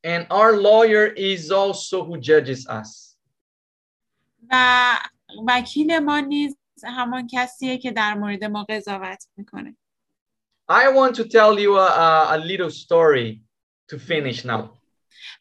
And 0.06 0.26
our 0.30 0.52
lawyer 0.52 1.12
is 1.16 1.50
also 1.50 2.04
who 2.04 2.20
judges 2.20 2.66
us. 2.66 3.16
و 4.50 4.54
وکیل 5.48 5.98
ما 5.98 6.20
نیز 6.20 6.56
همان 6.84 7.26
کسیه 7.32 7.78
که 7.78 7.90
در 7.90 8.14
مورد 8.14 8.44
ما 8.44 8.64
قضاوت 8.68 9.28
می‌کنه 9.36 9.76
I 10.70 10.88
want 10.88 11.14
to 11.16 11.24
tell 11.24 11.58
you 11.58 11.76
a, 11.76 12.28
a 12.30 12.38
little 12.38 12.70
story 12.70 13.42
to 13.88 13.98
finish 13.98 14.44
now. 14.44 14.79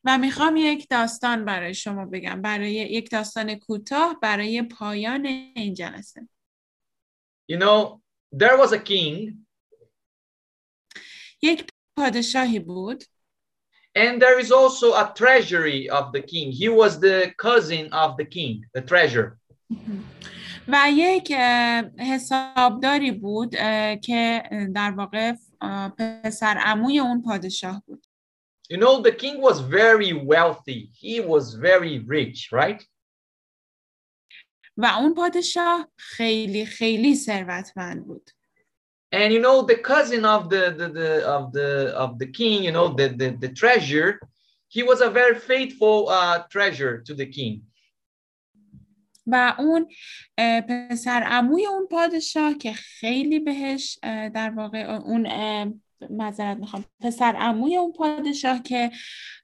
و 0.04 0.18
می‌خوام 0.18 0.58
یک 0.58 0.88
داستان 0.90 1.46
برای 1.46 1.74
شما 1.74 2.06
بگم. 2.06 2.42
برای 2.42 2.74
یک 2.74 3.12
داستان 3.12 3.56
کوتاه 3.56 4.20
برای 4.22 4.62
پایان 4.62 5.26
این 5.26 5.74
جلسه. 5.74 6.28
You 7.52 7.58
know, 7.58 8.02
there 8.36 8.58
was 8.58 8.72
a 8.72 8.80
king, 8.80 9.34
یک 11.42 11.68
پادشاهی 11.98 12.60
بود. 12.60 13.04
And 13.98 14.22
there 14.22 14.40
is 14.40 14.52
also 14.52 14.94
a 14.94 15.14
treasury 15.16 15.90
of 15.90 16.12
the 16.14 16.22
king. 16.22 16.52
He 16.52 16.70
was 16.70 17.00
the 17.00 17.34
cousin 17.38 17.92
of 17.92 18.18
the 18.18 18.26
king, 18.26 18.66
the 18.74 18.82
treasure. 18.82 19.40
و 20.68 20.88
یک 20.92 21.32
حسابداری 22.00 23.12
بود 23.12 23.56
که 24.04 24.44
در 24.76 24.92
واقع 24.92 25.34
پسر 25.98 26.58
عموی 26.58 27.00
اون 27.00 27.22
پادشاه 27.22 27.84
بود. 27.86 28.06
You 28.69 28.79
know, 28.79 29.03
the 29.03 29.13
king 29.13 29.41
was 29.41 29.61
very 29.61 30.13
wealthy. 30.13 30.91
He 30.95 31.21
was 31.21 31.55
very 31.55 31.99
rich, 31.99 32.51
right? 32.53 32.83
و 34.77 34.87
اون 34.87 35.15
پادشاه 35.15 35.89
خیلی 35.97 36.67
خیلی 36.67 37.15
ثروتمند 37.15 38.07
بود 38.07 38.31
And 39.15 39.33
you 39.33 39.41
know, 39.41 39.63
the 39.63 39.77
cousin 39.77 40.25
of 40.25 40.51
the, 40.51 40.75
the, 40.79 40.89
the 40.89 41.11
of 41.37 41.53
the 41.53 41.95
of 42.05 42.19
the 42.19 42.27
king, 42.27 42.65
you 42.65 42.73
know, 42.73 42.89
the, 42.89 43.09
the 43.21 43.29
the 43.45 43.53
treasure, 43.63 44.19
he 44.67 44.83
was 44.83 45.01
a 45.01 45.11
very 45.11 45.37
faithful 45.39 46.09
uh, 46.09 46.39
treasure 46.55 46.95
to 47.07 47.15
the 47.15 47.27
king. 47.27 47.63
و 49.27 49.55
اون 49.59 49.89
اه، 50.39 50.61
پسر 50.61 51.23
عموی 51.23 51.67
اون 51.67 51.87
پادشاه 51.91 52.55
که 52.55 52.73
خیلی 52.73 53.41
بهش 53.41 53.99
اه، 54.03 54.29
در 54.29 54.51
واقع 54.51 54.91
اون 54.91 55.27
اه، 55.27 55.73
معذرت 56.10 56.58
می‌خوام 56.58 56.86
پسر 57.02 57.36
عموی 57.36 57.78
اون 57.78 57.92
پادشاه 57.92 58.64
که 58.64 58.92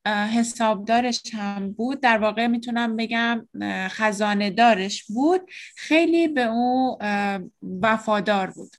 حسابدارش 0.05 1.21
هم 1.33 1.71
بود 1.71 1.99
در 1.99 2.17
واقع 2.17 2.47
می‌تونم 2.47 2.95
بگم 2.95 3.47
خزانه 3.89 4.49
دارش 4.49 5.03
بود 5.03 5.41
خیلی 5.75 6.27
به 6.27 6.43
او 6.43 6.97
اه، 7.01 7.39
وفادار 7.81 8.47
بود 8.47 8.75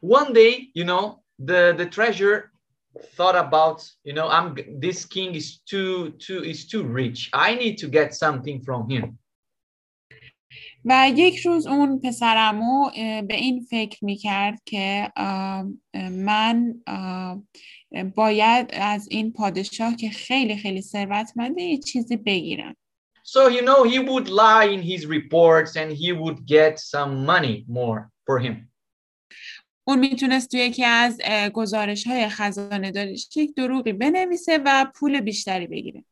One 0.00 0.32
day, 0.32 0.70
you 0.74 0.84
know, 0.84 1.04
the 1.50 1.74
the 1.80 1.86
treasure 1.86 2.52
thought 3.16 3.36
about, 3.46 3.78
you 4.04 4.14
know, 4.18 4.28
I'm 4.28 4.48
this 4.80 5.04
king 5.04 5.34
is 5.34 5.48
too 5.70 6.10
too 6.24 6.40
is 6.52 6.66
too 6.72 6.84
rich. 6.84 7.30
I 7.48 7.54
need 7.62 7.78
to 7.78 7.88
get 7.88 8.14
something 8.14 8.62
from 8.62 8.88
him. 8.88 9.18
و 10.84 11.10
یک 11.16 11.38
روز 11.38 11.66
اون 11.66 12.00
پسرمو 12.00 12.90
به 13.28 13.34
این 13.34 13.60
فکر 13.60 14.04
می‌کرد 14.04 14.62
که 14.64 15.12
من 16.10 16.74
باید 18.14 18.70
از 18.72 19.08
این 19.10 19.32
پادشاه 19.32 19.96
که 19.96 20.10
خیلی 20.10 20.56
خیلی 20.56 20.82
ثروتمنده 20.82 21.62
یه 21.62 21.78
چیزی 21.78 22.16
بگیرم 22.16 22.76
So 23.24 23.50
you 23.56 23.60
know, 23.60 23.84
he 23.84 23.98
would 23.98 24.28
lie 24.28 24.68
in 24.76 24.82
his 24.92 25.02
reports 25.16 25.76
and 25.76 25.92
he 25.92 26.12
would 26.12 26.38
get 26.46 26.78
some 26.78 27.26
money 27.26 27.66
more 27.68 28.10
for 28.26 28.38
him. 28.38 28.68
اون 29.84 29.98
می‌تونست 29.98 30.50
توی 30.50 30.60
یکی 30.60 30.84
از 30.84 31.20
گزارش 31.52 32.06
های 32.06 32.28
خزانه 32.28 32.90
داریش 32.90 33.36
یک 33.36 33.54
دروغی 33.54 33.92
بنویسه 33.92 34.60
و 34.64 34.86
پول 34.94 35.20
بیشتری 35.20 35.66
بگیره 35.66 36.04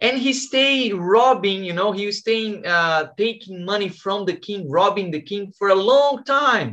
And 0.00 0.18
he 0.18 0.32
stayed 0.32 0.92
robbing, 0.94 1.64
you 1.64 1.72
know, 1.72 1.92
he 1.92 2.06
was 2.06 2.18
staying 2.18 2.66
uh, 2.66 3.08
taking 3.16 3.64
money 3.64 3.88
from 3.88 4.24
the 4.26 4.36
king, 4.46 4.68
robbing 4.68 5.10
the 5.10 5.22
king 5.22 5.52
for 5.58 5.68
a 5.68 5.74
long 5.74 6.24
time. 6.24 6.70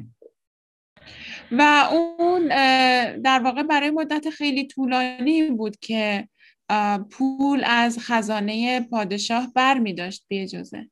و 1.52 1.88
اون 1.92 2.50
اه، 2.52 3.18
در 3.18 3.42
واقع 3.44 3.64
برای 3.64 3.92
مدت 3.92 4.30
خیلی 4.30 4.68
طولانی 4.68 5.52
بود 5.52 5.78
که 5.80 6.28
اه، 6.70 6.98
پول 6.98 7.64
از 7.66 8.00
خزانه 8.00 8.82
پادشاه 8.82 9.52
بر 9.56 9.78
می 9.78 9.94
داشت 9.94 10.26
بیاجازه 10.28 10.90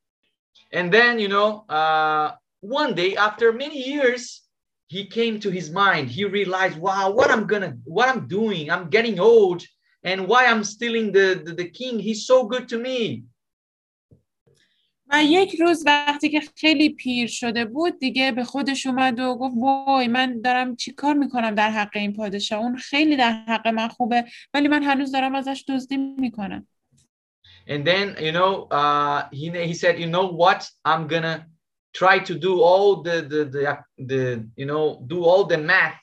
And 0.74 0.92
then, 0.92 1.18
you 1.20 1.28
know, 1.28 1.66
uh, 1.70 2.32
one 2.62 2.94
day 2.94 3.16
after 3.16 3.52
many 3.52 3.80
years, 3.92 4.44
he 4.88 5.06
came 5.06 5.40
to 5.40 5.50
his 5.50 5.72
mind. 5.72 6.10
He 6.10 6.26
realized, 6.26 6.78
wow, 6.78 7.12
what 7.12 7.32
I'm 7.32 7.46
gonna, 7.48 7.74
what 7.86 8.08
I'm 8.08 8.28
doing, 8.28 8.70
I'm 8.70 8.90
getting 8.90 9.20
old, 9.20 9.64
and 10.04 10.28
why 10.28 10.46
I'm 10.46 10.64
stealing 10.64 11.12
the, 11.12 11.42
the, 11.46 11.54
the 11.54 11.70
king. 11.70 12.00
He's 12.00 12.26
so 12.26 12.46
good 12.46 12.68
to 12.70 12.78
me. 12.78 13.24
و 15.12 15.24
یک 15.24 15.56
روز 15.62 15.84
وقتی 15.86 16.30
که 16.30 16.42
خیلی 16.56 16.90
پیر 16.90 17.28
شده 17.28 17.66
بود 17.66 18.00
دیگه 18.00 18.32
به 18.32 18.44
خودش 18.44 18.88
اومد 18.88 19.20
و 19.20 19.36
گفت 19.36 19.56
وای 19.58 20.08
من 20.08 20.42
دارم 20.42 20.76
چی 20.76 20.92
کار 20.92 21.14
میکنم 21.14 21.56
در 21.56 21.72
حق 21.72 21.90
این 21.96 22.14
پادشاه 22.14 22.60
اون 22.60 22.78
خیلی 22.78 23.16
در 23.16 23.32
حق 23.32 23.68
من 23.68 23.88
خوبه 23.88 24.26
ولی 24.54 24.68
من 24.68 24.84
هنوز 24.84 25.12
دارم 25.12 25.36
ازش 25.36 25.66
دزدی 25.68 25.98
میکنم 25.98 26.68
And 27.68 27.86
then, 27.86 28.16
you 28.20 28.32
know, 28.32 28.68
uh, 28.72 29.28
he, 29.32 29.50
he 29.70 29.76
said, 29.76 30.00
you 30.00 30.08
know 30.08 30.26
what? 30.26 30.68
I'm 30.86 31.06
gonna 31.08 31.46
try 31.94 32.18
to 32.18 32.34
do 32.48 32.62
all 32.62 33.04
the, 33.04 33.18
the, 33.32 33.42
the, 33.46 33.62
the 34.12 34.50
you 34.56 34.66
know, 34.66 35.04
do 35.06 35.24
all 35.24 35.44
the 35.46 35.58
math 35.58 36.00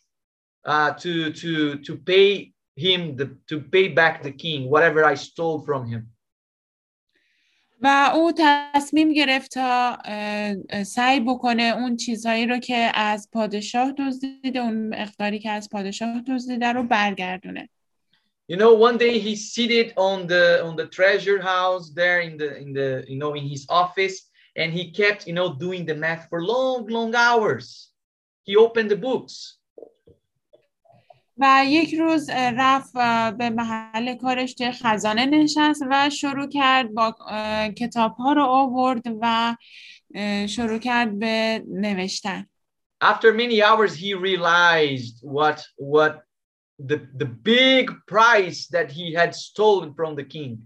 uh, 0.65 0.93
to, 0.93 1.33
to, 1.33 1.79
to 1.79 1.97
pay 1.97 2.53
him, 2.77 3.17
the, 3.17 3.37
to 3.49 3.61
pay 3.61 3.89
back 3.89 4.23
the 4.23 4.33
king, 4.33 4.71
whatever 4.71 5.05
I 5.05 5.15
stole 5.15 5.61
from 5.61 5.87
him. 5.87 6.13
و 7.81 8.11
او 8.15 8.33
تصمیم 8.39 9.13
گرفت 9.13 9.51
تا 9.51 9.99
اه، 10.05 10.55
اه، 10.71 10.85
سعی 10.85 11.21
بکنه 11.21 11.63
اون 11.63 11.97
چیزهایی 11.97 12.47
رو 12.47 12.59
که 12.59 12.91
از 12.95 13.29
پادشاه 13.33 13.93
دزدیده 13.99 14.59
اون 14.59 14.89
مقداری 14.89 15.39
که 15.39 15.51
از 15.51 15.69
پادشاه 15.73 16.23
دزدیده 16.29 16.73
رو 16.73 16.83
برگردونه 16.83 17.69
you 18.53 18.57
know 18.57 18.75
one 18.89 18.97
day 18.97 19.19
he 19.19 19.35
seated 19.35 19.93
on 19.97 20.27
the 20.27 20.63
on 20.67 20.77
the 20.77 20.87
treasure 20.87 21.41
house 21.41 21.91
there 22.01 22.21
in 22.21 22.37
the 22.41 22.51
in 22.65 22.73
the 22.79 23.05
you 23.09 23.19
know 23.19 23.35
in 23.35 23.47
his 23.55 23.67
office 23.69 24.17
and 24.61 24.73
he 24.73 24.85
kept 25.01 25.27
you 25.29 25.35
know 25.39 25.49
doing 25.65 25.85
the 25.85 25.97
math 26.05 26.25
for 26.31 26.41
long 26.53 26.87
long 26.97 27.13
hours 27.27 27.67
he 28.49 28.53
opened 28.65 28.91
the 28.95 29.03
books 29.09 29.35
و 31.42 31.64
یک 31.68 31.94
روز 31.94 32.30
رفت 32.30 32.94
به 33.38 33.50
محل 33.50 34.16
کارش 34.16 34.54
توی 34.54 34.72
خزانه 34.72 35.26
نشست 35.26 35.84
و 35.90 36.10
شروع 36.10 36.48
کرد 36.50 36.94
با 36.94 37.16
کتاب 37.78 38.16
ها 38.16 38.34
رو 38.34 38.44
آورد 38.44 39.04
و 39.22 39.56
شروع 40.48 40.78
کرد 40.78 41.20
به 41.20 41.64
نوشتن. 41.68 42.48
After 43.04 43.34
many 43.34 43.62
hours 43.62 43.94
he 43.96 44.14
realized 44.14 45.16
what 45.38 45.60
what 45.94 46.14
the 46.90 46.98
the 47.22 47.30
big 47.52 47.86
price 48.14 48.60
that 48.76 48.88
he 48.98 49.06
had 49.20 49.32
stolen 49.36 49.94
from 49.94 50.16
the 50.16 50.24
king. 50.24 50.58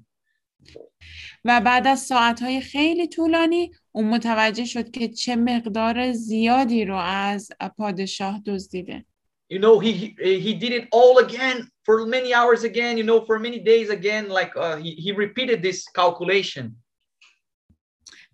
و 1.45 1.61
بعد 1.61 1.87
از 1.87 1.99
ساعتهای 1.99 2.61
خیلی 2.61 3.07
طولانی 3.07 3.71
اون 3.91 4.07
متوجه 4.09 4.65
شد 4.65 4.91
که 4.91 5.07
چه 5.07 5.35
مقدار 5.35 6.11
زیادی 6.11 6.85
رو 6.85 6.95
از 6.95 7.49
پادشاه 7.77 8.41
دزدیده. 8.45 9.05
you 9.54 9.58
know 9.58 9.78
he 9.78 9.92
he, 9.92 10.40
he 10.46 10.54
did 10.54 10.72
it 10.72 10.88
all 10.92 11.18
again 11.18 11.68
for 11.84 12.06
many 12.06 12.32
hours 12.32 12.62
again 12.64 12.96
you 12.96 13.04
know 13.10 13.20
for 13.28 13.38
many 13.38 13.58
days 13.58 13.90
again 13.90 14.28
like 14.28 14.52
uh, 14.56 14.76
he, 14.76 14.90
he 15.04 15.12
repeated 15.12 15.62
this 15.62 15.84
calculation 16.00 16.76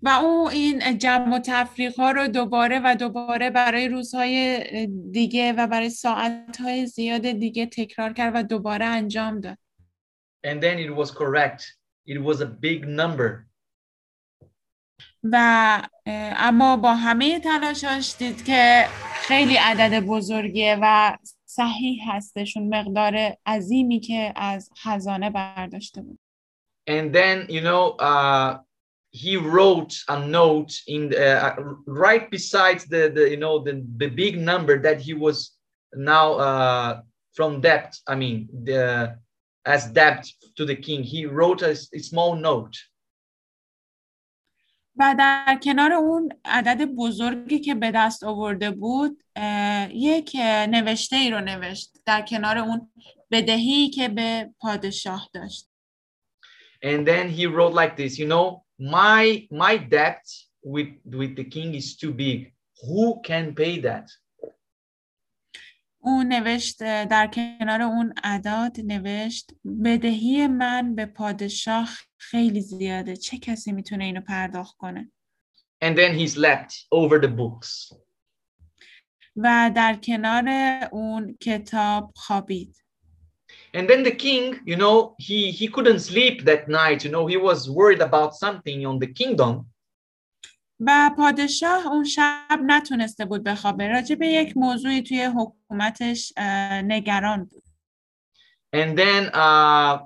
و 0.02 0.08
او 0.08 0.48
این 0.48 0.98
جمع 0.98 1.36
و 1.36 1.38
تفریق 1.38 1.96
ها 1.96 2.10
رو 2.10 2.28
دوباره 2.28 2.80
و 2.84 2.96
دوباره 2.96 3.50
برای 3.50 3.88
روزهای 3.88 4.62
دیگه 5.12 5.52
و 5.52 5.66
برای 5.66 5.90
ساعتهای 5.90 6.86
زیاد 6.86 7.30
دیگه 7.30 7.66
تکرار 7.66 8.12
کرد 8.12 8.32
و 8.34 8.42
دوباره 8.42 8.84
انجام 8.84 9.40
داد 9.40 9.58
and 10.46 10.60
then 10.60 10.78
it 10.78 10.94
was 10.94 11.10
correct 11.10 11.62
it 12.06 12.22
was 12.22 12.40
a 12.40 12.46
big 12.46 12.86
number 12.86 13.46
و 15.23 15.81
اما 16.37 16.77
با 16.77 16.95
همه 16.95 17.39
تلاشاش 17.39 18.15
دید 18.17 18.45
که 18.45 18.85
خیلی 19.13 19.55
عدد 19.55 19.99
بزرگیه 19.99 20.77
و 20.81 21.17
صحیح 21.45 21.99
هستش 22.07 22.57
اون 22.57 22.75
مقدار 22.75 23.37
عظیمی 23.45 23.99
که 23.99 24.33
از 24.35 24.69
خزانه 24.77 25.29
برداشته 25.29 26.01
بود 26.01 26.19
and 26.89 27.13
then 27.13 27.47
you 27.49 27.61
know 27.61 27.95
uh, 27.99 28.57
he 29.11 29.37
wrote 29.37 29.93
a 30.07 30.17
note 30.27 30.73
in 30.87 31.09
the, 31.09 31.17
uh, 31.45 31.55
right 31.85 32.31
besides 32.31 32.85
the, 32.85 33.11
the 33.15 33.29
you 33.29 33.37
know 33.37 33.59
the, 33.67 33.85
the 33.97 34.07
big 34.07 34.39
number 34.39 34.75
that 34.81 34.99
he 35.01 35.13
was 35.13 35.37
now 35.95 36.27
uh, 36.49 37.01
from 37.35 37.61
debt 37.61 37.95
i 38.07 38.15
mean 38.15 38.47
the 38.63 39.15
as 39.65 39.83
debt 39.99 40.21
to 40.57 40.65
the 40.65 40.75
king 40.75 41.03
he 41.03 41.25
wrote 41.25 41.61
a, 41.61 41.73
a 41.93 41.99
small 41.99 42.35
note 42.35 42.75
و 44.95 45.15
در 45.19 45.59
کنار 45.63 45.93
اون 45.93 46.29
عدد 46.45 46.85
بزرگی 46.85 47.59
که 47.59 47.75
به 47.75 47.91
دست 47.95 48.23
آورده 48.23 48.71
بود 48.71 49.23
یک 49.91 50.35
نوشته 50.69 51.15
ای 51.15 51.29
رو 51.29 51.39
نوشت 51.39 51.97
در 52.05 52.21
کنار 52.21 52.57
اون 52.57 52.91
بدهی 53.31 53.89
که 53.89 54.09
به 54.09 54.49
پادشاه 54.59 55.29
داشت. 55.33 55.67
And 56.83 57.05
then 57.07 57.29
he 57.29 57.45
wrote 57.45 57.73
like 57.73 57.95
this 57.95 58.17
you 58.17 58.27
know 58.27 58.63
my 58.79 59.47
my 59.51 59.77
debt 59.77 60.23
with 60.73 60.91
with 61.05 61.35
the 61.35 61.43
king 61.43 61.75
is 61.75 61.95
too 62.01 62.13
big. 62.13 62.53
Who 62.87 63.21
can 63.29 63.53
pay 63.53 63.79
that? 63.87 64.07
اون 66.03 66.27
نوشت 66.27 66.79
در 66.83 67.27
کنار 67.27 67.81
اون 67.81 68.13
عداد 68.23 68.79
نوشت 68.83 69.51
بدهی 69.83 70.47
من 70.47 70.95
به 70.95 71.05
پادشاه 71.05 71.89
خیلی 72.17 72.61
زیاده 72.61 73.15
چه 73.15 73.37
کسی 73.37 73.71
می‌تونه 73.71 74.03
اینو 74.03 74.21
پرداخت 74.21 74.77
کنه 74.77 75.11
and 75.83 75.95
then 75.97 76.13
he 76.19 76.27
slept 76.27 76.71
over 76.91 77.19
the 77.21 77.27
books 77.27 77.95
و 79.35 79.71
در 79.75 79.95
کنار 79.95 80.45
اون 80.91 81.37
کتاب 81.41 82.11
خوابید 82.15 82.75
and 83.77 83.87
then 83.89 84.03
the 84.03 84.15
king 84.15 84.59
you 84.65 84.75
know 84.75 85.15
he 85.19 85.51
he 85.51 85.67
couldn't 85.67 85.99
sleep 85.99 86.45
that 86.45 86.67
night 86.67 87.03
you 87.05 87.11
know 87.11 87.25
he 87.27 87.37
was 87.37 87.69
worried 87.69 88.01
about 88.01 88.33
something 88.35 88.85
on 88.85 88.99
the 88.99 89.13
kingdom 89.21 89.70
و 90.80 91.10
پادشاه 91.16 91.86
اون 91.86 92.04
شب 92.04 92.60
نتونسته 92.66 93.24
بود 93.24 93.42
بخوابه 93.42 93.88
راجع 93.88 94.14
به 94.14 94.26
یک 94.26 94.56
موضوعی 94.56 95.02
توی 95.02 95.24
حکومتش 95.24 96.32
اه، 96.36 96.82
نگران 96.82 97.44
بود 97.44 97.62
and 98.76 98.98
then 98.98 99.30
uh 99.32 99.98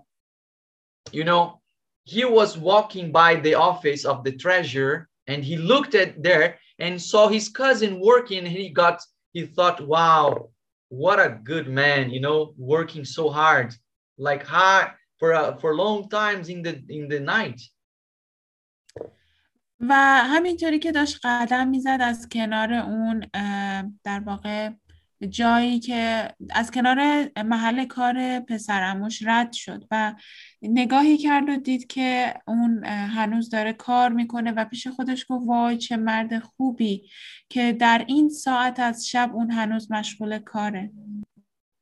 you 1.12 1.24
know 1.24 1.60
he 2.04 2.24
was 2.24 2.58
walking 2.58 3.12
by 3.12 3.34
the 3.46 3.54
office 3.54 4.04
of 4.04 4.24
the 4.24 4.32
treasurer 4.36 5.08
and 5.26 5.44
he 5.44 5.56
looked 5.56 5.94
at 5.94 6.22
there 6.22 6.58
and 6.78 7.00
saw 7.00 7.28
his 7.28 7.48
cousin 7.48 8.00
working 8.00 8.38
and 8.38 8.48
he 8.48 8.68
got 8.70 9.00
he 9.32 9.46
thought, 9.46 9.80
wow, 9.86 10.50
what 10.88 11.20
a 11.20 11.38
good 11.44 11.68
man, 11.68 12.10
you 12.10 12.20
know, 12.20 12.54
working 12.58 13.04
so 13.04 13.30
hard, 13.30 13.72
like 14.18 14.44
hard 14.44 14.88
for 15.18 15.32
uh, 15.32 15.56
for 15.58 15.74
long 15.74 16.08
times 16.08 16.48
in 16.48 16.62
the 16.62 16.82
in 16.88 17.08
the 17.08 17.20
night. 17.20 17.60
و 19.79 19.93
همینطوری 20.23 20.79
که 20.79 20.91
داشت 20.91 21.19
قدم 21.23 21.67
می‌زد 21.67 21.97
از 22.01 22.29
کنار 22.31 22.73
اون 22.73 23.25
در 24.03 24.19
واقع 24.19 24.69
جایی 25.29 25.79
که 25.79 26.29
از 26.49 26.71
کنار 26.71 27.29
محل 27.43 27.85
کار 27.85 28.39
پسرموش 28.39 29.23
رد 29.25 29.53
شد 29.53 29.83
و 29.91 30.15
نگاهی 30.61 31.17
کرد 31.17 31.49
و 31.49 31.55
دید 31.55 31.87
که 31.87 32.33
اون 32.47 32.85
هنوز 32.85 33.49
داره 33.49 33.73
کار 33.73 34.09
می‌کنه 34.09 34.51
و 34.51 34.65
پیش 34.65 34.87
خودش 34.87 35.25
گفت 35.29 35.47
وای 35.47 35.77
چه 35.77 35.97
مرد 35.97 36.39
خوبی 36.39 37.09
که 37.49 37.73
در 37.73 38.05
این 38.07 38.29
ساعت 38.29 38.79
از 38.79 39.07
شب 39.07 39.31
اون 39.33 39.51
هنوز 39.51 39.91
مشغول 39.91 40.39
کاره 40.39 40.91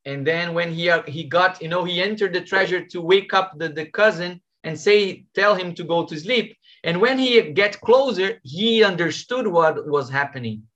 And 0.05 0.27
then 0.27 0.53
when 0.53 0.69
he 0.77 0.85
he 1.07 1.23
got, 1.37 1.61
you 1.61 1.69
know, 1.69 1.83
he 1.85 2.01
entered 2.01 2.33
the 2.33 2.41
treasure 2.51 2.81
to 2.93 2.99
wake 3.11 3.31
up 3.39 3.47
the, 3.59 3.69
the 3.69 3.85
cousin 3.85 4.41
and 4.65 4.77
say, 4.77 5.25
tell 5.33 5.55
him 5.55 5.73
to 5.75 5.83
go 5.83 6.05
to 6.05 6.15
sleep. 6.19 6.57
And 6.84 7.00
when 7.00 7.18
he 7.18 7.52
get 7.52 7.80
closer, 7.80 8.40
he 8.42 8.84
understood 8.84 9.46
what 9.46 9.74
was 9.88 10.10
happening. 10.10 10.68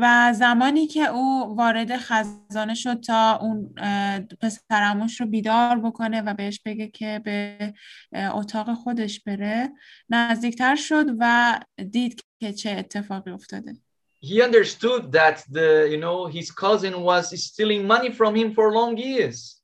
و 0.00 0.32
زمانی 0.32 0.86
که 0.86 1.08
او 1.08 1.56
وارد 1.56 1.96
خزانه 1.96 2.74
شد 2.74 3.00
تا 3.00 3.38
اون 3.42 3.74
اه، 3.76 4.20
پسرعموش 4.20 5.20
رو 5.20 5.26
بیدار 5.26 5.78
بکنه 5.78 6.22
و 6.22 6.34
بهش 6.34 6.60
بگه 6.64 6.88
که 6.88 7.20
به 7.24 7.74
اه، 8.12 8.36
اتاق 8.36 8.74
خودش 8.74 9.20
بره 9.20 9.68
نزدیکتر 10.08 10.76
شد 10.76 11.04
و 11.18 11.58
دید 11.90 12.20
که 12.40 12.52
چه 12.52 12.70
اتفاقی 12.70 13.30
افتاده 13.30 13.76
He 14.20 14.42
understood 14.42 15.12
that 15.12 15.44
the, 15.52 15.88
you 15.92 16.00
know, 16.04 16.26
his 16.26 16.50
cousin 16.50 16.94
was 17.10 17.24
stealing 17.48 17.86
money 17.86 18.10
from 18.10 18.34
him 18.34 18.52
for 18.52 18.72
long 18.72 18.96
years. 18.96 19.61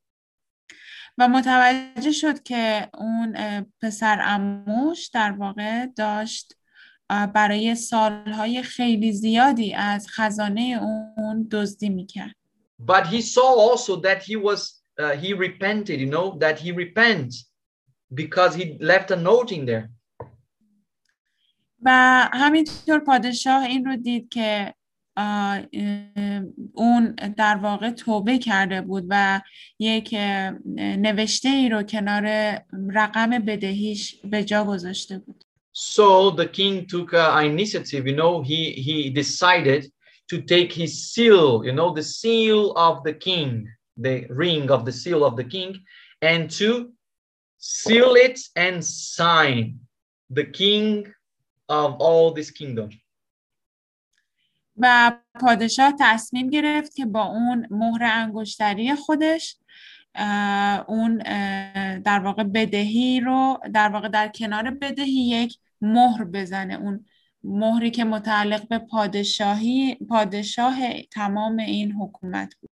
و 1.20 1.28
متوجه 1.28 2.12
شد 2.12 2.44
که 2.44 2.90
اون 2.98 3.36
اه، 3.38 3.66
پسرعموش 3.82 5.08
در 5.08 5.32
واقع 5.32 5.86
داشت 5.86 6.54
برای 7.10 7.76
سالهای 7.76 8.64
خیلی 8.64 9.12
زیادی 9.12 9.74
از 9.74 10.08
خزانه 10.10 10.80
اون 11.18 11.48
دزدی 11.52 11.90
می‌کرد 11.90 12.36
But 12.82 13.08
he 13.08 13.22
saw 13.22 13.50
also 13.70 13.96
that 14.08 14.24
he 14.24 14.36
was, 14.38 14.60
uh, 15.00 15.16
he 15.24 15.34
repented, 15.34 16.00
you 16.00 16.10
know, 16.16 16.38
that 16.40 16.60
he 16.60 16.72
repents 16.72 17.34
because 18.22 18.56
he 18.56 18.78
left 18.80 19.12
a 19.12 19.16
note 19.16 19.52
in 19.52 19.66
there. 19.66 19.90
و 21.82 21.90
همینطور 22.34 23.00
پادشاه 23.00 23.64
این 23.64 23.86
رو 23.86 23.96
دید 23.96 24.30
که 24.30 24.74
اون 26.75 27.15
در 27.37 27.57
واقع 27.57 27.91
توبه 27.91 28.39
کرده 28.39 28.81
بود 28.81 29.07
و 29.09 29.41
یک 29.79 30.15
اه، 30.19 30.51
نوشته 30.77 31.49
ای 31.49 31.69
رو 31.69 31.83
کنار 31.83 32.25
رقم 32.95 33.31
بدهیش 33.31 34.15
به 34.25 34.45
جا 34.45 34.65
گذاشته 34.65 35.19
بود 35.19 35.45
So 35.77 36.31
the 36.31 36.47
king 36.47 36.87
took 36.87 37.13
uh, 37.15 37.41
initiative, 37.43 38.07
you 38.07 38.15
know, 38.15 38.43
he, 38.43 38.61
he 38.87 39.11
decided 39.11 39.91
to 40.29 40.41
take 40.41 40.73
his 40.73 41.11
seal, 41.13 41.65
you 41.65 41.73
know, 41.73 41.93
the 41.93 42.03
seal 42.03 42.73
of 42.77 43.03
the 43.03 43.13
king, 43.13 43.69
the 43.97 44.25
ring 44.31 44.71
of 44.71 44.85
the 44.85 44.93
seal 44.93 45.25
of 45.25 45.37
the 45.37 45.43
king, 45.43 45.83
and 46.23 46.49
to 46.59 46.93
seal 47.59 48.15
it 48.15 48.39
and 48.55 48.85
sign 48.85 49.81
the 50.31 50.45
king 50.45 51.13
of 51.69 51.97
all 51.99 52.33
this 52.33 52.51
kingdom. 52.53 52.91
و 54.80 55.18
پادشاه 55.40 55.94
تصمیم 56.00 56.50
گرفت 56.50 56.96
که 56.96 57.06
با 57.06 57.24
اون 57.24 57.68
مهر 57.72 58.04
انگشتری 58.04 58.96
خودش 58.96 59.58
اون 60.88 61.18
در 62.00 62.20
واقع 62.20 62.44
بدهی 62.44 63.20
رو 63.20 63.60
در 63.74 63.90
واقع 63.90 64.08
در 64.08 64.28
کنار 64.28 64.72
بدهی 64.72 65.30
یک 65.30 65.58
مهر 65.82 66.24
بزنه 66.24 66.74
اون 66.74 67.06
مهری 67.44 67.92
که 67.92 68.04
متعلق 68.04 68.68
به 68.68 68.80
پادشاهی 68.80 69.96
پادشاه 70.10 71.02
تمام 71.02 71.58
این 71.58 71.92
حکومت 71.92 72.56
بود 72.62 72.70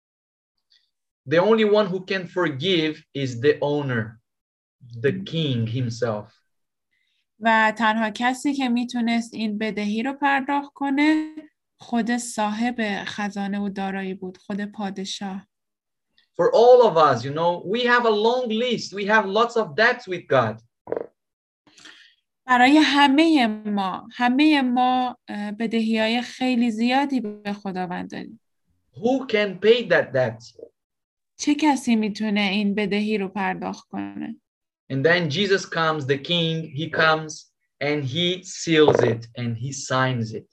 The 1.30 1.38
only 1.38 1.64
one 1.64 1.86
who 1.86 2.00
can 2.04 2.26
forgive 2.26 2.94
is 3.14 3.40
the 3.40 3.54
owner, 3.60 4.20
the 5.00 5.12
king 5.12 5.66
himself. 5.66 6.42
و 7.40 7.72
تنها 7.76 8.10
کسی 8.10 8.54
که 8.54 8.68
می‌تونست 8.68 9.34
این 9.34 9.58
بدهی 9.58 10.02
رو 10.02 10.12
پرداخت 10.12 10.72
کنه 10.72 11.34
خود 11.82 12.16
صاحب 12.16 13.04
خزانه 13.04 13.60
و 13.60 13.68
دارایی 13.68 14.14
بود 14.14 14.36
خود 14.38 14.64
پادشاه 14.64 15.46
For 16.34 16.48
all 16.54 16.80
of 16.88 16.96
us, 16.96 17.24
you 17.26 17.32
know, 17.38 17.62
we 17.74 17.80
have 17.84 18.04
a 18.06 18.14
long 18.28 18.44
list. 18.64 18.94
We 19.00 19.04
have 19.14 19.24
lots 19.38 19.54
of 19.56 19.66
debts 19.76 20.06
with 20.08 20.26
God. 20.28 20.62
برای 22.46 22.78
همه 22.78 23.46
ما 23.46 24.08
همه 24.12 24.62
ما 24.62 25.18
بدهی 25.58 25.98
های 25.98 26.22
خیلی 26.22 26.70
زیادی 26.70 27.20
به 27.20 27.52
خداوند 27.52 28.10
داریم 28.10 28.40
Who 28.94 29.26
can 29.26 29.58
pay 29.64 29.88
that 29.88 30.12
debt? 30.14 30.66
چه 31.36 31.54
کسی 31.54 31.96
می‌تونه 31.96 32.40
این 32.40 32.74
بدهی 32.74 33.18
رو 33.18 33.28
پرداخت 33.28 33.88
کنه 33.88 34.36
And 34.92 35.04
then 35.04 35.30
Jesus 35.30 35.64
comes, 35.64 36.06
the 36.06 36.18
king, 36.18 36.70
he 36.78 36.90
comes 36.90 37.52
and 37.80 38.04
he 38.04 38.42
seals 38.42 39.00
it 39.12 39.26
and 39.38 39.56
he 39.56 39.72
signs 39.72 40.34
it. 40.34 40.51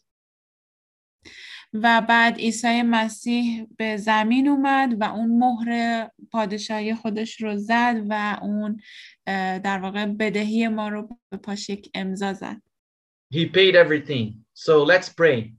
و 1.74 2.02
بعد 2.10 2.38
عیسی 2.38 2.82
مسیح 2.82 3.66
به 3.78 3.98
زمین 3.98 4.48
اومد 4.48 5.02
و 5.02 5.04
اون 5.04 5.38
مهر 5.38 6.10
پادشاهی 6.32 6.96
خودش 6.96 7.42
رو 7.42 7.58
زد 7.58 7.96
و 8.10 8.40
اون 8.42 8.82
در 9.64 9.80
واقع 9.80 10.06
بدهی 10.06 10.68
ما 10.68 10.90
رو 10.90 11.18
به 11.30 11.38
پاش 11.38 11.70
یک 11.70 11.92
امضا 11.94 12.34
زد 12.34 12.62
He 13.34 13.46
paid 13.46 13.76
everything. 13.76 14.46
So 14.54 14.84
let's 14.86 15.10
pray. 15.10 15.54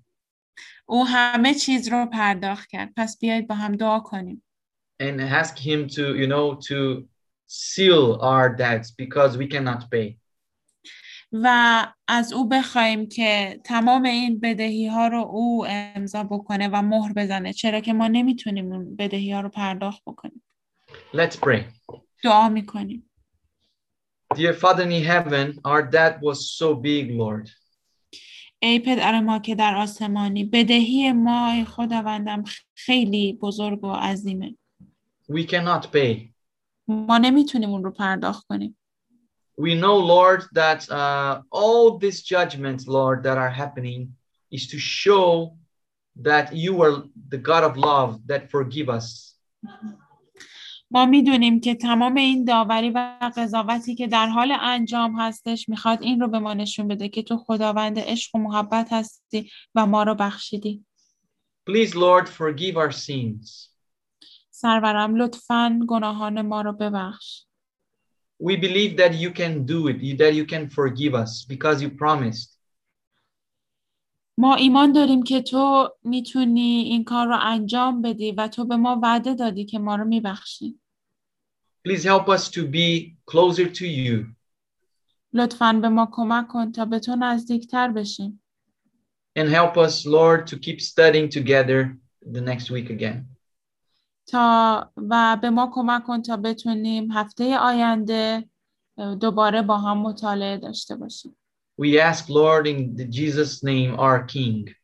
او 0.87 1.07
همه 1.07 1.55
چیز 1.55 1.89
رو 1.89 2.07
پرداخت 2.07 2.69
کرد 2.69 2.93
پس 2.97 3.19
بیایید 3.19 3.49
با 3.49 3.55
هم 3.55 3.77
دعا 3.77 4.01
کنیم 4.01 4.43
and 5.03 5.21
ask 5.21 5.59
him 5.59 5.89
to 5.89 6.15
you 6.21 6.27
know 6.27 6.59
to 6.69 7.09
seal 7.47 8.19
our 8.21 8.49
debts 8.57 8.91
because 8.91 9.37
we 9.39 9.47
cannot 9.47 9.91
pay 9.91 10.20
و 11.33 11.87
از 12.09 12.33
او 12.33 12.49
بخوایم 12.49 13.09
که 13.09 13.61
تمام 13.65 14.05
این 14.05 14.41
بدهی 14.41 14.87
ها 14.87 15.09
رو 15.09 15.19
او 15.19 15.67
امضا 15.69 16.25
بکنه 16.25 16.69
و 16.69 16.83
مهر 16.83 17.13
بزنه 17.13 17.53
چرا 17.53 17.81
که 17.81 17.93
ما 17.93 18.09
نمی‌تونیم 18.09 18.73
اون 18.73 18.97
بدهی 18.97 19.33
ها 19.33 19.41
رو 19.41 19.49
پرداخت 19.49 20.03
بکنیم. 20.07 20.43
Let's 21.13 21.35
pray. 21.35 21.63
دعا 22.25 22.49
می‌کنیم. 22.49 23.11
Dear 24.35 24.53
father 24.53 24.87
in 24.87 25.03
heaven 25.03 25.61
our 25.65 25.83
debt 25.83 26.15
was 26.23 26.39
so 26.59 26.75
big 26.75 27.11
lord. 27.11 27.51
ای 28.63 28.79
پدر 28.79 29.21
ما 29.21 29.39
که 29.39 29.55
در 29.55 29.75
آسمانی 29.75 30.45
بدهی 30.45 31.13
ما 31.13 31.51
ای 31.53 31.65
خداوندم 31.65 32.45
خیلی 32.75 33.33
بزرگ 33.33 33.85
و 33.85 33.93
عظیمه. 33.93 34.57
We 35.33 35.47
cannot 35.47 35.85
pay. 35.85 36.33
ما 36.89 37.19
nemitunیم 37.19 37.71
اون 37.71 37.85
رو 37.85 37.91
پرداخت 37.91 38.47
کنیم. 38.47 38.77
We 39.65 39.73
know 39.83 39.97
lord 40.15 40.41
that 40.61 40.81
uh, 41.01 41.35
all 41.61 41.85
these 42.05 42.19
judgments 42.33 42.83
lord 42.99 43.19
that 43.27 43.39
are 43.45 43.55
happening 43.63 44.01
is 44.57 44.65
to 44.73 44.79
show 44.79 45.27
that 46.29 46.47
you 46.65 46.73
are 46.85 46.95
the 47.33 47.41
god 47.49 47.63
of 47.69 47.75
love 47.91 48.11
that 48.31 48.43
forgive 48.55 48.89
us. 48.99 49.07
ما 50.93 51.07
می‌دونیم 51.07 51.61
که 51.61 51.75
تمام 51.75 52.17
این 52.17 52.45
داوری 52.45 52.91
و 52.91 53.31
قضاوتی 53.37 53.95
که 53.95 54.07
در 54.07 54.27
حال 54.27 54.53
انجام 54.61 55.21
هستش 55.21 55.69
می‌خواد 55.69 56.03
این 56.03 56.21
رو 56.21 56.29
به 56.29 56.39
ما 56.39 56.55
نشون 56.55 56.89
بده 56.89 57.09
که 57.09 57.23
تو 57.23 57.37
خداوند 57.37 57.99
عشق 57.99 58.37
و 58.37 58.39
محبت 58.39 58.93
هستی 58.93 59.51
و 59.75 59.87
ما 59.87 60.03
رو 60.03 60.15
بخشیدی. 60.15 60.85
Please 61.71 61.95
lord 61.95 62.29
forgive 62.29 62.77
our 62.77 62.93
sins. 62.93 63.71
سرورم 64.51 65.15
لطفا 65.15 65.81
گناهان 65.89 66.43
ما 66.43 66.61
رو 66.61 66.73
ببخش. 66.73 67.45
we 68.40 68.56
believe 68.56 68.98
that 68.98 69.14
you 69.14 69.32
can 69.32 69.66
do 69.66 69.88
it 69.88 70.18
that 70.18 70.34
you 70.34 70.46
can 70.46 70.70
forgive 70.70 71.14
us 71.16 71.46
because 71.46 71.82
you 71.82 71.90
promised 71.90 72.56
ما 74.38 74.56
ایمان 74.56 74.92
داریم 74.92 75.24
که 75.24 75.42
تو 75.42 75.90
میتونی 76.04 76.84
این 76.90 77.04
کار 77.04 77.28
رو 77.28 77.38
انجام 77.42 78.02
بدی 78.02 78.32
و 78.32 78.48
تو 78.48 78.66
به 78.66 78.76
ما 78.76 79.00
وعده 79.04 79.34
دادی 79.34 79.66
که 79.66 79.80
ما 79.80 79.96
رو 79.96 80.06
میبخشی 80.06 80.80
please 81.88 82.04
help 82.04 82.28
us 82.30 82.50
to 82.50 82.62
be 82.62 83.16
closer 83.32 83.66
to 83.66 83.86
you 83.86 84.26
لطفا 85.34 85.74
به 85.82 85.90
ما 85.90 86.10
کمک 86.12 86.48
کن 86.48 86.72
تا 86.72 86.86
به 86.86 87.00
تو 87.00 87.16
نزدیکتر 87.16 87.92
بشیم 87.92 88.42
and 89.40 89.50
help 89.50 89.78
us 89.78 90.06
lord 90.06 90.48
to 90.48 90.56
keep 90.56 90.82
studying 90.82 91.30
together 91.30 91.98
the 92.34 92.42
next 92.42 92.70
week 92.72 92.90
again 92.90 93.26
تا 94.31 94.93
و 94.97 95.39
به 95.43 95.51
ما 95.51 95.71
کمک 95.75 96.05
کن 96.05 96.23
تا 96.23 96.37
بتونیم 96.37 97.11
هفته 97.11 97.59
آینده 97.59 98.49
دوباره 99.21 99.63
با 99.63 99.79
هم 99.79 99.99
مطالعه 99.99 100.57
داشته 100.57 100.97
باشیم 100.97 101.37
we 101.81 101.99
ask, 101.99 102.29
Lord, 102.29 102.67
in 102.67 102.95
the 102.95 103.07
Jesus' 103.07 103.65
name, 103.65 103.99
our 103.99 104.27
King. 104.27 104.75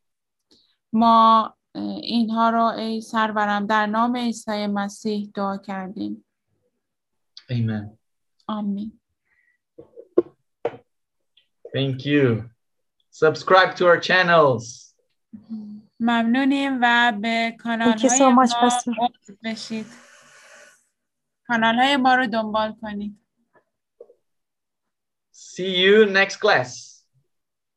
ما 0.93 1.55
اینها 2.02 2.51
را 2.51 2.70
ای 2.70 3.01
سرورم 3.01 3.66
در 3.66 3.86
نام 3.86 4.16
عیسی 4.16 4.66
مسیح 4.66 5.31
دعا 5.35 5.56
کردیم 5.56 6.24
Amen. 7.51 7.98
آمین 8.47 9.01
Thank 11.74 12.06
you. 12.06 12.48
Subscribe 13.10 13.77
to 13.77 13.86
our 13.86 14.01
channels. 14.01 14.94
ممنونیم 16.01 16.78
و 16.82 17.12
به 17.20 17.56
کانال 17.59 17.93
Thank 17.93 18.01
you 18.01 18.10
های 18.10 18.18
so 18.18 18.48
much, 18.48 18.56
ما 18.98 19.09
بشید. 19.44 19.86
کانال 21.47 21.74
های 21.78 21.97
ما 21.97 22.14
رو 22.14 22.27
دنبال 22.27 22.74
کنید. 22.81 23.20
See 25.32 25.77
you 25.77 26.14
next 26.16 26.39
class. 26.39 27.02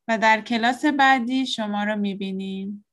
و 0.07 0.17
در 0.17 0.41
کلاس 0.41 0.85
بعدی 0.85 1.45
شما 1.45 1.83
رو 1.83 1.95
می‌بینیم. 1.95 2.85